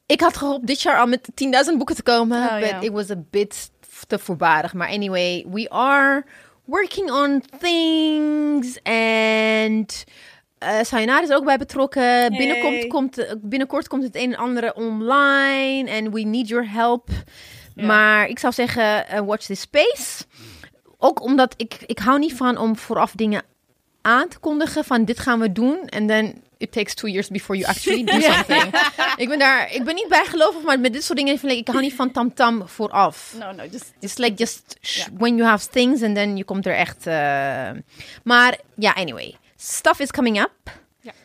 ik 0.06 0.20
had 0.20 0.36
gehoopt 0.36 0.66
dit 0.66 0.82
jaar 0.82 0.98
al 0.98 1.06
met 1.06 1.28
10.000 1.70 1.76
boeken 1.76 1.94
te 1.96 2.02
komen. 2.02 2.42
Oh, 2.48 2.58
but 2.60 2.68
ja. 2.68 2.80
it 2.80 2.92
was 2.92 3.10
a 3.10 3.16
bit 3.30 3.70
te 4.08 4.18
voorbarig. 4.18 4.74
Maar 4.74 4.88
anyway, 4.88 5.46
we 5.50 5.70
are 5.70 6.24
working 6.64 7.10
on 7.10 7.42
things. 7.58 8.78
And 8.82 10.04
Sayonara 10.82 11.22
is 11.22 11.32
ook 11.32 11.44
bij 11.44 11.58
betrokken. 11.58 12.28
Binnenkort, 12.36 12.74
Yay. 12.74 12.86
komt, 12.86 13.18
eh, 13.18 13.32
binnenkort 13.42 13.88
komt 13.88 14.02
het 14.02 14.16
een 14.16 14.32
en 14.32 14.38
ander 14.38 14.74
online. 14.74 15.90
And 15.90 16.12
we 16.12 16.20
need 16.20 16.48
your 16.48 16.70
help. 16.70 17.08
Ja. 17.74 17.86
Maar 17.86 18.28
ik 18.28 18.38
zou 18.38 18.52
zeggen, 18.52 19.08
eh, 19.08 19.20
watch 19.20 19.46
this 19.46 19.60
space. 19.60 20.24
Ook 20.98 21.22
omdat 21.22 21.54
ik, 21.56 21.78
ik 21.86 21.98
hou 21.98 22.18
niet 22.18 22.34
van 22.34 22.56
om 22.56 22.76
vooraf 22.76 23.12
dingen 23.12 23.42
aan 24.02 24.28
te 24.28 24.38
kondigen 24.38 24.84
van 24.84 25.04
dit 25.04 25.18
gaan 25.18 25.40
we 25.40 25.52
doen. 25.52 25.86
En 25.86 26.06
then 26.06 26.42
it 26.58 26.72
takes 26.72 26.94
two 26.94 27.08
years 27.08 27.28
before 27.28 27.58
you 27.58 27.70
actually 27.70 28.04
do 28.04 28.20
something. 28.32 28.74
ik, 29.16 29.28
ben 29.28 29.38
daar, 29.38 29.72
ik 29.72 29.84
ben 29.84 29.94
niet 29.94 30.08
bijgelovig, 30.08 30.62
maar 30.62 30.80
met 30.80 30.92
dit 30.92 31.04
soort 31.04 31.18
dingen 31.18 31.38
vind 31.38 31.52
ik, 31.52 31.58
ik 31.58 31.68
hou 31.68 31.80
niet 31.80 31.94
van 31.94 32.12
tamtam 32.12 32.68
vooraf. 32.68 33.34
No, 33.38 33.52
no, 33.52 33.62
just... 33.70 33.92
It's 34.00 34.16
like 34.16 34.34
just 34.36 34.76
when 35.18 35.36
you 35.36 35.48
have 35.48 35.68
things 35.68 36.02
and 36.02 36.14
then 36.14 36.36
je 36.36 36.44
komt 36.44 36.66
er 36.66 36.74
echt. 36.74 37.06
eh, 37.06 37.70
Maar 38.22 38.58
ja, 38.74 38.92
anyway. 38.94 39.36
Stuff 39.56 39.98
is 40.00 40.10
coming 40.10 40.40
up. 40.40 40.50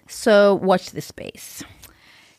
So 0.05 0.59
watch 0.59 0.83
this 0.83 1.05
space. 1.05 1.63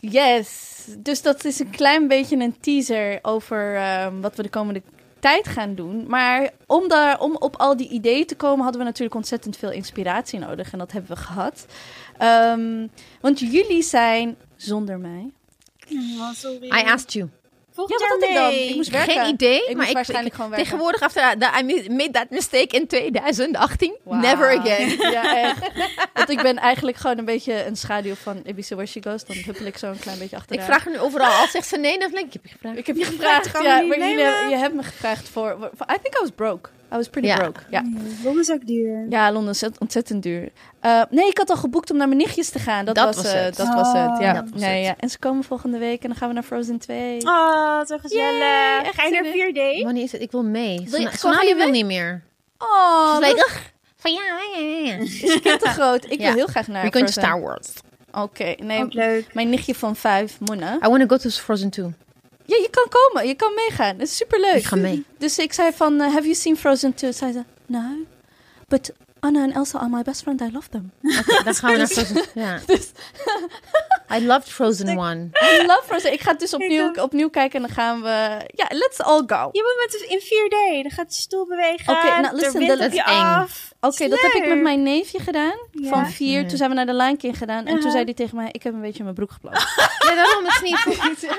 Yes. 0.00 0.84
Dus 0.98 1.22
dat 1.22 1.44
is 1.44 1.58
een 1.58 1.70
klein 1.70 2.08
beetje 2.08 2.36
een 2.36 2.56
teaser 2.60 3.18
over 3.22 3.76
ehm, 3.76 4.20
wat 4.20 4.36
we 4.36 4.42
de 4.42 4.48
komende 4.48 4.82
tijd 5.18 5.48
gaan 5.48 5.74
doen. 5.74 6.04
Maar 6.08 6.50
om, 6.66 6.88
daar, 6.88 7.20
om 7.20 7.36
op 7.36 7.56
al 7.56 7.76
die 7.76 7.88
ideeën 7.88 8.26
te 8.26 8.34
komen, 8.34 8.62
hadden 8.62 8.80
we 8.80 8.86
natuurlijk 8.86 9.14
ontzettend 9.16 9.56
veel 9.56 9.70
inspiratie 9.70 10.38
nodig. 10.38 10.72
En 10.72 10.78
dat 10.78 10.92
hebben 10.92 11.10
we 11.16 11.22
gehad. 11.22 11.66
Ehm, 12.18 12.86
want 13.20 13.40
jullie 13.40 13.82
zijn 13.82 14.36
zonder 14.56 14.98
mij. 14.98 15.30
Oh, 15.92 16.32
sorry. 16.34 16.66
I 16.66 16.82
asked 16.90 17.12
you. 17.12 17.28
Volgend 17.72 18.00
Ja, 18.00 18.06
wat 18.08 18.20
had 18.20 18.28
ik 18.28 18.34
dan? 18.34 18.50
Ik 18.68 18.74
moest 18.74 18.90
werken. 18.90 19.12
Geen 19.14 19.34
idee, 19.34 19.56
Ik 19.58 19.66
maar 19.66 19.76
moest 19.76 19.88
ik, 19.88 19.94
waarschijnlijk 19.94 20.28
ik- 20.28 20.34
gewoon 20.34 20.50
werken. 20.50 20.66
tegenwoordig 20.68 21.00
after 21.00 21.38
that, 21.38 21.60
I 21.60 21.88
made- 21.88 22.10
that 22.10 22.30
mistake 22.30 22.76
in 22.76 22.86
2018. 22.86 23.96
Wauw. 24.04 24.20
Never 24.20 24.58
again. 24.58 24.88
Ja, 25.12 25.42
echt. 25.42 25.70
Want 26.14 26.28
ik 26.30 26.42
ben 26.42 26.56
eigenlijk 26.58 26.96
gewoon 26.96 27.18
een 27.18 27.24
beetje 27.24 27.64
een 27.66 27.76
schaduw 27.76 28.14
van 28.14 28.42
Ibiza 28.46 28.74
Where 28.74 28.90
She 28.90 29.00
Goes. 29.02 29.24
Dan 29.24 29.36
huppel 29.36 29.66
ik 29.66 29.78
zo 29.78 29.90
een 29.90 29.98
klein 29.98 30.18
beetje 30.18 30.36
Ik 30.36 30.42
achteraan. 30.42 30.64
vraag 30.64 30.84
er 30.86 30.90
nu 30.92 30.98
overal. 30.98 31.32
Als 31.40 31.50
zegt 31.50 31.66
ze 31.68 31.76
nee, 31.76 31.98
dan 31.98 32.10
denk 32.10 32.34
ik, 32.34 32.34
ik 32.34 32.40
heb 32.42 32.44
je 32.44 32.50
gevraagd. 32.52 32.76
Ik 32.78 32.86
heb 32.86 32.96
je 32.96 33.04
gevraagd. 33.04 33.52
Ja, 33.62 33.80
maar 33.82 33.98
je 34.50 34.56
hebt 34.56 34.74
me 34.74 34.82
gevraagd 34.82 35.28
voor, 35.28 35.56
voor- 35.58 35.86
I 35.94 35.98
think 36.02 36.14
I 36.16 36.20
was 36.20 36.30
broke. 36.34 36.68
I 36.92 36.96
was 36.96 37.08
pretty 37.08 37.28
Ja. 37.28 37.36
broke. 37.36 37.60
Ja. 37.70 37.82
Londen 38.22 38.42
is 38.42 38.50
ook 38.50 38.66
duur. 38.66 39.06
Ja, 39.08 39.32
Londen 39.32 39.52
is 39.52 39.62
ont- 39.62 39.78
ontzettend 39.78 40.22
duur. 40.22 40.48
Eh, 40.80 41.02
nee, 41.10 41.28
ik 41.28 41.38
had 41.38 41.50
al 41.50 41.56
geboekt 41.56 41.90
om 41.90 41.96
naar 41.96 42.06
mijn 42.06 42.18
nichtjes 42.18 42.48
te 42.50 42.58
gaan. 42.58 42.84
Dat, 42.84 42.94
Dat 42.94 43.04
was, 43.14 43.16
was 43.24 43.32
eh, 43.32 43.42
het. 43.44 43.56
Dat 43.56 43.74
was 43.74 43.86
het, 43.92 44.18
ja. 44.20 44.32
Dat 44.32 44.44
was 44.52 44.60
ja, 44.60 44.68
het. 44.68 44.84
ja. 44.84 44.94
En 44.98 45.10
ze 45.10 45.18
komen 45.18 45.44
volgende 45.44 45.78
week 45.78 46.02
en 46.02 46.08
dan 46.08 46.16
gaan 46.18 46.28
we 46.28 46.34
naar 46.34 46.42
Frozen 46.42 46.78
2. 46.78 47.20
Oh, 47.26 47.84
zo 47.84 47.98
gezellig. 47.98 48.94
Ga 48.94 49.04
je 49.04 49.10
naar 49.10 49.24
zin 49.24 49.54
in. 49.54 49.78
4D? 49.80 49.84
Wanneer 49.84 50.02
is 50.02 50.12
het? 50.12 50.20
Ik 50.20 50.30
wil 50.30 50.42
mee. 50.44 50.80
je- 50.80 50.88
Sona- 50.88 51.10
ga 51.10 51.16
Sonali 51.16 51.48
je 51.48 51.54
wil 51.54 51.70
niet 51.70 51.86
meer. 51.86 52.22
Oh, 52.58 53.16
like, 53.20 53.34
dat. 53.36 53.50
Van 53.96 54.12
ja, 54.12 54.20
ja, 54.54 54.60
ja, 54.60 54.78
ja. 54.92 54.96
is 55.04 55.20
je 55.20 55.40
kind 55.40 55.60
te 55.60 55.68
groot. 55.68 56.04
Ik 56.10 56.18
Ja. 56.20 56.24
wil 56.26 56.34
heel 56.34 56.46
graag 56.46 56.66
naar 56.68 56.82
to 56.90 56.98
Frozen. 56.98 57.08
Star 57.22 57.40
Wars. 57.40 57.68
Oké, 58.12 58.54
nee. 58.62 58.82
Ook 58.82 58.92
leuk. 58.92 59.34
Mijn 59.34 59.50
nichtje 59.50 59.74
van 59.74 59.96
vijf, 59.96 60.40
Mona. 60.40 60.74
I 60.74 60.88
want 60.88 61.00
to 61.00 61.06
go 61.06 61.16
to 61.16 61.30
Frozen 61.30 61.70
2. 61.70 61.94
Ja, 62.46 62.56
je 62.56 62.68
kan 62.70 62.86
komen. 62.88 63.28
Je 63.28 63.34
kan 63.34 63.54
meegaan. 63.54 63.98
Het 63.98 64.08
is 64.08 64.16
superleuk. 64.16 64.54
Ik 64.54 64.64
ga 64.64 64.76
mee. 64.76 65.04
Dus 65.18 65.38
ik 65.38 65.52
zei 65.52 65.72
van, 65.72 66.00
eh, 66.00 66.12
have 66.12 66.22
you 66.22 66.34
seen 66.34 66.56
Frozen 66.56 66.94
2? 66.94 67.12
Zei 67.12 67.32
ze, 67.32 67.44
no. 67.66 67.82
But 68.68 68.92
Anna 69.20 69.42
en 69.42 69.52
Elsa 69.52 69.78
are 69.78 69.88
my 69.88 70.02
best 70.02 70.22
friend. 70.22 70.40
I 70.40 70.50
love 70.52 70.68
them. 70.68 70.92
Oké, 71.02 71.42
dan 71.44 71.54
gaan 71.54 71.72
we 71.72 71.76
naar 71.76 71.86
Frozen. 71.86 72.22
Ja. 72.34 72.60
Dus 72.66 72.90
I 74.16 74.26
loved 74.26 74.48
Frozen 74.48 74.86
1. 74.88 75.30
I 75.60 75.66
love 75.66 75.82
Frozen. 75.86 76.12
Ik 76.12 76.20
ga 76.20 76.30
het 76.30 76.40
dus 76.40 76.54
opnieuw, 76.54 76.92
opnieuw 77.00 77.30
kijken 77.30 77.60
en 77.60 77.66
dan 77.66 77.76
gaan 77.76 78.02
we... 78.02 78.40
Ja, 78.46 78.66
let's 78.68 79.00
all 79.00 79.22
go. 79.26 79.48
Je 79.52 79.62
moet 79.62 80.00
met 80.00 80.10
in 80.10 80.20
4D. 80.20 80.82
Dan 80.82 80.90
gaat 80.90 81.16
je 81.16 81.20
stoel 81.22 81.46
bewegen. 81.46 81.96
Oké, 81.96 82.06
nou, 82.06 82.24
er 82.24 82.34
listen, 82.34 82.66
dat 82.66 82.78
op 82.80 82.86
is 82.86 82.94
je 82.94 83.02
eng. 83.02 83.46
Oké, 83.80 84.08
dat 84.08 84.20
heb 84.20 84.32
ik 84.32 84.48
met 84.48 84.62
mijn 84.62 84.82
neefje 84.82 85.18
gedaan. 85.18 85.58
Ja. 85.72 85.88
Van 85.88 86.06
vier. 86.10 86.48
Toen 86.48 86.56
zijn 86.56 86.70
we 86.70 86.76
naar 86.76 86.86
de 86.86 86.94
Lion 86.94 87.16
King 87.16 87.38
gedaan. 87.38 87.66
En 87.66 87.80
toen 87.80 87.90
zei 87.90 88.04
hij 88.04 88.14
tegen 88.14 88.36
mij, 88.36 88.48
ik 88.52 88.62
heb 88.62 88.74
een 88.74 88.80
beetje 88.80 88.98
in 88.98 89.04
mijn 89.04 89.16
broek 89.16 89.30
geplast. 89.30 89.66
Ja, 90.04 90.14
daarom 90.14 90.46
is 90.46 90.54
het 90.54 90.62
niet. 90.62 90.78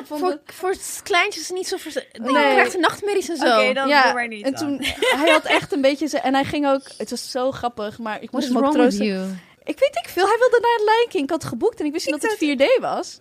Voor, 0.08 0.30
het- 0.30 0.40
voor 0.46 0.76
kleintjes 1.04 1.42
is 1.42 1.48
het 1.48 1.58
niet 1.58 1.68
zo... 1.68 1.78
Vers- 1.78 1.94
nee. 1.94 2.32
Nee. 2.34 2.46
Je 2.48 2.52
krijgt 2.52 2.72
ze 2.72 2.78
nachtmerries 2.78 3.30
en 3.30 3.38
zo. 3.38 3.46
Oké, 3.46 3.74
dan 3.74 3.88
ja, 3.88 4.04
doe 4.04 4.14
maar 4.14 4.28
niet. 4.28 4.46
en 4.46 4.52
dan. 4.52 4.60
toen, 4.60 4.86
hij 5.20 5.32
had 5.32 5.44
echt 5.46 5.72
een 5.74 5.82
beetje... 5.82 6.20
En 6.20 6.34
hij 6.34 6.44
ging 6.44 6.68
ook... 6.68 6.82
Het 6.98 7.10
was 7.10 7.32
zo 7.32 7.52
grappig, 7.52 7.98
maar 8.00 8.22
ik 8.22 8.32
moest 8.32 8.48
hem 8.48 8.58
ook 8.58 8.72
troosten. 8.72 9.40
Ik 9.66 9.80
weet 9.80 9.92
niet 10.04 10.12
veel. 10.12 10.28
Hij 10.28 10.38
wilde 10.38 10.60
naar 10.62 10.96
Lion 10.96 11.08
King. 11.10 11.24
Ik 11.24 11.30
had 11.30 11.44
geboekt 11.44 11.80
en 11.80 11.86
ik 11.86 11.92
wist 11.92 12.06
niet 12.06 12.22
dat 12.22 12.36
het 12.40 12.60
4D 12.60 12.82
was. 12.82 13.20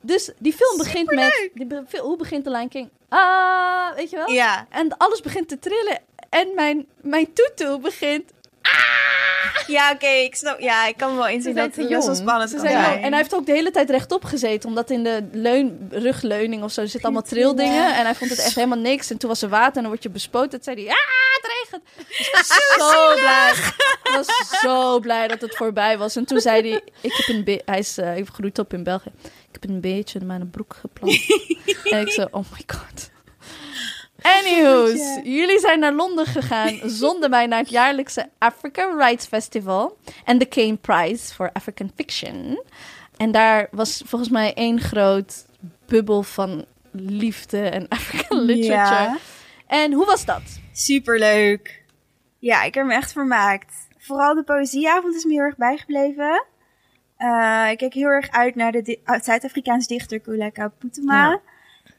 Dus 0.00 0.30
die 0.38 0.52
film 0.52 0.76
begint 0.78 1.10
met... 1.10 1.50
Die 1.54 1.66
be- 1.66 1.98
hoe 2.00 2.16
begint 2.16 2.44
de 2.44 2.50
Lion 2.50 2.68
King? 2.68 2.90
Ah, 3.08 3.94
weet 3.94 4.10
je 4.10 4.16
wel? 4.16 4.30
Ja. 4.30 4.66
En 4.70 4.96
alles 4.96 5.20
begint 5.20 5.48
te 5.48 5.58
trillen. 5.58 6.00
En 6.30 6.54
mijn, 6.54 6.86
mijn 7.00 7.32
tutu 7.32 7.78
begint... 7.78 8.30
Ja, 9.66 9.90
oké, 9.90 10.06
ik 10.06 10.34
snap. 10.34 10.60
Ja, 10.60 10.86
ik 10.86 10.96
kan 10.96 11.10
me 11.10 11.16
wel 11.16 11.28
inzien 11.28 11.54
dat 11.54 11.64
het 11.64 11.74
best 11.76 11.88
wel 11.88 12.00
jong. 12.00 12.16
spannend 12.16 12.50
Ze 12.50 12.58
zijn 12.58 12.72
wel- 12.80 13.02
en 13.02 13.08
hij 13.08 13.16
heeft 13.16 13.34
ook 13.34 13.46
de 13.46 13.52
hele 13.52 13.70
tijd 13.70 13.90
rechtop 13.90 14.24
gezeten. 14.24 14.68
Omdat 14.68 14.90
in 14.90 15.02
de 15.04 15.28
leun, 15.32 15.88
rugleuning 15.90 16.62
of 16.62 16.72
zo 16.72 16.80
zitten 16.82 17.02
allemaal 17.02 17.22
trildingen. 17.22 17.94
En 17.96 18.04
hij 18.04 18.14
vond 18.14 18.30
het 18.30 18.38
echt 18.38 18.54
helemaal 18.54 18.78
niks. 18.78 19.10
En 19.10 19.18
toen 19.18 19.28
was 19.28 19.42
er 19.42 19.48
water 19.48 19.76
en 19.76 19.80
dan 19.82 19.90
word 19.90 20.02
je 20.02 20.10
bespoten. 20.10 20.50
Toen 20.50 20.62
zei 20.74 20.84
hij, 20.86 20.94
ah, 20.94 21.00
het 21.34 21.52
regent. 21.62 21.82
Dus 22.18 22.28
ik 22.28 22.74
was 22.78 22.90
zo 22.92 23.14
blij. 23.14 23.52
Ik 24.02 24.10
was 24.14 24.60
zo 24.60 24.98
blij 25.00 25.28
dat 25.28 25.40
het 25.40 25.56
voorbij 25.56 25.98
was. 25.98 26.16
En 26.16 26.24
toen 26.24 26.40
zei 26.40 26.70
hij, 26.70 26.80
ik 27.00 27.12
heb 27.12 27.28
een 27.36 27.44
be- 27.44 27.62
hij 27.64 27.78
is 27.78 27.98
ik 27.98 28.28
groeit 28.32 28.58
op 28.58 28.72
in 28.72 28.82
België. 28.84 29.10
Ik 29.24 29.60
heb 29.60 29.70
een 29.70 29.80
beetje 29.80 30.18
in 30.18 30.26
mijn 30.26 30.50
broek 30.50 30.76
geplant. 30.80 31.20
en 31.92 32.00
ik 32.00 32.10
zo, 32.12 32.26
oh 32.30 32.44
my 32.52 32.62
god. 32.76 33.10
Anywho's, 34.22 35.18
jullie 35.24 35.58
zijn 35.58 35.78
naar 35.80 35.92
Londen 35.92 36.26
gegaan 36.26 36.80
zonder 36.84 37.28
mij 37.30 37.46
naar 37.46 37.58
het 37.58 37.70
jaarlijkse 37.70 38.28
Africa 38.38 38.94
Rights 38.96 39.26
Festival 39.26 39.96
en 40.24 40.38
de 40.38 40.44
Kane 40.46 40.76
Prize 40.76 41.34
for 41.34 41.50
African 41.52 41.90
Fiction. 41.94 42.62
En 43.16 43.30
daar 43.32 43.68
was 43.70 44.02
volgens 44.06 44.30
mij 44.30 44.54
één 44.54 44.80
groot 44.80 45.46
bubbel 45.86 46.22
van 46.22 46.64
liefde 46.92 47.60
en 47.68 47.88
African 47.98 48.38
literature. 48.40 49.00
Ja. 49.02 49.16
En 49.66 49.92
hoe 49.92 50.06
was 50.06 50.24
dat? 50.24 50.42
Superleuk. 50.72 51.82
Ja, 52.38 52.62
ik 52.62 52.74
heb 52.74 52.86
me 52.86 52.94
echt 52.94 53.12
vermaakt. 53.12 53.74
Vooral 53.98 54.34
de 54.34 54.42
poëzieavond 54.42 55.14
is 55.14 55.24
me 55.24 55.32
heel 55.32 55.40
erg 55.42 55.56
bijgebleven. 55.56 56.44
Eh, 57.16 57.66
ik 57.70 57.78
keek 57.78 57.94
heel 57.94 58.08
erg 58.08 58.30
uit 58.30 58.54
naar 58.54 58.72
de 58.72 58.82
di- 58.82 59.00
Zuid-Afrikaanse 59.22 59.88
dichter 59.88 60.20
Kuleka 60.20 60.68
Putema. 60.78 61.28
Ja. 61.28 61.40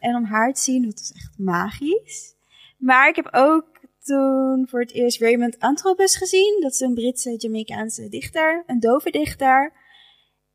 En 0.04 0.16
om 0.16 0.24
haar 0.24 0.54
te 0.54 0.62
zien, 0.62 0.84
dat 0.84 1.00
was 1.00 1.14
echt 1.16 1.38
magisch. 1.38 2.36
Maar 2.78 3.10
ik 3.10 3.16
heb 3.16 3.30
ook 3.32 3.66
toen 4.02 4.68
voor 4.70 4.80
het 4.80 4.92
eerst 4.92 5.22
Raymond 5.22 5.60
Antrobus 5.60 6.16
gezien. 6.16 6.58
Dat 6.62 6.72
is 6.72 6.80
een 6.80 6.94
Britse 6.94 7.36
Jamaicaanse 7.38 8.10
dichter, 8.10 8.64
een 8.68 8.80
dove 8.80 9.10
dichter. 9.10 9.74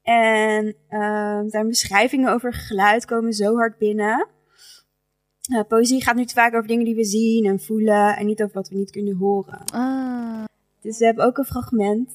En 0.02 0.76
ehm, 0.88 1.48
zijn 1.48 1.68
beschrijvingen 1.68 2.32
over 2.32 2.52
geluid 2.52 3.04
komen 3.04 3.32
zo 3.32 3.56
hard 3.56 3.78
binnen. 3.78 4.28
Eh, 5.52 5.60
poëzie 5.68 6.02
gaat 6.02 6.16
nu 6.16 6.24
te 6.24 6.34
vaak 6.34 6.54
over 6.54 6.68
dingen 6.68 6.84
die 6.84 6.94
we 6.94 7.04
zien 7.04 7.44
en 7.44 7.60
voelen 7.60 8.16
en 8.16 8.26
niet 8.26 8.42
over 8.42 8.54
wat 8.54 8.68
we 8.68 8.76
niet 8.76 8.90
kunnen 8.90 9.16
horen. 9.16 9.64
Ah. 9.72 10.44
Dus 10.80 10.98
we 10.98 11.04
hebben 11.04 11.24
ook 11.24 11.38
een 11.38 11.44
fragment. 11.44 12.10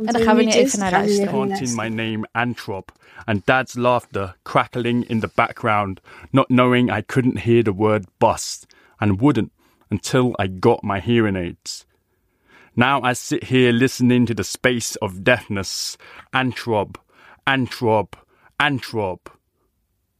Van 0.00 0.08
En 0.08 0.12
daar 0.12 0.22
twee 0.22 0.34
gaan 0.34 0.36
we 0.36 0.42
nu 0.42 0.64
even 0.64 0.78
naar 0.78 0.90
Gaan 0.90 1.00
we 1.00 1.06
nu 1.06 1.16
luisteren. 1.16 1.50
even 1.50 1.56
chanting 1.56 1.96
my 1.96 2.02
name 2.02 2.28
Antrop, 2.32 2.92
and 3.24 3.46
Dad's 3.46 3.74
laughter 3.74 4.36
crackling 4.42 5.08
in 5.08 5.20
the 5.20 5.30
background, 5.34 6.00
not 6.30 6.46
knowing 6.46 6.90
I 6.98 7.02
couldn't 7.02 7.38
hear 7.38 7.62
the 7.62 7.74
word 7.74 8.06
bust, 8.18 8.66
and 8.96 9.20
wouldn't 9.20 9.50
until 9.90 10.34
I 10.38 10.48
got 10.58 10.82
my 10.82 11.00
hearing 11.00 11.36
aids. 11.36 11.86
Now 12.74 13.10
I 13.10 13.14
sit 13.14 13.44
here 13.44 13.72
listening 13.72 14.26
to 14.26 14.34
the 14.34 14.44
space 14.44 14.96
of 15.00 15.22
deafness. 15.22 15.96
Antrop, 16.32 16.96
Antrop, 17.44 18.14
Antrop. 18.58 19.18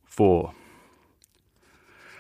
Four. 0.05 0.53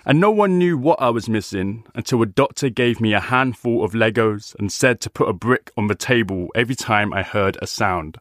And 0.06 0.18
no 0.18 0.30
one 0.30 0.58
knew 0.58 0.78
what 0.78 1.00
I 1.00 1.10
was 1.10 1.28
missing 1.28 1.84
until 1.94 2.22
a 2.22 2.26
doctor 2.26 2.70
gave 2.70 3.00
me 3.00 3.12
a 3.12 3.20
handful 3.20 3.84
of 3.84 3.92
Legos 3.92 4.54
and 4.58 4.72
said 4.72 5.00
to 5.02 5.10
put 5.10 5.28
a 5.28 5.34
brick 5.34 5.70
on 5.76 5.88
the 5.88 5.94
table 5.94 6.48
every 6.54 6.74
time 6.74 7.12
I 7.12 7.22
heard 7.22 7.58
a 7.60 7.66
sound. 7.66 8.16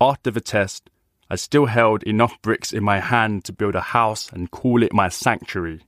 After 0.00 0.30
the 0.30 0.40
test, 0.40 0.88
I 1.28 1.36
still 1.36 1.66
held 1.66 2.04
enough 2.04 2.40
bricks 2.40 2.72
in 2.72 2.84
my 2.84 3.00
hand 3.00 3.44
to 3.46 3.52
build 3.52 3.74
a 3.74 3.80
house 3.80 4.30
and 4.32 4.50
call 4.50 4.82
it 4.82 4.92
my 4.92 5.08
sanctuary. 5.08 5.80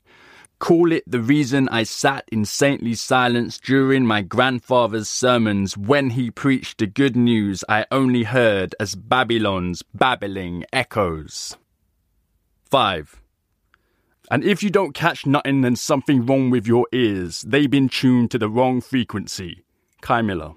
Call 0.59 0.93
it 0.93 1.05
the 1.07 1.20
reason 1.20 1.68
I 1.70 1.84
sat 1.84 2.28
in 2.30 2.45
saintly 2.45 2.95
silence 2.95 3.59
during 3.59 4.05
my 4.05 4.20
grandfather's 4.20 5.09
sermons 5.09 5.78
when 5.78 6.11
he 6.11 6.30
preached 6.30 6.78
the 6.78 6.86
good 6.86 7.16
news 7.16 7.64
I 7.68 7.86
only 7.91 8.24
heard 8.24 8.74
as 8.78 8.95
Babylon's 8.95 9.82
babbling 9.95 10.66
echoes. 10.72 11.57
5. 12.64 13.20
And 14.31 14.45
if 14.45 14.62
you 14.62 14.70
don't 14.70 14.95
catch 14.95 15.26
nothing, 15.26 15.62
then 15.62 15.74
something 15.74 16.24
wrong 16.24 16.51
with 16.51 16.66
your 16.66 16.87
ears. 16.93 17.43
They've 17.43 17.70
been 17.70 17.89
tuned 17.89 18.31
to 18.31 18.39
the 18.39 18.49
wrong 18.49 18.81
frequency. 18.81 19.64
Kai 20.03 20.22
Miller. 20.22 20.53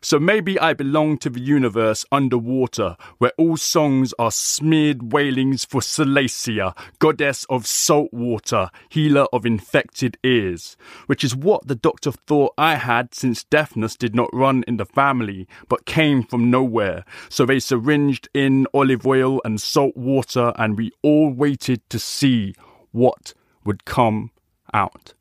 So 0.00 0.20
maybe 0.20 0.58
I 0.60 0.74
belong 0.74 1.18
to 1.18 1.30
the 1.30 1.40
universe 1.40 2.04
underwater, 2.12 2.96
where 3.18 3.32
all 3.36 3.56
songs 3.56 4.14
are 4.18 4.30
smeared 4.30 5.12
wailings 5.12 5.64
for 5.64 5.80
Salacia, 5.80 6.76
goddess 7.00 7.44
of 7.50 7.66
salt 7.66 8.12
water, 8.12 8.70
healer 8.88 9.26
of 9.32 9.44
infected 9.44 10.16
ears, 10.22 10.76
which 11.06 11.24
is 11.24 11.34
what 11.34 11.66
the 11.66 11.74
doctor 11.74 12.12
thought 12.12 12.54
I 12.56 12.76
had 12.76 13.12
since 13.12 13.42
deafness 13.42 13.96
did 13.96 14.14
not 14.14 14.32
run 14.32 14.62
in 14.68 14.76
the 14.76 14.86
family, 14.86 15.48
but 15.68 15.84
came 15.84 16.22
from 16.22 16.50
nowhere. 16.50 17.04
So 17.28 17.44
they 17.44 17.58
syringed 17.58 18.28
in 18.32 18.66
olive 18.72 19.04
oil 19.04 19.40
and 19.44 19.60
salt 19.60 19.96
water, 19.96 20.52
and 20.56 20.78
we 20.78 20.92
all 21.02 21.30
waited 21.30 21.88
to 21.90 21.98
see 21.98 22.54
what 22.92 23.34
would 23.64 23.84
come 23.84 24.30
out. 24.72 25.14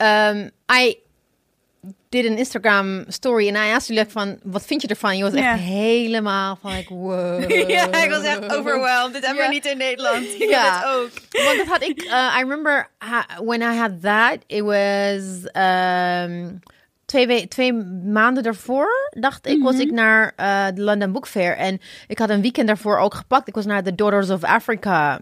Um, 0.00 0.52
I 0.68 0.96
did 2.22 2.30
an 2.30 2.38
Instagram 2.38 3.04
story 3.08 3.48
en 3.48 3.54
I 3.54 3.72
asked 3.72 3.86
you 3.88 3.98
like 3.98 4.10
van, 4.10 4.38
wat 4.42 4.64
vind 4.66 4.82
je 4.82 4.88
ervan? 4.88 5.16
Je 5.16 5.22
was 5.22 5.32
echt 5.32 5.60
helemaal 5.60 6.58
van 6.60 6.72
like, 6.74 6.94
wow. 6.94 7.50
Ja, 7.70 7.92
ik 8.02 8.10
was 8.10 8.22
echt 8.22 8.56
overwhelmed. 8.56 9.12
Dit 9.12 9.26
hebben 9.26 9.44
we 9.44 9.50
niet 9.52 9.66
in 9.66 9.76
Nederland. 9.76 10.24
Ja. 10.48 10.82
ook. 10.94 11.10
Want 11.44 11.56
dat 11.56 11.66
had 11.66 11.82
ik, 11.82 12.02
uh, 12.02 12.34
I 12.38 12.40
remember 12.40 12.88
when 13.44 13.60
I 13.60 13.76
had 13.76 14.02
that, 14.02 14.38
it 14.46 14.62
was 14.62 15.22
um, 15.64 16.60
twee, 17.06 17.26
we- 17.26 17.48
twee 17.48 17.72
maanden 18.04 18.42
daarvoor, 18.42 18.88
dacht 19.10 19.46
ik, 19.46 19.62
was 19.62 19.78
ik 19.78 19.90
naar 19.90 20.32
uh, 20.40 20.66
de 20.74 20.82
London 20.82 21.12
Book 21.12 21.26
Fair. 21.28 21.56
En 21.56 21.80
ik 22.06 22.18
had 22.18 22.30
een 22.30 22.42
weekend 22.42 22.66
daarvoor 22.66 22.98
ook 22.98 23.14
gepakt. 23.14 23.48
Ik 23.48 23.54
was 23.54 23.66
naar 23.66 23.82
de 23.82 23.94
Daughters 23.94 24.30
of 24.30 24.44
Africa 24.44 25.20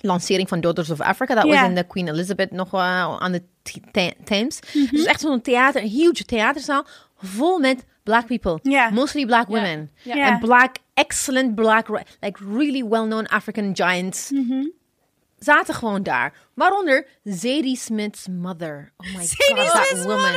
lancering 0.00 0.48
van 0.48 0.60
Daughters 0.60 0.90
of 0.90 1.00
Africa. 1.00 1.34
Dat 1.34 1.44
was 1.44 1.62
in 1.62 1.74
de 1.74 1.84
Queen 1.84 2.08
Elizabeth 2.08 2.50
nog 2.50 2.74
uh, 2.74 3.16
aan 3.18 3.32
de 3.32 3.42
Thames. 4.24 4.60
Dus 4.90 5.04
echt 5.04 5.20
zo'n 5.20 5.40
theater, 5.40 5.82
een 5.82 5.88
huge 5.88 6.24
theaterzaal, 6.24 6.86
vol 7.22 7.58
met 7.58 7.84
black 8.02 8.26
people. 8.26 8.58
Ja. 8.62 8.90
Mostly 8.90 9.26
black 9.26 9.46
women. 9.48 9.90
And 10.14 10.40
black, 10.40 10.76
excellent 10.94 11.54
black, 11.54 11.88
like 12.20 12.44
really 12.52 12.84
well-known 12.84 13.26
African 13.26 13.70
giants. 13.74 14.32
Zaten 15.38 15.74
gewoon 15.74 16.02
daar. 16.02 16.32
Waaronder 16.54 17.06
Zadie 17.24 17.76
Smith's 17.76 18.28
mother. 18.28 18.92
Oh 18.96 19.16
my 19.16 19.24
Zadie 19.24 19.56
god, 19.56 19.72
that 19.72 19.86
Smith's 19.86 20.06
woman. 20.06 20.34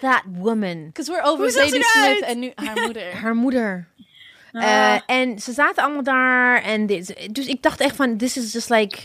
That 0.00 0.22
woman. 0.26 0.86
Because 0.86 1.10
we're 1.10 1.22
over 1.22 1.50
Zadie? 1.50 1.82
Smith 1.82 2.20
en 2.20 2.38
nu 2.38 2.52
haar 2.54 2.80
moeder. 2.84 3.14
Haar 3.14 3.34
moeder. 3.34 3.88
Ah. 4.52 4.62
Eh, 4.94 5.00
en 5.06 5.38
ze 5.38 5.52
zaten 5.52 5.82
allemaal 5.84 6.02
daar. 6.02 6.62
En 6.62 6.86
dit, 6.86 7.14
dus 7.34 7.46
ik 7.46 7.62
dacht 7.62 7.80
echt 7.80 7.96
van, 7.96 8.16
this 8.16 8.36
is 8.36 8.52
just 8.52 8.70
like 8.70 8.98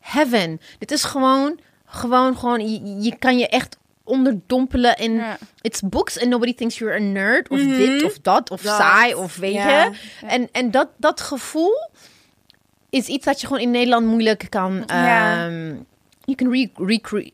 heaven. 0.00 0.60
Dit 0.78 0.90
is 0.90 1.04
gewoon, 1.04 1.58
gewoon, 1.86 2.36
gewoon, 2.38 2.70
je, 2.70 2.96
je 3.02 3.16
kan 3.18 3.38
je 3.38 3.48
echt 3.48 3.76
onderdompelen 4.04 4.96
in 4.96 5.14
Ja. 5.14 5.38
it's 5.60 5.80
books 5.80 6.20
and 6.20 6.28
nobody 6.28 6.54
thinks 6.54 6.78
you're 6.78 6.94
a 6.96 6.98
nerd 6.98 7.48
of 7.48 7.58
dit 7.58 8.02
of 8.02 8.18
dat 8.18 8.50
of 8.50 8.62
Dat. 8.62 8.76
saai 8.76 9.14
of 9.14 9.36
weet 9.36 9.52
Ja. 9.54 9.84
je. 9.84 9.90
En, 10.26 10.48
en 10.52 10.70
dat, 10.70 10.88
dat 10.96 11.20
gevoel 11.20 11.90
is 12.90 13.06
iets 13.06 13.24
dat 13.24 13.40
je 13.40 13.46
gewoon 13.46 13.62
in 13.62 13.70
Nederland 13.70 14.06
moeilijk 14.06 14.46
kan 14.48 14.82
Ja. 14.86 15.46
ehm, 15.46 15.74
you 16.24 16.36
can 16.36 16.50
re 16.50 16.70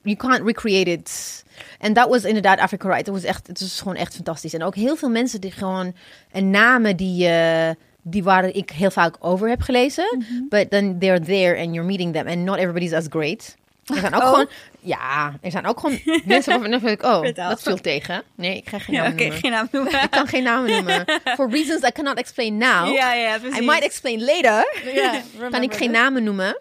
you 0.02 0.16
can't 0.16 0.42
recreate 0.46 0.90
it. 0.90 1.44
En 1.80 1.92
dat 1.92 2.08
was 2.08 2.24
inderdaad 2.24 2.58
Africa 2.58 2.88
Right. 2.88 3.06
Het 3.06 3.14
was 3.14 3.24
echt, 3.24 3.46
het 3.46 3.60
was 3.60 3.78
gewoon 3.80 3.96
echt 3.96 4.14
fantastisch. 4.14 4.54
En 4.54 4.62
ook 4.62 4.74
heel 4.74 4.96
veel 4.96 5.10
mensen 5.10 5.40
die 5.40 5.50
gewoon 5.52 5.94
en 6.30 6.50
namen 6.50 6.96
die 6.96 7.28
uh, 7.28 7.68
die 8.02 8.22
waar 8.22 8.44
ik 8.44 8.70
heel 8.70 8.90
vaak 8.90 9.16
over 9.18 9.48
heb 9.48 9.60
gelezen, 9.60 10.16
Mhm. 10.18 10.48
but 10.48 10.70
then 10.70 10.98
they're 10.98 11.20
there 11.20 11.56
and 11.62 11.74
you're 11.74 11.82
meeting 11.88 12.12
them 12.12 12.26
and 12.26 12.36
not 12.38 12.56
everybody's 12.56 12.92
as 12.92 13.06
great. 13.08 13.56
Er 13.86 13.96
zijn 14.00 14.14
ook 14.14 14.22
Oh. 14.22 14.28
gewoon, 14.28 14.46
ja, 14.80 15.32
er 15.40 15.50
zijn 15.50 15.66
ook 15.66 15.80
gewoon 15.80 15.98
mensen 16.24 16.52
waarvan 16.52 16.70
dan 16.70 16.80
denk 16.80 17.00
ik, 17.00 17.06
oh, 17.06 17.20
Vertel. 17.20 17.48
dat 17.48 17.62
viel 17.62 17.76
tegen. 17.76 18.22
Nee, 18.34 18.56
ik 18.56 18.68
ga 18.68 18.78
geen 18.78 18.94
Ja, 18.96 19.06
Oké, 19.06 19.14
noemen. 19.22 19.38
geen 19.38 19.50
naam 19.50 19.68
noemen. 19.72 20.02
Ik 20.02 20.10
kan 20.10 20.26
geen 20.26 20.42
namen 20.42 20.70
noemen. 20.70 21.04
For 21.36 21.50
reasons 21.50 21.82
I 21.82 21.92
cannot 21.92 22.18
explain 22.18 22.56
now. 22.56 22.94
Ja, 22.94 23.12
ja, 23.14 23.38
precies. 23.38 23.58
I 23.60 23.64
might 23.64 23.82
explain 23.82 24.20
later. 24.24 24.80
Ja, 24.94 25.20
Kan 25.50 25.62
ik 25.62 25.74
geen 25.74 25.90
namen 25.90 26.22
noemen. 26.24 26.58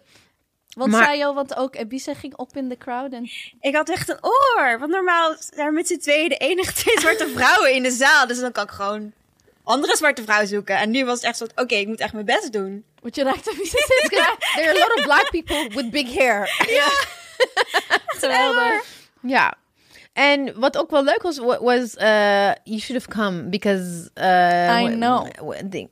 Want 0.75 0.91
Maar- 0.91 1.03
Sayo, 1.05 1.33
want 1.33 1.55
ook 1.55 1.75
Ebise 1.75 2.15
ging 2.15 2.35
op 2.35 2.55
in 2.57 2.69
de 2.69 2.77
crowd. 2.77 3.13
En... 3.13 3.29
Ik 3.59 3.75
had 3.75 3.89
echt 3.89 4.09
een 4.09 4.17
oor. 4.21 4.79
Want 4.79 4.91
normaal 4.91 5.35
zijn 5.39 5.65
er 5.67 5.73
met 5.73 5.87
z'n 5.87 5.97
tweeën 5.97 6.29
de 6.29 6.35
enige 6.37 6.73
twee 6.73 6.99
zwarte 7.01 7.27
vrouwen 7.35 7.73
in 7.73 7.83
de 7.83 7.91
zaal. 7.91 8.27
Dus 8.27 8.39
dan 8.39 8.51
kan 8.51 8.63
ik 8.63 8.69
gewoon 8.69 9.11
andere 9.63 9.95
zwarte 9.95 10.23
vrouw 10.23 10.45
zoeken. 10.45 10.77
En 10.77 10.89
nu 10.89 11.05
was 11.05 11.15
het 11.15 11.23
echt 11.23 11.37
zo, 11.37 11.45
oké, 11.55 11.75
ik 11.75 11.87
moet 11.87 11.99
echt 11.99 12.13
mijn 12.13 12.25
best 12.25 12.53
doen. 12.53 12.83
Want 13.01 13.15
je 13.15 13.23
raakt 13.23 13.43
there 13.43 14.69
are 14.69 14.69
a 14.69 14.73
lot 14.73 14.97
of 14.97 15.03
black 15.03 15.29
people 15.31 15.69
with 15.75 15.91
big 15.91 16.13
hair. 16.15 16.47
Geweldig. 18.21 18.83
Ja. 19.21 19.53
En 20.13 20.59
wat 20.59 20.77
ook 20.77 20.89
wel 20.91 21.03
leuk 21.03 21.21
was, 21.21 21.37
wa- 21.37 21.61
was 21.61 21.95
uh, 21.95 22.51
you 22.63 22.79
should 22.79 23.03
have 23.03 23.07
come 23.07 23.43
because 23.43 24.09
uh, 24.15 24.81
I 24.81 24.87
know. 24.93 25.27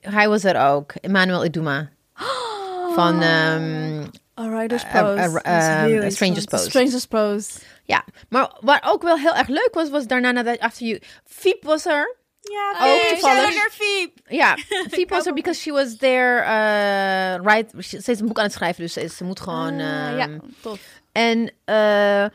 hij 0.01 0.28
was 0.30 0.43
er 0.43 0.61
ook, 0.61 0.91
Emmanuel 1.01 1.45
Iduma 1.45 1.89
van 2.95 3.23
um, 3.23 4.09
A 4.40 4.48
Rider's 4.60 4.84
Pose. 4.84 5.42
uh, 5.46 5.58
is 5.58 5.68
um, 5.68 5.86
heel 5.86 6.04
A 6.04 6.10
Stranger's. 6.10 6.46
Post. 6.46 6.66
Stranger's 6.66 7.06
Pose. 7.06 7.50
Ja, 7.84 8.04
maar 8.30 8.56
wat 8.60 8.80
ook 8.84 9.02
wel 9.04 9.18
heel 9.18 9.36
erg 9.36 9.48
leuk 9.48 9.70
was, 9.72 9.90
was 9.90 10.08
daarna 10.08 10.32
nadat 10.32 10.60
after 10.60 10.86
you, 10.86 11.00
Fiep 11.26 11.64
was 11.64 11.86
er. 11.86 12.16
Ja, 12.42 12.94
Ook 12.94 13.02
toevallig. 13.02 13.54
Fiep. 13.72 14.12
Ja, 14.28 14.56
Fiep 14.92 15.10
was 15.10 15.26
er 15.26 15.34
because 15.34 15.60
she 15.62 15.72
was 15.72 15.98
there, 15.98 16.40
uh, 16.42 17.46
right? 17.46 17.72
Ze 17.78 18.12
is 18.12 18.20
een 18.20 18.28
boek 18.28 18.38
aan 18.38 18.44
het 18.44 18.54
schrijven, 18.54 18.84
dus 18.84 18.94
ze, 18.94 19.08
ze 19.08 19.24
moet 19.24 19.40
gewoon. 19.40 19.80
Ah, 19.80 20.12
um, 20.12 20.18
ja, 20.18 20.28
tof. 20.62 20.80
En 21.12 21.52
uh, 21.66 22.26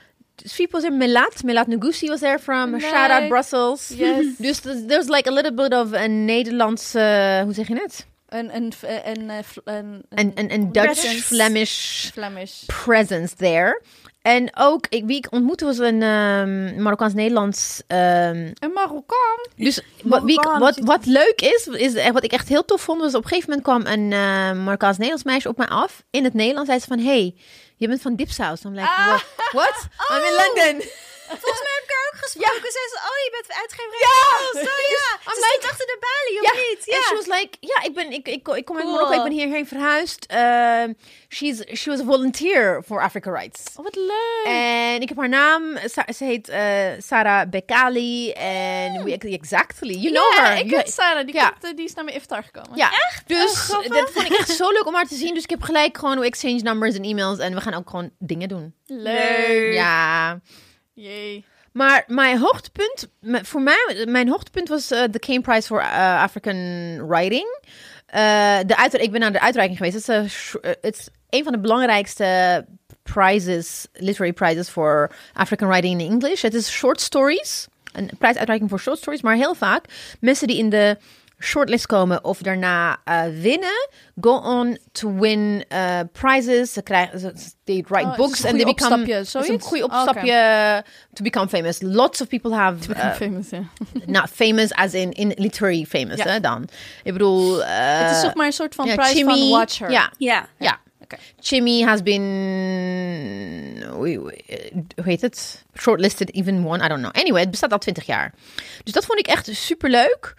Fiep 0.51 0.71
was 0.73 0.83
er, 0.83 0.93
Melat, 0.93 1.43
Melat 1.43 1.67
Nugusi 1.67 2.09
was 2.09 2.21
there 2.21 2.39
from. 2.39 2.81
Shout 2.81 3.11
Out 3.11 3.29
Brussels. 3.29 3.89
Yes. 3.97 4.37
Dus 4.37 4.61
th- 4.61 4.87
there's 4.87 5.09
like 5.09 5.29
a 5.29 5.33
little 5.33 5.55
bit 5.55 5.75
of 5.75 5.93
een 5.93 6.25
Nederlandse, 6.25 7.41
hoe 7.45 7.55
zeg 7.55 7.69
je 7.69 7.75
het? 7.75 8.07
Een, 8.33 8.55
een, 8.57 8.73
een, 8.83 9.29
een, 9.31 9.45
een, 9.65 10.05
Een, 10.11 10.33
een, 10.35 10.53
een 10.53 10.73
Dutch, 10.73 10.85
Presence. 10.93 11.23
Flemish 11.23 12.07
Flemish. 12.11 12.63
presence 12.85 13.35
there. 13.37 13.83
En 14.23 14.51
ook, 14.57 14.87
ik, 14.89 15.05
wie 15.07 15.17
ik 15.17 15.27
ontmoette 15.33 15.65
was 15.65 15.79
een 15.79 16.03
um, 16.03 16.83
Marokkaans-Nederlands 16.83 17.83
um, 17.89 17.97
Een 18.59 18.73
Marokkaan. 18.75 19.39
Dus 19.57 19.81
wat, 20.03 20.23
wie 20.23 20.39
ik- 20.41 20.59
wat, 20.59 20.79
wat 20.79 21.07
leuk 21.07 21.41
is, 21.41 21.67
is 21.67 22.11
wat 22.11 22.25
ik 22.25 22.33
echt 22.33 22.49
heel 22.49 22.65
tof 22.65 22.81
vond, 22.81 23.01
was 23.01 23.15
op 23.15 23.23
een 23.23 23.29
gegeven 23.29 23.49
moment 23.51 23.67
kwam 23.67 23.93
een 23.93 24.11
uh, 24.11 24.65
Marokkaans-Nederlands 24.65 25.25
meisje 25.25 25.49
op 25.49 25.57
mij 25.57 25.67
af. 25.69 26.03
In 26.11 26.25
het 26.25 26.35
Nederlands 26.35 26.69
zei 26.69 26.81
ze 26.81 26.87
van, 26.87 26.99
hey, 26.99 27.35
je 27.77 27.89
bent 27.89 28.03
van 28.03 28.15
Dipsaus. 28.17 28.61
Dan 28.61 28.75
like, 28.75 28.89
Ah. 28.89 29.07
what? 29.07 29.25
what? 29.53 29.87
I'm 30.11 30.25
in 30.25 30.33
London. 30.33 30.89
Volgens 31.29 31.63
mij 31.63 31.72
heb 31.83 31.89
ik 31.89 31.95
haar 31.97 32.07
ook 32.13 32.19
gesproken. 32.27 32.71
Zei 32.79 32.87
ze, 32.93 32.99
oh, 33.11 33.19
je 33.27 33.31
bent 33.39 33.49
uitgever. 33.63 33.97
Ja. 34.09 34.19
Oh, 34.37 34.53
zo 34.69 34.75
ja. 34.99 35.09
I'm 35.29 35.39
Ze 35.39 35.41
like- 35.47 35.49
stond 35.59 35.71
achter 35.73 35.87
de 35.93 35.99
balie, 36.07 36.37
of 36.41 36.45
Ja, 36.49 36.55
niet? 36.67 36.83
en 36.89 36.95
Ja. 36.97 37.03
she 37.09 37.15
was 37.23 37.29
like, 37.39 37.53
ja, 37.73 37.79
ik, 37.89 37.95
ben, 37.95 38.13
ik, 38.13 38.27
ik, 38.29 38.49
ik 38.49 38.65
kom 38.65 38.77
uit 38.77 38.85
Cool. 38.85 38.95
Marokko, 38.97 39.15
ik 39.17 39.23
ben 39.29 39.33
hierheen 39.33 39.67
verhuisd. 39.67 40.21
Uh, 40.33 40.85
she's, 41.29 41.57
she 41.81 41.91
was 41.91 42.01
a 42.01 42.05
volunteer 42.05 42.83
for 42.87 43.01
Africa 43.03 43.31
Rights. 43.31 43.63
Oh, 43.77 43.85
wat 43.85 43.97
leuk. 43.97 44.45
En 44.45 45.01
ik 45.01 45.09
heb 45.09 45.19
haar 45.19 45.29
naam, 45.29 45.79
Sa- 45.85 46.13
ze 46.17 46.25
heet 46.25 46.49
uh, 46.49 46.57
Sarah 46.99 47.49
Bekali. 47.49 48.31
En 48.33 49.05
we, 49.05 49.19
exactly, 49.19 49.95
you 49.95 50.13
know 50.13 50.33
her. 50.45 50.57
ik 50.57 50.69
ken 50.69 50.87
Sarah. 50.93 51.25
Die, 51.27 51.35
komt, 51.41 51.65
eh, 51.65 51.71
die 51.77 51.85
is 51.85 51.95
naar 51.95 52.05
mijn 52.05 52.17
iftar 52.17 52.43
gekomen. 52.43 52.77
Ja, 52.77 52.91
dus 53.27 53.53
grappig. 53.59 53.93
dat 53.95 54.11
vond 54.11 54.27
ik 54.27 54.39
echt 54.39 54.49
zo 54.57 54.71
leuk 54.71 54.87
om 54.87 54.95
haar 54.95 55.07
te 55.07 55.15
zien. 55.15 55.35
Dus 55.35 55.43
ik 55.43 55.51
heb 55.51 55.63
gelijk 55.63 55.99
gewoon 55.99 56.19
we 56.19 56.27
exchange 56.27 56.61
numbers 56.61 56.95
en 56.97 57.03
e-mails 57.05 57.39
en 57.39 57.55
we 57.55 57.61
gaan 57.61 57.75
ook 57.75 57.91
gewoon 57.91 58.11
dingen 58.19 58.49
doen. 58.49 58.75
Leuk. 58.87 59.73
Ja, 59.75 60.41
Jee. 60.95 61.45
Maar 61.73 62.05
mijn 62.07 62.39
hoogtepunt, 62.39 63.09
voor 63.23 63.63
mij, 63.63 64.05
mijn 64.09 64.29
hoogtepunt 64.29 64.69
was 64.69 64.91
eh, 64.91 65.03
de 65.11 65.19
Kane 65.19 65.41
Prize 65.41 65.67
for 65.67 65.81
uh, 65.81 66.23
African 66.23 66.57
Writing. 67.09 67.61
Eh, 68.13 68.59
de 68.67 68.77
uit, 68.77 68.95
ik 68.95 69.11
ben 69.11 69.21
naar 69.21 69.33
de 69.33 69.41
uitreiking 69.41 69.79
geweest. 69.79 70.07
Het 70.07 70.25
is, 70.81 71.09
een 71.29 71.39
eh, 71.39 71.43
van 71.43 71.53
de 71.53 71.59
belangrijkste 71.59 72.65
prizes, 73.03 73.87
literary 73.93 74.33
prizes 74.33 74.69
for 74.69 75.11
African 75.33 75.69
writing 75.69 76.01
in 76.01 76.11
English. 76.11 76.43
Het 76.43 76.55
is 76.55 76.71
short 76.71 77.01
stories, 77.01 77.67
een 77.93 78.11
prijsuitreiking 78.19 78.71
voor 78.71 78.81
short 78.81 78.99
stories, 78.99 79.23
maar 79.23 79.37
heel 79.37 79.55
vaak 79.55 79.85
mensen 80.21 80.47
die 80.47 80.59
in 80.59 80.69
de 80.69 80.97
shortlist 81.43 81.87
komen 81.87 82.25
of 82.25 82.39
daarna 82.39 82.97
eh, 83.05 83.23
winnen, 83.41 83.89
go 84.21 84.31
on 84.37 84.79
to 84.93 85.15
win 85.15 85.65
eh, 85.69 85.99
prizes. 86.13 86.73
Ze 86.73 86.83
krijgen, 86.83 87.19
ze, 87.19 87.33
they 87.65 87.85
write 87.89 88.07
Oh, 88.09 88.17
books 88.17 88.45
and 88.45 88.55
they 88.55 88.63
goeie 88.63 88.75
become. 88.75 88.91
opstapje, 88.91 89.15
het 89.15 89.27
is 89.27 89.35
een 89.35 89.45
zoiets? 89.45 89.67
goede 89.67 89.85
Oh, 89.85 89.93
opstapje 89.93 90.85
to 91.13 91.23
become 91.23 91.49
famous. 91.49 91.79
Lots 91.83 92.21
of 92.21 92.29
people 92.29 92.55
have 92.55 92.95
eh, 92.95 93.13
famous, 93.13 93.51
ja. 93.51 93.63
not 94.07 94.29
famous 94.31 94.73
as 94.73 94.95
in, 94.95 95.11
in 95.13 95.33
literary 95.37 95.85
famous 95.89 96.17
Ja. 96.23 96.29
hè, 96.31 96.41
dan. 96.41 96.69
Ik 97.03 97.13
bedoel, 97.13 97.65
het 97.65 98.11
is 98.17 98.23
toch 98.23 98.35
maar 98.35 98.47
een 98.47 98.53
soort 98.53 98.75
van 98.75 98.87
ja, 98.87 98.95
prijs 98.95 99.21
van 99.23 99.51
Watcher. 99.51 99.91
Ja, 99.91 100.13
Ja. 100.19 100.47
ja. 100.59 100.81
Oké. 101.03 101.17
Chimmy 101.41 101.83
has 101.83 102.03
been, 102.03 103.83
hoe 103.91 104.15
hoe 104.17 105.05
heet 105.05 105.21
het? 105.21 105.65
Shortlisted 105.79 106.35
even 106.35 106.67
one, 106.67 106.85
I 106.85 106.89
don't 106.89 107.01
know. 107.01 107.17
Anyway, 107.17 107.41
het 107.41 107.51
bestaat 107.51 107.73
al 107.73 107.79
20 107.79 108.07
jaar. 108.07 108.33
Dus 108.85 108.93
dat 108.93 109.05
vond 109.05 109.19
ik 109.19 109.27
echt 109.27 109.49
super 109.53 109.91
leuk. 109.91 110.35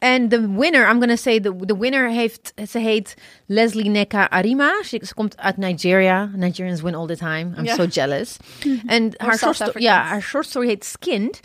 En 0.00 0.28
de 0.28 0.48
winner, 0.52 0.88
I'm 0.90 0.98
gonna 0.98 1.16
say, 1.16 1.40
the, 1.40 1.56
the 1.66 1.78
winner 1.78 2.10
heeft, 2.10 2.52
ze 2.70 2.78
heet 2.78 3.14
Leslie 3.46 3.88
Neka 3.90 4.30
Arima. 4.30 4.82
Ze, 4.82 5.00
ze 5.06 5.14
komt 5.14 5.36
uit 5.38 5.56
Nigeria. 5.56 6.30
Nigerians 6.34 6.80
win 6.82 6.94
all 6.94 7.06
the 7.06 7.16
time. 7.16 7.50
I'm 7.58 7.66
so 7.66 7.84
jealous. 7.84 8.36
en 8.86 9.12
haar 9.16 9.38
short, 9.38 9.54
sto- 9.54 9.70
ja, 9.74 10.02
haar 10.02 10.22
short 10.22 10.46
story 10.46 10.66
heet 10.66 10.84
Skinned. 10.84 11.40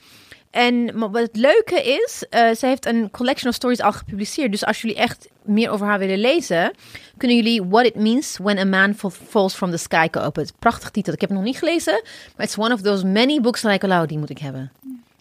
En 0.51 0.99
wat 0.99 1.13
het 1.21 1.35
leuke 1.35 1.81
is, 2.03 2.23
eh, 2.29 2.51
ze 2.51 2.65
heeft 2.65 2.85
een 2.85 3.11
collection 3.11 3.49
of 3.49 3.55
stories 3.55 3.81
al 3.81 3.91
gepubliceerd. 3.91 4.51
Dus 4.51 4.65
als 4.65 4.81
jullie 4.81 4.97
echt 4.97 5.27
meer 5.41 5.69
over 5.69 5.87
haar 5.87 5.99
willen 5.99 6.19
lezen, 6.19 6.71
kunnen 7.17 7.37
jullie 7.37 7.63
What 7.63 7.85
It 7.85 7.95
Means 7.95 8.37
When 8.41 8.57
a 8.57 8.65
Man 8.65 8.93
Fall- 8.95 9.09
Falls 9.27 9.53
from 9.55 9.71
the 9.71 9.77
Sky 9.77 10.07
kopen. 10.07 10.47
Prachtig 10.59 10.89
titel. 10.89 11.13
Ik 11.13 11.21
heb 11.21 11.29
het 11.29 11.37
nog 11.39 11.47
niet 11.47 11.57
gelezen, 11.57 12.01
maar 12.35 12.45
it's 12.45 12.57
one 12.57 12.73
of 12.73 12.81
those 12.81 13.05
many 13.05 13.41
books 13.41 13.61
like, 13.63 13.87
oh, 13.87 14.03
die 14.05 14.17
moet 14.17 14.29
ik 14.29 14.37
hebben. 14.37 14.71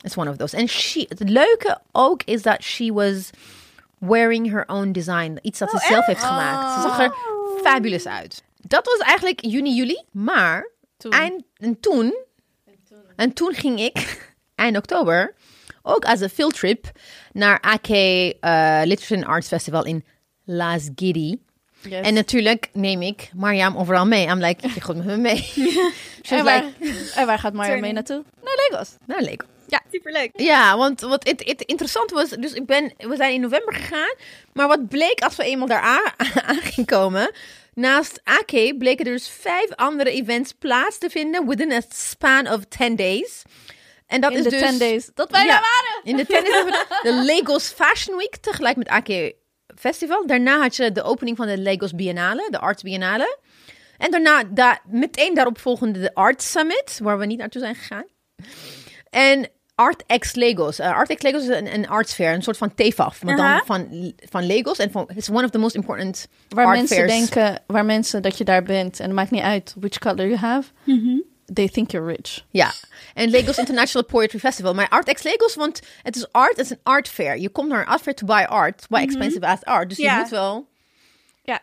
It's 0.05 0.17
one 0.17 0.31
of 0.31 0.37
those. 0.37 0.57
En 0.57 0.69
she, 0.69 1.07
het 1.09 1.29
leuke 1.29 1.79
ook 1.93 2.23
is 2.23 2.43
dat 2.43 2.63
she 2.63 2.93
was 2.93 3.31
wearing 3.99 4.51
her 4.51 4.65
own 4.67 4.93
design. 4.93 5.39
Iets 5.43 5.59
dat 5.59 5.71
ze 5.71 5.79
zelf 5.89 6.07
heeft 6.07 6.25
gemaakt. 6.25 6.75
Ze 6.75 6.89
zag 6.89 7.01
er 7.01 7.15
fabulous 7.63 8.07
uit. 8.07 8.43
Dat 8.57 8.87
was 8.87 8.99
eigenlijk 8.99 9.45
juni, 9.45 9.75
juli. 9.75 10.03
Maar 10.11 10.71
Toen. 10.97 11.13
eind, 11.13 11.43
en 11.57 11.81
toen, 11.81 12.15
en 13.17 13.33
toen 13.33 13.55
ging 13.55 13.81
ik 13.81 14.33
eind 14.55 14.77
oktober 14.77 15.35
ook 15.83 16.05
als 16.05 16.21
een 16.21 16.31
fieldtrip 16.31 16.91
naar 17.33 17.61
AK 17.61 17.89
eh, 17.89 18.81
Literature 18.85 19.21
and 19.21 19.25
Arts 19.25 19.49
Festival 19.49 19.85
in 19.85 20.05
Las. 20.45 20.89
Yes. 20.95 22.07
En 22.07 22.15
natuurlijk 22.15 22.69
neem 22.73 23.03
ik 23.03 23.31
Mariam 23.35 23.77
overal 23.77 24.07
mee. 24.07 24.27
I'm 24.27 24.39
like, 24.39 24.69
je 24.75 24.81
gaat 24.81 24.97
met 24.97 25.05
me 25.05 25.17
mee. 25.17 25.53
En, 26.29 26.45
waar, 26.45 26.65
like, 26.81 27.13
en 27.15 27.27
waar 27.27 27.39
gaat 27.39 27.53
Mario 27.53 27.81
mee 27.81 27.93
naartoe? 27.93 28.25
Naar 28.43 28.69
Lagos. 28.71 28.97
nou 29.07 29.37
leuk. 29.83 29.93
Superleuk. 29.93 30.31
Ja, 30.37 30.77
want 30.77 31.01
wat 31.01 31.27
het, 31.29 31.45
het 31.45 31.61
interessant 31.63 32.11
was, 32.11 32.29
dus 32.29 32.53
ik 32.53 32.67
ben, 32.67 32.93
we 32.99 33.17
zijn 33.17 33.33
in 33.33 33.41
november 33.41 33.75
gegaan, 33.75 34.15
maar 34.53 34.69
wat 34.69 34.89
bleek 34.89 35.21
als 35.21 35.37
we 35.37 35.45
eenmaal 35.45 35.69
daar 35.69 35.81
aan, 35.81 36.13
aan 36.49 36.57
gingen 36.61 36.87
komen, 36.87 37.31
naast 37.75 38.21
AK 38.25 38.79
bleken 38.79 39.07
er 39.07 39.13
dus 39.13 39.29
vijf 39.29 39.71
andere 39.75 40.11
events 40.11 40.53
plaats 40.53 40.99
te 40.99 41.11
vinden 41.11 41.47
within 41.49 41.73
a 41.73 41.81
span 41.89 42.49
of 42.53 42.61
10 42.69 42.97
days. 42.97 43.43
En 44.07 44.21
dat 44.21 44.31
in 44.31 44.37
is 44.39 44.45
de 44.45 44.51
dus 44.51 44.69
10 44.69 44.79
days. 44.79 45.11
Dat 45.15 45.31
wij 45.31 45.45
Ja. 45.45 45.51
daar 45.51 45.61
waren. 45.61 46.01
in 46.05 46.17
de 46.17 46.27
10 46.27 46.45
days 46.45 46.87
de 47.03 47.25
Lagos 47.33 47.69
Fashion 47.69 48.17
Week 48.17 48.37
tegelijk 48.37 48.77
met 48.77 48.89
AK 48.89 49.33
Festival. 49.79 50.27
Daarna 50.27 50.61
had 50.61 50.77
je 50.77 50.93
de 50.93 51.03
opening 51.03 51.37
van 51.37 51.47
de 51.47 51.59
Lagos 51.61 51.95
Biennale, 51.95 52.47
de 52.51 52.59
Arts 52.59 52.83
Biennale. 52.83 53.39
En 53.99 54.11
daarna 54.11 54.43
da 54.45 54.81
meteen 54.87 55.35
daarop 55.35 55.59
volgende 55.59 56.01
de 56.01 56.15
Art 56.15 56.43
Summit, 56.43 56.99
waar 57.03 57.19
we 57.19 57.27
niet 57.27 57.39
naartoe 57.39 57.61
zijn 57.61 57.75
gegaan. 57.75 58.05
En 59.11 59.49
Art 59.75 60.05
X 60.19 60.35
Lagos. 60.35 60.81
Uh, 60.81 60.87
Art 60.87 61.15
X 61.15 61.23
Lagos 61.23 61.43
is 61.43 61.49
een, 61.49 61.75
een 61.75 61.89
arts 61.89 62.15
fair, 62.15 62.35
een 62.35 62.43
soort 62.43 62.57
van 62.57 62.75
TFAF, 62.75 63.23
maar 63.23 63.37
dan 63.37 63.61
van, 63.65 64.13
van 64.31 64.47
Lagos. 64.47 64.79
En 64.79 64.91
van, 64.91 65.11
it's 65.15 65.29
one 65.31 65.45
of 65.45 65.51
the 65.51 65.59
most 65.59 65.75
important 65.75 66.29
Waar 66.49 66.67
art 66.67 66.77
mensen 66.77 66.97
fairs. 66.97 67.13
denken, 67.13 67.63
waar 67.67 67.85
mensen 67.85 68.23
dat 68.23 68.39
je 68.39 68.45
daar 68.45 68.63
bent 68.63 68.99
en 69.01 69.07
het 69.07 69.15
maakt 69.15 69.31
niet 69.31 69.43
uit 69.43 69.75
which 69.79 69.99
color 69.99 70.27
you 70.27 70.37
have. 70.37 70.71
They 71.53 71.69
think 71.69 71.91
you're 71.91 72.13
rich. 72.13 72.45
Ja, 72.51 72.73
en 73.15 73.31
Lagos 73.31 73.59
International 73.59 74.07
Poetry 74.07 74.39
Festival. 74.39 74.75
Maar 74.75 74.89
Art 74.89 75.13
X 75.13 75.23
Lagos, 75.23 75.55
want 75.55 75.81
het 76.03 76.17
is 76.17 76.33
art, 76.33 76.57
het 76.57 76.59
is 76.67 76.71
een 76.71 76.81
art 76.83 77.09
fair. 77.09 77.39
Je 77.39 77.49
komt 77.49 77.69
naar 77.69 77.81
een 77.81 77.87
art 77.87 78.01
fair 78.01 78.17
to 78.17 78.27
buy 78.27 78.43
art, 78.43 78.87
buy 78.89 79.03
expensive 79.03 79.47
as 79.47 79.65
art. 79.65 79.89
Dus 79.89 79.99
je 79.99 80.03
Ja. 80.05 80.19
moet 80.19 80.29
wel... 80.29 80.67
Ja. 81.43 81.61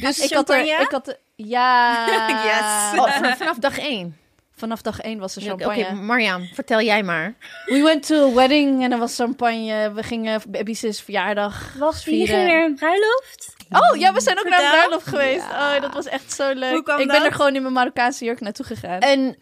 Dus 0.00 0.18
ik 0.18 0.32
had, 0.32 0.50
er, 0.50 0.60
ik 0.80 0.90
had 0.90 1.08
er, 1.08 1.18
Ja. 1.36 2.06
Yes. 2.44 3.00
Oh, 3.00 3.12
vanaf, 3.12 3.36
vanaf 3.36 3.56
dag 3.58 3.78
één. 3.78 4.16
Vanaf 4.56 4.82
dag 4.82 5.00
één 5.00 5.18
was 5.18 5.36
er 5.36 5.52
Oké, 5.52 5.64
champagne. 5.64 6.00
Marjam, 6.02 6.48
vertel 6.52 6.80
jij 6.80 7.02
maar. 7.02 7.34
We 7.66 7.82
went 7.82 8.06
to 8.06 8.30
a 8.30 8.34
wedding 8.34 8.82
en 8.82 8.92
er 8.92 8.98
was 8.98 9.14
champagne. 9.14 9.92
We 9.94 10.02
gingen 10.02 10.40
Baby's 10.48 11.00
verjaardag 11.00 11.74
Was 11.78 12.04
jullie 12.04 12.24
vieren. 12.26 12.42
gingen 12.44 12.56
weer 12.58 12.64
een 12.66 12.74
bruiloft? 12.74 13.52
Oh 13.70 13.96
ja, 14.00 14.12
we 14.12 14.20
zijn 14.20 14.38
ook 14.38 14.48
naar 14.48 14.60
een 14.62 14.70
bruiloft 14.70 15.06
geweest. 15.06 15.44
Oh, 15.44 15.80
dat 15.80 15.94
was 15.94 16.06
echt 16.06 16.32
zo 16.32 16.52
leuk. 16.54 16.72
Hoe 16.72 16.82
kwam 16.82 17.00
ik 17.00 17.06
ben 17.06 17.24
er 17.24 17.32
gewoon 17.32 17.54
in 17.54 17.62
mijn 17.62 17.74
Marokkaanse 17.74 18.24
jurk 18.24 18.40
naartoe 18.40 18.64
gegaan. 18.66 19.04
Een, 19.04 19.36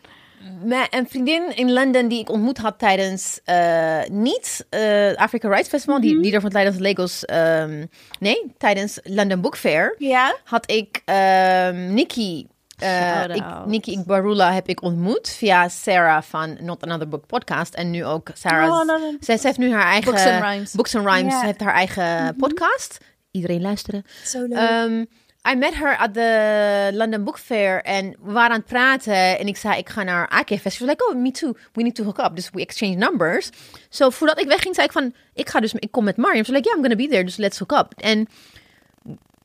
mijn- 0.62 0.86
een 0.90 1.08
vriendin 1.08 1.56
in 1.56 1.72
Londen 1.72 2.08
die 2.08 2.20
ik 2.20 2.30
ontmoet 2.30 2.58
had 2.58 2.78
tijdens 2.78 3.40
eh, 3.44 4.00
niet 4.10 4.66
eh 4.70 5.14
Africa 5.14 5.48
Rights 5.48 5.68
Festival, 5.68 6.00
die, 6.00 6.20
die 6.20 6.32
er 6.34 6.40
van 6.40 6.50
tijdens 6.50 6.78
Lagos, 6.78 7.24
ehm, 7.24 7.86
nee, 8.20 8.52
tijdens 8.58 8.98
London 9.02 9.40
Book 9.40 9.56
Fair, 9.56 9.94
Ja. 9.98 10.34
had 10.44 10.70
ik 10.70 11.02
ehm 11.04 11.94
Nikki. 11.94 12.46
Eh, 12.82 13.36
ik. 13.36 13.44
Nikki 13.66 13.92
Igbarula 13.92 14.52
heb 14.52 14.68
ik 14.68 14.82
ontmoet 14.82 15.28
via 15.28 15.68
Sarah 15.68 16.22
van 16.22 16.56
Not 16.60 16.82
Another 16.82 17.08
Book 17.08 17.26
podcast. 17.26 17.74
En 17.74 17.90
nu 17.90 18.04
ook 18.04 18.30
Sarah's... 18.34 18.90
Oh, 18.90 18.98
zij, 19.20 19.38
heeft 19.42 19.58
nu 19.58 19.72
haar 19.72 19.86
eigen... 19.86 20.12
Books 20.12 20.26
and 20.26 20.42
Rhymes. 20.42 20.72
Books 20.72 20.94
and 20.94 21.06
Rhymes. 21.06 21.40
Heeft 21.40 21.60
haar 21.60 21.74
eigen 21.74 22.36
podcast. 22.36 22.98
Iedereen 23.30 23.60
luisteren. 23.60 24.04
Zo 24.24 24.46
leuk. 24.46 24.70
Um, 24.70 25.06
I 25.44 25.54
met 25.54 25.74
her 25.74 25.96
at 25.96 26.14
the 26.14 26.90
London 26.92 27.24
Book 27.24 27.38
Fair 27.38 27.82
en 27.82 28.16
we 28.22 28.32
waren 28.32 28.50
aan 28.50 28.58
het 28.58 28.66
praten 28.66 29.38
en 29.38 29.46
ik 29.46 29.56
zei 29.56 29.78
ik 29.78 29.88
ga 29.88 30.02
naar 30.02 30.28
AK 30.28 30.48
Fest. 30.48 30.76
She 30.76 30.84
was 30.84 30.88
like, 30.88 31.08
oh, 31.08 31.16
me 31.16 31.30
too. 31.30 31.56
We 31.72 31.82
need 31.82 31.94
to 31.94 32.04
hook 32.04 32.18
up. 32.18 32.36
Dus 32.36 32.50
we 32.52 32.60
exchange 32.60 32.94
numbers. 32.94 33.50
So 33.88 34.10
voordat 34.10 34.40
ik 34.40 34.46
wegging 34.46 34.74
zei 34.74 34.86
ik 34.86 34.92
van, 34.92 35.14
ik 35.34 35.48
ga 35.48 35.60
dus, 35.60 35.72
ik 35.72 35.90
kom 35.90 36.04
met 36.04 36.16
Mariam. 36.16 36.44
Ze 36.44 36.52
was 36.52 36.60
like, 36.60 36.68
yeah, 36.68 36.76
I'm 36.76 36.82
gonna 36.82 37.06
be 37.06 37.08
there. 37.08 37.24
Dus 37.24 37.36
let's 37.36 37.58
hook 37.58 37.72
up. 37.72 37.92
En 37.96 38.28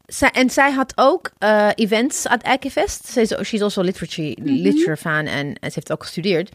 zij, 0.08 0.30
en 0.30 0.49
zij 0.49 0.72
had 0.72 0.93
ook 0.95 1.32
eh, 1.38 1.70
events 1.76 2.28
at 2.28 2.43
AK 2.43 2.66
Fest. 2.72 3.08
Ze 3.08 3.22
is, 3.22 3.34
she's 3.43 3.62
also 3.62 3.82
literature, 3.82 4.36
literature 4.43 4.97
fan 4.97 5.26
en, 5.26 5.47
en 5.47 5.70
ze 5.70 5.72
heeft 5.74 5.91
ook 5.91 6.03
gestudeerd. 6.03 6.51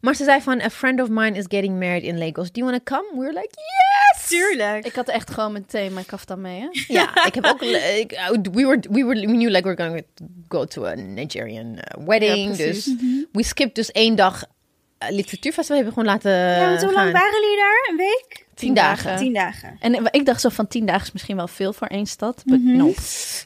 Maar 0.00 0.14
ze 0.14 0.24
zei 0.24 0.40
van, 0.40 0.60
a 0.60 0.70
friend 0.70 1.00
of 1.00 1.08
mine 1.08 1.36
is 1.36 1.44
getting 1.48 1.78
married 1.78 2.02
in 2.02 2.18
Lagos. 2.18 2.52
Do 2.52 2.60
you 2.60 2.70
want 2.70 2.84
to 2.84 2.94
come? 2.94 3.08
We 3.12 3.18
were 3.18 3.32
like, 3.32 3.50
yes! 3.54 4.26
Tuurlijk. 4.28 4.86
Ik 4.86 4.94
had 4.94 5.08
echt 5.08 5.30
gewoon 5.30 5.52
meteen 5.52 5.92
mijn 5.92 6.06
kaftan 6.06 6.40
mee, 6.40 6.60
hè? 6.60 6.68
Ja, 6.98 7.26
ik 7.26 7.34
heb 7.34 7.44
ook. 7.44 7.62
Ik, 7.62 8.10
we 8.52 8.66
were, 8.66 8.82
we 8.90 9.04
were, 9.04 9.20
we 9.20 9.32
knew 9.32 9.50
like 9.50 9.62
we're 9.62 9.76
going 9.76 10.04
to 10.14 10.24
go 10.48 10.64
to 10.64 10.84
a 10.86 10.94
Nigerian 10.94 11.66
uh, 11.66 12.06
wedding. 12.06 12.50
Ja, 12.50 12.56
dus 12.56 12.94
we 13.32 13.44
skipped 13.44 13.74
dus 13.74 13.90
één 13.90 14.14
dag 14.14 14.44
uh, 15.02 15.10
literatuurfestival. 15.10 15.76
Hebben 15.76 15.94
we 15.94 16.00
gewoon 16.00 16.14
laten 16.14 16.32
ja, 16.32 16.68
want 16.68 16.82
hoe 16.82 16.92
lang 16.92 17.04
gaan. 17.04 17.12
waren 17.12 17.40
jullie 17.40 17.56
daar? 17.56 17.88
Een 17.90 17.96
week? 17.96 18.41
Tien 18.66 18.74
dagen. 18.74 19.16
Tien 19.16 19.32
dagen. 19.32 19.76
En 19.80 20.08
ik 20.10 20.26
dacht 20.26 20.40
zo 20.40 20.48
van 20.48 20.66
tien 20.68 20.86
dagen 20.86 21.02
is 21.02 21.12
misschien 21.12 21.36
wel 21.36 21.48
veel 21.48 21.72
voor 21.72 21.86
één 21.86 22.06
stad. 22.06 22.42
But 22.46 22.62
no. 22.62 22.86
Het 22.86 22.96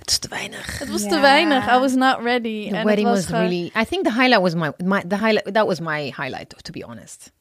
is 0.04 0.18
te 0.18 0.28
weinig. 0.28 0.78
Het 0.78 0.88
was 0.90 1.02
te 1.02 1.18
weinig. 1.18 1.74
I 1.74 1.78
was 1.78 1.94
not 1.94 2.18
ready. 2.22 2.68
The 2.68 2.76
en 2.76 2.84
wedding 2.86 3.08
het 3.08 3.16
was, 3.16 3.26
really. 3.40 3.70
I 3.80 3.84
think 3.88 4.04
the 4.04 4.12
highlight 4.12 4.40
was 4.40 4.54
my, 4.54 4.70
my 4.84 5.02
the 5.08 5.16
highlight. 5.16 5.54
That 5.54 5.66
was 5.66 5.80
my 5.80 6.02
highlight, 6.16 6.64
to 6.64 6.72
be 6.72 6.84
honest. 6.86 7.32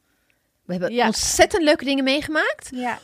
We 0.65 0.71
hebben 0.73 0.93
Ja. 0.93 1.05
ontzettend 1.05 1.63
leuke 1.63 1.85
dingen 1.85 2.03
meegemaakt. 2.03 2.69
Ja. 2.71 2.99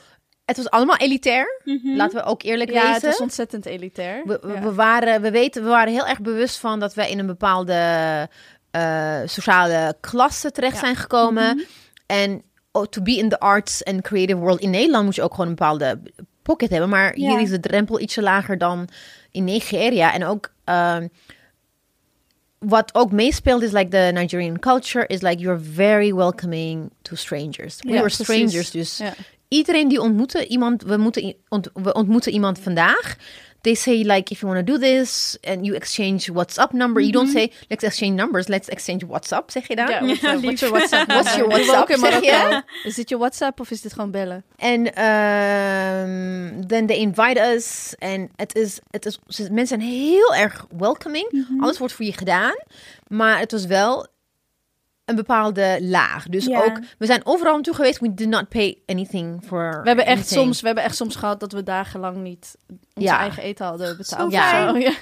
Het 0.45 0.57
was 0.57 0.69
allemaal 0.69 0.97
elitair. 0.97 1.61
Laten 1.83 2.17
we 2.17 2.23
ook 2.23 2.43
eerlijk 2.43 2.71
Ja, 2.71 2.93
het 2.93 3.01
was 3.01 3.19
ontzettend 3.21 3.65
elitair. 3.65 4.21
We, 4.25 4.39
we, 4.41 4.53
Ja. 4.53 4.61
we 4.61 4.73
waren, 4.73 5.21
we, 5.21 5.31
weten, 5.31 5.63
we 5.63 5.69
waren 5.69 5.93
heel 5.93 6.07
erg 6.07 6.21
bewust 6.21 6.57
van 6.57 6.79
dat 6.79 6.93
wij 6.93 7.09
in 7.09 7.19
een 7.19 7.25
bepaalde 7.25 7.73
eh, 8.71 9.19
sociale 9.25 9.95
klasse 10.01 10.51
terecht 10.51 10.73
Ja. 10.73 10.79
zijn 10.79 10.95
gekomen. 10.95 11.65
En 12.05 12.31
oh, 12.33 12.41
to 12.89 13.01
be 13.01 13.11
in 13.17 13.29
the 13.29 13.39
arts 13.39 13.83
and 13.83 14.01
creative 14.01 14.39
world 14.39 14.59
in 14.59 14.69
Nederland 14.69 15.05
moet 15.05 15.15
je 15.15 15.21
ook 15.21 15.31
gewoon 15.33 15.47
een 15.49 15.55
bepaalde 15.55 15.99
pocket 16.41 16.69
hebben. 16.69 16.89
Maar 16.89 17.19
Ja. 17.19 17.29
hier 17.29 17.39
is 17.41 17.49
de 17.49 17.59
drempel 17.59 17.99
ietsje 17.99 18.21
lager 18.21 18.57
dan 18.57 18.87
in 19.31 19.43
Nigeria. 19.43 20.13
En 20.13 20.25
ook 20.25 20.53
ehm, 20.63 21.07
wat 22.59 22.95
ook 22.95 23.11
meespeelt 23.11 23.61
is 23.61 23.71
like 23.71 23.89
the 23.89 24.11
Nigerian 24.13 24.59
culture 24.59 25.07
is 25.07 25.21
like 25.21 25.41
you're 25.41 25.59
very 25.59 26.13
welcoming 26.13 26.91
to 27.01 27.15
strangers. 27.15 27.75
We 27.79 27.87
Ja, 27.89 27.93
were 27.93 27.99
precies. 28.01 28.23
strangers, 28.25 28.71
dus 28.71 28.97
Ja. 28.97 29.13
iedereen 29.47 29.87
die 29.87 30.01
ontmoeten 30.01 30.45
iemand, 30.47 30.83
we, 30.83 30.97
moeten, 30.97 31.33
we 31.73 31.93
ontmoeten 31.93 32.31
iemand 32.31 32.59
vandaag. 32.59 33.15
They 33.61 33.75
say 33.75 34.03
like, 34.03 34.31
if 34.31 34.41
you 34.41 34.53
want 34.53 34.65
to 34.65 34.71
do 34.73 34.79
this, 34.79 35.37
and 35.43 35.65
you 35.65 35.75
exchange 35.75 36.31
WhatsApp 36.31 36.71
number. 36.73 37.01
You 37.01 37.11
don't 37.11 37.31
say, 37.31 37.51
let's 37.69 37.83
exchange 37.83 38.15
numbers, 38.15 38.47
let's 38.47 38.67
exchange 38.69 39.05
WhatsApp, 39.05 39.51
zeg 39.51 39.67
je 39.67 39.75
dan? 39.75 39.87
Ja, 39.89 40.01
lief. 40.01 40.21
what's 40.21 40.59
your 40.61 40.73
WhatsApp? 40.77 41.07
What's 41.07 41.35
your 41.35 41.49
WhatsApp, 41.49 41.89
zeg 41.89 42.21
je? 42.23 42.31
Marokko. 42.31 42.61
Is 42.83 42.95
dit 42.95 43.09
je 43.09 43.17
WhatsApp 43.17 43.59
of 43.59 43.71
is 43.71 43.81
dit 43.81 43.93
gewoon 43.93 44.11
bellen? 44.11 44.43
En 44.55 44.93
ehm 44.95 46.65
then 46.67 46.85
they 46.85 46.97
invite 46.97 47.39
us. 47.55 47.93
En 47.97 48.29
het 48.35 48.55
is, 48.55 48.79
het 48.89 49.05
is, 49.05 49.19
mensen 49.37 49.67
zijn 49.67 49.81
heel 49.81 50.35
erg 50.35 50.65
welcoming. 50.77 51.45
Alles 51.59 51.77
wordt 51.77 51.93
voor 51.93 52.05
je 52.05 52.13
gedaan. 52.13 52.55
Maar 53.07 53.39
het 53.39 53.51
was 53.51 53.65
wel 53.65 54.07
een 55.05 55.15
bepaalde 55.15 55.77
laag. 55.81 56.27
Dus 56.27 56.45
Ja. 56.45 56.63
ook, 56.63 56.79
we 56.97 57.05
zijn 57.05 57.21
overal 57.25 57.53
naartoe 57.53 57.73
geweest. 57.75 57.99
We 57.99 58.13
did 58.13 58.27
not 58.27 58.49
pay 58.49 58.81
anything 58.85 59.43
for 59.45 59.79
We 59.81 59.87
hebben 59.87 60.05
echt 60.05 60.17
anything. 60.17 60.39
soms, 60.41 60.59
we 60.61 60.65
hebben 60.65 60.83
echt 60.83 60.95
soms 60.95 61.15
gehad 61.15 61.39
dat 61.39 61.51
we 61.51 61.63
dagenlang 61.63 62.17
niet 62.17 62.55
ons 63.01 63.09
Ja. 63.09 63.19
eigen 63.19 63.43
eten 63.43 63.65
hadden 63.65 63.97
betaald. 63.97 64.31
Zo. 64.33 64.37
Ja. 64.37 64.73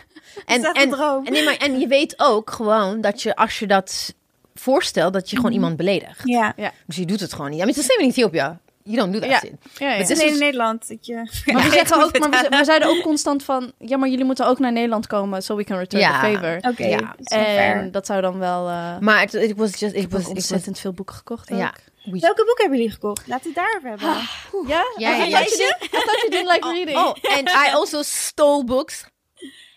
En, 0.46 0.64
en. 0.64 0.74
En, 0.94 1.24
nee, 1.34 1.44
maar, 1.44 1.58
en 1.58 1.80
je 1.80 1.88
weet 1.88 2.14
ook 2.18 2.52
gewoon 2.52 3.02
dat 3.02 3.22
je, 3.22 3.36
als 3.36 3.60
je 3.60 3.68
dat 3.68 4.14
voorstelt, 4.56 5.14
dat 5.14 5.30
je 5.30 5.36
gewoon 5.36 5.52
Mhm. 5.52 5.60
iemand 5.62 5.78
beledigt. 5.78 6.22
Ja. 6.24 6.54
Dus 6.86 6.96
je 6.96 7.06
doet 7.06 7.20
het 7.20 7.34
gewoon 7.34 7.50
niet. 7.50 7.60
I 7.60 7.64
mean, 7.64 7.76
it's 7.76 7.86
the 7.86 7.92
same 7.94 8.04
in 8.04 8.10
Ethiopia. 8.10 8.60
You 8.84 8.98
don't 8.98 9.14
do 9.14 9.20
that 9.20 9.30
Ja. 9.30 9.38
shit. 9.40 9.52
Ja, 9.78 9.88
ja. 9.90 9.98
Het 9.98 10.08
Het 10.08 10.10
is 10.10 10.18
is 10.18 10.24
in 10.24 10.30
dus- 10.30 10.40
Nederland. 10.40 10.88
Dat 10.88 11.06
je... 11.06 11.14
Maar 11.46 11.64
we, 11.64 11.70
zeggen 11.80 12.04
ook, 12.04 12.20
maar 12.20 12.30
we, 12.30 12.36
Ja. 12.36 12.44
ze- 12.44 12.50
we 12.50 12.64
zeiden 12.66 12.88
ook 12.88 13.02
constant 13.02 13.44
van... 13.44 13.72
Ja, 13.80 13.98
maar 13.98 14.10
jullie 14.10 14.26
moeten 14.26 14.48
ook 14.48 14.60
naar 14.60 14.72
Nederland 14.72 15.08
komen... 15.08 15.44
so 15.44 15.56
we 15.56 15.64
can 15.64 15.78
return 15.78 16.04
Ja. 16.04 16.20
the 16.20 16.26
favor. 16.26 16.58
Oké, 16.72 16.86
Ja. 16.86 16.98
is 17.18 17.26
En 17.26 17.44
fair. 17.46 17.92
dat 17.92 18.06
zou 18.06 18.22
dan 18.22 18.40
wel... 18.40 18.68
eh 18.70 18.98
Maar 19.00 19.22
het 19.22 19.34
it 19.34 19.56
was 19.58 19.76
just, 19.80 19.96
ik 19.96 20.10
was, 20.12 20.26
ontzettend 20.28 20.80
veel 20.80 20.94
boeken 20.94 21.16
gekocht 21.16 21.52
ook. 21.52 21.58
ja. 21.60 21.74
We- 22.04 22.20
Welke 22.20 22.46
boek 22.46 22.60
hebben 22.60 22.78
jullie 22.78 22.94
gekocht? 22.94 23.28
Laten 23.28 23.54
we 23.54 23.60
het 23.60 23.68
daarover 23.82 23.90
hebben. 23.90 24.28
Ja? 24.68 24.86
Ja, 24.98 25.26
I 25.26 25.30
ja, 25.30 25.30
thought 25.30 25.30
ja. 25.30 25.40
you 25.40 25.78
didn't- 25.80 25.84
I 25.84 25.90
thought 25.90 26.20
you 26.22 26.30
didn't 26.30 26.52
like 26.52 26.68
reading. 26.72 26.98
Oh, 26.98 27.14
and 27.38 27.50
I 27.50 27.70
also 27.74 28.02
stole 28.02 28.64
books. 28.64 29.06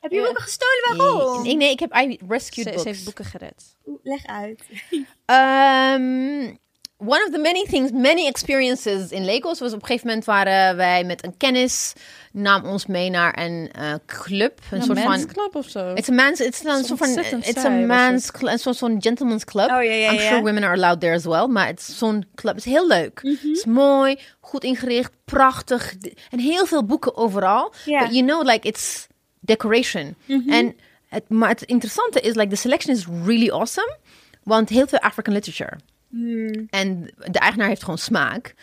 Heb 0.00 0.10
je 0.10 0.16
Ja. 0.16 0.24
boeken 0.24 0.42
gestolen? 0.42 0.96
Waarom? 0.96 1.42
Nee, 1.42 1.56
nee, 1.56 1.70
ik 1.70 1.80
heb 1.80 1.94
I 1.96 2.18
rescued 2.28 2.64
Ze, 2.64 2.70
books. 2.70 2.82
ze 2.82 2.88
heeft 2.88 3.04
boeken 3.04 3.24
gered. 3.24 3.76
Leg 4.02 4.26
uit. 4.26 4.62
Um, 5.26 6.58
one 7.04 7.22
of 7.26 7.32
the 7.32 7.38
many 7.38 7.64
things, 7.66 7.90
many 7.92 8.26
experiences 8.26 9.10
in 9.10 9.24
Lagos 9.24 9.60
was 9.60 9.72
op 9.72 9.80
een 9.80 9.86
gegeven 9.86 10.06
moment 10.06 10.24
waren 10.24 10.76
wij 10.76 11.04
met 11.04 11.24
een 11.24 11.36
kennis 11.36 11.92
nam 12.32 12.64
ons 12.64 12.86
mee 12.86 13.10
naar 13.10 13.38
een 13.38 13.70
eh, 13.72 13.94
club, 14.06 14.58
een 14.70 14.78
Een 14.78 14.84
soort 14.84 15.00
van. 15.00 15.10
mensclub 15.10 15.54
of 15.54 15.68
zo. 15.68 15.92
It's 15.94 16.08
a 16.08 16.12
man's. 16.12 16.40
It's 16.40 16.64
een 16.64 16.84
soort 16.84 16.98
van. 16.98 17.18
It's 17.42 17.64
a 17.64 17.68
man's. 17.70 18.30
Een 18.40 18.58
soort 18.58 18.78
van 18.78 18.96
gentleman's 19.02 19.44
club. 19.44 19.70
Oh, 19.70 19.82
ja, 19.84 19.92
ja, 19.92 20.12
I'm 20.12 20.18
sure 20.18 20.40
women 20.42 20.62
are 20.64 20.74
allowed 20.74 21.00
there 21.00 21.14
as 21.14 21.24
well. 21.24 21.46
Maar 21.46 21.66
het 21.66 21.78
is 21.78 21.98
zo'n 21.98 22.24
club. 22.34 22.54
Het 22.54 22.66
is 22.66 22.72
heel 22.72 22.86
leuk. 22.86 23.20
Het 23.22 23.44
is 23.56 23.64
mooi, 23.64 24.18
goed 24.40 24.64
ingericht, 24.64 25.12
prachtig 25.24 25.94
en 26.30 26.38
heel 26.38 26.66
veel 26.66 26.84
boeken 26.84 27.16
overal. 27.16 27.72
But 27.84 28.14
you 28.14 28.22
know, 28.24 28.44
like 28.44 28.68
it's 28.68 29.06
decoration. 29.40 30.14
En 30.46 30.76
het, 31.08 31.28
maar 31.28 31.48
het 31.48 31.62
interessante 31.62 32.20
is, 32.20 32.34
like 32.34 32.48
the 32.48 32.56
selection 32.56 32.94
is 32.96 33.06
really 33.24 33.50
awesome. 33.50 33.96
Want 34.42 34.68
heel 34.68 34.86
veel 34.86 34.98
African 34.98 35.32
literature. 35.34 35.76
Hmm. 36.12 36.66
En 36.70 37.14
de 37.16 37.38
eigenaar 37.38 37.68
heeft 37.68 37.82
gewoon 37.82 37.98
smaak. 37.98 38.54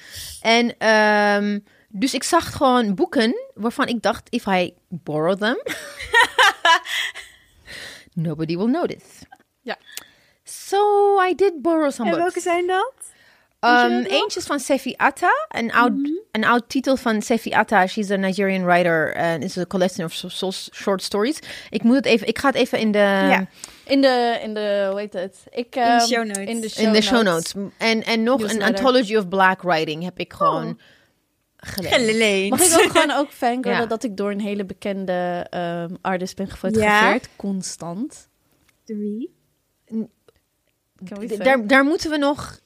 En 0.42 0.78
ehm, 0.78 1.60
dus 1.88 2.14
ik 2.14 2.24
zag 2.24 2.52
gewoon 2.56 2.96
boeken 2.96 3.36
waarvan 3.54 3.88
ik 3.88 4.02
dacht, 4.02 4.28
if 4.30 4.46
I 4.46 4.74
borrow 4.88 5.38
them, 5.38 5.58
nobody 8.14 8.58
will 8.58 8.68
notice. 8.68 9.06
Ja. 9.62 9.78
So 10.44 10.78
I 11.30 11.36
did 11.36 11.62
borrow 11.62 11.92
some 11.92 12.10
En 12.10 12.16
books. 12.18 12.34
welke 12.34 12.40
zijn 12.40 12.68
dat? 12.68 12.94
Um, 13.62 14.04
eentje 14.04 14.40
is 14.40 14.46
van 14.46 14.60
Sefi 14.60 14.94
Atta, 14.98 15.32
een 15.50 15.72
oud, 15.72 15.92
een 16.32 16.46
oud 16.46 16.64
titel 16.70 16.96
van 16.98 17.22
Sefi 17.22 17.52
Atta. 17.52 17.88
She's 17.88 18.12
a 18.12 18.16
Nigerian 18.16 18.64
writer 18.66 19.16
and 19.16 19.44
it's 19.44 19.58
a 19.58 19.66
collection 19.66 20.06
of 20.06 20.14
so- 20.14 20.30
so- 20.30 20.52
short 20.74 21.04
stories. 21.04 21.40
Ik 21.70 21.84
moet 21.84 21.96
het 21.96 22.06
even, 22.06 22.28
ik 22.28 22.40
ga 22.40 22.48
het 22.48 22.56
even 22.56 22.80
in 22.80 22.92
de 22.92 22.98
Ja. 22.98 23.48
In 23.86 24.02
de, 24.02 24.40
in 24.44 24.54
de, 24.54 24.88
hoe 24.90 25.00
heet 25.00 25.14
het? 25.14 25.38
Ik, 25.50 25.72
de 25.72 25.80
ehm, 25.80 26.00
show 26.00 26.26
notes. 26.26 26.46
In 26.46 26.62
de 26.62 26.70
show, 26.70 26.86
in 26.86 26.92
de 26.92 27.02
show 27.02 27.24
notes. 27.24 27.54
notes. 27.54 27.74
En, 27.78 28.04
en 28.04 28.24
nog 28.24 28.42
een 28.54 28.62
anthology 28.64 29.16
of 29.16 29.28
black 29.28 29.62
writing 29.62 30.04
heb 30.04 30.20
ik 30.20 30.34
gewoon 30.34 30.80
gelezen. 31.58 32.00
Geleend. 32.00 32.50
Mag 32.50 32.60
ik 32.62 32.80
ook 32.86 32.92
gewoon 32.92 33.12
ook 33.12 33.32
fangirlen 33.32 33.82
Ja. 33.82 33.86
dat 33.86 34.04
ik 34.04 34.18
door 34.18 34.32
een 34.32 34.42
hele 34.42 34.66
bekende 34.66 35.48
ehm, 35.50 35.96
artist 36.02 36.36
ben 36.36 36.50
gefotografeerd? 36.50 37.30
Constant. 37.36 38.28
Drie. 38.86 39.36
Daar, 41.38 41.68
daar 41.68 41.84
moeten 41.84 42.10
we 42.10 42.18
nog 42.18 42.60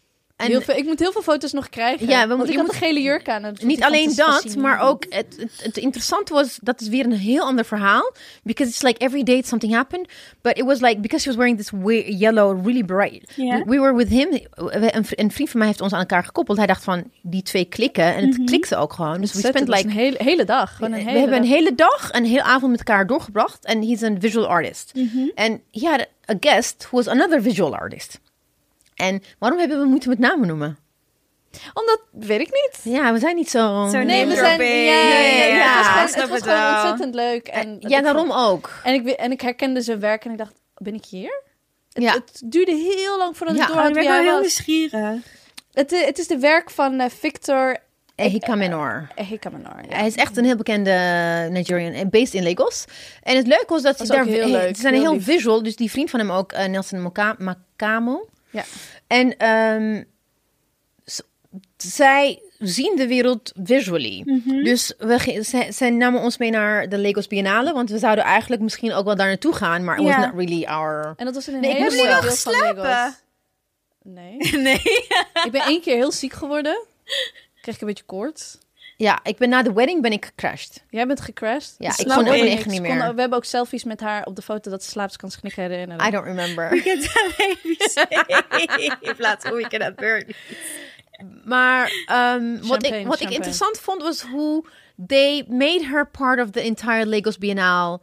En 0.44 0.50
heel 0.50 0.62
veel, 0.62 0.76
ik 0.76 0.86
moet 0.86 1.00
heel 1.00 1.12
veel 1.12 1.22
foto's 1.22 1.52
nog 1.52 1.70
krijgen. 1.70 2.08
Ja, 2.08 2.28
we 2.28 2.48
ik 2.48 2.58
had 2.58 2.68
een 2.68 2.74
gele 2.74 3.02
jurk 3.02 3.30
aan. 3.30 3.42
dat 3.42 3.62
niet 3.62 3.84
alleen 3.84 4.16
dat, 4.16 4.56
maar 4.58 4.80
ook 4.80 5.06
het, 5.10 5.36
het, 5.38 5.64
het 5.64 5.78
interessante 5.78 6.34
was, 6.34 6.60
dat 6.62 6.82
is 6.82 6.88
weer 6.88 7.06
een 7.06 7.12
heel 7.12 7.44
ander 7.44 7.66
verhaal. 7.66 8.14
Because 8.44 8.72
it's 8.72 8.82
like 8.82 9.00
every 9.06 9.24
day 9.24 9.42
something 9.46 9.74
happened. 9.74 10.08
But 10.42 10.58
it 10.58 10.64
was 10.64 10.80
like, 10.80 11.00
because 11.00 11.24
he 11.24 11.36
was 11.36 11.38
wearing 11.38 11.58
this 11.58 11.72
yellow, 12.20 12.66
really 12.66 12.84
bright. 12.84 13.36
We, 13.36 13.64
we 13.66 13.80
were 13.80 13.96
with 13.96 14.10
him. 14.10 14.40
Een, 14.56 15.06
vri- 15.06 15.24
een 15.24 15.32
vriend 15.32 15.50
van 15.50 15.60
mij 15.60 15.68
heeft 15.68 15.82
ons 15.82 15.94
aan 15.94 16.00
elkaar 16.00 16.24
gekoppeld. 16.24 16.58
Hij 16.58 16.68
dacht 16.68 16.84
van, 16.84 17.12
die 17.22 17.42
twee 17.42 17.66
klikken. 17.66 18.16
En 18.16 18.28
het 18.28 18.44
klikte 18.46 18.76
ook 18.76 18.94
gewoon. 18.94 19.22
Dus 19.22 19.34
we 19.34 19.40
spent 19.40 19.68
like... 19.68 19.84
een 19.84 19.90
hele, 19.90 20.18
hele 20.24 20.46
dag. 20.46 20.78
We 20.78 20.90
hebben 20.90 21.38
een 21.38 21.44
hele 21.44 21.76
dag, 21.76 22.10
een 22.12 22.26
hele 22.26 22.44
avond 22.44 22.72
met 22.72 22.80
elkaar 22.80 23.08
doorgebracht. 23.08 23.66
En 23.66 23.82
he's 23.88 24.02
een 24.02 24.20
visual 24.20 24.48
artist. 24.48 24.92
En 25.36 25.62
he 25.72 25.88
had 25.88 26.08
a 26.32 26.36
guest 26.40 26.84
who 26.84 26.98
was 26.98 27.08
another 27.08 27.42
visual 27.42 27.76
artist. 27.76 28.20
En 28.96 29.24
waarom 29.40 29.60
hebben 29.60 29.80
we 29.80 29.86
moeten 29.86 30.10
met 30.10 30.20
namen 30.20 30.48
noemen? 30.48 30.78
Omdat, 31.74 32.02
weet 32.12 32.40
ik 32.40 32.50
niet. 32.52 32.94
Ja, 32.96 33.14
we 33.14 33.20
zijn 33.20 33.36
niet 33.36 33.50
zo... 33.50 33.88
Zo 33.92 34.02
Nee, 34.04 34.26
we 34.26 34.36
zijn... 34.36 34.62
Ja, 34.62 34.68
ja, 34.68 35.20
ja, 35.20 35.46
Ja, 35.46 35.78
het 35.78 35.78
was 35.78 35.88
gewoon, 35.88 36.08
snap 36.10 36.22
het 36.22 36.30
was 36.30 36.40
het 36.40 36.50
gewoon 36.50 36.64
wel. 36.72 36.78
ontzettend 36.80 37.16
leuk. 37.16 37.48
En 37.48 37.76
ja, 37.80 38.02
daarom 38.02 38.28
vond- 38.28 38.40
ook. 38.40 38.70
En 38.84 38.94
ik, 38.94 39.08
en 39.08 39.32
ik 39.32 39.42
herkende 39.42 39.82
zijn 39.82 40.00
werk 40.00 40.26
en 40.26 40.32
ik 40.32 40.38
dacht, 40.38 40.54
ben 40.78 40.94
ik 40.94 41.06
hier? 41.06 41.42
Het, 41.94 42.04
Ja. 42.04 42.14
het 42.14 42.42
duurde 42.46 42.72
heel 42.72 43.18
lang 43.18 43.38
voordat 43.38 43.56
Ja, 43.56 43.62
ik 43.62 43.68
door 43.68 43.76
Oh, 43.78 43.82
had 43.82 43.90
ik 43.98 44.04
ben 44.04 44.12
wel 44.14 44.22
heel 44.22 44.40
nieuwsgierig. 44.40 45.22
Het, 45.74 45.92
i- 45.92 46.06
het 46.06 46.18
is 46.18 46.28
de 46.28 46.38
werk 46.40 46.70
van 46.70 47.00
eh, 47.00 47.10
Victor 47.10 47.78
Ehikamenor. 48.16 49.08
Ehikamenar. 49.16 49.84
Ja. 49.90 49.96
Hij 49.96 50.08
is 50.08 50.16
echt 50.16 50.38
een 50.38 50.46
heel 50.46 50.56
bekende 50.56 50.92
Nigerian, 51.52 51.92
eh, 51.94 52.06
based 52.10 52.34
in 52.34 52.44
Lagos. 52.44 52.86
En 53.24 53.36
het 53.38 53.48
leuke 53.48 53.66
was 53.68 53.82
dat 53.82 53.98
ze 53.98 54.06
daar, 54.08 54.26
heel 54.26 54.42
eh, 54.42 54.50
leuk, 54.50 54.76
ze 54.76 54.82
zijn 54.82 54.94
heel 54.94 55.22
visual, 55.22 55.64
dus 55.64 55.76
die 55.76 55.92
vriend 55.92 56.10
van 56.10 56.20
hem 56.20 56.32
ook, 56.32 56.52
eh, 56.52 56.66
Nelson 56.68 57.02
Moka- 57.02 57.36
Makamo. 57.38 58.28
Ja. 58.54 58.64
En 59.08 59.38
ehm, 59.38 60.04
zij 61.78 62.42
zien 62.60 62.96
de 62.96 63.08
wereld 63.08 63.52
visually. 63.64 64.42
Dus 64.64 64.94
we, 64.98 65.38
zij, 65.42 65.72
zij 65.72 65.90
namen 65.90 66.22
ons 66.22 66.38
mee 66.38 66.50
naar 66.50 66.90
de 66.90 67.00
Lagos 67.00 67.28
Biennale, 67.28 67.74
want 67.74 67.90
we 67.90 67.98
zouden 67.98 68.24
eigenlijk 68.24 68.62
misschien 68.62 68.94
ook 68.94 69.06
wel 69.06 69.16
daar 69.16 69.28
naartoe 69.28 69.54
gaan, 69.54 69.84
maar 69.84 69.98
it 69.98 70.04
was 70.04 70.18
not 70.18 70.34
really 70.36 70.66
our... 70.66 71.14
En 71.16 71.26
dat 71.26 71.34
was 71.34 71.48
in 71.48 71.54
een 71.54 71.62
Nee, 71.62 71.74
hele 71.74 71.90
deel 71.90 72.06
nog 72.06 72.16
van 72.16 72.24
geslapen. 72.24 72.84
Lagos. 72.84 73.22
Nee. 74.04 74.38
Nee. 74.68 74.82
ik 75.44 75.50
ben 75.52 75.62
één 75.62 75.82
keer 75.82 75.96
heel 75.96 76.12
ziek 76.12 76.34
geworden. 76.34 76.86
Kreeg 77.62 77.76
ik 77.76 77.82
een 77.82 77.88
beetje 77.88 78.04
koorts. 78.04 78.58
Ja, 78.98 79.20
ik 79.24 79.38
ben 79.38 79.50
na 79.50 79.62
de 79.64 79.74
wedding 79.74 80.02
ben 80.02 80.12
ik 80.12 80.26
gecrashed. 80.26 80.84
Jij 80.90 81.08
bent 81.08 81.22
gecrashed. 81.22 81.76
Ja, 81.78 81.94
ik 81.98 82.08
kon 82.08 82.28
ook 82.28 82.34
echt 82.34 82.66
niet 82.66 82.82
Kon- 82.82 82.98
meer. 82.98 83.14
we 83.16 83.20
hebben 83.22 83.34
ook 83.34 83.46
selfies 83.46 83.84
met 83.84 84.00
haar 84.00 84.26
op 84.26 84.36
de 84.36 84.42
foto 84.42 84.72
dat 84.72 84.84
ze 84.84 84.90
slaapt, 84.90 85.16
kan 85.16 85.32
zich 85.32 85.44
niet 85.44 85.56
herinneren. 85.56 86.08
I 86.08 86.12
don't 86.12 86.26
remember. 86.26 86.74
Ik 86.74 86.84
heb 88.80 88.98
In 89.02 89.16
plaats 89.16 89.46
van 89.48 89.96
Burn. 89.96 90.36
Maar 91.46 91.92
ehm, 92.06 92.58
wat, 92.62 92.86
ik, 92.86 93.08
wat 93.08 93.20
ik 93.20 93.30
interessant 93.30 93.80
vond 93.80 94.02
was 94.02 94.22
hoe 94.22 94.66
they 95.08 95.46
made 95.48 95.86
her 95.86 96.08
part 96.08 96.40
of 96.42 96.50
the 96.50 96.62
entire 96.62 97.06
Lagos 97.06 97.38
Biennale 97.38 98.00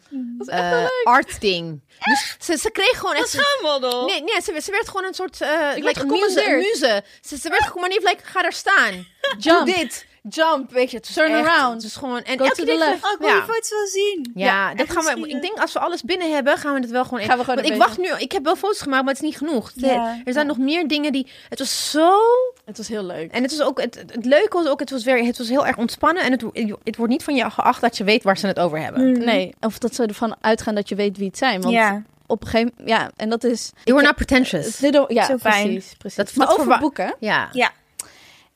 eh, 0.47 0.86
art 1.03 1.41
ding. 1.41 1.80
Dus 2.05 2.36
ze, 2.38 2.57
ze 2.57 2.70
kreeg 2.70 2.99
gewoon 2.99 3.14
echt... 3.14 3.28
Schaalmodel. 3.28 4.07
Nee, 4.07 4.22
nee 4.22 4.41
ze, 4.41 4.61
ze 4.62 4.70
werd 4.70 4.88
gewoon 4.88 5.05
een 5.05 5.14
soort... 5.14 5.38
werd 5.38 5.84
like, 5.84 6.01
een 6.01 6.07
muze. 6.07 6.51
Een 6.51 6.57
muze. 6.57 7.05
Ze, 7.20 7.36
ze 7.38 7.49
werd 7.49 7.62
gecommandeerd, 7.62 8.03
like, 8.03 8.24
ga 8.24 8.43
daar 8.43 8.53
staan. 8.53 9.07
Jump. 9.38 9.66
Doe 9.66 9.74
dit. 9.76 10.09
Jump, 10.28 10.70
weet 10.70 10.90
je. 10.90 10.96
Het 10.96 11.14
Turn 11.14 11.32
echt- 11.34 11.46
around. 11.48 11.74
Het 11.74 11.82
is 11.82 11.96
gewoon... 11.96 12.22
En 12.22 12.38
Go 12.38 12.44
elke 12.44 12.64
keer. 12.64 12.74
Oh, 12.74 12.88
ik 12.94 13.16
wil 13.18 13.28
ja. 13.28 13.34
die 13.34 13.42
foto's 13.42 13.70
wel 13.70 13.86
zien. 13.86 14.30
Ja, 14.34 14.46
Ja, 14.46 14.74
dat 14.74 14.90
gaan 14.90 15.20
we. 15.20 15.28
Ik 15.28 15.40
denk 15.42 15.58
als 15.58 15.72
we 15.72 15.78
alles 15.78 16.02
binnen 16.02 16.32
hebben, 16.34 16.56
gaan 16.58 16.74
we 16.74 16.80
het 16.80 16.90
wel 16.90 17.04
gewoon. 17.04 17.20
Gaan 17.20 17.38
we 17.38 17.44
gewoon 17.44 17.60
Want 17.60 17.70
ik 17.72 17.78
wacht 17.78 17.98
nu. 17.98 18.08
Ik 18.18 18.32
heb 18.32 18.44
wel 18.44 18.56
foto's 18.56 18.80
gemaakt, 18.80 19.04
maar 19.04 19.12
het 19.14 19.22
is 19.22 19.28
niet 19.28 19.38
genoeg. 19.38 19.70
Ja. 19.74 20.20
er 20.24 20.32
zijn 20.32 20.46
nog 20.46 20.58
meer 20.58 20.88
dingen 20.88 21.12
die. 21.12 21.26
Het 21.48 21.58
was 21.58 21.90
zo. 21.90 22.18
Het 22.64 22.76
was 22.76 22.88
heel 22.88 23.04
leuk. 23.04 23.30
En 23.32 23.42
het 23.42 23.56
was 23.56 23.66
ook. 23.66 23.80
Het, 23.80 24.04
het 24.06 24.24
leuke 24.24 24.56
was 24.56 24.66
ook. 24.66 24.80
Het 24.80 24.90
was, 24.90 25.04
het 25.04 25.38
was 25.38 25.48
heel 25.48 25.66
erg 25.66 25.76
ontspannen. 25.76 26.22
En 26.22 26.30
het, 26.32 26.44
het 26.84 26.96
wordt 26.96 27.12
niet 27.12 27.24
van 27.24 27.34
je 27.34 27.50
geacht 27.50 27.80
dat 27.80 27.96
je 27.96 28.04
weet 28.04 28.22
waar 28.22 28.38
ze 28.38 28.46
het 28.46 28.58
over 28.58 28.78
hebben. 28.82 29.18
Nee, 29.24 29.54
of 29.60 29.78
dat 29.78 29.94
ze 29.94 30.06
ervan 30.06 30.36
uitgaan 30.40 30.74
dat 30.74 30.88
je 30.88 30.94
weet 30.94 31.16
wie 31.16 31.26
het 31.26 31.38
zijn. 31.38 31.60
Want 31.60 31.74
Ja. 31.74 32.02
op 32.26 32.42
een 32.42 32.48
gegeven 32.48 32.72
moment, 32.78 32.98
ja, 33.00 33.10
en 33.16 33.28
dat 33.28 33.44
is... 33.44 33.70
They 33.84 33.94
were 33.94 34.06
not 34.06 34.14
pretentious. 34.14 34.78
Ja, 35.08 35.24
Zo 35.24 35.36
fijn. 35.38 35.62
precies. 35.66 35.94
precies. 35.98 36.16
Dat- 36.16 36.34
maar 36.34 36.46
dat 36.46 36.58
over 36.58 36.78
boeken. 36.78 37.14
Ja. 37.18 37.48
Ja. 37.52 37.70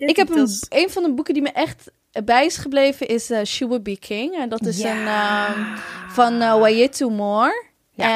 Ik 0.08 0.16
heb 0.16 0.28
een, 0.68 0.90
van 0.90 1.02
de 1.02 1.12
boeken 1.12 1.34
die 1.34 1.42
me 1.42 1.50
echt 1.50 1.90
bij 2.24 2.44
is 2.46 2.56
gebleven 2.56 3.06
is 3.08 3.30
eh, 3.30 3.44
She 3.44 3.66
Would 3.66 3.82
Be 3.82 3.98
King. 3.98 4.34
En 4.34 4.48
dat 4.48 4.66
is 4.66 4.78
Ja. 4.78 4.90
een 4.92 5.06
ehm, 5.56 5.76
van 6.08 6.34
uh, 6.42 6.58
Wayetu 6.58 7.06
Moore. 7.10 7.64
Ja. 7.90 8.08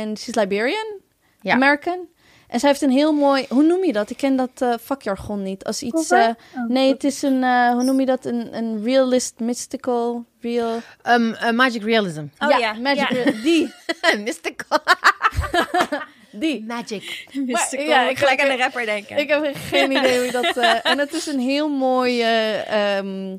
En 0.00 0.16
she's 0.16 0.34
Liberian, 0.34 1.00
Ja. 1.40 1.52
American. 1.54 2.08
En 2.48 2.60
zij 2.60 2.68
heeft 2.68 2.82
een 2.82 2.90
heel 2.90 3.12
mooi, 3.12 3.46
hoe 3.48 3.62
noem 3.62 3.84
je 3.84 3.92
dat? 3.92 4.10
Ik 4.10 4.16
ken 4.16 4.36
dat 4.36 4.50
eh, 4.58 4.74
vakjargon 4.80 5.42
niet. 5.42 5.64
Als 5.64 5.82
iets, 5.82 6.10
eh, 6.10 6.28
Oh, 6.56 6.68
nee, 6.68 6.92
het 6.92 7.04
is 7.04 7.22
een, 7.22 7.42
eh, 7.44 7.70
hoe 7.70 7.82
noem 7.82 8.00
je 8.00 8.06
dat? 8.06 8.24
Een, 8.24 8.56
een 8.56 8.82
realist, 8.84 9.40
mystical, 9.40 10.24
real. 10.40 10.80
Um, 11.06 11.28
uh, 11.30 11.50
magic 11.50 11.82
realism. 11.82 12.24
Oh 12.38 12.58
ja, 12.58 12.72
magic, 12.72 13.08
ja. 13.10 13.22
real- 13.22 13.42
die, 13.42 13.72
Mystical. 14.24 14.78
die. 16.40 16.64
Magic. 16.66 17.26
Ja, 17.86 18.02
ik 18.04 18.10
ik- 18.10 18.18
gelijk 18.18 18.40
aan 18.42 18.48
de 18.48 18.56
rapper 18.56 18.84
denken. 18.86 19.16
Ik 19.18 19.28
heb 19.28 19.50
geen 19.54 19.90
idee 19.98 20.22
hoe 20.22 20.30
dat. 20.30 20.56
eh, 20.56 20.86
en 20.86 20.98
het 20.98 21.12
is 21.12 21.26
een 21.26 21.40
heel 21.40 21.68
mooi. 21.68 22.20
eh, 22.22 22.96
ehm, 22.96 23.30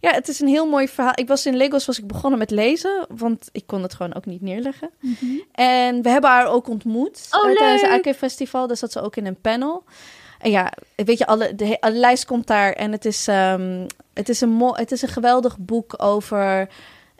ja, 0.00 0.10
het 0.12 0.28
is 0.28 0.40
een 0.40 0.48
heel 0.48 0.66
mooi 0.68 0.88
verhaal. 0.88 1.12
Ik 1.14 1.28
was 1.28 1.46
in 1.46 1.56
Lagos 1.56 1.86
was 1.86 1.98
ik 1.98 2.06
begonnen 2.06 2.38
met 2.38 2.50
lezen, 2.50 3.06
want 3.16 3.48
ik 3.52 3.62
kon 3.66 3.82
het 3.82 3.94
gewoon 3.94 4.14
ook 4.14 4.26
niet 4.26 4.42
neerleggen. 4.42 4.90
En 5.52 6.02
we 6.02 6.08
hebben 6.08 6.30
haar 6.30 6.46
ook 6.46 6.68
ontmoet 6.68 7.28
Oh, 7.30 7.54
tijdens 7.56 7.82
het 7.82 8.06
AK 8.06 8.14
Festival. 8.16 8.66
Daar 8.66 8.76
zat 8.76 8.92
ze 8.92 9.00
ook 9.02 9.16
in 9.16 9.26
een 9.26 9.40
panel. 9.40 9.84
En 10.38 10.50
ja, 10.50 10.72
weet 10.96 11.18
je, 11.18 11.26
alle, 11.26 11.54
de, 11.54 11.76
alle 11.80 11.94
lijst 11.94 12.24
komt 12.24 12.46
daar. 12.46 12.72
En 12.72 12.92
het 12.92 13.04
is, 13.04 13.28
ehm, 13.28 13.86
het, 14.14 14.28
is 14.28 14.40
een 14.40 14.48
mo- 14.52 14.74
het 14.74 14.92
is 14.92 15.02
een 15.02 15.08
geweldig 15.08 15.58
boek 15.58 15.94
over 16.02 16.68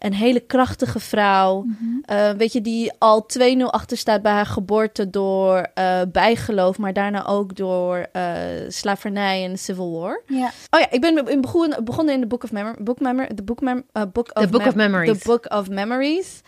een 0.04 0.14
hele 0.14 0.40
krachtige 0.40 1.00
vrouw. 1.00 1.66
eh, 2.04 2.30
weet 2.30 2.52
je, 2.52 2.60
die 2.60 2.92
al 2.98 3.26
2-0 3.26 3.70
achter 3.70 3.96
staat 3.96 4.22
bij 4.22 4.32
haar 4.32 4.46
geboorte 4.46 5.10
door 5.10 5.66
eh, 5.74 6.00
bijgeloof, 6.12 6.78
maar 6.78 6.92
daarna 6.92 7.26
ook 7.26 7.56
door 7.56 8.06
eh, 8.12 8.24
slavernij 8.68 9.44
en 9.44 9.58
Civil 9.58 9.92
War. 9.92 10.22
Ja. 10.26 10.50
Oh 10.70 10.80
ja, 10.80 10.90
ik 10.90 11.00
ben 11.00 11.28
in 11.28 11.40
begonnen, 11.40 11.84
begonnen 11.84 12.14
in 12.14 12.20
de 12.20 12.26
Book 12.26 12.44
of 12.44 12.52
Memory, 12.52 12.82
book 12.82 13.00
mem 13.00 13.26
the 13.34 13.42
book, 13.42 13.60
mem, 13.60 13.84
book 14.12 14.30
of, 14.32 14.50
Book 14.50 14.66
of 14.66 14.74
Memories. 14.74 15.18
The 15.18 15.28
Book 15.28 15.46
of 15.48 15.68
Memories. 15.68 16.42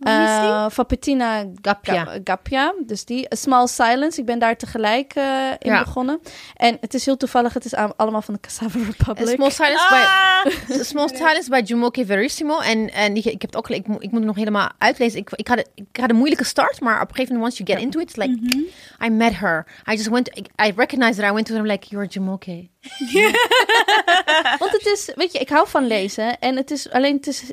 Die? 0.00 0.12
Eh, 0.14 0.66
van 0.68 0.84
Bettina 0.88 1.44
Gapia. 1.62 2.04
Ga- 2.04 2.18
Gapia. 2.24 2.74
Dus 2.86 3.04
die. 3.04 3.32
A 3.32 3.36
Small 3.36 3.66
Silence. 3.66 4.20
Ik 4.20 4.26
ben 4.26 4.38
daar 4.38 4.56
tegelijk 4.56 5.14
eh, 5.14 5.24
in 5.58 5.70
Ja. 5.72 5.82
begonnen. 5.84 6.20
En 6.56 6.76
het 6.80 6.94
is 6.94 7.04
heel 7.04 7.16
toevallig. 7.16 7.54
Het 7.54 7.64
is 7.64 7.74
allemaal 7.74 8.22
van 8.22 8.34
de 8.34 8.40
Cassava 8.40 8.78
Republic. 8.78 9.28
A 9.28 9.32
small 9.32 9.50
silence 9.50 9.86
by 9.88 9.94
Ah! 9.94 10.80
Small 10.92 11.08
Silence 11.08 11.50
bij 11.50 11.62
Jumoke 11.62 12.06
Verissimo. 12.06 12.58
En, 12.58 12.92
en 12.92 13.16
ik, 13.16 13.24
ik 13.24 13.40
heb 13.40 13.52
het 13.52 13.56
ook, 13.56 13.68
ik, 13.70 13.86
moet- 13.86 14.02
ik 14.02 14.08
moet 14.10 14.18
het 14.18 14.26
nog 14.28 14.36
helemaal 14.36 14.70
uitlezen. 14.78 15.18
Ik, 15.18 15.30
ik, 15.34 15.48
had, 15.48 15.58
ik 15.74 15.84
had 16.00 16.10
een 16.10 16.16
moeilijke 16.16 16.44
start, 16.44 16.80
maar 16.80 16.94
op 17.02 17.08
een 17.08 17.14
gegeven 17.14 17.34
moment, 17.34 17.52
once 17.52 17.62
you 17.64 17.78
get 17.78 17.86
into 17.86 18.00
it, 18.00 18.08
it's 18.08 18.16
like, 18.16 18.66
I 19.04 19.08
met 19.10 19.36
her. 19.38 19.66
I 19.90 19.92
just 19.92 20.08
went, 20.08 20.28
I, 20.38 20.66
I 20.68 20.72
recognized 20.76 21.16
her. 21.20 21.30
I 21.30 21.34
went 21.34 21.46
to 21.46 21.52
her, 21.54 21.62
I'm 21.62 21.70
like, 21.70 21.86
you're 21.88 22.06
Jumoke. 22.08 22.68
Want 24.58 24.72
het 24.72 24.86
is, 24.86 25.10
weet 25.14 25.32
je, 25.32 25.38
ik 25.38 25.48
hou 25.48 25.68
van 25.68 25.86
lezen. 25.86 26.38
En 26.38 26.56
het 26.56 26.70
is 26.70 26.90
alleen, 26.90 27.16
het 27.16 27.26
is, 27.26 27.52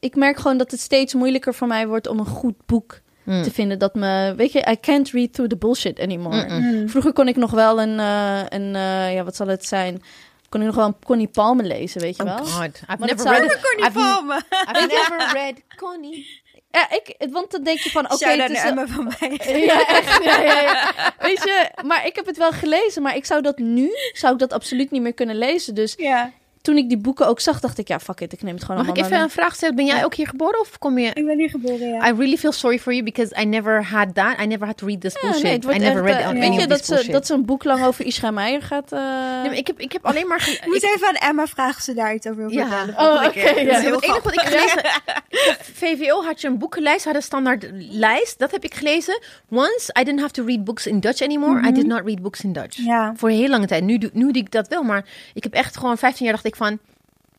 ik 0.00 0.14
merk 0.16 0.36
gewoon 0.36 0.56
dat 0.58 0.70
het 0.70 0.80
steeds 0.80 1.14
moeilijker 1.14 1.54
voor 1.54 1.66
mij 1.68 1.86
wordt 1.86 2.06
om 2.08 2.18
een 2.18 2.26
goed 2.26 2.66
boek 2.66 3.00
Mm. 3.24 3.42
te 3.42 3.50
vinden. 3.50 3.78
Dat 3.78 3.94
me, 3.94 4.34
weet 4.36 4.52
je, 4.52 4.66
I 4.70 4.80
can't 4.80 5.10
read 5.10 5.32
through 5.32 5.50
the 5.52 5.56
bullshit 5.58 6.00
anymore. 6.00 6.82
Vroeger 6.86 7.12
kon 7.12 7.28
ik 7.28 7.36
nog 7.36 7.50
wel 7.50 7.80
een, 7.80 7.98
eh, 7.98 8.40
een 8.48 8.74
eh, 8.74 9.14
ja, 9.14 9.24
wat 9.24 9.36
zal 9.36 9.46
het 9.46 9.64
zijn? 9.64 10.02
Kon 10.48 10.60
ik 10.60 10.66
nog 10.66 10.76
wel 10.76 10.86
een 10.86 10.96
Connie 11.04 11.28
Palme 11.28 11.62
lezen, 11.62 12.00
weet 12.00 12.16
je 12.16 12.24
wel? 12.24 12.34
Oh 12.38 12.40
God, 12.46 12.64
I've 12.90 12.96
never 12.98 13.24
read 13.24 13.42
it. 13.52 13.60
Connie 13.60 13.86
I've, 13.90 13.98
Palme. 13.98 14.42
I've 14.50 14.86
never 14.96 15.30
read 15.32 15.54
Connie. 15.76 16.42
Ja, 16.70 16.90
ik, 16.90 17.28
want 17.30 17.50
dan 17.50 17.62
denk 17.62 17.78
je 17.78 17.90
van, 17.90 18.04
oké, 18.04 18.24
out 18.26 18.38
het 18.40 18.50
is 18.50 18.62
een- 18.62 18.88
van 18.88 19.04
mij. 19.20 19.40
Ja, 19.66 19.86
echt. 19.88 20.24
Ja, 20.24 20.40
ja, 20.40 20.60
ja. 20.60 20.92
Weet 21.18 21.42
je, 21.42 21.70
maar 21.86 22.06
ik 22.06 22.16
heb 22.16 22.26
het 22.26 22.36
wel 22.36 22.52
gelezen, 22.52 23.02
maar 23.02 23.16
ik 23.16 23.24
zou 23.24 23.42
dat 23.42 23.58
nu, 23.58 23.90
zou 24.12 24.32
ik 24.32 24.38
dat 24.38 24.52
absoluut 24.52 24.90
niet 24.90 25.02
meer 25.02 25.14
kunnen 25.14 25.36
lezen. 25.38 25.74
Dus 25.74 25.94
Ja. 25.96 26.32
Toen 26.62 26.76
ik 26.76 26.88
die 26.88 26.98
boeken 26.98 27.26
ook 27.26 27.40
zag, 27.40 27.60
dacht 27.60 27.78
ik, 27.78 27.88
ja, 27.88 28.00
fuck 28.00 28.20
it, 28.20 28.32
ik 28.32 28.42
neem 28.42 28.54
het 28.54 28.64
gewoon 28.64 28.76
Mag 28.76 28.86
ik 28.86 28.90
allemaal 28.92 29.06
even 29.10 29.16
mee. 29.22 29.28
een 29.36 29.42
vraag 29.42 29.54
stellen? 29.54 29.74
Ben 29.74 29.84
jij 29.86 30.04
ook 30.04 30.14
hier 30.14 30.26
geboren 30.26 30.60
of 30.60 30.78
kom 30.78 30.98
je... 30.98 31.10
Ik 31.14 31.26
ben 31.26 31.38
hier 31.38 31.50
geboren, 31.50 31.88
ja. 31.88 32.08
I 32.08 32.12
really 32.16 32.36
feel 32.36 32.52
sorry 32.52 32.78
for 32.78 32.92
you 32.92 33.04
because 33.04 33.40
I 33.40 33.44
never 33.44 33.84
had 33.84 34.14
that. 34.14 34.40
I 34.40 34.46
never 34.46 34.66
had 34.66 34.76
to 34.76 34.86
read 34.86 35.00
this 35.00 35.12
Ja, 35.14 35.20
bullshit. 35.20 35.42
nee, 35.42 35.52
het 35.52 35.64
wordt 35.64 35.78
I 35.78 35.82
never 35.82 36.04
echt, 36.06 36.16
read 36.16 36.24
any 36.28 36.40
Weet 36.40 36.50
of 36.50 36.60
je 36.60 36.66
dat 36.66 36.84
ze, 36.84 37.10
dat 37.10 37.26
ze 37.26 37.34
een 37.34 37.44
boek 37.44 37.64
lang 37.64 37.84
over 37.84 38.04
Isra 38.04 38.30
Meijer 38.30 38.62
gaat... 38.62 38.92
eh, 38.92 38.98
Nee, 38.98 39.46
maar 39.48 39.56
ik, 39.56 39.66
heb, 39.66 39.80
ik 39.80 39.92
heb 39.92 40.06
alleen 40.06 40.26
maar... 40.26 40.40
ge- 40.40 40.50
Ik 40.62 40.66
moet 40.66 40.82
even 40.94 41.08
aan 41.08 41.28
Emma 41.28 41.46
vragen 41.46 41.82
ze 41.82 41.94
daar 41.94 42.14
iets 42.14 42.26
over 42.26 42.38
wil 42.38 42.50
Ja. 42.50 42.66
vertellen. 42.68 42.94
Oh, 42.94 43.00
volgende 43.04 43.28
oké, 43.28 43.38
keer. 43.40 43.64
ja. 43.64 43.64
Dat 43.64 43.66
is 43.66 43.72
Ja, 43.72 43.80
heel 43.80 43.94
het 43.94 44.04
enige 44.04 44.20
wat 44.22 44.32
ik 44.32 44.40
gelezen 44.40 44.78
heb, 45.30 45.58
VWO 45.72 46.22
had 46.24 46.40
je 46.40 46.48
een 46.48 46.58
boekenlijst, 46.58 47.04
had 47.04 47.14
een 47.14 47.22
standaard 47.22 47.66
lijst. 47.90 48.38
Dat 48.38 48.50
heb 48.50 48.64
ik 48.64 48.74
gelezen. 48.74 49.20
Once, 49.50 49.90
I 50.00 50.04
didn't 50.04 50.20
have 50.20 50.32
to 50.32 50.44
read 50.44 50.64
books 50.64 50.86
in 50.86 51.00
Dutch 51.00 51.22
anymore. 51.22 51.68
I 51.68 51.72
did 51.72 51.86
not 51.86 52.00
read 52.04 52.22
books 52.22 52.40
in 52.44 52.52
Dutch. 52.52 52.76
Ja. 52.76 53.12
Voor 53.16 53.30
heel 53.30 53.48
lange 53.48 53.66
tijd. 53.66 53.84
Nu, 53.84 53.98
doe- 53.98 54.10
nu 54.12 54.32
doe 54.32 54.42
ik 54.42 54.50
dat 54.50 54.68
wel, 54.68 54.82
maar 54.82 55.04
ik 55.34 55.42
heb 55.42 55.52
echt 55.52 55.76
gewoon 55.76 55.98
15 55.98 56.24
jaar 56.24 56.34
dacht 56.34 56.46
ik 56.48 56.56
van... 56.56 56.78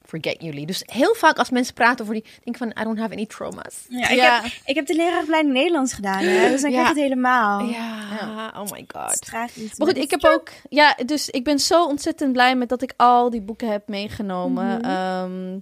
forget 0.05 0.35
jullie. 0.41 0.65
Dus 0.65 0.83
heel 0.85 1.13
vaak 1.15 1.37
als 1.37 1.49
mensen 1.49 1.73
praten 1.73 2.01
over 2.01 2.13
die, 2.13 2.23
denk 2.23 2.43
ik 2.43 2.57
van, 2.57 2.67
I 2.69 2.83
don't 2.83 2.99
have 2.99 3.11
any 3.11 3.25
trauma's. 3.25 3.85
Ja, 3.89 4.09
ik, 4.09 4.15
Ja. 4.15 4.41
Heb, 4.41 4.51
ik 4.65 4.75
heb 4.75 4.85
de 4.85 4.95
lerarenopleiding 4.95 5.53
Nederlands 5.53 5.93
gedaan, 5.93 6.23
hè, 6.23 6.49
dus 6.49 6.61
dan 6.61 6.71
Ja. 6.71 6.77
krijg 6.81 6.95
je 6.95 7.01
het 7.01 7.09
helemaal. 7.11 7.59
Ja, 7.61 8.53
oh 8.57 8.71
my 8.71 8.85
god. 8.87 9.21
tragisch. 9.21 9.77
Maar 9.77 9.87
goed, 9.87 9.97
ik 9.97 10.09
heb 10.11 10.23
ook... 10.25 10.49
Ja, 10.69 10.97
dus 11.05 11.29
ik 11.29 11.43
ben 11.43 11.59
zo 11.59 11.85
ontzettend 11.85 12.31
blij 12.33 12.55
met 12.55 12.69
dat 12.69 12.81
ik 12.81 12.93
al 12.97 13.29
die 13.29 13.41
boeken 13.41 13.71
heb 13.71 13.87
meegenomen. 13.87 14.81
Ehm, 14.81 15.57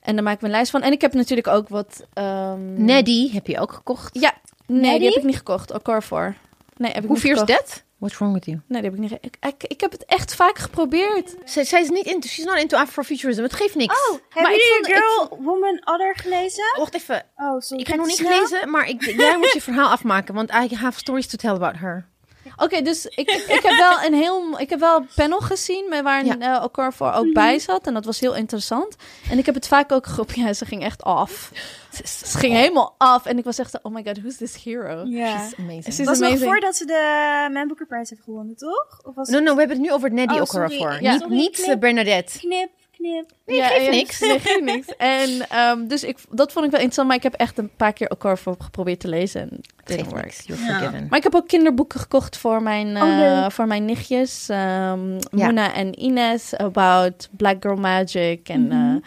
en 0.00 0.14
daar 0.14 0.22
maak 0.22 0.34
ik 0.34 0.40
mijn 0.40 0.52
lijst 0.52 0.70
van. 0.70 0.82
En 0.82 0.92
ik 0.92 1.00
heb 1.00 1.12
natuurlijk 1.14 1.46
ook 1.48 1.68
wat... 1.68 2.06
ehm, 2.12 2.84
Neddy 2.84 3.32
heb 3.32 3.46
je 3.46 3.60
ook 3.60 3.72
gekocht. 3.72 4.18
Ja, 4.20 4.34
nee, 4.66 4.80
Neddy? 4.80 4.98
die 4.98 5.08
heb 5.08 5.16
ik 5.18 5.24
niet 5.24 5.36
gekocht. 5.36 5.72
Ocarfor. 5.72 6.34
Nee, 6.76 6.90
heb 6.92 7.02
ik 7.02 7.06
Hoe 7.08 7.12
niet 7.16 7.24
vier 7.24 7.34
is 7.34 7.38
gekocht. 7.40 7.58
dat? 7.68 7.84
What's 7.98 8.18
wrong 8.18 8.34
with 8.34 8.44
you? 8.44 8.60
Nee, 8.68 8.80
die 8.82 8.90
heb 8.90 8.98
ik 9.00 9.10
niet 9.10 9.18
ik, 9.20 9.36
ik, 9.40 9.64
ik 9.70 9.80
heb 9.80 9.92
het 9.92 10.04
echt 10.04 10.34
vaak 10.34 10.58
geprobeerd. 10.58 11.34
Zij, 11.44 11.64
zij 11.64 11.80
is 11.80 11.88
niet 11.88 12.06
into, 12.06 12.28
she's 12.28 12.44
not 12.44 12.58
into 12.58 12.76
Afrofuturism. 12.78 13.42
Het 13.42 13.52
geeft 13.52 13.74
niks. 13.74 14.08
Oh, 14.10 14.14
ik 14.14 14.22
jullie 14.34 14.60
vond- 14.74 14.88
ik 14.88 14.94
Girl, 14.94 15.38
Woman, 15.42 15.80
Other 15.84 16.16
gelezen? 16.16 16.64
Wacht 16.76 16.94
even. 16.94 17.22
Oh, 17.36 17.60
sorry. 17.60 17.82
Ik 17.82 17.88
heb 17.88 17.96
nog 17.96 18.06
niet 18.06 18.16
snel? 18.16 18.32
gelezen, 18.32 18.70
maar 18.70 18.88
ik, 18.88 19.02
jij 19.04 19.36
moet 19.38 19.52
je 19.52 19.60
verhaal 19.62 19.88
afmaken, 19.90 20.34
want 20.34 20.50
I 20.50 20.74
have 20.74 20.98
stories 20.98 21.26
to 21.26 21.36
tell 21.36 21.50
about 21.50 21.76
her. 21.78 22.08
Oké, 22.56 22.82
dus 22.82 23.06
ik, 23.06 23.30
ik 23.30 23.60
heb 23.62 23.76
wel 23.76 24.02
een 24.04 24.14
heel... 24.14 24.58
Ik 24.58 24.70
heb 24.70 24.80
wel 24.80 24.96
een 24.96 25.08
panel 25.14 25.40
gezien 25.40 25.86
met 25.88 26.02
waar 26.02 26.24
Ja. 26.24 26.36
ja. 26.38 26.64
Ocarfor 26.64 27.12
ook 27.12 27.32
bij 27.32 27.58
zat. 27.58 27.86
En 27.86 27.94
dat 27.94 28.04
was 28.04 28.20
heel 28.20 28.34
interessant. 28.34 28.96
En 29.30 29.38
ik 29.38 29.46
heb 29.46 29.54
het 29.54 29.68
vaak 29.68 29.92
ook 29.92 30.06
geroepen. 30.06 30.40
Ja, 30.40 30.52
ze 30.52 30.64
ging 30.64 30.82
echt 30.82 31.02
af. 31.02 31.50
Ze 32.04 32.38
ging 32.38 32.54
helemaal 32.54 32.94
af. 32.98 33.26
En 33.26 33.38
ik 33.38 33.44
was 33.44 33.58
echt... 33.58 33.82
Oh 33.82 33.92
my 33.94 34.02
god, 34.04 34.18
who's 34.18 34.36
this 34.36 34.64
hero? 34.64 35.04
Ja. 35.04 35.38
She's 35.38 35.58
amazing. 35.58 35.96
Het 35.96 36.06
was 36.06 36.18
nog 36.18 36.38
voordat 36.38 36.76
ze 36.76 36.84
de 36.84 37.48
Man 37.52 37.66
Booker 37.66 37.86
Prize 37.86 38.14
heeft 38.14 38.24
gewonnen, 38.24 38.56
toch? 38.56 39.00
Of 39.02 39.14
was 39.14 39.28
No, 39.28 39.38
no, 39.38 39.52
we 39.52 39.58
hebben 39.58 39.76
het 39.76 39.86
nu 39.86 39.92
over 39.92 40.12
Neddy 40.12 40.34
Oh, 40.34 40.40
Okorafor. 40.40 41.02
Ja. 41.02 41.12
Niet, 41.12 41.20
Sorry, 41.20 41.36
niet 41.36 41.50
knip. 41.50 41.80
Bernadette. 41.80 42.38
Knip, 42.38 42.70
knip. 42.96 43.30
Nee, 43.46 43.62
geeft 43.62 43.84
ja, 43.84 43.90
niks. 43.90 44.20
Nee, 44.20 44.38
geeft 44.40 44.60
niks. 44.64 44.86
En 45.20 45.48
ehm, 45.48 45.86
dus 45.86 46.04
ik, 46.04 46.18
dat 46.30 46.52
vond 46.52 46.64
ik 46.64 46.70
wel 46.70 46.80
interessant. 46.80 47.06
Maar 47.08 47.16
ik 47.16 47.22
heb 47.22 47.34
echt 47.34 47.58
een 47.58 47.70
paar 47.76 47.92
keer 47.92 48.10
Ocarfor 48.10 48.54
geprobeerd 48.58 49.00
te 49.00 49.08
lezen. 49.08 49.40
En 49.40 49.48
didn't 49.48 49.62
Geeft 49.84 50.10
work. 50.10 50.24
niks. 50.24 50.42
You're 50.46 50.64
Ja. 50.64 50.78
forgiven. 50.78 51.06
Maar 51.08 51.18
ik 51.18 51.24
heb 51.24 51.34
ook 51.34 51.48
kinderboeken 51.48 52.00
gekocht 52.00 52.36
voor 52.36 52.62
mijn, 52.62 52.96
Oh, 52.96 53.20
eh, 53.26 53.50
voor 53.50 53.66
mijn 53.66 53.84
nichtjes. 53.84 54.48
ehm 54.48 55.12
Ja. 55.12 55.18
Mona 55.30 55.74
en 55.74 56.00
Ines 56.02 56.56
about 56.56 57.28
Black 57.30 57.56
Girl 57.60 57.76
Magic. 57.76 58.48
En 58.48 58.66
Mhm. 58.66 58.72
eh, 58.96 59.02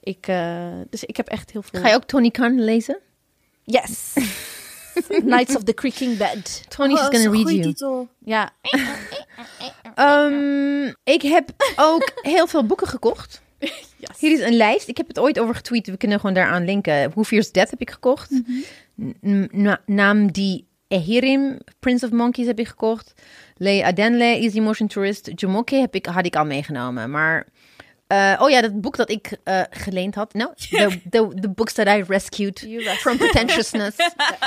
ik, 0.00 0.26
eh, 0.26 0.66
dus 0.90 1.04
ik 1.04 1.16
heb 1.16 1.28
echt 1.28 1.50
heel 1.50 1.62
veel. 1.62 1.80
Ga 1.80 1.88
je 1.88 1.94
ook 1.94 2.04
Tony 2.04 2.30
Khan 2.30 2.64
lezen? 2.64 2.98
Yes. 3.64 4.12
Knights 5.08 5.56
of 5.56 5.62
the 5.62 5.74
Creaking 5.74 6.16
Bed. 6.16 6.64
Tony 6.68 6.92
Oh, 6.94 7.00
is 7.00 7.08
is 7.08 7.22
gonna 7.24 7.36
read 7.42 7.50
you. 7.50 7.62
titel. 7.62 8.08
Ja. 8.24 8.50
Ehm, 9.94 10.86
ik 11.04 11.22
heb 11.22 11.50
ook 11.76 12.10
heel 12.22 12.46
veel 12.46 12.66
boeken 12.66 12.86
gekocht. 12.88 13.42
Yes. 13.96 14.18
Hier 14.20 14.32
is 14.32 14.40
een 14.40 14.56
lijst. 14.56 14.88
Ik 14.88 14.96
heb 14.96 15.08
het 15.08 15.18
ooit 15.18 15.38
over 15.38 15.54
getweet. 15.54 15.86
We 15.86 15.96
kunnen 15.96 16.20
gewoon 16.20 16.34
daaraan 16.34 16.64
linken. 16.64 17.10
Who 17.10 17.22
Fears 17.22 17.52
Death 17.52 17.70
heb 17.70 17.80
ik 17.80 17.90
gekocht. 17.90 18.30
Na- 19.50 19.80
Naam 19.86 20.32
die 20.32 20.66
Ehirim, 20.88 21.58
Prince 21.80 22.04
of 22.06 22.12
Monkeys 22.12 22.46
heb 22.46 22.58
ik 22.58 22.68
gekocht. 22.68 23.12
Le 23.56 23.84
Adenle, 23.84 24.24
Easy 24.24 24.60
Motion 24.60 24.88
Tourist. 24.88 25.30
Jumoke 25.34 25.74
heb 25.76 25.94
ik, 25.94 26.06
had 26.06 26.26
ik 26.26 26.36
al 26.36 26.44
meegenomen. 26.44 27.10
Maar, 27.10 27.46
eh, 28.14 28.42
oh 28.42 28.50
ja, 28.50 28.60
dat 28.60 28.80
boek 28.80 28.96
dat 28.96 29.10
ik 29.10 29.36
eh, 29.44 29.62
geleend 29.70 30.14
had. 30.14 30.32
No, 30.44 30.52
the, 30.54 31.00
the, 31.10 31.28
the 31.40 31.48
books 31.48 31.72
that 31.72 31.86
I 31.86 32.02
rescued 32.02 32.58
from 32.98 33.16
pretentiousness. 33.16 33.94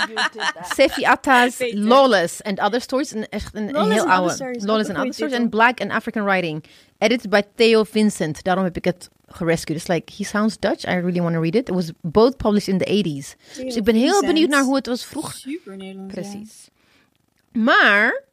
Sefi 0.76 1.04
Atta's. 1.04 1.58
Lawless 1.72 2.44
and 2.44 2.60
Other 2.60 2.82
Stories. 2.82 3.12
Een, 3.12 3.30
echt 3.30 3.56
een, 3.56 3.92
heel 3.92 4.10
oude. 4.10 4.34
Stories, 4.34 4.64
Lawless 4.64 4.90
and 4.90 4.98
Other 4.98 5.14
Stories. 5.14 5.34
En 5.34 5.50
Black 5.50 5.82
and 5.82 5.92
African 5.92 6.24
Writing. 6.24 6.64
Edited 6.98 7.30
by 7.30 7.42
Theo 7.56 7.84
Vincent. 7.84 8.44
Daarom 8.44 8.64
heb 8.64 8.78
ik 8.78 8.86
het 8.86 9.10
gerescued. 9.28 9.78
It's 9.78 9.88
like, 9.88 10.14
he 10.18 10.24
sounds 10.24 10.58
Dutch. 10.60 10.86
I 10.86 10.94
really 10.94 11.22
want 11.22 11.34
to 11.34 11.42
read 11.42 11.56
it. 11.56 11.70
It 11.70 11.76
was 11.76 11.92
both 12.02 12.38
published 12.38 12.68
in 12.68 12.78
the 12.78 12.86
80s. 12.86 13.36
Dus 13.64 13.76
ik 13.76 13.84
ben 13.84 13.96
heel 13.96 14.04
Vincent. 14.04 14.26
benieuwd 14.26 14.50
naar 14.50 14.64
hoe 14.64 14.76
het 14.76 14.86
was 14.86 15.06
vroeger. 15.06 15.34
Super 15.34 15.78
Nederlands. 15.78 16.16
ja. 16.16 16.22
Precies. 16.22 16.70
Maar, 17.52 18.24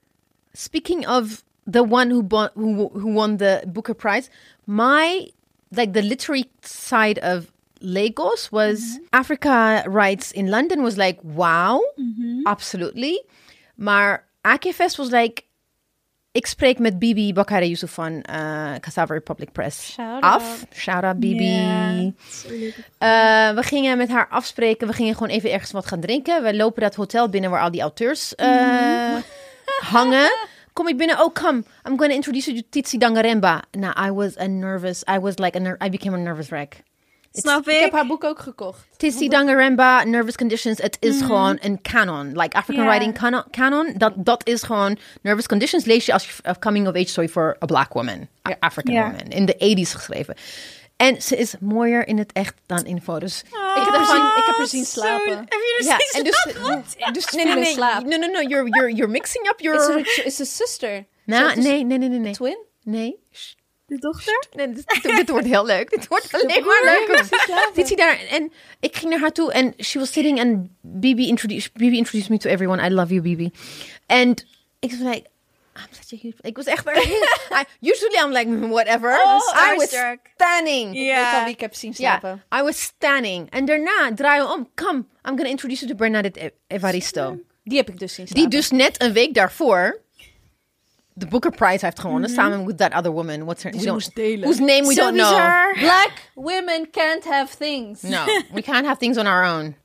speaking 0.52 1.08
of 1.08 1.44
the 1.66 1.82
one 1.82 2.10
who, 2.10 2.22
who, 2.54 2.90
who 2.92 3.12
won 3.12 3.36
the 3.36 3.62
Booker 3.72 3.94
Prize, 3.94 4.28
my, 4.66 5.28
like 5.70 5.92
the 5.92 6.02
literary 6.02 6.44
side 6.62 7.18
of 7.18 7.50
Lagos 7.80 8.50
was 8.50 8.98
Africa 9.12 9.84
Writes 9.86 10.32
in 10.32 10.48
London 10.48 10.82
was 10.82 10.96
like, 10.96 11.18
wow, 11.22 11.80
absolutely. 12.46 13.22
Maar 13.76 14.24
Akefest 14.42 14.96
was 14.96 15.10
like, 15.10 15.44
ik 16.32 16.46
spreek 16.46 16.78
met 16.78 16.98
Bibi 16.98 17.32
Bakare 17.32 17.68
Yusuf 17.68 17.90
van 17.90 18.12
uh, 18.30 18.74
Cassava 18.80 19.14
Republic 19.14 19.52
Press 19.52 19.92
Shout 19.92 20.22
af. 20.22 20.66
Shout 20.72 21.04
out 21.04 21.18
Bibi. 21.20 22.14
Eh, 22.98 23.54
we 23.54 23.62
gingen 23.62 23.96
met 23.98 24.08
haar 24.08 24.28
afspreken. 24.28 24.86
We 24.86 24.92
gingen 24.92 25.14
gewoon 25.14 25.28
even 25.28 25.52
ergens 25.52 25.70
wat 25.70 25.86
gaan 25.86 26.00
drinken. 26.00 26.42
We 26.42 26.56
lopen 26.56 26.82
dat 26.82 26.94
hotel 26.94 27.28
binnen 27.28 27.50
waar 27.50 27.60
al 27.60 27.70
die 27.70 27.80
auteurs 27.80 28.34
eh, 28.34 29.16
hangen. 29.80 30.30
Kom 30.74 30.88
ik 30.88 30.96
binnen. 30.96 31.20
Oh, 31.20 31.32
come. 31.32 31.58
I'm 31.86 31.96
going 31.98 32.10
to 32.10 32.14
introduce 32.16 32.50
you 32.50 32.60
to 32.60 32.66
Titsi 32.70 32.98
Dangaremba. 32.98 33.62
Nou, 33.70 34.06
I 34.08 34.10
was 34.10 34.38
a 34.38 34.46
nervous. 34.46 35.02
I 35.14 35.18
was 35.18 35.38
like 35.38 35.56
a 35.56 35.60
ner- 35.60 35.76
I 35.84 35.88
became 35.90 36.16
a 36.16 36.20
nervous 36.20 36.48
wreck. 36.48 36.82
Snap 37.32 37.68
Ik 37.68 37.74
ik? 37.74 37.80
heb 37.80 37.92
haar 37.92 38.06
boek 38.06 38.24
ook 38.24 38.38
gekocht. 38.38 38.86
Titsi 38.96 39.28
Dangaremba, 39.28 40.04
Nervous 40.04 40.36
Conditions. 40.36 40.78
Het 40.78 40.96
is 41.00 41.22
gewoon 41.22 41.58
een 41.60 41.78
canon. 41.82 42.26
Like 42.38 42.56
African 42.56 42.86
writing 42.86 43.18
canon. 43.18 43.42
canon 43.50 43.94
dat, 43.96 44.12
dat 44.16 44.46
is 44.46 44.62
gewoon 44.62 44.98
Nervous 45.22 45.46
Conditions. 45.46 45.84
Lees 45.84 46.06
je 46.06 46.12
als 46.12 46.26
je 46.26 46.58
coming 46.58 46.88
of 46.88 46.94
age 46.94 47.08
story 47.08 47.28
for 47.28 47.56
a 47.62 47.66
black 47.66 47.92
woman. 47.92 48.28
African 48.60 48.94
woman. 48.94 49.26
In 49.28 49.44
de 49.46 49.54
80s 49.54 49.90
geschreven. 49.94 50.34
En 50.96 51.22
ze 51.22 51.36
is 51.36 51.54
mooier 51.60 52.06
in 52.08 52.18
het 52.18 52.32
echt 52.32 52.54
dan 52.66 52.84
in 52.84 53.00
foto's. 53.00 53.40
ik, 53.40 53.46
heb 53.52 53.84
haar 53.84 54.00
ervan- 54.00 54.16
zien, 54.16 54.24
ik 54.26 54.42
heb 54.46 54.56
haar 54.56 54.66
zien 54.66 54.84
slapen. 54.84 55.36
Heb 55.38 55.50
je 55.50 55.76
er 55.78 55.84
Ja, 55.84 55.94
steeds 55.94 56.12
en 56.12 56.24
dus, 56.24 56.40
slapen? 56.40 57.12
dus 57.14 57.30
nee, 57.30 57.44
nee, 57.44 57.54
nee, 57.54 57.64
slaap. 57.72 58.02
no, 58.04 58.16
no, 58.16 58.26
no, 58.26 58.40
you're, 58.40 58.68
you're, 58.68 58.92
you're 58.92 59.08
mixing 59.12 59.46
up 59.48 59.58
Is 59.58 59.64
your... 59.64 60.26
is 60.26 60.36
ze 60.36 60.44
sister? 60.44 61.04
Nou, 61.24 61.50
is 61.50 61.64
nee, 61.64 61.84
nee, 61.84 61.98
nee, 61.98 62.08
nee, 62.08 62.18
nee. 62.18 62.32
Twin? 62.32 62.58
Nee. 62.82 63.18
De 63.86 63.98
dochter? 63.98 64.44
Nee, 64.52 64.72
dit, 65.16 65.28
wordt 65.30 65.46
heel 65.46 65.66
leuk. 65.66 65.90
Dit 65.90 66.08
wordt 66.08 66.34
alleen 66.34 66.64
maar 66.64 66.82
leuker. 66.84 67.24
Zit 67.74 67.88
hij 67.88 67.96
daar 67.96 68.18
en 68.30 68.52
ik 68.80 68.96
ging 68.96 69.10
naar 69.10 69.20
haar 69.20 69.32
toe 69.32 69.52
en 69.52 69.74
she 69.78 69.98
was 69.98 70.12
sitting 70.12 70.40
and 70.40 70.68
Bibi 70.80 71.28
introduced, 71.28 71.72
Bibi 71.72 71.96
introduced 71.96 72.30
me 72.30 72.38
to 72.38 72.50
everyone. 72.50 72.86
I 72.86 72.90
love 72.90 73.14
you, 73.14 73.22
Bibi. 73.22 73.50
And 74.06 74.44
ik 74.78 74.90
was 74.90 74.98
like, 75.14 75.28
I'm 75.76 75.88
such 75.90 76.12
a 76.12 76.16
huge... 76.22 76.36
Ik 76.40 76.56
was 76.56 76.66
echt... 76.66 76.86
I, 77.58 77.64
usually 77.80 78.18
I'm 78.24 78.32
like, 78.32 78.68
whatever. 78.68 79.10
Oh, 79.10 79.40
I 79.70 79.76
was 79.76 79.88
starstruck. 79.88 80.18
standing. 80.34 80.86
Ik 80.94 81.00
weet 81.00 81.08
al 81.10 81.14
Ja. 81.38 81.44
wie 81.44 81.52
ik 81.52 81.60
heb 81.60 81.74
zien 81.74 81.94
slapen. 81.94 82.42
I 82.58 82.62
was 82.62 82.80
standing. 82.82 83.50
En 83.50 83.64
daarna 83.64 84.10
draaien 84.14 84.46
we 84.46 84.52
om. 84.52 84.68
Come, 84.74 84.98
I'm 84.98 85.36
gonna 85.36 85.48
introduce 85.48 85.80
you 85.84 85.90
to 85.92 85.96
Bernadette 85.98 86.40
E- 86.44 86.50
Evaristo. 86.66 87.38
Die 87.64 87.76
heb 87.78 87.88
ik 87.88 87.98
dus 87.98 88.14
zien 88.14 88.24
Die 88.24 88.34
slapen. 88.34 88.50
dus 88.50 88.70
net 88.70 89.02
een 89.02 89.12
week 89.12 89.34
daarvoor 89.34 90.02
de 91.12 91.26
Booker 91.26 91.50
Prize 91.50 91.84
heeft 91.84 92.00
gewonnen. 92.00 92.30
Samen 92.30 92.66
with 92.66 92.76
that 92.78 92.94
other 92.94 93.10
woman. 93.12 93.44
What's 93.44 93.62
her 93.62 93.72
Die 93.72 93.92
moest 93.92 94.14
delen. 94.14 94.40
Whose 94.40 94.60
name 94.60 94.86
we 94.86 94.94
don't 94.94 95.16
know. 95.16 95.72
Black 95.78 96.12
women 96.34 96.90
can't 96.90 97.24
have 97.24 97.56
things. 97.56 98.02
No, 98.02 98.24
we 98.52 98.62
can't 98.70 98.86
have 98.86 98.96
things 98.98 99.16
on 99.16 99.26
our 99.26 99.44
own. 99.44 99.76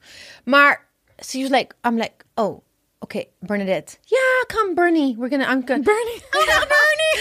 Maar 0.43 0.87
she 1.25 1.41
was 1.41 1.49
like, 1.49 1.73
I'm 1.87 1.97
like, 1.97 2.25
oh, 2.35 2.63
okay, 3.09 3.27
Bernadette. 3.41 3.97
Yeah, 4.05 4.43
come 4.47 4.75
Bernie. 4.75 5.15
We're 5.17 5.29
gonna, 5.29 5.45
I'm 5.51 5.61
gonna. 5.65 5.83
Bernie. 5.83 6.21
I'm 6.33 6.67
Bernie. 6.75 7.15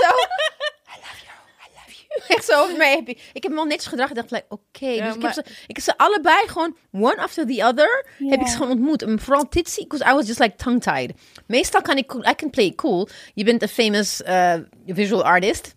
Zo. 0.00 0.08
I 0.92 0.96
love 1.04 1.20
you. 1.24 1.34
I 1.60 1.68
love 1.76 1.92
you. 1.92 2.22
Echt 2.28 2.44
zo 2.44 2.76
mee 2.76 2.94
happy. 2.94 3.16
Ik 3.32 3.42
heb 3.42 3.52
me 3.52 3.58
al 3.58 3.64
netjes 3.64 3.86
gedragen. 3.86 4.16
Ik 4.16 4.20
dacht, 4.20 4.30
like, 4.30 4.46
oké. 4.48 4.86
Ja, 4.86 5.06
dus 5.06 5.14
ik, 5.14 5.22
heb 5.22 5.32
ze, 5.32 5.44
ik 5.66 5.76
heb 5.76 5.84
ze 5.84 5.98
allebei 5.98 6.48
gewoon, 6.48 6.76
one 6.92 7.16
after 7.16 7.46
the 7.46 7.64
other, 7.64 8.06
heb 8.18 8.40
ik 8.40 8.46
ze 8.46 8.56
gewoon 8.56 8.70
ontmoet. 8.70 9.02
En 9.02 9.20
vooral 9.20 9.48
Titsy, 9.48 9.82
because 9.82 10.10
I 10.10 10.14
was 10.14 10.26
just 10.26 10.38
like 10.38 10.56
tongue-tied. 10.56 11.12
Meestal 11.46 11.82
kan 11.82 11.96
ik, 11.96 12.12
I 12.12 12.34
can 12.34 12.50
play 12.50 12.66
it 12.66 12.74
cool. 12.74 13.08
Je 13.34 13.44
bent 13.44 13.62
een 13.62 13.68
famous 13.68 14.20
uh, 14.20 14.54
visual 14.86 15.24
artist. 15.24 15.74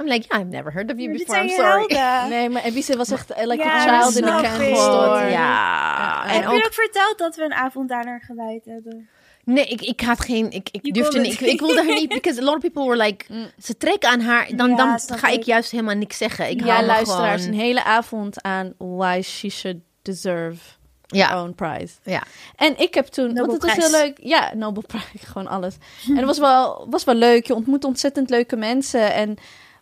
I'm 0.00 0.06
like, 0.08 0.26
yeah, 0.28 0.40
I've 0.40 0.50
never 0.50 0.72
heard 0.72 0.90
of 0.92 0.98
you 0.98 1.12
before. 1.12 1.38
I'm 1.40 1.48
sorry. 1.48 1.86
Nee, 2.28 2.48
maar 2.48 2.62
Ebice 2.64 2.96
was 2.96 3.10
echt 3.10 3.30
eh, 3.30 3.46
like 3.46 3.62
Ja, 3.62 3.74
a 3.76 4.00
child 4.00 4.16
in 4.16 4.24
a 4.24 4.38
snap 4.38 4.42
candy 4.42 4.74
store. 4.74 5.30
Ja. 5.30 6.22
Heb 6.26 6.34
En 6.44 6.50
je 6.50 6.56
ook, 6.56 6.64
ook 6.64 6.72
verteld 6.74 7.18
dat 7.18 7.36
we 7.36 7.42
een 7.44 7.54
avond 7.54 7.90
aan 7.90 8.06
haar 8.06 8.20
gewijd 8.26 8.64
hebben? 8.64 9.08
nee, 9.44 9.64
ik, 9.66 9.80
ik 9.80 10.00
had 10.00 10.20
geen, 10.24 10.50
ik, 10.50 10.68
ik 10.72 10.86
Je 10.86 10.92
durfde 10.92 11.20
niet, 11.20 11.32
ik, 11.32 11.40
ik 11.40 11.60
wilde 11.60 11.74
haar 11.84 11.94
niet, 11.94 12.08
because 12.08 12.40
a 12.40 12.44
lot 12.44 12.54
of 12.54 12.60
people 12.60 12.84
were 12.84 12.96
like, 13.04 13.24
ze 13.62 13.76
trekken 13.76 14.10
aan 14.10 14.20
haar, 14.20 14.48
dan, 14.56 14.68
Ja, 14.70 14.76
dan 14.76 15.18
ga 15.18 15.28
ik 15.28 15.34
ik. 15.38 15.44
juist 15.44 15.70
helemaal 15.70 15.94
niks 15.94 16.16
zeggen. 16.16 16.50
Ik 16.50 16.64
Ja, 16.64 16.82
luisteraars, 16.84 17.42
gewoon- 17.42 17.54
een 17.58 17.64
hele 17.64 17.84
avond 17.84 18.42
aan 18.42 18.74
why 18.78 19.20
she 19.24 19.48
should 19.48 19.78
deserve 20.02 20.60
her 21.06 21.18
Ja, 21.18 21.42
own 21.42 21.54
prize. 21.54 21.94
ja. 22.04 22.22
En 22.56 22.78
ik 22.78 22.94
heb 22.94 23.06
toen, 23.06 23.34
want 23.34 23.52
het 23.52 23.62
was 23.62 23.72
heel 23.76 23.90
leuk. 23.90 24.18
Ja, 24.22 24.54
Nobelprijs, 24.54 25.04
gewoon 25.32 25.46
alles. 25.48 25.74
En 26.08 26.16
het 26.16 26.24
was 26.26 26.38
wel, 26.38 26.86
was 26.90 27.04
wel 27.04 27.14
leuk. 27.14 27.46
Je 27.46 27.54
ontmoet 27.54 27.84
ontzettend 27.84 28.30
leuke 28.30 28.56
mensen. 28.56 29.12
En 29.14 29.36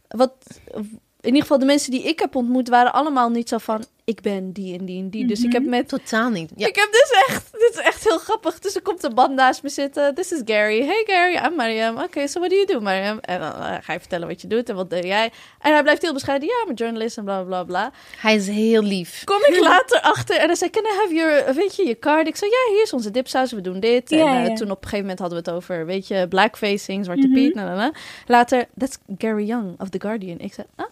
wat, 0.09 0.32
in 0.74 1.00
ieder 1.20 1.40
geval 1.40 1.59
de 1.59 1.64
mensen 1.64 1.90
die 1.90 2.02
ik 2.02 2.18
heb 2.18 2.34
ontmoet, 2.34 2.68
waren 2.68 2.92
allemaal 2.92 3.30
niet 3.30 3.48
zo 3.48 3.59
van, 3.59 3.84
ik 4.09 4.20
ben 4.20 4.52
die 4.52 4.78
en 4.78 4.84
die 4.84 5.02
en 5.02 5.11
die. 5.11 5.26
Dus 5.26 5.42
ik 5.42 5.52
heb 5.52 5.64
met 5.64 5.88
Totaal 5.88 6.30
niet. 6.30 6.50
Ja. 6.56 6.66
Ik 6.66 6.76
heb 6.76 6.88
dus 6.90 7.24
echt, 7.26 7.52
dit 7.52 7.70
is 7.72 7.80
echt 7.80 8.04
heel 8.04 8.18
grappig. 8.18 8.59
Dus 8.59 8.74
er 8.74 8.82
komt 8.82 9.02
een 9.02 9.14
man 9.14 9.34
naast 9.34 9.62
me 9.62 9.68
zitten. 9.68 10.14
This 10.14 10.32
is 10.32 10.40
Gary. 10.44 10.84
Hey 10.86 11.02
Gary, 11.06 11.46
I'm 11.46 11.54
Mariam. 11.56 11.98
Oké, 11.98 12.26
so 12.26 12.38
what 12.40 12.50
do 12.50 12.56
you 12.56 12.66
do, 12.66 12.80
Mariam? 12.80 13.18
En 13.20 13.40
dan 13.40 13.52
eh, 13.52 13.76
ga 13.80 13.92
je 13.92 13.98
vertellen 13.98 14.28
wat 14.28 14.40
je 14.40 14.46
doet 14.46 14.68
en 14.68 14.74
wat 14.74 14.90
doe 14.90 15.06
jij. 15.06 15.30
En 15.61 15.72
hij 15.72 15.82
blijft 15.82 16.02
heel 16.02 16.12
bescheiden. 16.12 16.48
Ja, 16.48 16.54
I'm 16.64 16.70
a 16.70 16.74
journalist 16.74 17.16
en 17.16 17.24
bla 17.24 17.42
bla 17.42 17.64
bla. 17.64 17.92
Hij 18.16 18.34
is 18.34 18.46
heel 18.46 18.82
lief. 18.82 19.24
Kom 19.24 19.40
ik 19.48 19.61
later 19.61 20.00
achter 20.00 20.36
en 20.36 20.46
hij 20.46 20.56
zei, 20.56 20.70
can 20.70 20.84
I 20.84 20.96
have 21.00 21.14
your, 21.14 21.54
weet 21.54 21.76
je, 21.76 21.86
je 21.86 21.98
card? 21.98 22.26
Ik 22.26 22.36
zei, 22.36 22.50
ja, 22.50 22.72
hier 22.72 22.82
is 22.82 22.92
onze 22.92 23.11
dipsaus, 23.11 23.52
we 23.52 23.61
doen 23.61 23.80
dit. 23.80 24.11
En 24.12 24.18
eh, 24.18 24.54
toen 24.54 24.70
op 24.70 24.82
een 24.82 24.88
gegeven 24.88 25.00
moment 25.00 25.18
hadden 25.18 25.42
we 25.42 25.50
het 25.50 25.56
over, 25.56 25.86
weet 25.86 26.06
je, 26.06 26.26
blackfacing, 26.28 27.04
Zwarte 27.04 27.30
Piet, 27.34 27.54
na, 27.54 27.64
na, 27.64 27.74
na. 27.74 27.92
Later, 28.26 28.64
that's 28.78 28.98
Gary 29.18 29.44
Young 29.44 29.80
of 29.80 29.88
The 29.88 30.00
Guardian. 30.00 30.38
Ik 30.38 30.52
zei, 30.54 30.66
ah, 30.76 30.86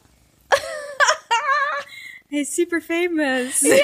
Hij 2.28 2.40
is 2.40 2.54
super 2.54 2.82
famous. 2.82 3.60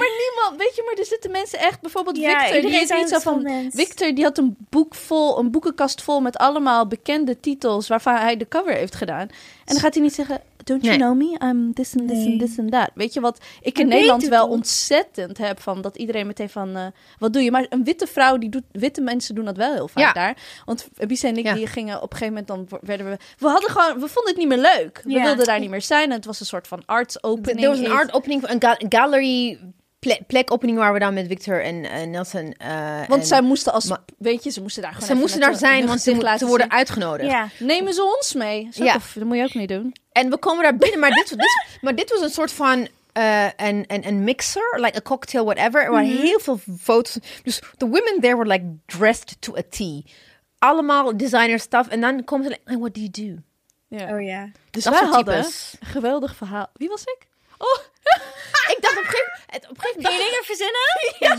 Maar 0.00 0.08
niemand, 0.18 0.62
weet 0.62 0.76
je, 0.76 0.82
maar 0.86 0.94
er 0.94 1.04
zitten 1.04 1.30
mensen 1.30 1.58
echt, 1.58 1.80
bijvoorbeeld 1.80 2.16
Ja, 2.16 2.40
Victor, 2.40 2.70
die 2.70 2.86
zo 2.86 2.96
het 2.96 3.08
van, 3.10 3.20
van 3.20 3.42
mens. 3.42 3.74
Victor 3.74 4.14
die 4.14 4.24
had 4.24 4.38
een 4.38 4.56
boek 4.70 4.94
vol, 4.94 5.38
een 5.38 5.50
boekenkast 5.50 6.02
vol 6.02 6.20
met 6.20 6.36
allemaal 6.36 6.86
bekende 6.86 7.40
titels 7.40 7.88
waarvan 7.88 8.14
hij 8.14 8.36
de 8.36 8.48
cover 8.48 8.74
heeft 8.74 8.94
gedaan. 8.94 9.28
En 9.70 9.76
dan 9.76 9.84
gaat 9.84 9.94
hij 9.94 10.02
niet 10.02 10.14
zeggen, 10.14 10.40
don't 10.64 10.84
you 10.84 10.96
Nee. 10.96 11.06
know 11.06 11.16
me? 11.16 11.48
I'm 11.48 11.72
this 11.74 11.96
and 11.96 12.08
this 12.08 12.16
Nee. 12.18 12.30
and 12.30 12.40
this 12.40 12.58
and 12.58 12.70
that. 12.70 12.90
Weet 12.94 13.12
je 13.14 13.20
wat 13.20 13.38
ik 13.60 13.74
Maar 13.74 13.82
in 13.82 13.88
Nederland 13.88 14.28
wel 14.28 14.48
ontzettend 14.48 15.38
heb 15.38 15.60
van, 15.60 15.80
dat 15.82 15.96
iedereen 15.96 16.26
meteen 16.26 16.48
van, 16.50 16.76
eh, 16.76 16.86
wat 17.18 17.32
doe 17.32 17.42
je? 17.42 17.50
Maar 17.50 17.66
een 17.68 17.84
witte 17.84 18.06
vrouw, 18.06 18.38
die 18.38 18.48
doet, 18.48 18.62
witte 18.72 19.00
mensen 19.00 19.34
doen 19.34 19.44
dat 19.44 19.56
wel 19.56 19.72
heel 19.74 19.88
vaak 19.88 20.04
Ja. 20.04 20.12
daar. 20.12 20.36
Want 20.64 20.88
Bisa 21.06 21.28
en 21.28 21.36
ik, 21.36 21.44
Ja. 21.44 21.54
die 21.54 21.66
gingen 21.66 21.96
op 22.02 22.12
een 22.12 22.18
gegeven 22.18 22.44
moment, 22.46 22.70
dan 22.70 22.78
werden 22.82 23.10
we, 23.10 23.16
we 23.38 23.48
hadden 23.48 23.70
gewoon, 23.70 23.92
we 24.00 24.08
vonden 24.08 24.32
het 24.32 24.36
niet 24.36 24.48
meer 24.48 24.58
leuk. 24.76 25.00
We 25.04 25.12
wilden 25.22 25.46
daar 25.46 25.60
niet 25.60 25.70
meer 25.70 25.82
zijn 25.82 26.04
en 26.10 26.16
het 26.16 26.24
was 26.24 26.40
een 26.40 26.46
soort 26.46 26.68
van 26.68 26.82
arts 26.86 27.22
opening. 27.22 27.62
Er 27.62 27.68
was 27.68 27.78
een 27.78 27.90
art 27.90 28.12
opening, 28.12 28.48
een 28.48 28.60
ga- 28.60 28.78
gallery 28.88 29.58
plek 30.26 30.52
opening 30.52 30.78
waar 30.78 30.92
we 30.92 30.98
dan 30.98 31.14
met 31.14 31.26
Victor 31.26 31.64
en 31.64 31.84
eh, 31.90 32.06
Nelson. 32.06 32.52
eh, 32.58 32.98
Want 33.08 33.20
en- 33.20 33.26
zij 33.26 33.40
moesten 33.42 33.72
als, 33.72 33.84
maar- 33.84 34.00
weet 34.18 34.44
je, 34.44 34.50
ze 34.50 34.60
moesten 34.62 34.82
daar 34.82 34.92
gewoon 34.92 35.06
ze 35.08 35.14
moesten 35.14 35.40
daar 35.40 35.54
zijn, 35.56 35.86
want 35.86 35.88
ze, 36.00 36.04
gezicht 36.04 36.16
mo- 36.16 36.22
laten 36.22 36.38
ze 36.40 36.46
worden 36.46 36.66
zien. 36.70 36.76
uitgenodigd. 36.78 37.30
Ja. 37.30 37.48
Nemen 37.58 37.92
ze 37.94 38.02
ons 38.18 38.34
mee? 38.34 38.68
Zo, 38.72 38.84
Ja. 38.84 38.94
of, 38.94 39.12
dat 39.14 39.24
moet 39.24 39.36
je 39.36 39.42
ook 39.42 39.54
niet 39.54 39.68
doen. 39.68 39.94
En 40.12 40.30
we 40.30 40.38
komen 40.38 40.62
daar 40.62 40.76
binnen, 40.76 41.00
maar 41.00 41.10
dit, 41.10 41.28
dit, 41.28 41.64
maar 41.80 41.94
dit 41.94 42.10
was 42.10 42.20
een 42.20 42.30
soort 42.30 42.52
van 42.52 42.88
eh, 43.12 43.44
een, 43.56 43.84
een, 43.86 44.06
een 44.06 44.24
mixer, 44.24 44.78
like 44.80 44.96
a 44.96 45.00
cocktail, 45.00 45.44
whatever. 45.44 45.82
Er 45.84 45.90
waren 45.90 46.08
heel 46.08 46.38
veel 46.40 46.60
foto's. 46.80 47.18
Dus 47.42 47.60
the 47.76 47.86
women 47.86 48.16
there 48.20 48.36
were 48.36 48.48
like 48.48 48.64
dressed 48.86 49.36
to 49.40 49.56
a 49.56 49.62
T. 49.70 49.80
Allemaal 50.58 51.16
designer 51.16 51.58
stuff. 51.58 51.88
En 51.88 52.00
dan 52.00 52.24
komen 52.24 52.44
ze, 52.46 52.50
like, 52.50 52.62
"And 52.70 52.78
what 52.78 52.94
do 52.94 53.00
you 53.00 53.10
do? 53.34 53.42
Ja. 53.96 54.14
Oh 54.14 54.22
ja. 54.22 54.50
Dus 54.70 54.84
Dat 54.84 54.92
wij 55.00 55.08
hadden 55.08 55.36
een 55.38 55.50
geweldig 55.80 56.36
verhaal. 56.36 56.66
Wie 56.74 56.88
was 56.88 57.02
ik? 57.02 57.18
Oh, 57.58 57.78
Ik 58.74 58.76
dacht 58.80 58.96
op 58.98 59.04
een 59.04 59.08
gegeven 59.10 59.32
moment, 59.46 59.70
op 59.70 59.76
een 59.76 59.82
gegeven 59.82 60.02
Kun 60.02 60.12
je 60.12 60.18
moment 60.18 60.30
dingen 60.30 60.44
verzinnen? 60.44 60.88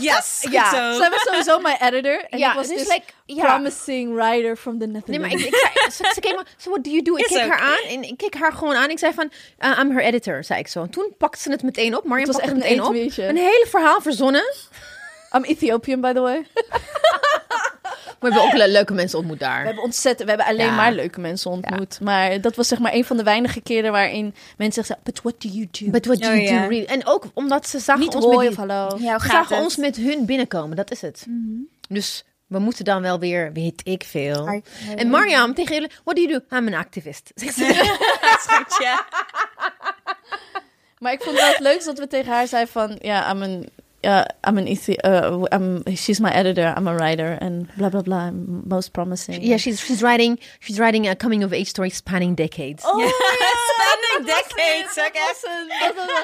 Yes. 0.08 0.46
Ja. 0.50 0.70
zo. 0.70 0.98
zij 0.98 1.10
was 1.10 1.22
sowieso 1.22 1.58
mijn 1.58 1.76
editor. 1.80 2.24
En 2.30 2.38
Ja, 2.38 2.48
ik 2.50 2.56
was 2.56 2.68
dus 2.68 2.78
dus 2.78 2.88
like, 2.88 3.04
ja. 3.26 3.44
promising 3.44 4.14
writer 4.14 4.56
from 4.56 4.78
the 4.78 4.86
Netherlands. 4.86 5.08
Nee, 5.08 5.18
maar 5.18 5.30
ik, 5.30 5.54
ik 5.54 5.70
zei, 5.74 5.90
ze, 5.90 6.10
ze 6.14 6.20
keek 6.20 6.36
me, 6.36 6.44
so 6.56 6.70
what 6.70 6.84
do 6.84 6.90
you 6.90 7.02
do? 7.02 7.16
Ik 7.16 7.24
keek 7.24 7.48
haar 7.48 7.58
aan 7.58 7.88
en 7.88 8.02
ik 8.02 8.16
keek 8.16 8.34
haar 8.34 8.52
gewoon 8.52 8.74
aan. 8.74 8.90
Ik 8.90 8.98
zei 8.98 9.12
van, 9.12 9.32
uh, 9.58 9.78
I'm 9.78 9.90
her 9.90 10.02
editor, 10.02 10.44
zei 10.44 10.60
ik 10.60 10.68
zo. 10.68 10.82
En 10.82 10.90
toen 10.90 11.14
pakte 11.18 11.40
ze 11.40 11.50
het 11.50 11.62
meteen 11.62 11.96
op. 11.96 12.04
Mariam 12.04 12.26
Het 12.26 12.36
was 12.36 12.44
pakte 12.44 12.60
echt 12.60 12.70
het 12.70 12.78
een 12.78 12.92
meteen 12.92 13.26
op. 13.26 13.28
Een 13.28 13.36
hele 13.36 13.66
verhaal 13.68 14.00
verzonnen. 14.00 14.54
I'm 15.36 15.44
Ethiopian, 15.44 16.00
by 16.00 16.12
the 16.12 16.20
way. 16.20 16.46
We 18.22 18.28
hebben 18.28 18.42
ook 18.42 18.56
le- 18.56 18.72
leuke 18.72 18.92
mensen 18.92 19.18
ontmoet 19.18 19.38
We 19.38 19.44
daar. 19.44 19.64
hebben 19.64 19.82
ontzettend, 19.82 20.28
we 20.30 20.34
hebben 20.36 20.46
alleen 20.54 20.66
Ja. 20.66 20.74
maar 20.76 20.92
leuke 20.92 21.20
mensen 21.20 21.50
ontmoet. 21.50 22.00
Maar 22.00 22.40
dat 22.40 22.56
was 22.56 22.68
zeg 22.68 22.78
maar 22.78 22.92
een 22.94 23.04
van 23.04 23.16
de 23.16 23.22
weinige 23.22 23.60
keren 23.60 23.92
waarin 23.92 24.34
mensen 24.56 24.84
zeggen, 24.84 25.04
but 25.04 25.20
what 25.22 25.40
do 25.40 25.48
you 25.48 25.68
do? 25.70 25.90
But 25.90 26.06
what 26.06 26.20
do 26.20 26.28
Oh, 26.28 26.34
you 26.34 26.46
do 26.46 26.52
ja. 26.54 26.60
really? 26.66 26.84
En 26.84 27.06
ook 27.06 27.24
omdat 27.34 27.68
ze 27.68 27.78
zagen 27.78 28.02
niet 28.02 28.14
ons 28.14 28.24
hoi 28.24 28.48
met 28.48 28.56
hallo. 28.58 28.96
Ja, 28.98 29.18
ze 29.18 29.24
gaat 29.24 29.30
zagen 29.30 29.54
het? 29.56 29.64
ons 29.64 29.76
met 29.76 29.96
hun 29.96 30.26
binnenkomen. 30.26 30.76
Dat 30.76 30.90
is 30.90 31.00
het. 31.00 31.26
Dus 31.88 32.24
we 32.46 32.58
moeten 32.58 32.84
dan 32.84 33.02
wel 33.02 33.18
weer, 33.18 33.52
weet 33.52 33.80
ik 33.84 34.04
veel. 34.04 34.62
En 34.96 35.08
Mariam 35.10 35.54
tegen 35.54 35.74
jullie, 35.74 35.90
what 36.04 36.16
do 36.16 36.22
you 36.22 36.32
do? 36.48 36.56
I'm 36.56 36.66
an 36.66 36.74
activist. 36.74 37.30
Zegt 37.34 37.54
ze. 37.54 37.64
Schatje. 38.46 39.00
Maar 40.98 41.12
ik 41.12 41.22
vond 41.22 41.36
wel 41.38 41.48
het 41.48 41.58
leukste 41.60 41.88
dat 41.90 41.98
we 41.98 42.06
tegen 42.06 42.32
haar 42.32 42.46
zeiden 42.46 42.72
van... 42.72 42.96
Ja, 43.00 43.30
I'm 43.32 43.42
an... 43.42 43.66
Ja, 44.04 44.26
I'm 44.44 44.58
an 44.58 44.66
Ethi- 44.66 44.98
uh, 45.04 45.46
I'm, 45.52 45.82
she's 45.94 46.18
my 46.20 46.30
editor, 46.32 46.74
I'm 46.76 46.88
a 46.88 46.94
writer, 46.94 47.38
en 47.40 47.68
bla 47.76 47.88
bla 47.88 48.02
bla, 48.02 48.26
I'm 48.26 48.62
most 48.68 48.90
promising. 48.92 49.40
Yeah, 49.42 49.58
she's, 49.58 49.80
she's 49.80 50.02
writing, 50.02 50.38
she's 50.58 50.78
writing 50.78 51.06
a 51.08 51.14
coming 51.14 51.44
of 51.44 51.52
age 51.52 51.68
story 51.68 51.90
spanning 51.90 52.34
decades. 52.34 52.82
Oh, 52.84 52.98
Spanning 53.72 54.26
decades. 54.34 54.98
Ook 54.98 55.14
echt. 55.14 55.46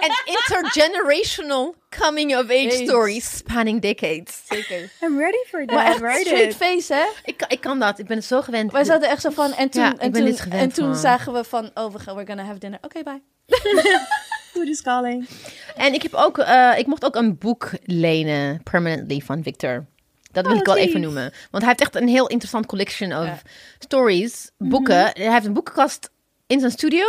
An 0.02 0.10
intergenerational 0.26 1.74
coming 1.90 2.34
of 2.36 2.50
age 2.50 2.72
story 2.72 3.20
spanning 3.20 3.80
decades. 3.80 4.42
Zeker. 4.48 4.90
I'm 5.02 5.16
ready 5.18 5.44
for 5.46 5.64
that. 5.66 5.74
Maar 5.76 5.86
echt 5.86 6.00
Write 6.00 6.20
straight 6.26 6.50
it. 6.50 6.56
face, 6.56 6.94
hè? 6.94 7.04
Ik, 7.24 7.44
ik 7.48 7.60
kan 7.60 7.78
dat, 7.78 7.98
ik 7.98 8.06
ben 8.06 8.16
het 8.16 8.26
zo 8.26 8.42
gewend. 8.42 8.72
Wij 8.72 8.84
zaten 8.84 9.08
echt 9.10 9.22
zo 9.22 9.30
van, 9.30 9.52
en 9.52 9.68
toen, 9.70 9.82
Ja, 9.82 9.94
en 9.98 10.12
toen, 10.12 10.36
en 10.50 10.72
toen 10.72 10.94
zagen 10.94 11.32
we 11.32 11.44
van, 11.44 11.70
oh, 11.74 11.92
we 11.92 11.98
gaan, 11.98 12.14
we're 12.14 12.26
gonna 12.26 12.44
have 12.44 12.58
dinner. 12.58 12.78
Oké, 12.82 13.02
bye. 13.02 13.22
Calling. 14.82 15.28
En 15.76 15.94
ik, 15.94 16.02
heb 16.02 16.14
ook, 16.14 16.38
eh, 16.38 16.72
ik 16.78 16.86
mocht 16.86 17.04
ook 17.04 17.14
een 17.16 17.38
boek 17.38 17.70
lenen, 17.84 18.62
permanently, 18.62 19.20
van 19.20 19.42
Victor. 19.42 19.86
Dat 20.32 20.44
wil 20.44 20.52
Oh, 20.54 20.58
ik 20.60 20.66
wel 20.66 20.76
even 20.76 21.00
noemen. 21.00 21.32
Want 21.50 21.62
hij 21.64 21.66
heeft 21.66 21.80
echt 21.80 21.94
een 22.02 22.08
heel 22.08 22.26
interessant 22.26 22.66
collection 22.66 23.12
of 23.12 23.24
Ja. 23.24 23.38
stories, 23.78 24.50
boeken. 24.58 24.96
Hij 25.12 25.32
heeft 25.32 25.46
een 25.46 25.52
boekenkast 25.52 26.10
in 26.46 26.60
zijn 26.60 26.72
studio. 26.72 27.04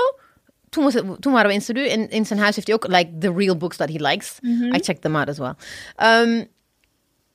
Toen, 0.70 0.84
was 0.84 0.94
het, 0.94 1.22
toen 1.22 1.34
waren 1.34 1.48
we 1.48 1.54
in 1.54 1.62
studio. 1.62 1.84
En 1.84 2.10
in 2.10 2.26
zijn 2.26 2.40
huis 2.40 2.56
heeft 2.56 2.68
hij 2.68 2.76
ook 2.76 2.88
like 2.88 3.18
the 3.20 3.34
real 3.34 3.58
books 3.58 3.78
that 3.78 3.90
he 3.90 3.96
likes. 4.08 4.38
I 4.44 4.80
checked 4.80 5.02
them 5.02 5.16
out 5.16 5.30
as 5.30 5.38
well. 5.38 5.54
Um, 6.24 6.48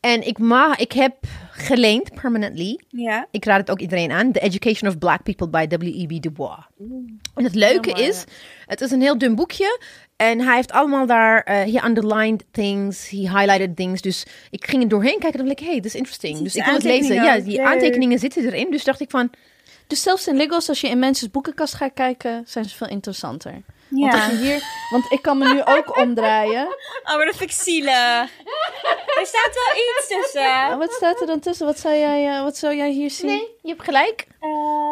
en 0.01 0.27
ik, 0.27 0.39
ma 0.39 0.77
ik 0.79 0.93
heb 0.93 1.15
geleend, 1.51 2.15
permanently. 2.15 2.81
Ja. 2.89 3.27
Ik 3.31 3.45
raad 3.45 3.59
het 3.59 3.71
ook 3.71 3.81
iedereen 3.81 4.11
aan. 4.11 4.33
The 4.33 4.41
Education 4.41 4.91
of 4.91 4.99
Black 4.99 5.23
People 5.23 5.49
by 5.49 5.67
W.E.B. 5.69 6.23
Du 6.23 6.31
Bois. 6.31 6.59
En 7.35 7.45
het 7.45 7.55
leuke 7.55 7.91
is, 7.91 8.25
het 8.67 8.81
is 8.81 8.91
een 8.91 9.01
heel 9.01 9.19
dun 9.19 9.35
boekje. 9.35 9.79
En 10.17 10.41
hij 10.41 10.55
heeft 10.55 10.73
allemaal 10.73 11.07
daar, 11.07 11.43
eh 11.43 11.55
he 11.57 11.87
underlined 11.87 12.45
things, 12.51 13.09
he 13.09 13.17
highlighted 13.17 13.77
things. 13.77 14.01
Dus 14.01 14.27
ik 14.51 14.67
ging 14.67 14.83
er 14.83 14.89
doorheen 14.89 15.19
kijken 15.19 15.41
en 15.41 15.47
dan 15.47 15.47
dacht 15.47 15.61
ik, 15.61 15.67
hey, 15.67 15.81
this 15.81 15.93
is 15.95 15.99
interesting. 15.99 16.39
Dus 16.39 16.55
ik 16.57 16.63
kon 16.65 16.75
het 16.75 16.83
lezen. 16.83 17.15
Ja, 17.15 17.39
die 17.39 17.63
aantekeningen 17.63 18.19
zitten 18.19 18.45
erin. 18.45 18.71
Dus 18.71 18.85
dacht 18.85 19.01
ik 19.01 19.11
van, 19.11 19.31
Dus 19.87 20.03
zelfs 20.03 20.29
in 20.29 20.37
Lagos, 20.37 20.69
als 20.69 20.81
je 20.81 20.89
in 20.89 20.99
mensen's 20.99 21.31
boekenkast 21.31 21.75
gaat 21.75 21.93
kijken, 21.95 22.43
zijn 22.47 22.65
ze 22.65 22.77
veel 22.77 22.89
interessanter. 22.89 23.63
Want, 24.01 24.13
als 24.15 24.23
Ja. 24.25 24.31
je 24.31 24.37
hier, 24.37 24.63
want 24.91 25.13
ik 25.13 25.23
kan 25.23 25.39
me 25.39 25.53
nu 25.53 25.63
ook 25.65 25.97
omdraaien. 26.03 26.67
Oh, 27.05 27.17
maar 27.17 27.27
dat 27.27 27.37
vind 27.37 27.51
ik 27.51 27.57
zielig. 27.57 27.93
Er 29.19 29.27
staat 29.27 29.51
wel 29.55 29.83
iets 29.83 30.09
tussen. 30.09 30.71
Oh, 30.73 30.77
wat 30.77 30.93
staat 30.93 31.21
er 31.21 31.27
dan 31.27 31.41
tussen? 31.41 31.67
Wat 31.67 31.79
zou 31.79 31.95
jij, 31.95 32.37
eh, 32.37 32.43
wat 32.43 32.57
zou 32.57 32.77
jij 32.77 32.91
hier 32.91 33.11
zien? 33.11 33.27
nee, 33.27 33.49
je 33.63 33.69
hebt 33.69 33.83
gelijk. 33.83 34.27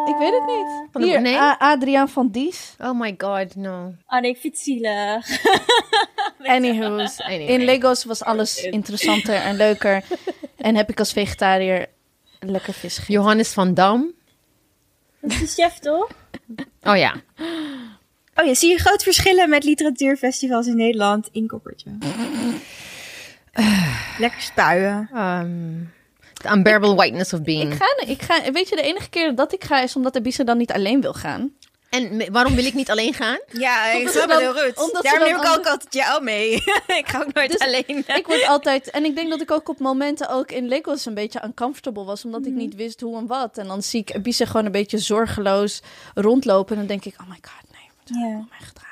Ik 0.08 0.16
weet 0.18 0.32
het 0.32 0.46
niet. 0.46 0.88
Van 0.92 1.02
Hier, 1.02 1.20
nee? 1.20 1.38
Adriaan 1.58 2.08
van 2.08 2.28
Dies. 2.30 2.74
Oh 2.78 3.00
my 3.00 3.14
god, 3.18 3.56
no. 3.56 3.94
Oh 4.06 4.20
nee, 4.20 4.30
ik 4.30 4.38
vind 4.40 4.52
het 4.54 4.62
zielig. 4.62 5.26
Anywho's. 6.56 7.20
Anyway. 7.20 7.46
In 7.46 7.64
Lagos 7.64 8.04
was 8.04 8.22
alles 8.24 8.62
interessanter 8.62 9.34
en 9.34 9.56
leuker. 9.56 10.02
En 10.56 10.74
heb 10.76 10.88
ik 10.90 10.98
als 10.98 11.12
vegetariër 11.12 11.86
lekker 12.40 12.72
vis 12.72 12.94
gegeten. 12.94 13.14
Johannes 13.14 13.52
van 13.52 13.74
Dam. 13.74 14.12
Dat 15.20 15.30
is 15.30 15.38
de 15.54 15.62
chef 15.62 15.78
toch? 15.78 16.08
Oh 16.82 16.96
ja. 16.96 17.14
Oh 18.34 18.46
ja, 18.46 18.54
zie 18.54 18.70
je 18.70 18.78
groot 18.78 19.02
verschillen 19.02 19.48
met 19.48 19.64
literatuurfestivals 19.64 20.66
in 20.66 20.76
Nederland? 20.76 21.28
Inkoppertje. 21.32 21.90
Lekker 24.18 24.40
spuien. 24.40 25.08
Um, 25.14 25.92
the 26.34 26.52
unbearable 26.52 26.94
whiteness 26.94 27.32
of 27.32 27.42
being. 27.42 27.72
Ik 27.72 27.78
ga, 27.78 28.06
ik 28.06 28.22
ga, 28.22 28.52
weet 28.52 28.68
je, 28.68 28.76
de 28.76 28.82
enige 28.82 29.08
keer 29.08 29.34
dat 29.34 29.52
ik 29.52 29.64
ga 29.64 29.80
is 29.80 29.96
omdat 29.96 30.16
Abisa 30.16 30.44
dan 30.44 30.58
niet 30.58 30.72
alleen 30.72 31.00
wil 31.00 31.12
gaan. 31.12 31.52
En 31.90 32.32
waarom 32.32 32.54
wil 32.54 32.64
ik 32.64 32.74
niet 32.74 32.90
alleen 32.90 33.14
gaan? 33.14 33.38
Ja, 33.50 33.90
ik 33.90 33.98
Omdat 33.98 34.12
snap 34.12 34.30
omdat 34.30 34.76
ze 34.76 35.00
Daarom 35.02 35.28
neem 35.28 35.36
ik 35.36 35.58
ook 35.58 35.66
altijd 35.66 35.94
jou 35.94 36.22
mee. 36.22 36.52
ik 37.02 37.08
ga 37.08 37.20
ook 37.20 37.32
nooit 37.32 37.50
Dus 37.50 37.60
alleen. 37.60 38.04
Ik 38.06 38.26
word 38.26 38.46
altijd, 38.46 38.90
en 38.90 39.04
ik 39.04 39.14
denk 39.14 39.30
dat 39.30 39.40
ik 39.40 39.50
ook 39.50 39.68
op 39.68 39.78
momenten 39.78 40.28
ook 40.28 40.50
in 40.50 40.68
Lagos 40.68 41.06
een 41.06 41.14
beetje 41.14 41.44
uncomfortable 41.44 42.04
was, 42.04 42.24
omdat 42.24 42.46
ik 42.46 42.52
niet 42.52 42.74
wist 42.74 43.00
hoe 43.00 43.16
en 43.16 43.26
wat. 43.26 43.58
En 43.58 43.66
dan 43.66 43.82
zie 43.82 44.00
ik 44.00 44.14
Abisa 44.14 44.44
gewoon 44.44 44.66
een 44.66 44.72
beetje 44.72 44.98
zorgeloos 44.98 45.82
rondlopen 46.14 46.72
en 46.72 46.78
dan 46.78 46.86
denk 46.86 47.04
ik, 47.04 47.20
oh 47.20 47.28
my 47.28 47.38
god, 47.40 47.71
mij 48.20 48.58
gedragen. 48.60 48.90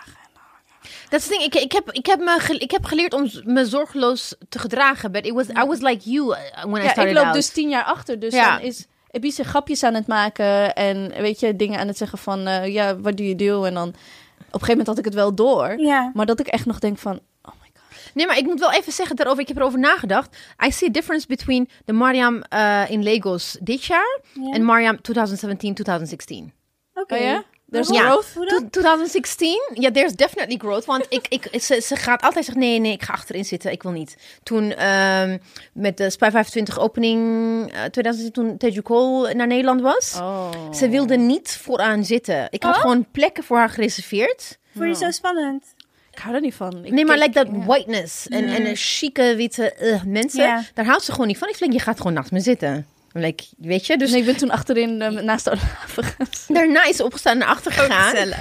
Dat 1.09 1.21
is 1.21 1.29
het 1.29 1.39
ding. 1.39 1.43
Ik, 1.43 1.55
ik, 1.55 1.73
heb, 1.73 1.91
ik, 1.93 2.07
heb 2.07 2.19
me 2.19 2.37
ge- 2.41 2.59
ik 2.59 2.71
heb 2.71 2.85
geleerd 2.85 3.15
om 3.15 3.31
me 3.45 3.65
zorgeloos 3.67 4.35
te 4.49 4.59
gedragen. 4.59 5.13
But 5.13 5.27
it 5.27 5.33
was, 5.33 5.49
I 5.49 5.65
was 5.67 5.81
like 5.81 6.11
you 6.11 6.27
uh, 6.37 6.39
when 6.65 6.81
I 6.83 6.85
Ja, 6.85 6.91
started 6.91 7.07
ik 7.13 7.15
loop 7.15 7.25
out. 7.25 7.35
dus 7.35 7.49
tien 7.49 7.69
jaar 7.69 7.85
achter, 7.85 8.19
dus 8.19 8.35
Ja. 8.35 8.57
dan 8.57 8.67
is 8.67 8.87
Abisa 9.11 9.43
grapjes 9.45 9.83
aan 9.83 9.95
het 9.95 10.07
maken 10.07 10.75
en 10.75 11.09
weet 11.21 11.41
je, 11.41 11.57
dingen 11.57 11.79
aan 11.81 11.87
het 11.87 11.97
zeggen 11.97 12.19
van, 12.19 12.47
eh, 12.47 12.67
ja, 12.73 12.99
what 13.01 13.17
do 13.17 13.23
you 13.23 13.37
do? 13.37 13.65
En 13.65 13.75
dan 13.75 13.89
op 13.89 13.95
een 13.97 14.51
gegeven 14.51 14.69
moment 14.69 14.87
had 14.87 14.99
ik 14.99 15.05
het 15.05 15.15
wel 15.15 15.35
door, 15.35 15.79
Ja. 15.81 16.11
maar 16.15 16.27
dat 16.27 16.41
ik 16.41 16.47
echt 16.47 16.67
nog 16.67 16.79
denk 16.79 16.99
van, 16.99 17.21
oh 17.43 17.53
my 17.61 17.71
god. 17.75 18.15
Nee, 18.15 18.27
maar 18.27 18.37
ik 18.39 18.45
moet 18.45 18.61
wel 18.61 18.73
even 18.73 18.93
zeggen 18.93 19.17
daarover. 19.17 19.41
Ik 19.43 19.49
heb 19.49 19.57
erover 19.57 19.79
nagedacht. 19.79 20.37
I 20.67 20.71
see 20.71 20.89
a 20.89 20.93
difference 20.93 21.27
between 21.27 21.69
the 21.85 21.93
Mariam 21.93 22.43
uh, 22.55 22.91
in 22.91 23.03
Lagos 23.05 23.57
dit 23.61 23.85
jaar 23.85 24.19
Ja. 24.35 24.53
en 24.53 24.65
Mariam 24.65 25.01
2017, 25.03 25.75
2016. 25.75 26.53
Oké. 26.95 27.15
Oh? 27.15 27.39
There's 27.71 27.89
Ja. 27.89 28.01
growth. 28.05 28.27
Hoe 28.35 28.47
dan? 28.47 28.71
2016, 28.71 29.71
ja, 29.75 29.91
there's 29.91 30.13
definitely 30.13 30.57
growth. 30.57 30.85
Want 30.85 31.07
ik, 31.09 31.27
ik, 31.29 31.49
ze, 31.63 31.81
ze 31.81 31.97
gaat 31.97 32.23
altijd 32.23 32.45
zeggen, 32.45 32.63
nee, 32.65 32.79
nee, 32.79 32.93
ik 32.93 33.03
ga 33.03 33.13
achterin 33.13 33.45
zitten, 33.45 33.73
ik 33.73 33.83
wil 33.83 33.93
niet. 33.93 34.17
Toen 34.43 34.73
ehm, 34.75 35.39
met 35.73 35.97
de 35.97 36.11
Spy 36.11 36.29
25 36.31 36.79
opening 36.79 37.73
eh 37.73 37.83
2000, 37.85 38.35
toen 38.35 38.57
Teju 38.57 38.83
Cole 38.83 39.35
naar 39.35 39.47
Nederland 39.47 39.81
was. 39.81 40.15
Oh. 40.21 40.49
Ze 40.73 40.89
wilde 40.89 41.17
niet 41.17 41.59
vooraan 41.63 42.05
zitten. 42.05 42.47
Ik 42.51 42.63
had 42.63 42.75
Oh? 42.75 42.81
gewoon 42.81 43.07
plekken 43.13 43.45
voor 43.45 43.57
haar 43.57 43.71
gereserveerd. 43.71 44.59
Vond 44.77 44.99
je 44.99 45.05
zo 45.05 45.11
spannend? 45.11 45.65
Ik 46.13 46.19
hou 46.19 46.35
er 46.35 46.41
niet 46.41 46.55
van. 46.55 46.85
Ik 46.85 46.93
Nee, 46.93 47.05
maar 47.05 47.19
like 47.19 47.31
dat 47.33 47.47
whiteness 47.67 48.29
en, 48.29 48.45
en 48.49 48.67
een 48.67 48.77
chique 48.77 49.35
witte 49.37 49.73
eh, 49.73 50.03
mensen, 50.05 50.67
daar 50.75 50.85
houdt 50.85 51.05
ze 51.05 51.13
gewoon 51.13 51.27
niet 51.27 51.39
van. 51.39 51.49
Ik 51.49 51.59
denk, 51.59 51.73
je 51.73 51.79
gaat 51.79 51.97
gewoon 51.97 52.13
naast 52.13 52.31
me 52.33 52.41
zitten. 52.41 52.87
Like, 53.13 53.45
weet 53.59 53.87
je, 53.87 53.97
dus 53.97 54.13
ik 54.13 54.25
ben 54.25 54.37
toen 54.37 54.51
achterin 54.51 55.03
eh, 55.03 55.09
naast 55.11 55.45
de 55.45 55.57
gaan 55.57 56.27
daarna 56.49 56.85
is 56.85 56.97
ze 56.97 57.05
opgestaan 57.05 57.33
en 57.33 57.39
naar 57.39 57.49
achter 57.49 57.73
gegaan. 57.73 58.15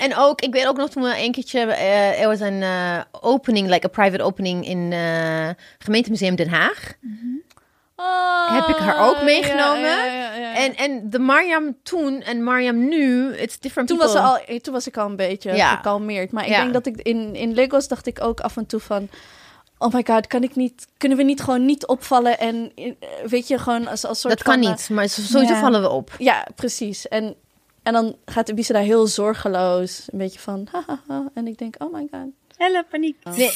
En 0.00 0.16
ook, 0.16 0.40
ik 0.40 0.52
weet 0.52 0.66
ook 0.66 0.76
nog 0.76 0.90
toen 0.90 1.02
we 1.02 1.18
een 1.22 1.32
keertje, 1.32 1.60
eh, 1.60 2.20
er 2.20 2.28
was 2.28 2.40
een 2.40 2.62
eh, 2.62 3.00
opening, 3.20 3.68
like 3.68 3.86
a 3.86 3.88
private 3.88 4.22
opening 4.22 4.66
in 4.66 4.92
eh 4.92 5.48
gemeentemuseum 5.78 6.34
Den 6.36 6.48
Haag. 6.48 6.92
Heb 8.52 8.68
ik 8.68 8.76
haar 8.76 9.08
ook 9.08 9.16
Oh, 9.16 9.22
meegenomen? 9.24 9.80
ja, 9.80 10.04
ja, 10.04 10.12
ja, 10.12 10.34
ja. 10.34 10.54
En, 10.54 10.76
en 10.76 11.10
de 11.10 11.18
Mariam 11.18 11.76
toen 11.82 12.22
en 12.22 12.42
Mariam 12.42 12.88
nu, 12.88 13.34
it's 13.34 13.58
different 13.58 13.88
toen 13.88 13.98
was, 13.98 14.12
people. 14.12 14.28
al, 14.28 14.58
toen 14.60 14.72
was 14.72 14.86
ik 14.86 14.96
al 14.96 15.06
een 15.06 15.16
beetje 15.16 15.52
Ja. 15.52 15.74
gekalmeerd. 15.76 16.32
Maar 16.32 16.44
ik 16.46 16.50
denk 16.54 16.72
dat 16.72 16.86
ik 16.86 16.96
in, 16.96 17.34
in 17.34 17.54
Lagos 17.54 17.88
dacht 17.88 18.06
ik 18.06 18.22
ook 18.24 18.40
af 18.40 18.56
en 18.56 18.66
toe 18.66 18.80
van... 18.80 19.08
Oh 19.82 19.92
my 19.92 20.02
god, 20.06 20.26
kan 20.26 20.42
ik 20.42 20.56
niet, 20.56 20.86
kunnen 20.96 21.18
we 21.18 21.24
niet 21.24 21.40
gewoon 21.40 21.64
niet 21.64 21.86
opvallen 21.86 22.38
en 22.38 22.72
eh, 22.74 22.92
weet 23.26 23.48
je, 23.48 23.58
gewoon 23.58 23.86
als, 23.86 24.04
als 24.04 24.20
soort 24.20 24.34
Dat 24.34 24.42
kan 24.42 24.54
van, 24.54 24.62
eh, 24.62 24.68
niet, 24.70 24.88
maar 24.90 25.08
sowieso 25.08 25.52
Ja. 25.54 25.60
vallen 25.60 25.80
we 25.82 25.88
op. 25.90 26.10
Ja, 26.18 26.46
precies. 26.54 27.08
En, 27.08 27.34
en 27.82 27.92
dan 27.92 28.16
gaat 28.24 28.48
Ibiza 28.48 28.72
daar 28.72 28.82
heel 28.82 29.06
zorgeloos, 29.06 30.06
een 30.12 30.18
beetje 30.18 30.38
van 30.38 30.68
hahaha. 30.72 31.30
En 31.34 31.46
ik 31.46 31.58
denk, 31.58 31.74
oh 31.78 31.92
my 31.92 32.08
god. 32.10 32.26
Help, 32.56 32.88
paniek. 32.90 33.16
Nee, 33.36 33.50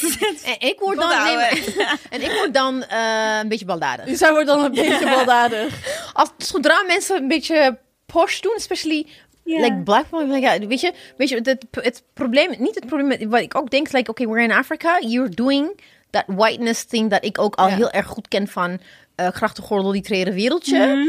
en 0.59 0.69
ik 0.69 0.77
word 0.81 0.97
dan, 0.99 1.09
nee, 1.09 1.19
Ophouden. 1.37 1.77
maar- 1.77 2.01
en 2.11 2.23
ik 2.23 2.31
word 2.33 2.55
dan 2.55 2.83
eh, 2.85 3.39
een 3.43 3.49
beetje 3.49 3.65
baldadig. 3.65 4.05
Dus 4.07 4.19
zij 4.19 4.31
wordt 4.31 4.47
dan 4.47 4.65
een 4.65 4.71
beetje 4.85 5.09
baldadig. 5.11 5.75
Als, 6.13 6.31
zodra 6.39 6.83
mensen 6.87 7.17
een 7.17 7.29
beetje 7.29 7.79
posh 8.07 8.41
doen, 8.41 8.55
especially 8.57 9.07
like 9.45 9.81
black 9.85 10.09
people, 10.09 10.27
like, 10.35 10.41
ja, 10.61 10.67
weet 10.67 10.81
je, 10.81 10.93
weet 11.17 11.29
je 11.29 11.37
het, 11.43 11.65
het 11.71 12.03
probleem, 12.15 12.55
niet 12.59 12.75
het 12.75 12.87
probleem, 12.87 13.31
wat 13.31 13.41
ik 13.41 13.55
ook 13.57 13.71
denk, 13.71 13.93
like, 13.93 14.11
okay, 14.11 14.27
we're 14.27 14.43
in 14.43 14.53
Africa, 14.53 14.99
you're 15.01 15.29
doing 15.29 15.81
that 16.11 16.25
whiteness 16.27 16.85
thing 16.85 17.11
dat 17.11 17.25
ik 17.25 17.39
ook 17.39 17.55
al 17.55 17.67
heel 17.67 17.91
erg 17.91 18.07
goed 18.07 18.29
ken 18.29 18.49
van 18.49 18.71
uh, 19.17 19.29
grachtengordel, 19.29 19.91
literaire 19.91 20.33
wereldje. 20.33 20.79
Mhm. 20.87 21.09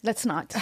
Let's 0.00 0.24
not. 0.24 0.54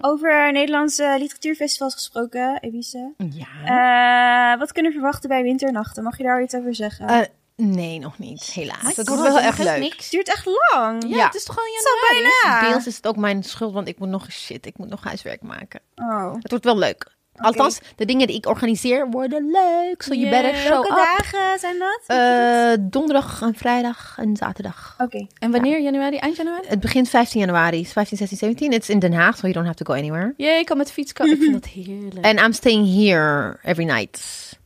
Over 0.00 0.52
Nederlandse 0.52 1.16
literatuurfestivals 1.18 1.94
gesproken, 1.94 2.58
Ibiza. 2.60 3.10
Ja. 3.16 4.52
Eh, 4.52 4.58
wat 4.58 4.72
kunnen 4.72 4.92
we 4.92 4.98
verwachten 4.98 5.28
bij 5.28 5.42
winternachten? 5.42 6.02
Mag 6.02 6.16
je 6.16 6.22
daar 6.22 6.42
iets 6.42 6.54
over 6.54 6.74
zeggen? 6.74 7.06
Eh, 7.08 7.20
nee, 7.56 7.98
nog 7.98 8.18
niet, 8.18 8.42
helaas. 8.42 8.96
Het 8.96 9.08
wordt 9.08 9.22
wel 9.22 9.38
echt 9.38 9.58
leuk. 9.58 9.78
niks. 9.78 9.96
het 9.96 10.10
duurt 10.10 10.28
echt 10.28 10.46
lang. 10.72 11.02
Ja, 11.08 11.16
Ja. 11.16 11.24
het 11.24 11.34
is 11.34 11.44
toch 11.44 11.58
al 11.58 11.64
in 11.64 11.80
Zo 11.82 11.88
januari? 12.16 12.34
bijna. 12.42 12.68
Deels 12.68 12.86
is 12.86 12.96
het 12.96 13.06
ook 13.06 13.16
mijn 13.16 13.42
schuld, 13.42 13.72
want 13.72 13.88
ik 13.88 13.98
moet 13.98 14.08
nog 14.08 14.32
shit, 14.32 14.66
ik 14.66 14.78
moet 14.78 14.88
nog 14.88 15.04
huiswerk 15.04 15.42
maken. 15.42 15.80
Oh. 15.96 16.34
Het 16.34 16.50
wordt 16.50 16.64
wel 16.64 16.78
leuk. 16.78 17.18
Althans, 17.40 17.80
de 17.96 18.04
dingen 18.04 18.26
die 18.26 18.36
ik 18.36 18.46
organiseer 18.46 19.08
worden 19.10 19.50
leuk. 19.50 20.02
So 20.02 20.14
you 20.14 20.20
Yeah. 20.28 20.42
better 20.42 20.60
show 20.60 20.70
Welke 20.70 20.90
up. 20.90 20.96
dagen 20.96 21.58
zijn 21.58 21.78
dat? 21.78 22.00
Eh, 22.06 22.84
donderdag 22.90 23.42
en 23.42 23.54
vrijdag 23.54 24.14
en 24.18 24.36
zaterdag. 24.36 24.94
Oké. 24.98 25.26
En 25.38 25.50
wanneer? 25.50 25.80
Januari? 25.80 26.16
Eind 26.16 26.36
januari? 26.36 26.66
Het 26.68 26.80
begint 26.80 27.08
15 27.08 27.40
januari, 27.40 27.86
15, 27.86 28.16
16, 28.16 28.38
17. 28.38 28.72
It's 28.72 28.88
in 28.88 28.98
Den 28.98 29.12
Haag, 29.12 29.34
so 29.36 29.40
you 29.40 29.52
don't 29.52 29.66
have 29.66 29.84
to 29.84 29.92
go 29.92 29.98
anywhere. 29.98 30.34
Jee, 30.36 30.58
ik 30.58 30.66
kan 30.66 30.76
met 30.76 30.86
de 30.86 30.92
fiets 30.92 31.12
komen. 31.12 31.34
Ik 31.36 31.40
vind 31.40 31.52
dat 31.52 31.66
heerlijk. 31.66 32.26
And 32.26 32.40
I'm 32.40 32.52
staying 32.52 32.94
here 32.94 33.56
every 33.62 33.84
night. 33.84 34.20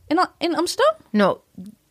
In, 0.07 0.19
Al- 0.19 0.27
in 0.37 0.55
Amsterdam? 0.55 0.93
No, 1.11 1.41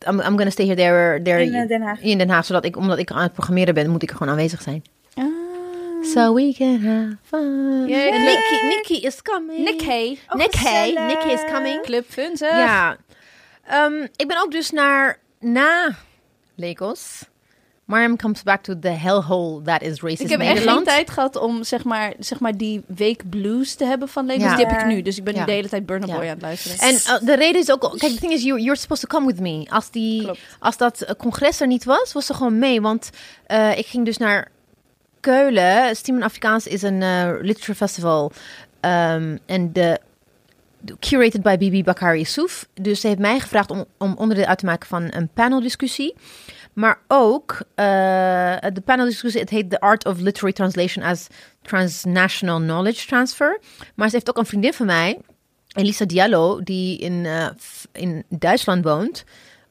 I'm, 0.07 0.19
I'm 0.19 0.37
gonna 0.37 0.49
stay 0.49 0.65
here 0.65 0.77
there, 0.77 1.21
there 1.21 1.43
In 1.43 1.53
eh, 1.53 1.67
Den 1.67 1.81
Haag. 1.81 2.01
in 2.01 2.17
Den 2.17 2.29
Haag, 2.29 2.45
zodat 2.45 2.65
ik, 2.65 2.77
omdat 2.77 2.97
ik 2.97 3.11
aan 3.11 3.21
het 3.21 3.33
programmeren 3.33 3.73
ben, 3.73 3.89
moet 3.89 4.03
ik 4.03 4.09
er 4.09 4.15
gewoon 4.17 4.31
aanwezig 4.33 4.61
zijn. 4.61 4.83
So 6.13 6.33
we 6.33 6.53
can 6.53 6.81
have 6.83 7.17
fun. 7.23 7.89
And 7.91 8.23
Nikki, 8.23 8.67
Nikki 8.67 9.05
is 9.05 9.21
coming. 9.21 9.81
Hay. 9.81 10.17
Oh. 10.29 10.37
Nikki 10.37 11.31
is 11.31 11.43
coming. 11.51 11.81
Club. 11.81 12.05
Ja. 12.39 12.97
Ehm, 13.67 14.07
ik 14.15 14.27
ben 14.27 14.41
ook 14.41 14.51
dus 14.51 14.71
naar, 14.71 15.19
na 15.39 15.95
Lagos. 16.55 17.23
Mariam 17.85 18.17
comes 18.17 18.43
back 18.43 18.63
to 18.63 18.79
the 18.79 18.89
hellhole 18.89 19.61
that 19.61 19.81
is 19.81 20.01
racist 20.01 20.21
Ik 20.21 20.29
heb 20.29 20.39
echt 20.39 20.63
geen 20.63 20.83
tijd 20.83 21.09
gehad 21.09 21.35
om 21.35 21.63
zeg 21.63 21.83
maar, 21.83 22.13
zeg 22.19 22.39
maar 22.39 22.57
die 22.57 22.83
week 22.87 23.29
blues 23.29 23.75
te 23.75 23.85
hebben 23.85 24.07
van 24.07 24.25
Lagos. 24.25 24.43
Ja. 24.43 24.55
Die 24.55 24.65
heb 24.65 24.79
ik 24.79 24.85
nu. 24.85 25.01
Dus 25.01 25.17
ik 25.17 25.23
ben 25.23 25.33
Ja. 25.33 25.39
nu 25.39 25.45
de 25.45 25.51
hele 25.51 25.69
tijd 25.69 25.85
Burna 25.85 26.05
Ja. 26.05 26.13
Boy 26.13 26.23
aan 26.23 26.29
het 26.29 26.41
luisteren. 26.41 26.77
En 26.79 26.95
eh, 26.95 27.25
de 27.25 27.35
reden 27.35 27.61
is 27.61 27.71
ook... 27.71 27.81
Kijk, 27.97 28.11
the 28.11 28.19
thing 28.19 28.31
is, 28.31 28.43
you, 28.43 28.59
you're 28.59 28.79
supposed 28.79 29.09
to 29.09 29.17
come 29.17 29.31
with 29.31 29.39
me. 29.39 29.65
Als, 29.69 29.91
die, 29.91 30.23
Klopt. 30.23 30.39
als 30.59 30.77
dat 30.77 31.01
eh, 31.01 31.15
congres 31.17 31.59
er 31.59 31.67
niet 31.67 31.83
was, 31.83 32.13
was 32.13 32.25
ze 32.25 32.33
gewoon 32.33 32.59
mee. 32.59 32.81
Want 32.81 33.09
eh, 33.45 33.77
ik 33.77 33.85
ging 33.85 34.05
dus 34.05 34.17
naar 34.17 34.51
Keulen. 35.25 35.95
Steam 35.95 36.21
Afrikaans 36.21 36.67
is 36.67 36.81
een 36.81 37.01
eh 37.01 37.29
literature 37.41 37.75
festival. 37.75 38.31
Ehm, 38.79 39.37
En 39.45 39.73
de 39.73 39.99
curated 40.99 41.41
by 41.41 41.57
Bibi 41.57 41.83
Bakari 41.83 42.25
Souf. 42.25 42.67
Dus 42.73 43.01
ze 43.01 43.07
heeft 43.07 43.19
mij 43.19 43.39
gevraagd 43.39 43.71
om, 43.71 43.85
om 43.97 44.15
onderdeel 44.17 44.45
uit 44.45 44.57
te 44.57 44.65
maken 44.65 44.87
van 44.87 45.07
een 45.13 45.29
paneldiscussie. 45.33 46.15
Maar 46.73 46.99
ook 47.07 47.61
eh, 47.75 47.85
de 48.73 48.81
paneldiscussie, 48.85 49.41
het 49.41 49.49
heet 49.49 49.69
The 49.69 49.79
Art 49.79 50.05
of 50.05 50.19
Literary 50.19 50.53
Translation 50.53 51.05
as 51.05 51.27
Transnational 51.61 52.59
Knowledge 52.59 53.07
Transfer. 53.07 53.59
Maar 53.95 54.09
ze 54.09 54.15
heeft 54.15 54.29
ook 54.29 54.37
een 54.37 54.45
vriendin 54.45 54.73
van 54.73 54.85
mij, 54.85 55.19
Elisa 55.73 56.05
Diallo, 56.05 56.63
die 56.63 56.97
in, 56.97 57.25
eh, 57.25 57.47
in 57.91 58.23
Duitsland 58.29 58.83
woont, 58.83 59.23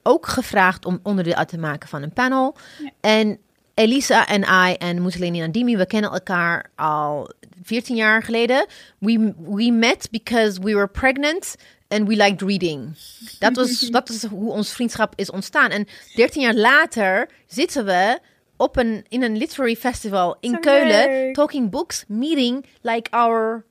ook 0.03 0.27
gevraagd 0.27 0.85
om 0.85 1.01
onderdeel 1.03 1.35
uit 1.35 1.49
te 1.49 1.59
maken 1.59 1.89
van 1.89 2.03
een 2.03 2.13
panel. 2.13 2.57
En 3.01 3.39
Elisa 3.75 4.27
en 4.27 4.43
I 4.43 4.75
en 4.79 5.03
Mussolini 5.03 5.43
en 5.43 5.53
Dimi, 5.53 5.77
we 5.77 5.87
kennen 5.87 6.11
elkaar 6.11 6.71
al 6.75 7.31
14 7.63 7.97
jaar 7.97 8.23
geleden. 8.23 8.67
We, 8.99 9.35
we 9.37 9.71
met 9.71 10.09
because 10.11 10.61
we 10.61 10.75
were 10.75 10.89
pregnant 10.89 11.57
and 11.89 12.09
we 12.09 12.17
liked 12.17 12.43
reading. 12.43 12.97
Dat 13.39 13.57
was, 13.57 13.81
dat 13.91 14.09
is 14.09 14.25
hoe 14.25 14.51
ons 14.51 14.73
vriendschap 14.73 15.13
is 15.17 15.31
ontstaan. 15.31 15.71
En 15.71 15.87
13 16.15 16.43
jaar 16.43 16.55
later 16.55 17.29
zitten 17.47 17.85
we 17.85 18.19
op 18.57 18.77
een, 18.77 19.05
in 19.09 19.23
een 19.23 19.37
literary 19.37 19.77
festival 19.77 20.37
in 20.41 20.51
Zo 20.51 20.59
Keulen, 20.59 21.07
leuk. 21.07 21.35
talking 21.35 21.71
books, 21.71 22.05
meeting 22.09 22.67
like 22.81 23.11
our 23.11 23.65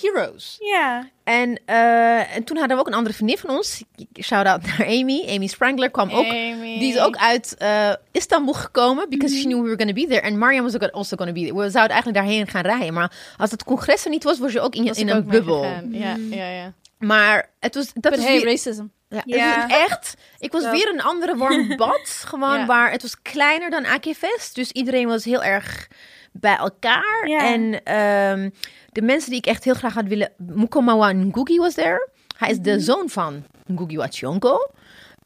heroes. 0.00 0.56
Ja. 0.60 1.08
En, 1.24 1.60
eh, 1.66 2.36
en 2.36 2.44
toen 2.44 2.56
hadden 2.56 2.76
we 2.76 2.82
ook 2.82 2.88
een 2.88 2.94
andere 2.94 3.14
vriendin 3.14 3.38
van 3.38 3.50
ons. 3.50 3.82
Shout-out 4.22 4.62
naar 4.66 4.86
Amy. 4.86 5.24
Amy 5.28 5.46
Sprangler 5.46 5.90
kwam 5.90 6.10
ook. 6.10 6.24
Amy. 6.26 6.78
Die 6.78 6.92
is 6.92 6.98
ook 6.98 7.16
uit 7.16 7.54
eh, 7.58 7.92
Istanbul 8.12 8.54
gekomen. 8.54 9.08
Because 9.08 9.34
she 9.36 9.42
knew 9.44 9.56
we 9.62 9.68
were 9.68 9.76
going 9.76 9.96
to 9.96 10.02
be 10.02 10.06
there. 10.08 10.20
En 10.20 10.38
Mariam 10.38 10.62
was 10.64 10.74
ook 10.74 10.82
also 10.90 11.16
going 11.16 11.34
to 11.34 11.40
be 11.40 11.46
there. 11.48 11.62
We 11.64 11.70
zouden 11.70 11.92
eigenlijk 11.96 12.24
daarheen 12.26 12.46
gaan 12.46 12.62
rijden. 12.62 12.92
Maar 12.94 13.12
als 13.36 13.50
het 13.50 13.64
congres 13.64 14.04
er 14.04 14.10
niet 14.10 14.24
was, 14.24 14.38
was 14.38 14.52
je 14.52 14.60
ook 14.60 14.74
in, 14.74 14.84
Was 14.86 14.98
in 14.98 15.08
een 15.08 15.26
bubbel. 15.26 15.64
Ja, 15.90 16.16
ja, 16.30 16.48
ja. 16.48 16.72
Maar 16.98 17.50
het 17.60 17.74
was... 17.74 17.90
Dat 17.94 18.14
was 18.16 18.24
hey, 18.24 18.36
weer- 18.36 18.44
racism. 18.44 18.84
ja, 19.08 19.22
Ja. 19.24 19.46
Het 19.60 19.70
was 19.70 19.80
echt... 19.80 20.14
Ik 20.38 20.52
was 20.52 20.70
weer 20.70 20.88
een 20.92 21.02
andere 21.02 21.36
warm 21.36 21.76
bad. 21.76 22.08
Gewoon 22.26 22.58
Ja. 22.58 22.66
waar... 22.66 22.90
Het 22.90 23.02
was 23.02 23.22
kleiner 23.22 23.70
dan 23.70 23.86
Akifest. 23.86 24.54
Dus 24.54 24.70
iedereen 24.70 25.08
was 25.08 25.24
heel 25.24 25.42
erg 25.42 25.88
bij 26.32 26.56
elkaar. 26.56 27.28
Ja. 27.28 27.38
En 27.52 27.82
ehm, 27.84 28.50
de 28.94 29.02
mensen 29.02 29.30
die 29.30 29.38
ik 29.38 29.46
echt 29.46 29.64
heel 29.64 29.74
graag 29.74 29.94
had 29.94 30.06
willen... 30.06 30.30
Mukomawa 30.36 31.12
Ngugi 31.12 31.58
was 31.58 31.74
there. 31.74 32.08
Hij 32.36 32.50
is 32.50 32.58
de 32.58 32.80
zoon 32.80 33.08
van 33.08 33.44
Ngugi 33.66 33.96
wa 33.96 34.08
Thiong'o. 34.08 34.58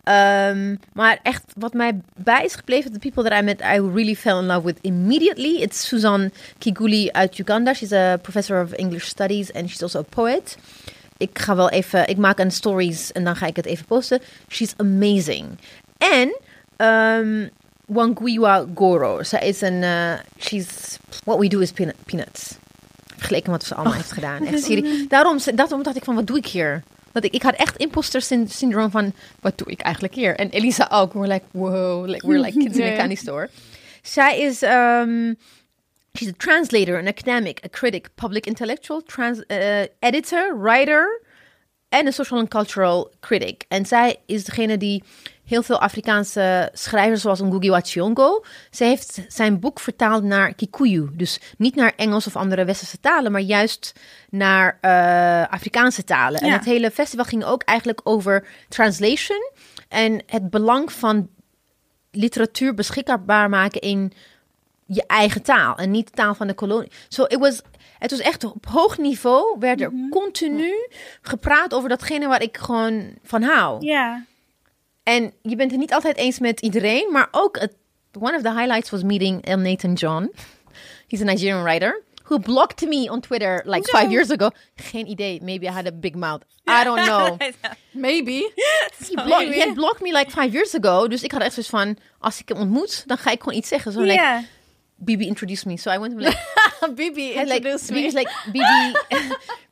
Ehm, 0.03 0.77
maar 0.93 1.19
echt, 1.23 1.43
wat 1.57 1.73
mij 1.73 2.01
bij 2.17 2.45
is 2.45 2.55
gebleven, 2.55 2.93
de 2.93 2.99
people 2.99 3.23
that 3.23 3.41
I 3.41 3.43
met, 3.43 3.61
I 3.61 3.81
really 3.81 4.15
fell 4.15 4.39
in 4.39 4.47
love 4.47 4.63
with 4.63 4.79
immediately. 4.81 5.61
It's 5.61 5.87
Susan 5.87 6.31
Kiguli 6.59 7.11
uit 7.11 7.39
Uganda. 7.39 7.73
She's 7.73 7.93
a 7.93 8.17
professor 8.17 8.63
of 8.63 8.73
English 8.73 9.05
Studies 9.05 9.53
and 9.53 9.69
she's 9.69 9.83
also 9.83 9.99
a 9.99 10.03
poet. 10.09 10.59
Ik 11.17 11.39
ga 11.39 11.57
wel 11.57 11.71
even, 11.71 12.07
ik 12.07 12.17
maak 12.17 12.39
een 12.39 12.51
stories 12.51 13.13
en 13.13 13.25
dan 13.25 13.37
ga 13.37 13.47
ik 13.47 13.57
het 13.57 13.67
even 13.67 13.85
posten. 13.85 14.21
She's 14.49 14.75
amazing. 14.77 15.47
En 15.99 16.41
um, 16.87 17.51
Wanguiwa 17.87 18.67
Goro. 18.75 19.23
Zij 19.23 19.49
is 19.49 19.61
een, 19.61 19.83
eh, 19.83 20.13
she's, 20.39 20.99
what 21.25 21.39
we 21.39 21.49
do 21.49 21.59
is 21.59 21.73
peanut, 21.73 21.97
peanuts. 22.05 22.57
Vergeleken 23.19 23.51
met 23.51 23.61
wat 23.61 23.69
ze 23.69 23.75
allemaal 23.75 23.95
heeft 23.95 24.13
gedaan. 24.13 24.47
Echt 24.47 24.65
serieus. 24.65 25.09
Daarom, 25.09 25.39
daarom 25.55 25.83
dacht 25.83 25.97
ik 25.97 26.05
van, 26.05 26.15
wat 26.15 26.27
doe 26.27 26.37
ik 26.37 26.47
hier? 26.47 26.83
Dat 27.13 27.25
ik, 27.25 27.33
ik 27.33 27.43
had 27.43 27.55
echt 27.55 27.77
imposter 27.77 28.23
syn- 28.23 28.49
syndroom 28.49 28.91
van, 28.91 29.13
wat 29.41 29.59
doe 29.59 29.67
ik 29.71 29.81
eigenlijk 29.81 30.15
hier? 30.15 30.37
En 30.37 30.51
Elisa 30.51 30.89
ook. 30.93 31.13
We're 31.13 31.27
like, 31.29 31.45
wow, 31.51 32.07
like, 32.07 32.27
we're 32.27 32.41
like 32.41 32.59
kids 32.59 32.77
in 32.79 32.87
a 32.93 32.97
candy 32.97 33.15
store. 33.15 33.49
Zij 34.03 34.39
is, 34.41 34.63
um, 34.63 35.37
she's 36.17 36.29
a 36.29 36.33
translator, 36.37 36.99
an 36.99 37.07
academic, 37.07 37.61
a 37.65 37.69
critic, 37.71 38.09
public 38.15 38.47
intellectual, 38.47 39.03
trans, 39.03 39.43
uh, 39.47 39.81
editor, 39.99 40.61
writer. 40.63 41.21
en 41.89 42.07
een 42.07 42.13
social 42.13 42.41
and 42.41 42.49
cultural 42.49 43.11
critic. 43.21 43.65
En 43.69 43.87
zij 43.87 44.17
is 44.27 44.45
degene 44.45 44.77
die 44.77 45.03
heel 45.49 45.63
veel 45.63 45.81
Afrikaanse 45.81 46.71
schrijvers, 46.73 47.21
zoals 47.21 47.41
Ngugi 47.41 47.71
wa 47.71 47.81
Thiong'o, 47.81 48.45
ze 48.71 48.85
heeft 48.85 49.25
zijn 49.29 49.61
boek 49.61 49.81
vertaald 49.81 50.23
naar 50.25 50.55
Kikuyu. 50.55 51.11
Dus 51.13 51.41
niet 51.59 51.75
naar 51.75 51.93
Engels 51.97 52.27
of 52.27 52.37
andere 52.37 52.65
westerse 52.65 53.01
talen, 53.01 53.33
maar 53.33 53.41
juist 53.41 53.93
naar 54.31 54.79
eh, 54.81 55.53
Afrikaanse 55.53 56.05
talen. 56.05 56.41
En 56.41 56.53
het 56.53 56.65
hele 56.65 56.91
festival 56.91 57.25
ging 57.25 57.45
ook 57.45 57.63
eigenlijk 57.63 58.01
over 58.05 58.47
translation 58.69 59.53
en 59.89 60.23
het 60.27 60.51
belang 60.51 60.93
van 60.93 61.29
literatuur 62.11 62.75
beschikbaar 62.75 63.49
maken 63.49 63.81
in 63.81 64.13
je 64.87 65.05
eigen 65.07 65.43
taal 65.43 65.77
en 65.77 65.91
niet 65.91 66.07
de 66.07 66.13
taal 66.13 66.35
van 66.35 66.47
de 66.47 66.55
kolonie. 66.55 66.91
So 67.09 67.25
it 67.25 67.39
was, 67.39 67.63
het 67.99 68.11
was 68.11 68.21
echt 68.21 68.45
op 68.45 68.67
hoog 68.67 68.99
niveau, 68.99 69.57
werd 69.59 69.81
er 69.81 69.93
continu 70.11 70.89
gepraat 71.23 71.75
over 71.75 71.89
datgene 71.89 72.29
waar 72.29 72.43
ik 72.43 72.57
gewoon 72.57 73.19
van 73.23 73.43
hou. 73.43 73.87
Ja. 73.87 74.25
En 75.09 75.33
je 75.43 75.57
bent 75.57 75.71
het 75.71 75.81
niet 75.81 75.93
altijd 75.93 76.17
eens 76.17 76.39
met 76.39 76.61
iedereen, 76.61 77.13
maar 77.13 77.29
ook 77.31 77.59
het, 77.59 77.75
one 78.21 78.37
of 78.37 78.43
the 78.43 78.53
highlights 78.53 78.91
was 78.91 79.03
meeting 79.03 79.45
El 79.45 79.59
Nathan 79.59 79.93
John. 79.93 80.33
He's 81.07 81.21
a 81.21 81.25
Nigerian 81.25 81.63
writer 81.63 82.03
who 82.25 82.39
blocked 82.39 82.89
me 82.89 83.11
on 83.11 83.21
Twitter 83.21 83.63
like 83.65 83.91
Hoezo? 83.91 83.99
five 83.99 84.11
years 84.11 84.31
ago. 84.31 84.51
Geen 84.77 85.07
idee. 85.07 85.41
Maybe 85.43 85.67
I 85.67 85.71
had 85.71 85.87
a 85.87 85.93
big 85.93 86.15
mouth. 86.15 86.43
I 86.67 86.85
don't 86.89 87.05
know. 87.07 87.37
Maybe. 87.93 88.53
He, 89.09 89.15
blocked, 89.15 89.55
he 89.55 89.61
had 89.61 89.75
blocked 89.75 90.03
me 90.03 90.13
like 90.13 90.31
five 90.31 90.53
years 90.53 90.75
ago. 90.75 91.09
Dus 91.09 91.23
ik 91.23 91.33
had 91.33 91.41
echt 91.41 91.53
zoiets 91.53 91.71
van, 91.71 91.97
als 92.19 92.41
ik 92.41 92.49
hem 92.49 92.59
ontmoet, 92.59 93.03
dan 93.07 93.19
ga 93.19 93.31
ik 93.31 93.43
gewoon 93.43 93.59
iets 93.59 93.69
zeggen. 93.69 93.93
Zo 93.93 94.01
like. 94.01 94.45
Bibi 95.05 95.29
introduced 95.29 95.67
me. 95.67 95.77
So 95.77 95.91
I 95.91 95.99
went 95.99 96.19
to 96.19 96.25
like, 96.25 96.37
Bibi 96.95 97.35
like, 97.35 97.65
introduced 97.65 97.91
was 97.91 97.91
me. 97.93 98.11
like, 98.11 98.29
Bibi, 98.53 98.95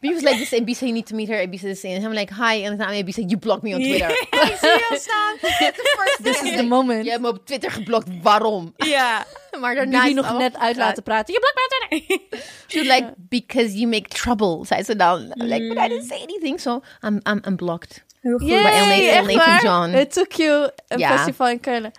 Bibi 0.00 0.14
was 0.14 0.22
like 0.22 0.38
this, 0.38 0.52
and 0.52 0.60
Bibi 0.64 0.74
said 0.74 0.86
you 0.86 0.94
need 0.94 1.06
to 1.06 1.14
meet 1.14 1.28
her. 1.28 1.34
And 1.36 1.50
Bibi 1.50 1.58
said 1.58 1.70
this, 1.70 1.84
and 1.84 2.04
I'm 2.04 2.12
like, 2.12 2.30
hi. 2.30 2.54
And 2.54 2.78
then 2.78 2.88
Bibi 2.90 3.12
said, 3.12 3.30
you 3.30 3.36
blocked 3.36 3.62
me 3.64 3.74
on 3.74 3.80
Twitter. 3.80 4.10
Ik 4.10 4.56
zie 4.60 4.68
jou 4.68 4.98
staan. 4.98 5.36
This 6.22 6.42
is 6.42 6.56
the 6.56 6.62
moment. 6.62 7.04
Je 7.04 7.10
hebt 7.10 7.22
me 7.22 7.28
op 7.28 7.46
Twitter 7.46 7.70
geblokt. 7.70 8.08
Waarom? 8.22 8.74
Ja. 8.76 9.24
Maar 9.60 9.74
daarna 9.74 10.02
Bibi 10.02 10.14
nog 10.14 10.38
net 10.38 10.56
uit 10.56 10.76
laten 10.76 11.02
praten. 11.02 11.34
Je 11.34 11.40
blokt 11.40 11.54
mij 11.54 11.98
op 11.98 12.04
Twitter. 12.06 12.46
She 12.66 12.78
was 12.78 12.88
like, 12.88 13.14
because 13.28 13.74
you 13.78 13.86
make 13.88 14.08
trouble, 14.08 14.64
zei 14.66 14.82
ze 14.82 14.96
dan. 14.96 15.20
I'm 15.20 15.46
like, 15.46 15.68
but 15.68 15.78
I 15.78 15.88
didn't 15.88 16.06
say 16.08 16.20
anything, 16.22 16.60
so 16.60 16.82
I'm, 17.02 17.20
I'm, 17.24 17.40
I'm 17.46 17.56
blocked. 17.56 18.04
Heel 18.26 18.38
goed. 18.38 18.48
Bij 18.48 18.72
El 18.72 19.24
Nathan- 19.24 19.40
El? 19.40 19.62
John. 19.62 19.90
Het 19.90 20.12
took 20.12 20.32
you 20.32 20.70
een 20.88 20.98
Ja. 20.98 21.16
festival 21.16 21.48
in 21.48 21.60
Keulen. 21.60 21.90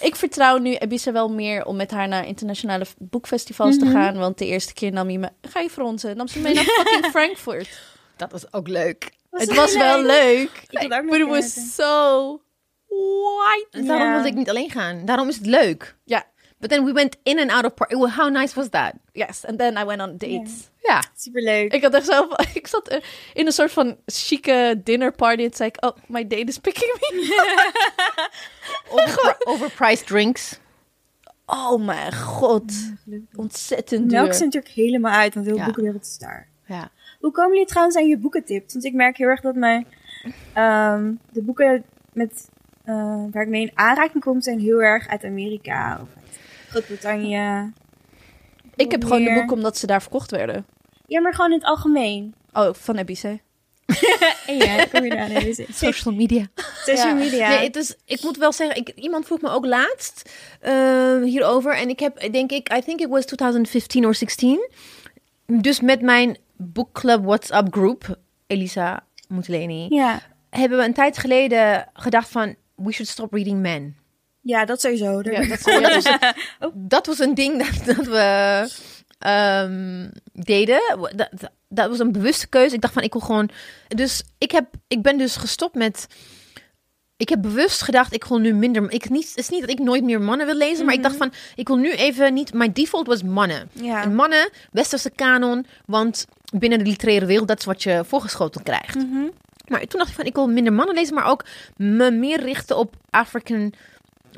Ik 0.00 0.16
vertrouw 0.16 0.56
nu 0.58 0.74
Ebisa 0.74 1.12
wel 1.12 1.28
meer 1.28 1.64
om 1.64 1.76
met 1.76 1.90
haar 1.90 2.08
naar 2.08 2.26
internationale 2.26 2.84
boekfestivals 2.98 3.78
te 3.78 3.86
gaan. 3.86 4.18
Want 4.18 4.38
de 4.38 4.46
eerste 4.46 4.72
keer 4.72 4.92
nam 4.92 5.10
je 5.10 5.18
me... 5.18 5.28
Ga 5.42 5.60
je 5.60 5.70
fronsen? 5.70 6.16
Nam 6.16 6.28
ze 6.28 6.38
me 6.38 6.44
mee 6.44 6.54
naar 6.54 6.64
fucking 6.64 7.06
Frankfurt. 7.16 7.80
Dat 8.16 8.32
was 8.32 8.52
ook 8.52 8.68
leuk. 8.68 9.10
het 9.30 9.54
was 9.54 9.74
wel 9.76 10.02
leuk. 10.02 10.50
Ik 10.70 10.82
een 10.82 11.08
keer 11.08 11.26
was 11.26 11.74
so 11.74 12.40
white. 12.88 13.86
Daarom 13.86 14.12
wilde 14.12 14.28
ik 14.28 14.34
niet 14.34 14.48
alleen 14.48 14.70
gaan. 14.70 15.04
Daarom 15.04 15.28
is 15.28 15.36
het 15.36 15.46
leuk. 15.46 15.96
Ja. 16.04 16.24
But 16.58 16.70
then 16.70 16.84
we 16.84 16.92
went 16.92 17.16
in 17.22 17.38
and 17.40 17.50
out 17.50 17.64
of 17.64 17.74
park. 17.74 17.92
How 17.92 18.30
nice 18.30 18.54
was 18.54 18.68
that? 18.70 18.92
Yes, 19.12 19.44
and 19.46 19.58
then 19.58 19.76
I 19.78 19.84
went 19.84 20.00
on 20.00 20.16
dates. 20.16 20.69
Ja. 20.82 21.04
Superleuk. 21.16 21.72
Ik 21.72 21.82
had 21.82 21.94
echt 21.94 22.06
zelf... 22.06 22.26
Ik 22.54 22.66
zat 22.66 23.00
in 23.34 23.46
een 23.46 23.52
soort 23.52 23.72
van 23.72 23.96
chique 24.06 24.80
dinnerparty. 24.84 25.42
En 25.42 25.52
zei 25.54 25.68
ik, 25.68 25.84
oh, 25.84 25.96
my 26.06 26.26
date 26.26 26.44
is 26.44 26.58
picking 26.58 26.96
me. 26.98 28.28
Over, 28.90 29.36
overpriced 29.52 30.06
drinks. 30.06 30.58
Oh 31.46 31.84
mijn 31.84 32.14
god. 32.14 32.72
Ontzettend 33.36 34.08
duur. 34.10 34.18
Melk 34.20 34.32
is 34.32 34.40
natuurlijk 34.40 34.72
helemaal 34.74 35.12
uit, 35.12 35.34
want 35.34 35.46
heel 35.46 35.56
Ja. 35.56 35.64
boekenwereld 35.64 36.04
is 36.04 36.18
daar. 36.18 36.48
Ja. 36.66 36.90
Hoe 37.20 37.30
komen 37.30 37.52
jullie 37.52 37.66
trouwens 37.66 37.96
aan 37.96 38.08
je 38.08 38.16
boekentips? 38.18 38.72
Want 38.72 38.84
ik 38.84 38.92
merk 38.94 39.16
heel 39.16 39.28
erg 39.28 39.40
dat 39.40 39.54
mijn, 39.54 39.86
ehm, 40.52 41.12
de 41.32 41.42
boeken 41.42 41.84
met, 42.12 42.48
eh, 42.84 43.24
waar 43.30 43.42
ik 43.42 43.48
mee 43.48 43.62
in 43.62 43.70
aanraking 43.74 44.22
kom, 44.22 44.40
zijn 44.40 44.58
heel 44.60 44.82
erg 44.82 45.08
uit 45.08 45.24
Amerika 45.24 45.98
of 46.02 46.08
uit 46.16 46.38
Groot-Brittannië. 46.68 47.72
Ik 48.80 48.90
heb 48.90 49.02
gewoon 49.04 49.24
de 49.24 49.32
boeken 49.34 49.56
omdat 49.56 49.78
ze 49.78 49.86
daar 49.86 50.02
verkocht 50.02 50.30
werden. 50.30 50.66
Ja, 51.06 51.20
maar 51.20 51.34
gewoon 51.34 51.50
in 51.50 51.56
het 51.58 51.66
algemeen. 51.66 52.34
Oh, 52.52 52.74
van 52.74 52.96
Ebice. 52.96 53.40
En 54.46 54.56
ja, 54.56 54.84
kom 54.84 55.04
je 55.04 55.10
daar 55.10 55.18
aan 55.20 55.28
deze 55.34 55.66
Social 55.84 56.14
media. 56.14 56.46
social 56.84 57.08
Ja. 57.08 57.14
media. 57.14 57.48
Nee, 57.48 57.66
het 57.66 57.76
is, 57.76 57.94
ik 58.04 58.22
moet 58.22 58.36
wel 58.36 58.52
zeggen, 58.52 58.76
ik, 58.76 58.88
iemand 58.88 59.26
vroeg 59.26 59.40
me 59.40 59.48
ook 59.50 59.66
laatst 59.66 60.30
eh, 60.60 61.22
hierover. 61.22 61.76
En 61.76 61.88
ik 61.88 62.00
heb, 62.00 62.32
denk 62.32 62.50
ik, 62.50 62.72
I 62.76 62.80
think 62.80 63.00
it 63.00 63.08
was 63.08 63.24
2015 63.24 64.06
of 64.06 64.14
16. 64.14 64.68
Dus 65.46 65.80
met 65.80 66.00
mijn 66.02 66.36
boekclub 66.56 67.24
WhatsApp 67.24 67.72
groep, 67.72 68.18
Elisa 68.46 69.04
Muteleni, 69.28 69.86
ja. 69.88 70.20
hebben 70.50 70.78
we 70.78 70.84
een 70.84 70.94
tijd 70.94 71.18
geleden 71.18 71.88
gedacht 71.92 72.28
van, 72.28 72.54
we 72.74 72.92
should 72.92 73.10
stop 73.10 73.32
reading 73.32 73.60
men. 73.60 73.96
Ja, 74.40 74.64
dat 74.64 74.80
sowieso. 74.80 75.20
Ja, 75.22 75.46
dat 75.46 75.58
is, 75.58 75.64
ja, 75.74 75.80
dat 75.80 76.04
is- 76.04 76.70
Dat 76.74 77.06
was 77.06 77.18
een 77.18 77.34
ding 77.34 77.64
dat, 77.66 77.96
dat 77.96 78.06
we 78.06 78.68
ehm, 79.18 80.08
deden. 80.32 80.80
Dat, 81.16 81.28
dat- 81.68 81.88
was 81.88 81.98
een 81.98 82.12
bewuste 82.12 82.46
keuze. 82.48 82.74
Ik 82.74 82.80
dacht 82.80 82.94
van, 82.94 83.02
ik 83.02 83.12
wil 83.12 83.22
gewoon... 83.22 83.50
Dus 83.88 84.22
ik, 84.38 84.50
heb, 84.50 84.66
ik 84.88 85.02
ben 85.02 85.18
dus 85.18 85.36
gestopt 85.36 85.74
met... 85.74 86.06
Ik 87.16 87.28
heb 87.28 87.42
bewust 87.42 87.82
gedacht, 87.82 88.14
ik 88.14 88.24
wil 88.24 88.38
nu 88.38 88.54
minder... 88.54 88.90
Ik, 88.92 89.10
niet, 89.10 89.28
het 89.28 89.38
is 89.38 89.48
niet 89.48 89.60
dat 89.60 89.70
ik 89.70 89.78
nooit 89.78 90.04
meer 90.04 90.20
mannen 90.20 90.46
wil 90.46 90.54
lezen, 90.56 90.84
maar 90.84 90.94
ik 90.94 91.02
dacht 91.02 91.16
van, 91.16 91.32
ik 91.54 91.66
wil 91.68 91.76
nu 91.76 91.90
even 91.92 92.34
niet... 92.34 92.52
Mijn 92.54 92.72
default 92.72 93.06
was 93.06 93.22
mannen. 93.22 93.68
Ja. 93.72 94.02
En 94.02 94.14
mannen, 94.14 94.50
westerse 94.72 95.10
kanon, 95.10 95.66
want 95.86 96.26
binnen 96.58 96.78
de 96.78 96.84
literaire 96.84 97.26
wereld, 97.26 97.48
dat 97.48 97.58
is 97.58 97.64
wat 97.64 97.82
je 97.82 98.02
voorgeschoten 98.06 98.62
krijgt. 98.62 98.94
Mhm. 98.94 99.24
Maar 99.66 99.80
toen 99.86 99.98
dacht 99.98 100.10
ik 100.10 100.16
van, 100.16 100.24
ik 100.24 100.34
wil 100.34 100.48
minder 100.48 100.72
mannen 100.72 100.94
lezen, 100.94 101.14
maar 101.14 101.26
ook 101.30 101.44
me 101.76 102.10
meer 102.10 102.40
richten 102.40 102.76
op 102.78 102.94
African 103.10 103.72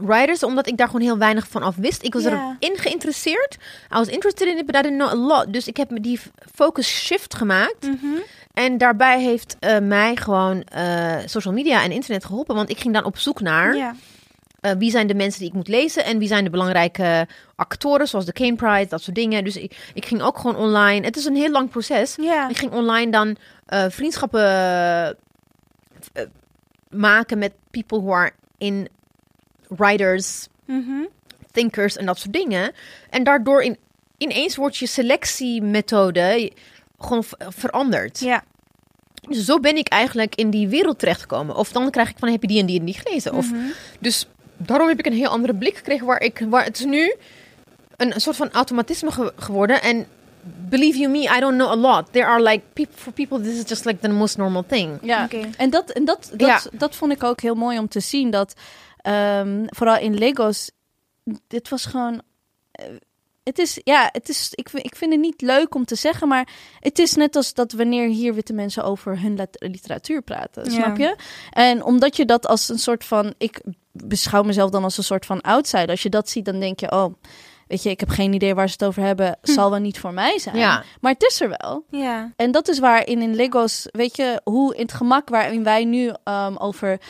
writers, 0.01 0.43
omdat 0.43 0.67
ik 0.67 0.77
daar 0.77 0.87
gewoon 0.87 1.03
heel 1.03 1.19
weinig 1.19 1.49
van 1.49 1.63
af 1.63 1.77
wist. 1.77 2.03
Ik 2.03 2.13
was 2.13 2.23
Ja. 2.23 2.57
erin 2.59 2.79
geïnteresseerd. 2.79 3.57
I 3.93 3.95
was 3.97 4.09
interested 4.09 4.49
in 4.49 4.59
it, 4.59 4.67
but 4.67 4.77
I 4.77 4.81
didn't 4.83 4.99
know 4.99 5.11
a 5.11 5.27
lot. 5.27 5.53
Dus 5.53 5.67
ik 5.67 5.77
heb 5.77 5.91
me 5.91 6.01
die 6.01 6.21
focus 6.55 6.89
shift 6.89 7.35
gemaakt. 7.35 7.87
Mhm. 7.87 8.07
En 8.53 8.79
daarbij 8.79 9.21
heeft 9.21 9.57
eh, 9.59 9.79
mij 9.79 10.17
gewoon 10.17 10.63
eh, 10.63 11.17
social 11.27 11.55
media 11.55 11.83
en 11.83 11.91
internet 11.93 12.25
geholpen, 12.25 12.55
want 12.55 12.71
ik 12.71 12.79
ging 12.79 12.95
dan 12.95 13.05
op 13.05 13.19
zoek 13.19 13.41
naar 13.41 13.95
eh, 14.61 14.73
wie 14.79 14.91
zijn 14.91 15.07
de 15.07 15.15
mensen 15.15 15.41
die 15.41 15.49
ik 15.49 15.55
moet 15.55 15.69
lezen 15.69 16.05
en 16.05 16.19
wie 16.19 16.29
zijn 16.29 16.45
de 16.45 16.51
belangrijke 16.51 17.27
actoren, 17.57 18.09
zoals 18.09 18.25
de 18.25 18.33
Kane 18.33 18.55
Prize, 18.55 18.89
dat 18.89 19.03
soort 19.03 19.17
dingen. 19.17 19.45
Dus 19.45 19.57
ik, 19.57 19.91
ik 19.95 20.07
ging 20.07 20.23
ook 20.23 20.39
gewoon 20.39 20.57
online. 20.57 21.07
Het 21.07 21.17
is 21.17 21.25
een 21.25 21.37
heel 21.37 21.51
lang 21.51 21.71
proces. 21.71 22.17
Ik 22.49 22.57
ging 22.57 22.73
online 22.73 23.11
dan 23.11 23.37
vriendschappen 23.91 24.43
maken 26.89 27.39
met 27.39 27.53
people 27.71 28.01
who 28.01 28.13
are 28.13 28.33
in 28.59 28.89
writers, 29.77 30.47
Mhm. 30.65 31.05
thinkers 31.51 31.97
en 31.97 32.07
dat 32.07 32.19
soort 32.19 32.33
dingen. 32.33 32.73
En 33.11 33.25
daardoor 33.25 33.63
in, 33.63 33.77
ineens 34.19 34.57
wordt 34.57 34.77
je 34.77 34.87
selectiemethode 34.87 36.53
gewoon 36.99 37.25
v- 37.25 37.33
veranderd. 37.49 38.21
Ja. 38.21 38.45
Dus 39.29 39.45
zo 39.45 39.61
ben 39.61 39.77
ik 39.77 39.89
eigenlijk 39.89 40.35
in 40.35 40.51
die 40.51 40.69
wereld 40.69 40.99
terechtgekomen. 40.99 41.57
Of 41.57 41.73
dan 41.73 41.91
krijg 41.91 42.11
ik 42.11 42.17
van 42.19 42.29
heb 42.29 42.43
je 42.43 42.49
die 42.49 42.61
en 42.61 42.67
die 42.67 42.79
en 42.79 42.85
die 42.85 43.01
gelezen. 43.05 43.33
Of, 43.35 43.51
Mhm. 43.51 43.61
Dus 43.99 44.27
daarom 44.57 44.89
heb 44.89 44.99
ik 44.99 45.07
een 45.07 45.13
heel 45.13 45.29
andere 45.29 45.55
blik 45.55 45.77
gekregen 45.77 46.07
waar 46.07 46.21
ik 46.23 46.45
waar 46.49 46.65
het 46.65 46.79
is 46.79 46.85
nu 46.85 47.15
een, 47.97 48.15
een 48.15 48.21
soort 48.21 48.37
van 48.37 48.51
automatisme 48.51 49.11
ge- 49.13 49.33
geworden. 49.37 49.83
En 49.83 50.07
believe 50.69 50.99
you 50.99 51.11
me, 51.11 51.19
I 51.37 51.41
don't 51.41 51.55
know 51.59 51.71
a 51.71 51.77
lot. 51.77 52.13
There 52.13 52.27
are 52.27 52.43
like 52.43 52.63
people 52.73 52.95
for 52.97 53.13
people 53.13 53.41
this 53.41 53.55
is 53.59 53.69
just 53.69 53.85
like 53.85 53.99
the 54.01 54.09
most 54.09 54.37
normal 54.37 54.65
thing. 54.67 54.99
ja. 55.03 55.25
Oké. 55.25 55.49
En, 55.57 55.71
dat, 55.71 55.91
en 55.91 56.05
dat, 56.05 56.31
dat, 56.33 56.49
Ja. 56.49 56.61
dat 56.73 56.97
vond 56.97 57.13
ik 57.13 57.23
ook 57.25 57.41
heel 57.41 57.55
mooi 57.55 57.79
om 57.79 57.89
te 57.89 58.01
zien. 58.01 58.31
Dat 58.31 58.55
ehm, 59.03 59.65
vooral 59.67 59.99
in 59.99 60.15
Legos, 60.15 60.71
dit 61.47 61.69
was 61.69 61.85
gewoon... 61.85 62.23
eh, 62.73 62.87
het 63.43 63.59
is, 63.59 63.81
ja, 63.85 64.09
het 64.13 64.29
is, 64.29 64.49
ik, 64.55 64.69
vind- 64.69 64.85
ik 64.85 64.97
vind 64.97 65.13
het 65.13 65.21
niet 65.21 65.41
leuk 65.41 65.75
om 65.75 65.85
te 65.85 65.95
zeggen, 65.95 66.29
maar 66.29 66.49
het 66.81 66.99
is 66.99 67.15
net 67.15 67.37
als 67.37 67.55
dat 67.55 67.73
wanneer 67.73 68.09
hier 68.09 68.35
witte 68.35 68.53
mensen 68.53 68.85
over 68.85 69.21
hun 69.21 69.49
literatuur 69.59 70.23
praten, 70.23 70.65
Ja. 70.65 70.71
snap 70.71 70.97
je? 70.97 71.17
En 71.51 71.85
omdat 71.85 72.17
je 72.17 72.25
dat 72.25 72.47
als 72.47 72.69
een 72.69 72.79
soort 72.79 73.05
van, 73.05 73.35
ik 73.39 73.61
beschouw 73.93 74.43
mezelf 74.43 74.71
dan 74.71 74.85
als 74.85 74.97
een 74.99 75.05
soort 75.05 75.27
van 75.27 75.41
outsider. 75.41 75.89
Als 75.89 76.03
je 76.03 76.09
dat 76.09 76.29
ziet, 76.31 76.45
dan 76.45 76.61
denk 76.61 76.81
je, 76.81 76.91
oh, 76.93 77.15
weet 77.73 77.83
je, 77.83 77.91
ik 77.91 78.01
heb 78.01 78.09
geen 78.09 78.33
idee 78.33 78.55
waar 78.55 78.67
ze 78.67 78.73
het 78.73 78.85
over 78.85 79.03
hebben, 79.03 79.39
zal 79.43 79.71
wel 79.71 79.79
niet 79.79 79.99
voor 79.99 80.13
mij 80.13 80.39
zijn. 80.39 80.57
Ja. 80.57 80.83
Maar 81.01 81.13
het 81.13 81.23
is 81.23 81.41
er 81.41 81.49
wel. 81.49 81.85
Ja. 81.91 82.33
En 82.37 82.51
dat 82.51 82.69
is 82.69 82.79
waarin 82.79 83.23
in 83.23 83.35
Legos, 83.35 83.87
weet 83.91 84.17
je, 84.17 84.41
hoe 84.45 84.75
in 84.75 84.83
het 84.83 84.93
gemak 84.93 85.29
waarin 85.29 85.65
wij 85.65 85.85
nu 85.85 86.13
ehm, 86.25 86.57
over 86.57 87.01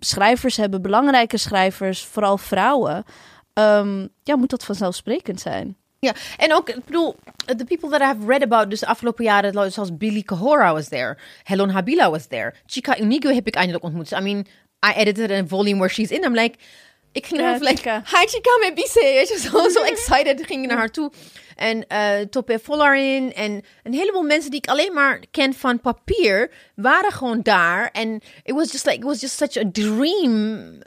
schrijvers 0.00 0.56
hebben, 0.56 0.82
belangrijke 0.82 1.36
schrijvers, 1.36 2.04
vooral 2.04 2.38
vrouwen, 2.38 3.04
ehm, 3.52 4.06
ja, 4.22 4.36
moet 4.36 4.50
dat 4.50 4.64
vanzelfsprekend 4.64 5.40
zijn. 5.40 5.76
Ja, 5.98 6.14
en 6.36 6.54
ook, 6.54 6.68
ik 6.68 6.84
bedoel, 6.84 7.16
the 7.36 7.64
people 7.64 7.88
that 7.88 8.00
I 8.00 8.04
have 8.04 8.26
read 8.26 8.42
about 8.42 8.70
dus 8.70 8.80
de 8.80 8.86
afgelopen 8.86 9.24
jaren, 9.24 9.72
zoals 9.72 9.96
Billy 9.96 10.22
Kahora 10.22 10.72
was 10.72 10.88
there, 10.88 11.18
Helen 11.42 11.70
Habila 11.70 12.10
was 12.10 12.26
there, 12.26 12.54
Chika 12.66 13.00
Unigo 13.00 13.28
heb 13.28 13.46
ik 13.46 13.54
eindelijk 13.54 13.84
ontmoet. 13.84 14.10
I 14.10 14.20
mean, 14.20 14.46
I 14.90 14.92
edited 14.96 15.30
a 15.30 15.46
volume 15.46 15.78
where 15.78 15.94
she's 15.94 16.10
in. 16.10 16.24
I'm 16.24 16.34
like, 16.34 16.58
Ik 17.14 17.26
ging 17.26 17.40
naar 17.40 17.50
haar 17.50 17.60
like, 17.60 17.90
hi 17.90 18.26
Chika, 18.26 18.58
me 18.60 18.72
bise. 18.74 19.00
Weet 19.00 19.28
je, 19.28 19.38
zo, 19.50 19.68
zo 19.68 19.82
excited 19.82 20.46
ging 20.46 20.62
ik 20.62 20.68
naar 20.68 20.78
haar 20.78 20.90
toe. 20.90 21.12
En 21.56 21.86
eh 21.86 22.20
Tope 22.20 22.58
Vollarin 22.62 23.34
en 23.34 23.64
een 23.82 23.92
heleboel 23.92 24.22
mensen 24.22 24.50
die 24.50 24.60
ik 24.60 24.68
alleen 24.68 24.92
maar 24.92 25.20
ken 25.30 25.54
van 25.54 25.80
papier, 25.80 26.50
waren 26.74 27.12
gewoon 27.12 27.42
daar. 27.42 27.90
En 27.92 28.20
it 28.42 28.54
was 28.54 28.72
just 28.72 28.84
like, 28.84 28.98
it 28.98 29.04
was 29.04 29.20
just 29.20 29.36
such 29.36 29.56
a 29.56 29.70
dream. 29.72 30.82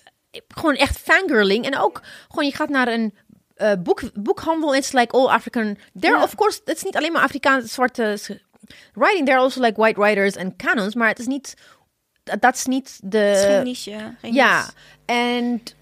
Gewoon 0.47 0.75
echt 0.75 0.97
fangirling. 0.99 1.65
En 1.65 1.77
ook 1.77 2.01
gewoon, 2.27 2.45
je 2.45 2.55
gaat 2.55 2.69
naar 2.69 2.87
een 2.87 3.13
eh, 3.55 3.73
boek, 3.79 4.01
boekhandel. 4.13 4.75
It's 4.75 4.91
like 4.91 5.17
all 5.17 5.27
African. 5.27 5.77
There, 5.99 6.21
of 6.21 6.35
course, 6.35 6.59
het 6.65 6.75
is 6.77 6.83
niet 6.83 6.95
alleen 6.95 7.11
maar 7.11 7.21
Afrikaanse 7.21 7.67
zwarte 7.67 8.17
writing. 8.93 9.25
There 9.25 9.37
are 9.37 9.43
also 9.43 9.61
like 9.61 9.79
white 9.79 9.99
writers 9.99 10.35
en 10.35 10.55
canons. 10.55 10.95
Maar 10.95 11.07
het 11.07 11.19
is 11.19 11.27
niet, 11.27 11.53
dat 12.39 12.55
is 12.55 12.65
niet 12.65 12.99
de... 13.03 13.17
Het 13.17 13.37
is 13.37 13.43
geen 13.43 13.63
niche. 13.63 14.15
Ja, 14.21 14.69
niche. 15.05 15.75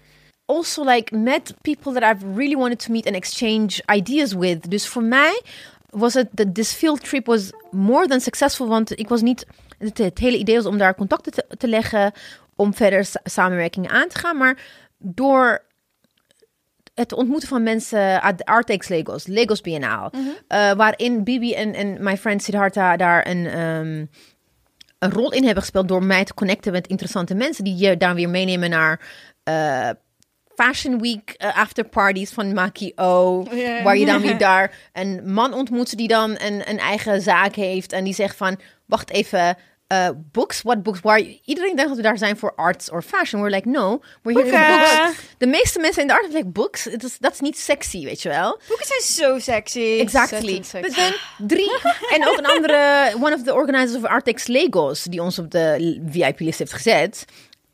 Also 0.46 0.84
like 0.84 1.16
met 1.16 1.54
people 1.62 1.92
that 1.92 2.02
I've 2.02 2.36
really 2.36 2.56
wanted 2.56 2.78
to 2.78 2.92
meet 2.92 3.06
and 3.06 3.16
exchange 3.16 3.82
ideas 3.96 4.32
with. 4.32 4.70
Dus 4.70 4.88
voor 4.88 5.02
mij 5.02 5.42
was 5.90 6.14
het 6.14 6.28
dat 6.30 6.54
this 6.54 6.72
field 6.72 7.04
trip 7.04 7.26
was 7.26 7.50
more 7.70 8.06
than 8.06 8.20
successful, 8.20 8.66
want 8.68 8.98
ik 8.98 9.08
was 9.08 9.22
niet 9.22 9.46
het, 9.78 9.98
het 9.98 10.18
hele 10.18 10.38
idee 10.38 10.56
was 10.56 10.66
om 10.66 10.78
daar 10.78 10.94
contacten 10.94 11.32
te, 11.32 11.44
te 11.56 11.68
leggen, 11.68 12.12
om 12.56 12.74
verder 12.74 13.04
sa- 13.04 13.20
samenwerkingen 13.24 13.90
aan 13.90 14.08
te 14.08 14.18
gaan, 14.18 14.36
maar 14.36 14.58
door 14.98 15.64
het 16.94 17.12
ontmoeten 17.12 17.48
van 17.48 17.62
mensen 17.62 18.22
uit 18.22 18.38
de 18.38 18.44
Artex 18.44 18.88
Lagos, 18.88 19.26
Lagos 19.26 19.60
Biennale, 19.60 20.10
eh, 20.48 20.72
waarin 20.72 21.24
Bibi 21.24 21.54
en, 21.54 21.74
en 21.74 22.02
mijn 22.02 22.18
friend 22.18 22.42
Siddhartha 22.42 22.96
daar 22.96 23.26
een, 23.26 23.46
ehm, 23.46 24.06
een 24.98 25.12
rol 25.12 25.32
in 25.32 25.44
hebben 25.44 25.62
gespeeld 25.62 25.88
door 25.88 26.04
mij 26.04 26.24
te 26.24 26.34
connecten 26.34 26.72
met 26.72 26.86
interessante 26.86 27.34
mensen 27.34 27.64
die 27.64 27.76
je 27.76 27.96
daar 27.96 28.14
weer 28.14 28.28
meenemen 28.28 28.70
naar 28.70 29.00
eh, 29.42 29.90
Fashion 30.56 31.00
Week 31.00 31.30
eh, 31.30 31.56
afterparties 31.56 32.30
van 32.30 32.52
Maki 32.52 32.92
O, 32.94 33.44
waar 33.82 33.96
je 33.96 34.06
dan 34.06 34.20
weer 34.20 34.38
daar 34.38 34.72
een 34.92 35.32
man 35.32 35.54
ontmoet 35.54 35.96
die 35.96 36.08
dan 36.08 36.30
een, 36.30 36.70
een 36.70 36.78
eigen 36.78 37.20
zaak 37.20 37.54
heeft 37.54 37.92
en 37.92 38.04
die 38.04 38.14
zegt 38.14 38.36
van, 38.36 38.58
wacht 38.86 39.10
even, 39.10 39.56
eh 39.86 40.08
books, 40.32 40.62
what 40.62 40.82
books? 40.82 41.00
Waar 41.00 41.20
iedereen 41.44 41.76
denkt 41.76 41.88
dat 41.88 41.96
we 41.96 42.02
daar 42.02 42.18
zijn 42.18 42.36
voor 42.36 42.54
arts 42.54 42.90
or 42.90 43.02
fashion. 43.02 43.42
We're 43.42 43.54
like, 43.54 43.68
no, 43.68 44.00
we're 44.22 44.42
here 44.42 44.56
for 44.56 44.78
books. 44.78 45.18
De 45.38 45.46
meeste 45.46 45.78
mensen 45.78 46.02
in 46.02 46.08
de 46.08 46.14
art 46.14 46.24
are 46.24 46.32
like, 46.32 46.48
books, 46.48 46.88
dat 47.20 47.32
is 47.32 47.40
niet 47.40 47.58
sexy, 47.58 48.04
weet 48.04 48.22
je 48.22 48.28
wel? 48.28 48.60
Boeken 48.68 48.86
zijn 48.86 49.00
zo 49.00 49.38
sexy. 49.38 49.98
Exactly. 50.00 50.62
But 50.72 50.94
then 50.94 51.14
drie. 51.38 51.70
en 52.14 52.28
ook 52.28 52.38
een 52.38 52.46
andere, 52.46 53.12
one 53.20 53.34
of 53.34 53.42
the 53.42 53.54
organizers 53.54 53.96
of 53.96 54.04
Artex 54.04 54.46
Lagos, 54.46 55.02
die 55.02 55.22
ons 55.22 55.38
op 55.38 55.50
de 55.50 56.00
VIP-list 56.10 56.58
heeft 56.58 56.72
gezet. 56.72 57.24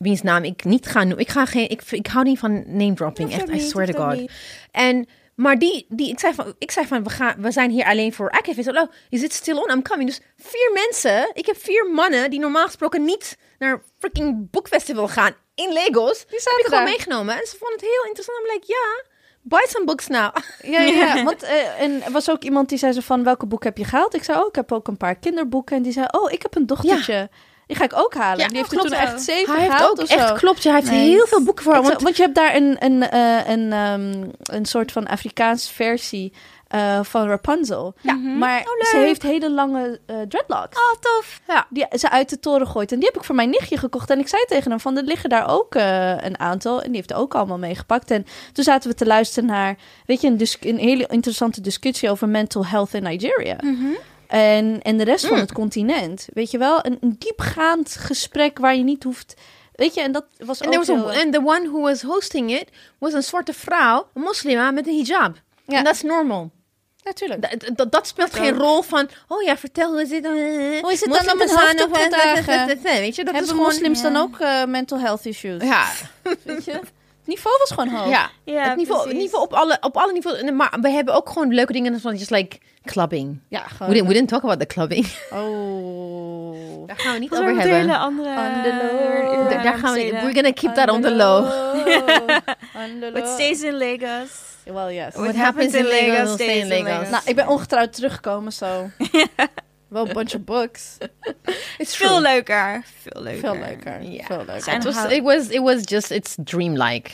Wiens 0.02 0.22
naam 0.22 0.44
ik 0.44 0.64
niet 0.64 0.86
ga 0.86 0.98
noemen. 0.98 1.18
Ik, 1.18 1.28
ga 1.28 1.46
geen, 1.46 1.68
ik, 1.68 1.82
ik 1.90 2.06
hou 2.06 2.24
niet 2.24 2.38
van 2.38 2.64
name 2.66 2.94
dropping. 2.94 3.32
Echt, 3.32 3.48
I 3.48 3.60
swear 3.60 3.86
to 3.86 4.08
God. 4.08 4.30
En, 4.70 5.06
maar 5.34 5.58
die, 5.58 5.86
die, 5.88 6.10
ik 6.10 6.18
zei 6.18 6.34
van, 6.34 6.54
ik 6.58 6.70
zei 6.70 6.86
van 6.86 7.02
we, 7.02 7.10
gaan, 7.10 7.34
we 7.38 7.50
zijn 7.50 7.70
hier 7.70 7.84
alleen 7.84 8.12
voor 8.12 8.30
activists. 8.30 8.72
Oh, 8.72 8.90
is 9.08 9.22
it 9.22 9.32
still 9.32 9.56
on? 9.56 9.70
I'm 9.70 9.82
coming. 9.82 10.08
Dus 10.08 10.20
vier 10.36 10.70
mensen. 10.72 11.30
Ik 11.34 11.46
heb 11.46 11.56
vier 11.56 11.90
mannen 11.90 12.30
die 12.30 12.40
normaal 12.40 12.66
gesproken 12.66 13.04
niet 13.04 13.38
naar 13.58 13.82
freaking 13.98 14.50
boekfestival 14.50 15.08
gaan 15.08 15.34
in 15.54 15.72
Lagos. 15.72 16.26
Die 16.26 16.40
heb 16.44 16.58
ik 16.58 16.66
gewoon 16.66 16.84
meegenomen. 16.84 17.34
En 17.34 17.46
ze 17.46 17.56
vonden 17.56 17.78
het 17.78 17.86
heel 17.86 18.04
interessant. 18.06 18.38
I'm 18.38 18.52
like, 18.52 18.64
ja, 18.66 19.04
buy 19.42 19.66
some 19.68 19.84
books 19.84 20.06
now. 20.06 20.36
Ja, 20.62 20.80
ja, 20.80 21.14
ja. 21.14 21.24
want 21.30 21.42
eh, 21.42 21.80
en 21.80 22.02
er 22.02 22.12
was 22.12 22.30
ook 22.30 22.42
iemand 22.42 22.68
die 22.68 22.78
zei 22.78 22.92
zo 22.92 23.00
van, 23.00 23.24
welke 23.24 23.46
boek 23.46 23.64
heb 23.64 23.78
je 23.78 23.84
gehaald? 23.84 24.14
Ik 24.14 24.24
zei, 24.24 24.38
oh, 24.38 24.46
ik 24.46 24.54
heb 24.54 24.72
ook 24.72 24.88
een 24.88 24.96
paar 24.96 25.16
kinderboeken. 25.16 25.76
En 25.76 25.82
die 25.82 25.92
zei, 25.92 26.06
oh, 26.10 26.32
ik 26.32 26.42
heb 26.42 26.54
een 26.54 26.66
dochtertje. 26.66 27.30
Die 27.66 27.76
ga 27.76 27.84
ik 27.84 27.96
ook 27.96 28.14
halen. 28.14 28.38
Ja, 28.40 28.46
die 28.48 28.56
heeft 28.56 28.72
er 28.72 28.78
klopt 28.78 28.92
toen 28.94 29.00
echt 29.06 29.22
zeven 29.22 29.54
Hij 29.54 29.62
heeft 29.62 29.82
ook 29.90 29.98
of 30.00 30.08
zo. 30.08 30.14
echt, 30.14 30.32
klopt, 30.38 30.62
ja, 30.62 30.70
hij 30.70 30.80
heeft 30.80 30.92
heel 30.92 31.26
veel 31.26 31.42
boeken 31.42 31.64
voor 31.64 31.82
Want 31.82 32.02
want 32.02 32.16
je 32.16 32.22
hebt 32.22 32.34
daar 32.34 32.54
een, 32.56 32.76
een, 32.78 33.02
eh, 33.08 33.48
een, 33.48 33.72
ehm, 33.72 34.24
een 34.42 34.64
soort 34.66 34.92
van 34.92 35.06
Afrikaans 35.06 35.70
versie 35.70 36.32
eh, 36.68 36.98
van 37.02 37.26
Rapunzel. 37.28 37.94
Ja. 38.00 38.14
Maar 38.14 38.58
Oh, 38.60 38.86
ze 38.88 38.96
heeft 38.96 39.22
hele 39.22 39.50
lange 39.50 40.00
eh, 40.06 40.16
dreadlocks. 40.28 40.76
Oh, 40.78 41.00
tof. 41.00 41.40
ja. 41.46 41.66
Die 41.70 41.86
ze 41.90 42.10
uit 42.10 42.28
de 42.28 42.40
toren 42.40 42.66
gooit. 42.66 42.92
En 42.92 42.98
die 42.98 43.06
heb 43.06 43.16
ik 43.16 43.24
voor 43.24 43.34
mijn 43.34 43.50
nichtje 43.50 43.76
gekocht. 43.78 44.10
En 44.10 44.18
ik 44.18 44.28
zei 44.28 44.44
tegen 44.48 44.70
hem 44.70 44.80
van, 44.80 44.96
er 44.96 45.02
liggen 45.02 45.28
daar 45.28 45.48
ook 45.50 45.74
eh, 45.74 46.10
een 46.24 46.38
aantal. 46.38 46.80
En 46.82 46.86
die 46.86 46.96
heeft 46.96 47.10
er 47.10 47.16
ook 47.16 47.34
allemaal 47.34 47.58
meegepakt. 47.58 48.10
En 48.10 48.26
toen 48.52 48.64
zaten 48.64 48.90
we 48.90 48.96
te 48.96 49.06
luisteren 49.06 49.48
naar, 49.48 49.76
weet 50.06 50.20
je, 50.20 50.26
een, 50.26 50.36
dis- 50.36 50.56
een 50.60 50.78
hele 50.78 51.06
interessante 51.06 51.60
discussie 51.60 52.10
over 52.10 52.28
mental 52.28 52.66
health 52.66 52.94
in 52.94 53.02
Nigeria. 53.02 53.56
En, 54.32 54.82
en 54.82 54.96
de 54.96 55.04
rest 55.04 55.24
van 55.26 55.34
Mm. 55.34 55.40
het 55.40 55.52
continent. 55.52 56.26
Weet 56.34 56.50
je 56.50 56.58
wel, 56.58 56.86
een, 56.86 56.96
een 57.00 57.16
diepgaand 57.18 57.96
gesprek 57.98 58.58
waar 58.58 58.76
je 58.76 58.82
niet 58.82 59.04
hoeft... 59.04 59.34
Weet 59.72 59.94
je, 59.94 60.00
en 60.00 60.12
dat 60.12 60.24
was 60.38 60.60
En 60.60 60.78
ook 60.78 60.84
heel- 60.86 61.12
and 61.12 61.32
the 61.32 61.38
one 61.44 61.68
who 61.68 61.80
was 61.80 62.02
hosting 62.02 62.50
it 62.60 62.64
was 62.98 63.12
een 63.12 63.22
zwarte 63.22 63.52
vrouw, 63.52 64.06
een 64.14 64.22
moslima 64.22 64.70
met 64.70 64.86
een 64.86 64.96
hijab. 64.96 65.36
Ja. 65.66 65.76
En 65.78 65.84
dat 65.84 65.94
is 65.94 66.02
normal. 66.02 66.50
Natuurlijk. 67.02 67.50
Dat, 67.60 67.76
dat, 67.76 67.92
dat 67.92 68.06
speelt 68.06 68.34
geen 68.34 68.58
rol 68.58 68.82
van, 68.82 69.08
oh 69.28 69.42
ja, 69.42 69.56
vertel 69.56 69.90
hoe 69.90 70.02
is 70.02 70.10
het 70.10 70.22
dan? 70.22 70.32
Hoe 70.32 70.92
is 70.92 71.00
het 71.00 71.12
dan 71.12 71.32
om 71.32 71.38
te 71.38 71.48
gaan 71.48 71.90
of- 71.90 72.08
dragen? 72.08 72.78
Weet 72.82 73.16
je, 73.16 73.24
dat 73.24 73.34
Hebben 73.34 73.42
is 73.42 73.48
gewoon... 73.48 73.64
moslims 73.64 74.02
dan 74.02 74.12
ja. 74.12 74.20
ook 74.20 74.38
eh, 74.38 74.64
mental 74.64 74.98
health 74.98 75.24
issues? 75.26 75.62
Ja, 75.62 75.86
Weet 76.42 76.64
je? 76.64 76.80
Het 77.24 77.30
niveau 77.30 77.56
was 77.58 77.68
gewoon 77.70 77.88
hoog. 77.88 78.08
ja. 78.10 78.30
Ja, 78.44 78.68
het 78.68 78.76
niveau, 78.76 79.02
precies. 79.02 79.20
niveau 79.22 79.44
op, 79.44 79.52
alle, 79.52 79.76
op 79.80 79.96
alle 79.96 80.12
niveaus. 80.12 80.50
Maar 80.50 80.78
we 80.80 80.90
hebben 80.90 81.14
ook 81.14 81.28
gewoon 81.28 81.54
leuke 81.54 81.72
dingen, 81.72 82.00
van 82.00 82.14
just 82.16 82.30
like 82.30 82.58
clubbing. 82.84 83.40
Ja, 83.48 83.62
We 83.78 83.86
didn't, 83.86 84.06
we 84.06 84.12
didn't 84.12 84.28
talk 84.28 84.42
about 84.42 84.58
the 84.60 84.66
clubbing. 84.66 85.06
Oh. 85.30 86.86
Daar 86.88 86.98
gaan 86.98 87.12
we 87.12 87.18
niet 87.18 87.30
Dat 87.30 87.40
over 87.40 87.56
hele 87.58 87.72
hebben. 87.74 87.98
andere... 87.98 88.28
On 88.28 88.62
the 88.62 88.68
low. 88.82 89.50
Daar, 89.50 89.62
daar 89.62 89.78
gaan 89.78 89.94
we, 89.94 90.10
we're 90.12 90.32
gonna 90.34 90.52
keep 90.52 90.74
that 90.74 90.90
on 90.90 91.00
the 91.00 91.14
low. 91.14 91.44
On 91.44 93.00
the 93.00 93.10
What 93.12 93.24
low. 93.24 93.26
stays 93.34 93.62
in 93.62 93.76
Lagos. 93.78 94.30
Well, 94.64 94.94
yes. 94.94 95.14
What 95.14 95.34
happens 95.34 95.74
in 95.74 95.84
Lagos 95.84 96.16
will 96.22 96.34
stay 96.34 96.58
in 96.60 96.68
Lagos. 96.68 97.08
Nou, 97.10 97.22
ik 97.26 97.34
ben 97.34 97.48
ongetrouwd 97.48 97.92
teruggekomen, 97.92 98.52
zo. 98.52 98.66
Wel 99.92 100.06
een 100.06 100.12
bunch 100.12 100.34
of 100.34 100.44
books. 100.44 100.96
It's 101.78 101.96
Veel 101.96 102.08
true. 102.08 102.20
leuker. 102.20 102.84
Veel 103.02 103.22
leuker. 103.22 103.40
Veel 103.54 103.58
leuker. 103.66 104.02
Ja. 104.02 104.24
Veel 104.24 104.36
leuker. 104.36 104.62
Zijn 104.62 104.76
It 104.78 104.84
was, 104.84 105.04
it 105.12 105.22
was, 105.22 105.48
it 105.48 105.60
was 105.60 105.80
just, 105.84 106.10
it's 106.10 106.34
dreamlike. 106.44 107.10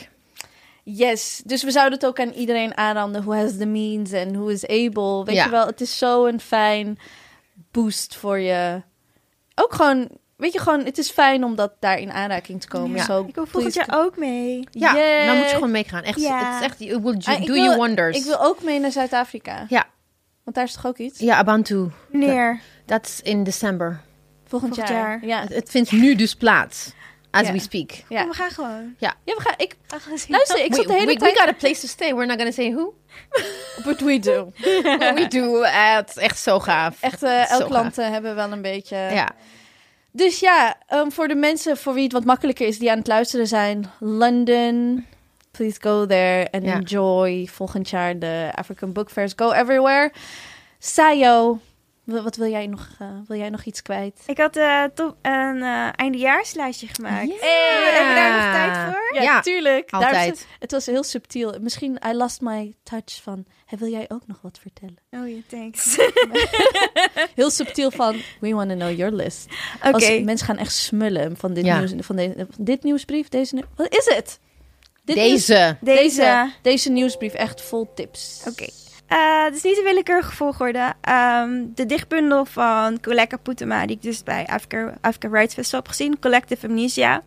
Yes, 0.83 1.41
dus 1.45 1.63
we 1.63 1.71
zouden 1.71 1.99
het 1.99 2.07
ook 2.07 2.19
aan 2.19 2.29
iedereen 2.31 2.77
aanraden. 2.77 3.23
Who 3.23 3.33
has 3.33 3.57
the 3.57 3.65
means 3.65 4.13
and 4.13 4.31
who 4.35 4.47
is 4.47 4.67
able. 4.67 5.23
Weet 5.25 5.35
Ja. 5.35 5.43
je 5.43 5.49
wel, 5.49 5.65
het 5.65 5.81
is 5.81 5.97
zo'n 5.97 6.39
fijn 6.39 6.99
boost 7.71 8.15
voor 8.15 8.39
je. 8.39 8.81
Ook 9.55 9.73
gewoon, 9.73 10.09
weet 10.35 10.53
je 10.53 10.59
gewoon, 10.59 10.85
het 10.85 10.97
is 10.97 11.09
fijn 11.11 11.43
om 11.43 11.55
dat 11.55 11.71
daar 11.79 11.99
in 11.99 12.11
aanraking 12.11 12.61
te 12.61 12.67
komen. 12.67 12.97
Ja. 12.97 13.03
So 13.03 13.25
Ik 13.27 13.35
wil 13.35 13.45
volgend 13.45 13.73
jaar 13.73 13.89
ook 13.95 14.17
mee. 14.17 14.67
Ja, 14.71 14.93
Yeah. 14.95 15.25
dan 15.27 15.37
moet 15.37 15.47
je 15.49 15.53
gewoon 15.53 15.71
meegaan. 15.71 16.03
Echt, 16.03 16.19
Ja. 16.19 16.45
het 16.53 16.59
is 16.61 16.65
echt, 16.67 16.79
it 16.79 17.01
will 17.01 17.17
do, 17.17 17.31
Ah, 17.31 17.41
ik 17.41 17.47
do 17.47 17.53
wil- 17.53 17.63
you 17.63 17.75
wonders. 17.75 18.17
Ik 18.17 18.23
wil 18.23 18.39
ook 18.41 18.61
mee 18.63 18.79
naar 18.79 18.91
Zuid-Afrika. 18.91 19.65
Ja. 19.69 19.85
Want 20.49 20.61
daar 20.61 20.69
is 20.69 20.81
toch 20.81 20.85
ook 20.91 20.97
iets? 20.97 21.19
Ja, 21.19 21.37
Abantu. 21.37 21.91
Wanneer? 22.11 22.59
That's 22.85 23.21
in 23.21 23.43
december. 23.43 23.99
Volgend, 24.45 24.75
Volgend 24.75 24.97
jaar. 24.97 25.09
jaar. 25.09 25.25
Ja. 25.25 25.41
Het, 25.41 25.53
het 25.53 25.69
vindt 25.69 25.91
nu 25.91 26.15
dus 26.15 26.35
plaats. 26.35 26.91
As 27.31 27.45
Ja. 27.47 27.51
we 27.51 27.59
speak. 27.59 27.91
Ja. 28.09 28.21
Oh, 28.23 28.27
we 28.29 28.33
gaan 28.35 28.51
gewoon. 28.51 28.95
ja, 28.97 29.13
we 29.25 29.35
gaan. 29.37 29.53
Ik, 29.57 29.75
We 29.87 29.99
gaan 29.99 30.17
zien. 30.17 30.31
luister, 30.31 30.59
ik 30.63 30.69
we, 30.69 30.75
zat 30.75 30.85
de 30.85 30.93
hele 30.93 31.05
we, 31.05 31.13
we 31.13 31.19
tijd. 31.19 31.39
got 31.39 31.47
a 31.47 31.53
place 31.53 31.81
to 31.81 31.87
stay. 31.87 32.13
We're 32.15 32.25
not 32.25 32.35
gonna 32.37 32.51
say 32.51 32.71
who. 32.73 32.93
But 33.85 33.99
we 34.01 34.19
do. 34.19 34.43
But 34.99 35.13
we 35.13 35.25
do. 35.29 35.61
Eh, 35.61 35.95
het 35.95 36.09
is 36.09 36.15
echt 36.17 36.39
zo 36.39 36.59
gaaf. 36.59 37.01
Echt, 37.01 37.19
Zo 37.19 37.25
elk 37.25 37.69
land 37.69 37.97
eh, 37.97 38.09
hebben 38.09 38.35
wel 38.35 38.51
een 38.51 38.61
beetje. 38.61 38.95
Ja. 38.97 39.29
Dus 40.11 40.39
ja, 40.39 40.75
ehm, 40.87 41.09
voor 41.09 41.27
de 41.27 41.35
mensen 41.35 41.77
voor 41.77 41.93
wie 41.93 42.03
het 42.03 42.11
wat 42.13 42.25
makkelijker 42.25 42.67
is 42.67 42.79
die 42.79 42.91
aan 42.91 42.97
het 42.97 43.07
luisteren 43.07 43.47
zijn, 43.47 43.91
London, 43.99 45.05
please 45.59 45.77
go 45.81 46.05
there 46.05 46.47
and 46.51 46.63
Ja. 46.63 46.73
enjoy 46.75 47.47
volgend 47.51 47.89
jaar 47.89 48.19
de 48.19 48.51
African 48.55 48.91
Book 48.93 49.09
Fairs. 49.11 49.33
Go 49.35 49.51
everywhere. 49.51 50.11
Sayo, 50.79 51.59
wa- 52.03 52.21
wat 52.21 52.35
wil 52.35 52.49
jij 52.49 52.67
nog? 52.67 52.87
eh, 52.99 53.07
wil 53.27 53.37
jij 53.37 53.49
nog 53.49 53.63
iets 53.63 53.81
kwijt? 53.81 54.19
Ik 54.25 54.37
had 54.37 54.55
eh, 54.55 54.83
top, 54.93 55.15
een 55.21 55.61
eh 55.63 55.87
eindejaarslijstje 55.95 56.87
gemaakt. 56.87 57.27
Ja. 57.27 57.35
Hey, 57.39 57.91
hebben 57.93 58.13
we 58.13 58.19
daar 58.19 58.31
nog 58.35 58.53
tijd 58.53 58.93
voor? 58.95 59.21
Ja, 59.23 59.41
tuurlijk. 59.41 59.91
Daar 59.91 60.03
Altijd. 60.05 60.29
het, 60.29 60.47
het 60.59 60.71
was 60.71 60.85
heel 60.85 61.03
subtiel. 61.03 61.55
Misschien 61.61 61.99
I 62.07 62.13
lost 62.13 62.41
my 62.41 62.73
touch 62.83 63.21
van. 63.23 63.45
Hey, 63.65 63.77
wil 63.79 63.89
jij 63.89 64.05
ook 64.07 64.27
nog 64.27 64.39
wat 64.41 64.59
vertellen? 64.61 64.97
Oh 65.11 65.29
ja, 65.29 65.41
thanks. 65.47 65.97
Heel 67.35 67.49
subtiel 67.49 67.91
van. 67.91 68.15
We 68.39 68.53
want 68.53 68.69
to 68.69 68.75
know 68.75 68.95
your 68.97 69.13
list. 69.15 69.47
Oké. 69.77 69.91
Als 69.91 70.09
mensen 70.23 70.47
gaan 70.47 70.57
echt 70.57 70.73
smullen 70.73 71.37
van 71.37 71.53
dit, 71.53 71.65
Ja. 71.65 71.77
nieuws, 71.79 71.93
van, 72.05 72.15
de, 72.15 72.33
van 72.35 72.63
dit 72.65 72.83
nieuwsbrief. 72.83 73.27
Deze, 73.29 73.63
wat 73.75 73.87
is 73.95 74.15
het? 74.15 74.39
Dit 75.15 75.23
nieuws- 75.25 75.45
Deze. 75.45 75.77
Deze. 75.81 76.01
Deze, 76.01 76.51
deze 76.61 76.91
nieuwsbrief 76.91 77.33
echt 77.33 77.61
vol 77.61 77.91
tips. 77.95 78.43
Oké. 78.47 78.65
Eh, 79.07 79.43
het 79.43 79.55
is 79.55 79.63
niet 79.63 79.77
een 79.77 79.83
willekeurige 79.83 80.31
volgorde. 80.35 80.93
Ehm, 81.01 81.63
de 81.75 81.85
dichtbundel 81.85 82.45
van 82.45 82.99
Collega 83.01 83.37
Putema, 83.37 83.85
die 83.85 83.95
ik 83.95 84.01
dus 84.01 84.23
bij 84.23 84.47
Africa, 84.47 84.97
Africa 85.01 85.27
Rights 85.27 85.53
Festival 85.53 85.79
heb 85.79 85.89
gezien. 85.89 86.19
Collective 86.19 86.67
Amnesia. 86.67 87.23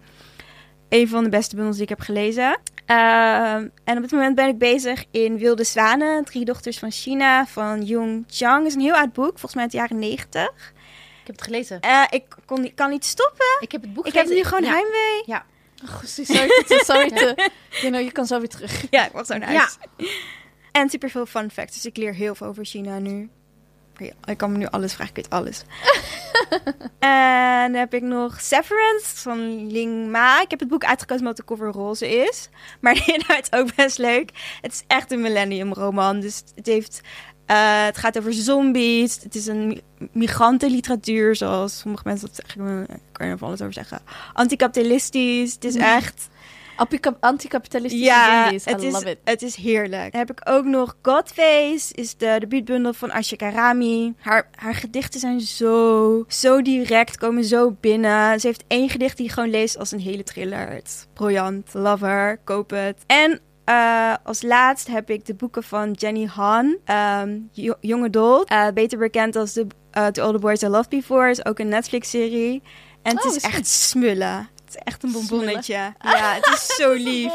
Een 0.88 1.08
van 1.08 1.22
de 1.24 1.30
beste 1.30 1.54
bundels 1.54 1.74
die 1.76 1.84
ik 1.84 1.88
heb 1.90 2.00
gelezen. 2.00 2.58
Ehm, 2.86 3.68
en 3.84 3.96
op 3.96 4.02
dit 4.02 4.10
moment 4.12 4.34
ben 4.34 4.48
ik 4.48 4.58
bezig 4.58 5.04
in 5.10 5.38
Wilde 5.38 5.64
Zwanen, 5.64 6.24
Drie 6.24 6.44
Dochters 6.44 6.78
van 6.78 6.90
China, 6.90 7.46
van 7.46 7.82
Jung 7.82 8.24
Chang. 8.28 8.58
Het 8.58 8.66
is 8.66 8.74
een 8.74 8.80
heel 8.80 8.94
oud 8.94 9.12
boek, 9.12 9.30
volgens 9.30 9.54
mij 9.54 9.62
uit 9.62 9.72
de 9.72 9.78
jaren 9.78 9.98
negentig. 9.98 10.72
Ik 11.20 11.26
heb 11.26 11.36
het 11.36 11.44
gelezen. 11.44 11.80
Eh, 11.80 12.02
ik 12.10 12.24
kon, 12.46 12.72
kan 12.74 12.90
niet 12.90 13.04
stoppen. 13.04 13.46
Ik 13.60 13.72
heb 13.72 13.82
het 13.82 13.94
boek 13.94 14.06
Ik 14.06 14.12
heb 14.12 14.22
gelezen. 14.26 14.42
nu 14.44 14.48
gewoon 14.48 14.64
ja. 14.64 14.70
heimwee. 14.78 15.22
Ja. 15.26 15.44
Oh, 15.84 16.02
sorry, 16.04 16.48
te- 16.66 16.82
sorry 16.84 17.10
te... 17.10 17.50
You 17.70 17.92
know, 17.92 18.00
je 18.04 18.12
kan 18.12 18.26
zo 18.26 18.38
weer 18.38 18.48
terug. 18.48 18.84
Ja, 18.90 19.06
ik 19.06 19.12
was 19.12 19.26
zo 19.26 19.36
naar 19.38 19.52
Ja. 19.52 19.58
huis. 19.58 19.76
En 20.72 20.88
super 20.90 21.10
veel 21.10 21.26
fun 21.26 21.50
facts. 21.50 21.74
Dus 21.74 21.86
ik 21.86 21.96
leer 21.96 22.14
heel 22.14 22.34
veel 22.34 22.46
over 22.46 22.64
China 22.64 22.98
nu. 22.98 23.30
Ik 24.24 24.36
kan 24.36 24.52
me 24.52 24.58
nu 24.58 24.66
alles 24.66 24.94
vragen, 24.94 25.14
ik 25.16 25.16
weet 25.16 25.30
alles. 25.30 25.62
en 26.98 27.72
dan 27.72 27.80
heb 27.80 27.94
ik 27.94 28.02
nog 28.02 28.40
Severance 28.40 29.16
van 29.16 29.66
Ling 29.72 30.10
Ma. 30.10 30.40
Ik 30.40 30.50
heb 30.50 30.60
het 30.60 30.68
boek 30.68 30.84
uitgekozen 30.84 31.22
omdat 31.22 31.36
de 31.36 31.44
cover 31.44 31.68
roze 31.72 32.08
is. 32.08 32.48
Maar 32.80 32.94
de 32.94 33.04
inhoud 33.12 33.48
is 33.50 33.58
ook 33.58 33.74
best 33.74 33.98
leuk. 33.98 34.30
Het 34.60 34.72
is 34.72 34.82
echt 34.86 35.12
een 35.12 35.20
millennium 35.20 35.72
roman. 35.72 36.20
Dus 36.20 36.42
het 36.54 36.66
heeft... 36.66 37.00
eh, 37.52 37.84
het 37.84 37.98
gaat 37.98 38.18
over 38.18 38.32
zombies. 38.32 39.18
Het 39.22 39.34
is 39.34 39.46
een 39.46 39.66
mi- 39.66 39.80
migrantenliteratuur, 40.12 41.36
zoals 41.36 41.78
sommige 41.78 42.02
mensen 42.06 42.26
dat 42.26 42.36
zeggen. 42.36 42.82
Ik 42.82 42.98
kan 43.12 43.26
er 43.26 43.38
van 43.38 43.48
alles 43.48 43.60
over 43.60 43.72
zeggen. 43.72 44.00
Anticapitalistisch. 44.32 45.52
Het 45.54 45.64
is 45.64 45.76
echt... 45.76 46.30
Antica- 46.76 47.16
Anticapitalistische 47.20 48.06
Ja, 48.06 48.42
zombies. 48.42 48.66
I 48.66 48.70
het 48.70 48.82
is, 48.82 48.92
love 48.92 49.10
it. 49.10 49.18
het 49.24 49.42
is 49.42 49.54
heerlijk. 49.54 50.12
Dan 50.12 50.20
heb 50.20 50.30
ik 50.30 50.40
ook 50.44 50.64
nog 50.64 50.96
Godface, 51.02 51.94
is 51.94 52.16
de 52.16 52.36
debuutbundel 52.40 52.92
van 52.92 53.10
Asha 53.10 53.36
Karami. 53.36 54.14
Haar, 54.18 54.48
haar 54.54 54.74
gedichten 54.74 55.20
zijn 55.20 55.40
zo, 55.40 56.24
zo 56.28 56.62
direct, 56.62 57.16
komen 57.18 57.44
zo 57.44 57.76
binnen. 57.80 58.40
Ze 58.40 58.46
heeft 58.46 58.64
één 58.68 58.88
gedicht 58.88 59.16
die 59.16 59.26
je 59.26 59.32
gewoon 59.32 59.50
leest 59.50 59.78
als 59.78 59.90
een 59.92 60.00
hele 60.00 60.22
thriller. 60.24 60.68
Het 60.68 60.86
is 60.86 61.06
briljant, 61.12 61.74
love 61.74 62.04
her, 62.04 62.38
koop 62.44 62.70
het. 62.70 62.98
En 63.06 63.40
eh, 63.64 64.14
als 64.24 64.42
laatst 64.42 64.86
heb 64.86 65.10
ik 65.10 65.26
de 65.26 65.34
boeken 65.34 65.62
van 65.62 65.90
Jenny 65.90 66.24
Han, 66.26 66.76
Jo- 67.52 67.76
Young 67.80 68.04
Adult. 68.04 68.48
Eh, 68.48 68.68
beter 68.74 68.98
bekend 68.98 69.36
als 69.36 69.56
eh, 69.90 70.06
The 70.06 70.22
Older 70.22 70.40
Boys 70.40 70.62
I 70.62 70.68
Loved 70.68 70.88
Before, 70.88 71.30
is 71.30 71.44
ook 71.44 71.58
een 71.58 71.68
Netflix-serie. 71.68 72.62
En 73.02 73.16
het 73.16 73.26
Oh, 73.26 73.34
is 73.36 73.42
echt 73.42 73.66
smullen. 73.66 74.36
Het 74.64 74.74
is 74.74 74.76
echt 74.84 75.02
een 75.02 75.12
bonbonnetje. 75.12 75.74
Ja, 76.00 76.34
het 76.34 76.46
is 76.46 76.66
zo 76.76 76.92
lief. 76.92 77.32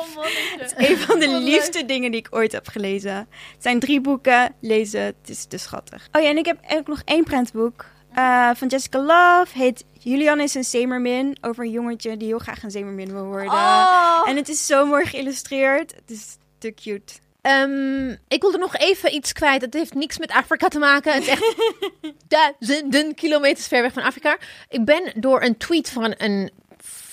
Het 0.57 0.73
is 0.77 0.89
een 0.89 0.97
van 0.97 1.19
de 1.19 1.29
liefste 1.39 1.85
dingen 1.85 2.11
die 2.11 2.19
ik 2.19 2.27
ooit 2.29 2.51
heb 2.51 2.67
gelezen. 2.67 3.15
Het 3.15 3.27
zijn 3.59 3.79
drie 3.79 4.01
boeken. 4.01 4.53
Lezen, 4.61 5.01
het 5.01 5.15
is 5.25 5.45
te 5.45 5.57
schattig. 5.57 6.07
Oh 6.11 6.21
ja, 6.21 6.29
en 6.29 6.37
ik 6.37 6.45
heb 6.45 6.57
ook 6.69 6.87
nog 6.87 7.01
één 7.05 7.23
prentboek. 7.23 7.85
Eh, 8.17 8.49
van 8.55 8.67
Jessica 8.67 8.99
Love. 8.99 9.57
Heet 9.57 9.85
Julian 9.99 10.39
is 10.39 10.53
een 10.53 10.63
zeemermin. 10.63 11.37
Over 11.41 11.63
een 11.63 11.71
jongetje 11.71 12.17
die 12.17 12.27
heel 12.27 12.39
graag 12.39 12.63
een 12.63 12.71
zeemermin 12.71 13.11
wil 13.13 13.25
worden. 13.25 13.51
Oh. 13.51 14.21
En 14.25 14.35
het 14.35 14.49
is 14.49 14.65
zo 14.65 14.85
mooi 14.85 15.05
geïllustreerd. 15.05 15.95
Het 15.95 16.11
is 16.11 16.37
te 16.57 16.73
cute. 16.73 17.13
Ehm, 17.41 18.09
ik 18.27 18.41
wilde 18.41 18.57
nog 18.57 18.75
even 18.77 19.13
iets 19.13 19.33
kwijt. 19.33 19.61
Het 19.61 19.73
heeft 19.73 19.93
niks 19.93 20.17
met 20.17 20.31
Afrika 20.31 20.67
te 20.67 20.79
maken. 20.79 21.13
Het 21.13 21.21
is 21.21 21.27
echt 21.27 21.55
duizenden 22.27 23.15
kilometers 23.15 23.67
ver 23.67 23.81
weg 23.81 23.93
van 23.93 24.03
Afrika. 24.03 24.37
Ik 24.69 24.85
ben 24.85 25.11
door 25.15 25.41
een 25.41 25.57
tweet 25.57 25.89
van 25.89 26.13
een 26.17 26.51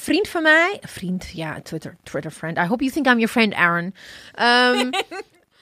vriend 0.04 0.28
van 0.28 0.42
mij... 0.42 0.78
Vriend, 0.80 1.30
ja, 1.34 1.60
Twitter, 1.62 1.96
Twitter 2.02 2.30
friend. 2.30 2.58
I 2.58 2.60
hope 2.66 2.82
you 2.84 2.92
think 2.94 3.06
I'm 3.06 3.12
your 3.18 3.28
friend, 3.28 3.54
Aaron. 3.54 3.94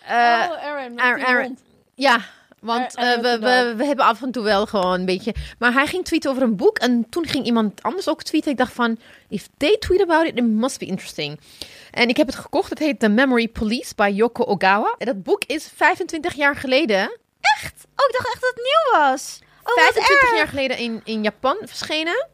Eh, 0.06 0.08
oh, 0.50 0.64
Aaron, 0.64 1.00
Aaron- 1.00 1.24
Aaron. 1.24 1.58
ja, 1.94 2.18
want 2.62 2.94
eh, 2.94 3.04
met 3.04 3.20
we, 3.20 3.38
we, 3.38 3.74
we 3.76 3.84
hebben 3.84 4.04
af 4.04 4.22
en 4.22 4.30
toe 4.30 4.42
wel 4.42 4.66
gewoon 4.66 4.92
een 4.92 5.04
beetje... 5.04 5.34
Maar 5.58 5.72
hij 5.72 5.86
ging 5.86 6.04
tweeten 6.04 6.30
over 6.30 6.42
een 6.42 6.56
boek. 6.56 6.78
En 6.78 7.06
toen 7.10 7.26
ging 7.26 7.44
iemand 7.44 7.82
anders 7.82 8.08
ook 8.08 8.22
tweeten. 8.22 8.50
Ik 8.50 8.56
dacht 8.56 8.72
van, 8.72 8.98
if 9.28 9.48
they 9.56 9.76
tweet 9.78 10.02
about 10.02 10.26
it, 10.26 10.36
it 10.36 10.44
must 10.44 10.78
be 10.78 10.84
interesting. 10.84 11.40
En 11.90 12.08
ik 12.08 12.16
heb 12.16 12.26
het 12.26 12.36
gekocht. 12.36 12.70
Het 12.70 12.78
heet 12.78 13.00
The 13.00 13.08
Memory 13.08 13.48
Police 13.48 13.94
bij 13.94 14.12
Yoko 14.12 14.44
Ogawa. 14.44 14.94
En 14.98 15.06
dat 15.06 15.22
boek 15.22 15.44
is 15.46 15.70
25 15.74 16.34
jaar 16.34 16.56
geleden... 16.56 17.20
Oh, 17.96 18.06
ik 18.08 18.12
dacht 18.12 18.26
echt 18.32 18.40
dat 18.40 18.52
het 18.54 18.62
nieuw 18.64 19.00
was. 19.00 19.38
Oh, 19.64 19.74
wat 19.74 19.92
25 19.92 20.22
erg. 20.22 20.36
jaar 20.36 20.48
geleden 20.48 20.78
in, 20.78 21.00
in 21.04 21.22
Japan 21.22 21.56
verschenen. 21.64 22.26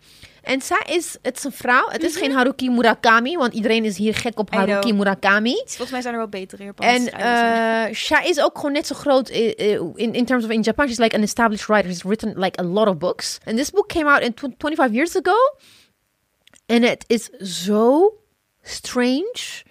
En 0.49 0.61
zij 0.63 0.83
is, 0.87 1.17
het 1.23 1.37
is 1.37 1.45
een 1.45 1.53
vrouw. 1.53 1.89
Het 1.89 2.03
is 2.03 2.17
geen 2.17 2.33
Haruki 2.33 2.71
Murakami, 2.71 3.37
want 3.37 3.55
iedereen 3.55 3.85
is 3.85 3.97
hier 3.97 4.15
gek 4.15 4.39
op 4.39 4.51
Mhm. 4.51 4.59
Haruki 4.59 4.93
Murakami. 4.93 5.55
Volgens 5.67 5.91
mij 5.91 6.01
zijn 6.01 6.13
er 6.15 6.21
wel 6.21 6.29
betere 6.29 6.65
Japanse 6.65 7.11
En 7.11 7.89
uh, 7.89 7.95
zij 7.95 8.29
is 8.29 8.41
ook 8.41 8.57
gewoon 8.57 8.73
net 8.73 8.87
zo 8.87 8.95
groot 8.95 9.29
i- 9.31 9.55
i- 9.61 9.81
in, 9.95 10.13
in 10.13 10.25
terms 10.25 10.45
of 10.45 10.51
in 10.51 10.61
Japan. 10.61 10.87
She's 10.87 10.99
like 10.99 11.17
an 11.17 11.23
established 11.23 11.67
writer. 11.67 11.91
She's 11.91 12.03
written 12.03 12.33
like 12.39 12.61
a 12.61 12.65
lot 12.65 12.87
of 12.89 12.99
books. 12.99 13.39
And 13.45 13.57
this 13.57 13.71
book 13.71 13.89
came 13.89 14.11
out 14.11 14.23
in 14.23 14.35
tw- 14.35 14.55
25 14.59 14.93
years 14.93 15.17
ago. 15.17 15.37
En 16.67 16.83
het 16.83 17.05
is 17.07 17.25
zo 17.63 18.13
strange 18.63 19.63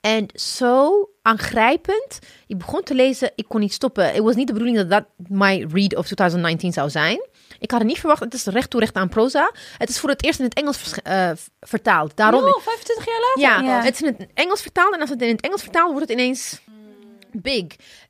en 0.00 0.26
zo 0.34 1.08
aangrijpend. 1.22 2.18
Ik 2.46 2.58
begon 2.58 2.82
te 2.82 2.94
lezen, 2.94 3.32
ik 3.34 3.44
kon 3.48 3.60
niet 3.60 3.72
stoppen. 3.72 4.12
Het 4.12 4.18
was 4.22 4.34
niet 4.34 4.46
de 4.46 4.52
bedoeling 4.52 4.78
dat 4.78 4.90
dat 4.90 5.04
my 5.28 5.66
read 5.72 5.96
of 5.96 6.04
2019 6.04 6.72
zou 6.72 6.90
zijn. 6.90 7.26
Ik 7.58 7.70
had 7.70 7.80
het 7.80 7.88
niet 7.88 7.98
verwacht. 7.98 8.20
Het 8.20 8.34
is 8.34 8.46
recht 8.46 8.70
toe 8.70 8.80
recht 8.80 8.94
aan 8.94 9.08
proza. 9.08 9.50
Het 9.78 9.88
is 9.88 9.98
voor 9.98 10.10
het 10.10 10.24
eerst 10.24 10.38
in 10.38 10.44
het 10.44 10.54
Engels 10.54 10.78
vers- 10.78 11.02
eh, 11.02 11.30
vertaald. 11.60 12.16
Daarom 12.16 12.44
Oh, 12.44 12.60
25 12.60 13.06
jaar 13.06 13.20
later. 13.20 13.40
ja, 13.66 13.76
Ja. 13.76 13.84
het 13.84 13.94
is 13.94 14.00
in 14.02 14.14
het 14.18 14.26
Engels 14.34 14.62
vertaald. 14.62 14.94
En 14.94 15.00
als 15.00 15.10
het 15.10 15.22
in 15.22 15.28
het 15.28 15.40
Engels 15.40 15.62
vertaald 15.62 15.90
wordt 15.92 16.08
het 16.08 16.18
ineens 16.18 16.60
big. 17.32 17.64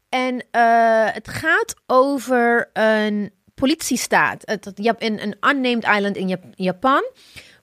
En 0.08 0.44
eh, 0.50 1.04
het 1.12 1.28
gaat 1.28 1.74
over 1.86 2.70
een 2.72 3.30
politiestaat. 3.54 4.42
Het, 4.44 4.72
in 4.98 5.18
een 5.18 5.36
unnamed 5.50 5.84
island 5.84 6.16
in 6.16 6.28
Jap- 6.28 6.44
Japan. 6.54 7.04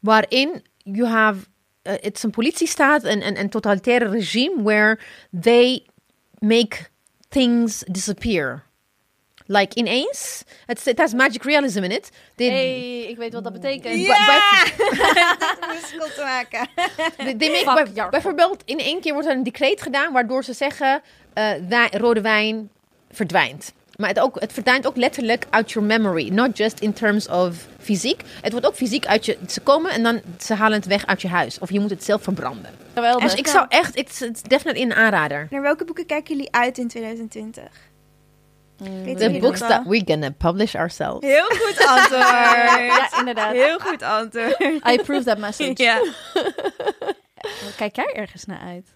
Waarin 0.02 0.66
you 0.78 1.08
have... 1.08 1.40
eh, 1.82 1.94
het 2.02 2.16
is 2.18 2.24
een 2.24 2.30
politiestaat, 2.32 3.04
een, 3.04 3.28
een, 3.28 3.40
een 3.40 3.50
totalitaire 3.50 4.10
regime... 4.10 4.64
where 4.64 5.00
they 5.42 5.86
make 6.40 6.78
things 7.30 7.84
disappear. 7.88 8.64
Like 9.46 9.76
ineens. 9.76 10.44
Het 10.66 10.88
it 10.88 10.98
has 10.98 11.14
magic 11.14 11.44
realism 11.44 11.84
in 11.84 11.92
it. 11.92 12.10
They, 12.36 12.48
hey, 12.48 13.02
ik 13.02 13.18
weet 13.18 13.34
wat 13.34 13.44
dat 13.44 13.54
betekent. 13.54 13.96
Ja! 14.00 14.66
musical 15.74 16.08
te 16.16 16.22
maken. 16.24 16.68
They, 17.18 17.34
they 17.36 17.50
make, 17.50 17.64
Fuck 17.64 17.74
bij- 17.84 17.94
jargon. 17.94 18.10
bijvoorbeeld, 18.12 18.62
in 18.66 18.80
één 18.80 19.02
keer 19.02 19.14
wordt 19.14 19.28
er 19.28 19.36
een 19.36 19.44
decreet 19.44 19.82
gedaan 19.82 20.14
waardoor 20.14 20.44
ze 20.44 20.54
zeggen: 20.54 21.02
eh, 21.34 21.52
wij- 21.70 21.90
rode 21.92 22.22
wijn 22.22 22.70
verdwijnt. 23.12 23.74
Maar 23.96 24.10
het, 24.10 24.20
ook, 24.20 24.40
het 24.40 24.54
verdwijnt 24.54 24.88
ook 24.88 24.96
letterlijk 24.96 25.46
uit 25.50 25.72
your 25.72 25.88
memory. 25.88 26.30
Not 26.30 26.58
just 26.58 26.80
in 26.80 26.94
terms 26.94 27.28
of 27.28 27.56
fysiek. 27.80 28.22
Het 28.42 28.52
wordt 28.52 28.68
ook 28.68 28.76
fysiek 28.76 29.06
uit 29.06 29.26
je. 29.26 29.38
Ze 29.48 29.60
komen 29.62 29.92
en 29.92 30.04
dan 30.04 30.22
ze 30.40 30.54
halen 30.54 30.78
het 30.78 30.88
weg 30.88 31.06
uit 31.06 31.22
je 31.22 31.28
huis. 31.28 31.60
Of 31.60 31.72
je 31.72 31.80
moet 31.80 31.90
het 31.90 32.04
zelf 32.04 32.24
verbranden. 32.24 32.72
Geweldig. 32.94 33.24
Dus 33.24 33.34
ik 33.34 33.48
zou 33.48 33.66
echt. 33.70 33.96
Het 33.98 34.22
is 34.34 34.42
definitely 34.42 34.82
een 34.84 34.94
aanrader. 34.94 35.48
Naar 35.50 35.62
welke 35.62 35.86
boeken 35.86 36.06
kijken 36.06 36.36
jullie 36.36 36.52
uit 36.52 36.78
in 36.78 36.88
2020? 36.88 37.64
Mm, 38.78 39.16
The 39.18 39.38
books 39.40 39.60
that 39.60 39.70
wel? 39.70 39.84
we 39.88 40.02
gonna 40.06 40.30
publish 40.30 40.76
ourselves. 40.76 41.28
Heel 41.28 41.46
goed 41.46 41.86
antwoord. 41.96 42.22
Ja, 42.22 43.18
inderdaad. 43.20 43.52
Heel 43.52 43.80
goed 43.80 44.02
antwoord. 44.02 44.60
I 44.62 44.98
approve 45.00 45.24
that 45.24 45.38
message. 45.38 45.84
Ja. 45.84 46.02
Kijk 47.78 47.96
jij 47.96 48.12
ergens 48.14 48.46
naar 48.46 48.60
uit? 48.60 48.96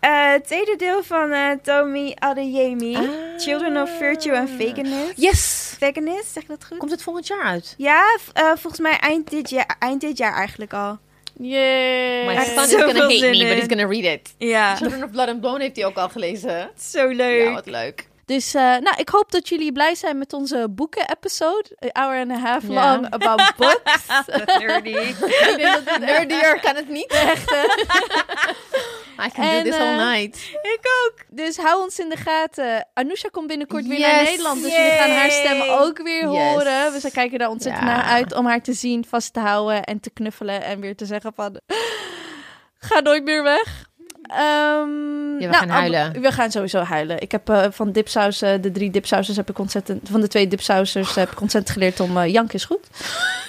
Eh, 0.00 0.30
het 0.30 0.44
tweede 0.46 0.76
deel 0.76 1.02
van 1.02 1.32
eh 1.32 1.50
Tomi 1.62 2.14
Adeyemi. 2.18 2.96
Ah. 2.96 3.02
Children 3.38 3.82
of 3.82 3.90
Virtue 3.98 4.36
and 4.38 4.50
Veganist. 4.50 5.12
Yes! 5.16 5.74
Veganist, 5.78 6.32
zeg 6.32 6.42
ik 6.42 6.48
dat 6.48 6.64
goed? 6.64 6.78
Komt 6.78 6.90
het 6.90 7.02
volgend 7.02 7.26
jaar 7.26 7.42
uit? 7.42 7.74
Ja, 7.76 8.18
eh, 8.32 8.44
volgens 8.44 8.78
mij 8.80 8.98
eind 8.98 9.30
dit, 9.30 9.50
jaar, 9.50 9.76
eind 9.78 10.00
dit 10.00 10.18
jaar 10.18 10.34
eigenlijk 10.34 10.72
al. 10.72 10.98
Yay. 11.36 12.24
My 12.26 12.44
son 12.44 12.64
is 12.64 12.70
gonna 12.74 12.86
hate 13.00 13.20
me, 13.30 13.38
but 13.48 13.56
he's 13.58 13.66
gonna 13.68 13.86
read 13.86 14.04
it. 14.04 14.34
Ja, 14.38 14.76
Children 14.76 15.04
of 15.04 15.10
Blood 15.10 15.28
and 15.28 15.40
Bone 15.40 15.62
heeft 15.62 15.76
hij 15.76 15.84
ook 15.86 15.96
al 15.96 16.08
gelezen. 16.08 16.70
zo 16.80 17.08
leuk. 17.08 17.42
Ja, 17.42 17.52
wat 17.52 17.66
leuk. 17.66 18.08
Dus 18.24 18.54
uh, 18.54 18.62
nou, 18.62 18.94
ik 18.96 19.08
hoop 19.08 19.32
dat 19.32 19.48
jullie 19.48 19.72
blij 19.72 19.94
zijn 19.94 20.18
met 20.18 20.32
onze 20.32 20.66
boeken-episode. 20.70 21.76
An 21.78 21.90
hour 22.02 22.20
and 22.20 22.30
a 22.30 22.38
half 22.38 22.62
long 22.68 23.06
about 23.10 23.52
books. 23.56 24.06
Nerdy. 24.58 25.14
Nerdier 26.00 26.60
kan 26.60 26.76
het 26.76 26.88
niet. 26.88 27.06
Echt, 27.12 27.50
I 29.26 29.30
can 29.34 29.44
En, 29.44 29.64
do 29.64 29.70
this 29.70 29.80
all 29.80 29.98
eh, 29.98 30.10
night. 30.10 30.36
ik 30.62 30.80
ook. 31.04 31.14
Dus 31.28 31.56
hou 31.56 31.82
ons 31.82 31.98
in 31.98 32.08
de 32.08 32.16
gaten. 32.16 32.88
Anousha 32.94 33.28
komt 33.28 33.46
binnenkort 33.46 33.86
weer 33.86 34.00
naar 34.00 34.22
Nederland. 34.22 34.62
Dus 34.62 34.72
jullie 34.74 34.90
gaan 34.90 35.10
haar 35.10 35.30
stem 35.30 35.56
Yay. 35.56 35.68
ook 35.78 36.02
weer 36.02 36.30
Yes. 36.32 36.52
horen. 36.52 36.92
Dus 36.92 37.02
we 37.02 37.10
kijken 37.10 37.38
daar 37.38 37.48
ontzettend 37.48 37.84
Ja. 37.86 37.94
naar 37.96 38.04
uit 38.04 38.34
om 38.34 38.46
haar 38.46 38.62
te 38.62 38.72
zien, 38.72 39.04
vast 39.08 39.32
te 39.32 39.40
houden 39.40 39.84
en 39.84 40.00
te 40.00 40.10
knuffelen. 40.10 40.62
En 40.62 40.80
weer 40.80 40.96
te 40.96 41.06
zeggen 41.06 41.32
van, 41.34 41.60
ga 42.78 43.00
nooit 43.00 43.24
meer 43.24 43.42
weg. 43.42 43.84
Ehm, 44.22 44.40
Ja, 45.32 45.38
we 45.38 45.46
nou, 45.46 45.54
gaan 45.54 45.68
huilen. 45.68 46.06
ab- 46.06 46.16
We 46.16 46.32
gaan 46.32 46.50
sowieso 46.50 46.78
huilen. 46.78 47.20
Ik 47.20 47.32
heb 47.32 47.48
eh, 47.48 47.64
van 47.70 47.92
dipsaus, 47.92 48.42
eh, 48.42 48.54
de 48.60 48.70
drie 48.70 48.90
dipsausers 48.90 49.36
heb 49.36 49.50
ik 49.50 49.58
ontzettend, 49.58 50.08
van 50.08 50.20
de 50.20 50.28
twee 50.28 50.48
dipsausers 50.48 51.14
heb 51.14 51.30
ik 51.30 51.40
ontzettend 51.40 51.72
geleerd 51.74 52.00
om 52.00 52.16
eh 52.18 52.32
jank 52.32 52.52
is 52.52 52.64
goed. 52.64 52.86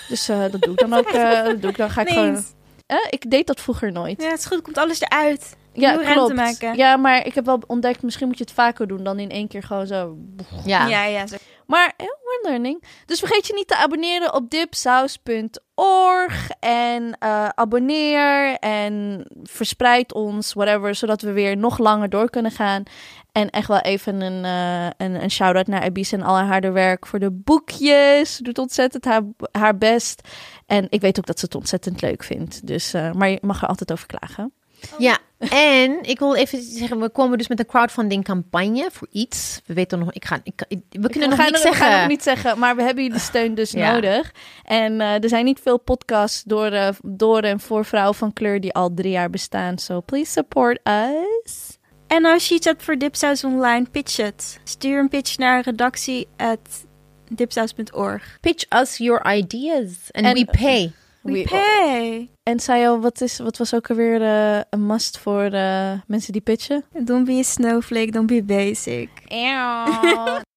Dus 0.10 0.30
eh, 0.30 0.42
dat 0.52 0.62
doe 0.62 0.74
ik 0.74 0.80
dan 0.80 0.94
ook. 0.94 1.08
eh, 1.08 1.44
dat 1.46 1.62
doe 1.62 1.70
ik 1.70 1.78
dan 1.78 1.90
ga 1.90 2.02
ik 2.02 2.08
Nee 2.08 2.18
gewoon. 2.18 2.44
Eh, 2.86 2.98
ik 3.10 3.30
deed 3.32 3.48
dat 3.48 3.62
vroeger 3.62 3.92
nooit. 3.92 4.22
Ja, 4.22 4.30
het 4.30 4.40
is 4.40 4.46
goed. 4.46 4.62
Komt 4.62 4.78
alles 4.78 5.02
eruit. 5.02 5.56
Ja, 5.74 5.98
klopt. 5.98 6.34
maken. 6.36 6.76
Ja, 6.78 6.98
maar 6.98 7.26
ik 7.26 7.34
heb 7.36 7.46
wel 7.46 7.62
ontdekt, 7.68 8.02
misschien 8.04 8.28
moet 8.28 8.38
je 8.38 8.44
het 8.44 8.54
vaker 8.54 8.88
doen 8.88 9.04
dan 9.04 9.20
in 9.20 9.30
één 9.30 9.48
keer 9.48 9.64
gewoon 9.64 9.88
zo. 9.88 10.18
Ja. 10.66 10.88
Ja, 10.88 11.04
ja. 11.06 11.28
zo. 11.28 11.36
Maar 11.68 11.94
we're 11.98 12.40
learning. 12.42 12.84
Dus 13.06 13.20
vergeet 13.20 13.48
je 13.48 13.54
niet 13.54 13.68
te 13.68 13.76
abonneren 13.76 14.34
op 14.34 14.50
dipsaus.org. 14.50 15.63
dipsaus.org 15.76 16.50
en 16.60 17.18
eh, 17.20 17.48
abonneer 17.48 18.58
en 18.60 19.26
verspreid 19.44 20.14
ons, 20.14 20.54
whatever, 20.54 20.96
zodat 20.96 21.22
we 21.22 21.32
weer 21.32 21.58
nog 21.58 21.78
langer 21.78 22.10
door 22.10 22.30
kunnen 22.30 22.52
gaan. 22.52 22.84
En 23.32 23.50
echt 23.50 23.68
wel 23.68 23.80
even 23.80 24.22
een, 24.22 24.44
uh, 24.44 24.86
een, 24.86 25.24
een 25.24 25.32
shout-out 25.32 25.68
naar 25.68 25.84
Abis 25.84 26.12
en 26.12 26.22
al 26.22 26.36
haar 26.36 26.48
harde 26.48 26.72
werk 26.72 27.06
voor 27.06 27.20
de 27.20 27.32
boekjes. 27.32 28.36
Ze 28.36 28.44
doet 28.44 28.58
ontzettend 28.58 29.06
haar, 29.06 29.22
haar 29.52 29.78
best. 29.78 30.28
En 30.66 30.88
ik 30.90 31.02
weet 31.02 31.18
ook 31.18 31.26
dat 31.26 31.40
ze 31.40 31.46
het 31.46 31.56
ontzettend 31.56 32.02
leuk 32.02 32.24
vindt. 32.24 32.68
Dus, 32.68 32.94
uh, 32.94 33.12
maar 33.12 33.30
je 33.30 33.38
mag 33.42 33.62
er 33.62 33.68
altijd 33.68 33.92
over 33.92 34.08
klagen. 34.08 34.54
Ja, 34.98 35.18
en 35.50 35.98
ik 36.02 36.20
wil 36.20 36.36
even 36.36 36.62
zeggen, 36.62 37.00
we 37.00 37.10
komen 37.10 37.38
dus 37.38 37.48
met 37.48 37.60
een 37.60 37.66
crowdfunding 37.66 38.24
campagne 38.24 38.90
voor 38.92 39.08
iets. 39.12 39.62
We 39.66 39.74
weten 39.74 40.00
nog, 40.00 40.14
ik 40.14 40.26
ga, 40.26 40.40
ik, 40.44 40.66
ik 40.68 40.82
we 40.90 41.10
kunnen 41.10 41.32
ik 41.32 41.38
nog 41.38 41.46
niet 41.46 41.58
zeggen. 41.58 41.72
We 41.72 41.86
gaan 41.86 42.00
nog 42.00 42.08
niet 42.08 42.24
zeggen, 42.24 42.60
maar 42.60 42.76
we 42.76 42.84
hebben 42.84 43.04
jullie 43.04 43.20
steun 43.20 43.56
dus 43.56 43.72
ja. 43.72 43.92
nodig. 43.92 44.32
En 44.64 44.94
uh, 44.94 45.24
er 45.24 45.30
zijn 45.30 45.46
niet 45.46 45.60
veel 45.60 45.80
podcasts 45.80 46.44
door, 46.44 46.74
uh, 46.74 46.90
door 47.02 47.40
en 47.40 47.60
voor 47.60 47.86
vrouwen 47.86 48.16
van 48.16 48.34
kleur 48.34 48.62
die 48.62 48.74
al 48.74 48.94
drie 48.94 49.12
jaar 49.12 49.30
bestaan. 49.30 49.78
So 49.78 50.02
please 50.02 50.32
support 50.32 50.80
us. 50.84 51.78
En 52.08 52.26
als 52.26 52.48
je 52.48 52.56
iets 52.56 52.66
hebt 52.66 52.84
voor 52.84 52.98
Dipsaus 52.98 53.44
Online, 53.44 53.86
pitch 53.92 54.18
het. 54.18 54.60
Stuur 54.64 55.00
een 55.00 55.10
pitch 55.10 55.38
naar 55.38 55.64
redactie 55.64 56.28
at 56.38 56.86
dipsaus.org. 57.28 58.38
Pitch 58.42 58.66
us 58.82 58.98
your 58.98 59.36
ideas 59.36 60.12
and, 60.12 60.26
and 60.26 60.38
we 60.38 60.46
pay. 60.46 60.92
We, 61.24 61.44
pay. 61.44 62.30
En 62.44 62.60
Sayo, 62.60 63.00
wat, 63.00 63.22
is, 63.22 63.38
wat 63.38 63.58
was 63.58 63.74
ook 63.74 63.90
alweer 63.90 64.22
een 64.70 64.86
must 64.86 65.18
voor 65.18 65.54
uh, 65.54 65.92
mensen 66.08 66.32
die 66.32 66.42
pitchen? 66.42 66.84
Don't 67.04 67.26
be 67.26 67.32
a 67.40 67.44
snowflake, 67.44 68.12
don't 68.12 68.28
be 68.28 68.44
basic. 68.44 69.10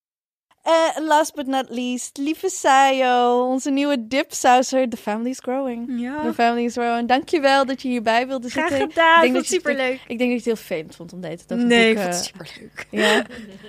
Uh, 0.66 1.06
last 1.06 1.34
but 1.34 1.46
not 1.46 1.70
least, 1.70 2.16
lieve 2.16 2.50
Sayo, 2.50 3.44
onze 3.44 3.70
nieuwe 3.70 4.06
dipsauser. 4.08 4.88
The 4.88 4.96
family 4.96 5.30
is 5.30 5.38
growing. 5.38 6.00
Ja. 6.00 6.22
The 6.22 6.34
family 6.34 6.64
is 6.64 6.72
growing. 6.72 7.08
Dankjewel 7.08 7.66
dat 7.66 7.82
je 7.82 7.88
hierbij 7.88 8.26
wilde 8.26 8.48
Graag 8.50 8.68
zitten. 8.68 8.88
gedaan, 8.88 9.16
ik 9.16 9.22
denk 9.22 9.34
dat 9.34 9.46
superleuk. 9.46 9.94
Ik, 9.94 10.00
ik 10.06 10.18
denk 10.18 10.18
dat 10.18 10.28
je 10.28 10.34
het 10.34 10.44
heel 10.44 10.56
vervelend 10.56 10.96
vond 10.96 11.12
om 11.12 11.20
deze 11.20 11.44
te 11.44 11.54
over 11.54 11.66
Nee, 11.66 11.90
ik 11.90 11.98
vond 11.98 12.14
het 12.14 12.24
superleuk. 12.24 12.86
Ja, 13.02 13.22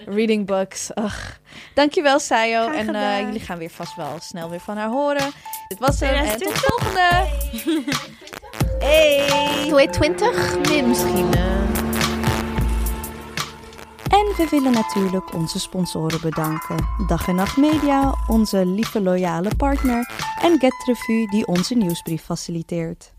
reading 0.06 0.46
books. 0.46 0.94
Ach. 0.94 1.40
Dankjewel 1.74 2.20
Sayo. 2.20 2.62
Graag 2.62 2.76
en 2.76 2.80
uh, 2.82 2.86
gedaan. 2.86 3.26
jullie 3.26 3.40
gaan 3.40 3.58
weer 3.58 3.70
vast 3.70 3.96
wel 3.96 4.18
snel 4.22 4.50
weer 4.50 4.60
van 4.60 4.78
haar 4.78 4.90
horen. 4.90 5.32
Dit 5.68 5.80
was 5.80 6.00
het 6.00 6.10
en 6.10 6.40
tot 6.40 6.40
2020. 6.40 6.52
de 6.52 6.68
volgende. 6.68 7.86
Hey. 8.80 9.26
2020? 9.68 10.70
Nee, 10.70 10.84
misschien. 10.84 11.28
Uh... 11.38 11.67
En 14.08 14.34
we 14.38 14.48
willen 14.50 14.72
natuurlijk 14.72 15.34
onze 15.34 15.60
sponsoren 15.60 16.22
bedanken. 16.22 16.78
Dag 17.08 17.28
en 17.28 17.36
Nacht 17.36 17.58
Media, 17.58 18.16
onze 18.28 18.66
lieve 18.66 19.02
loyale 19.02 19.52
partner. 19.58 20.10
En 20.42 20.60
Get 20.60 21.30
die 21.32 21.48
onze 21.48 21.76
nieuwsbrief 21.76 22.24
faciliteert. 22.24 23.16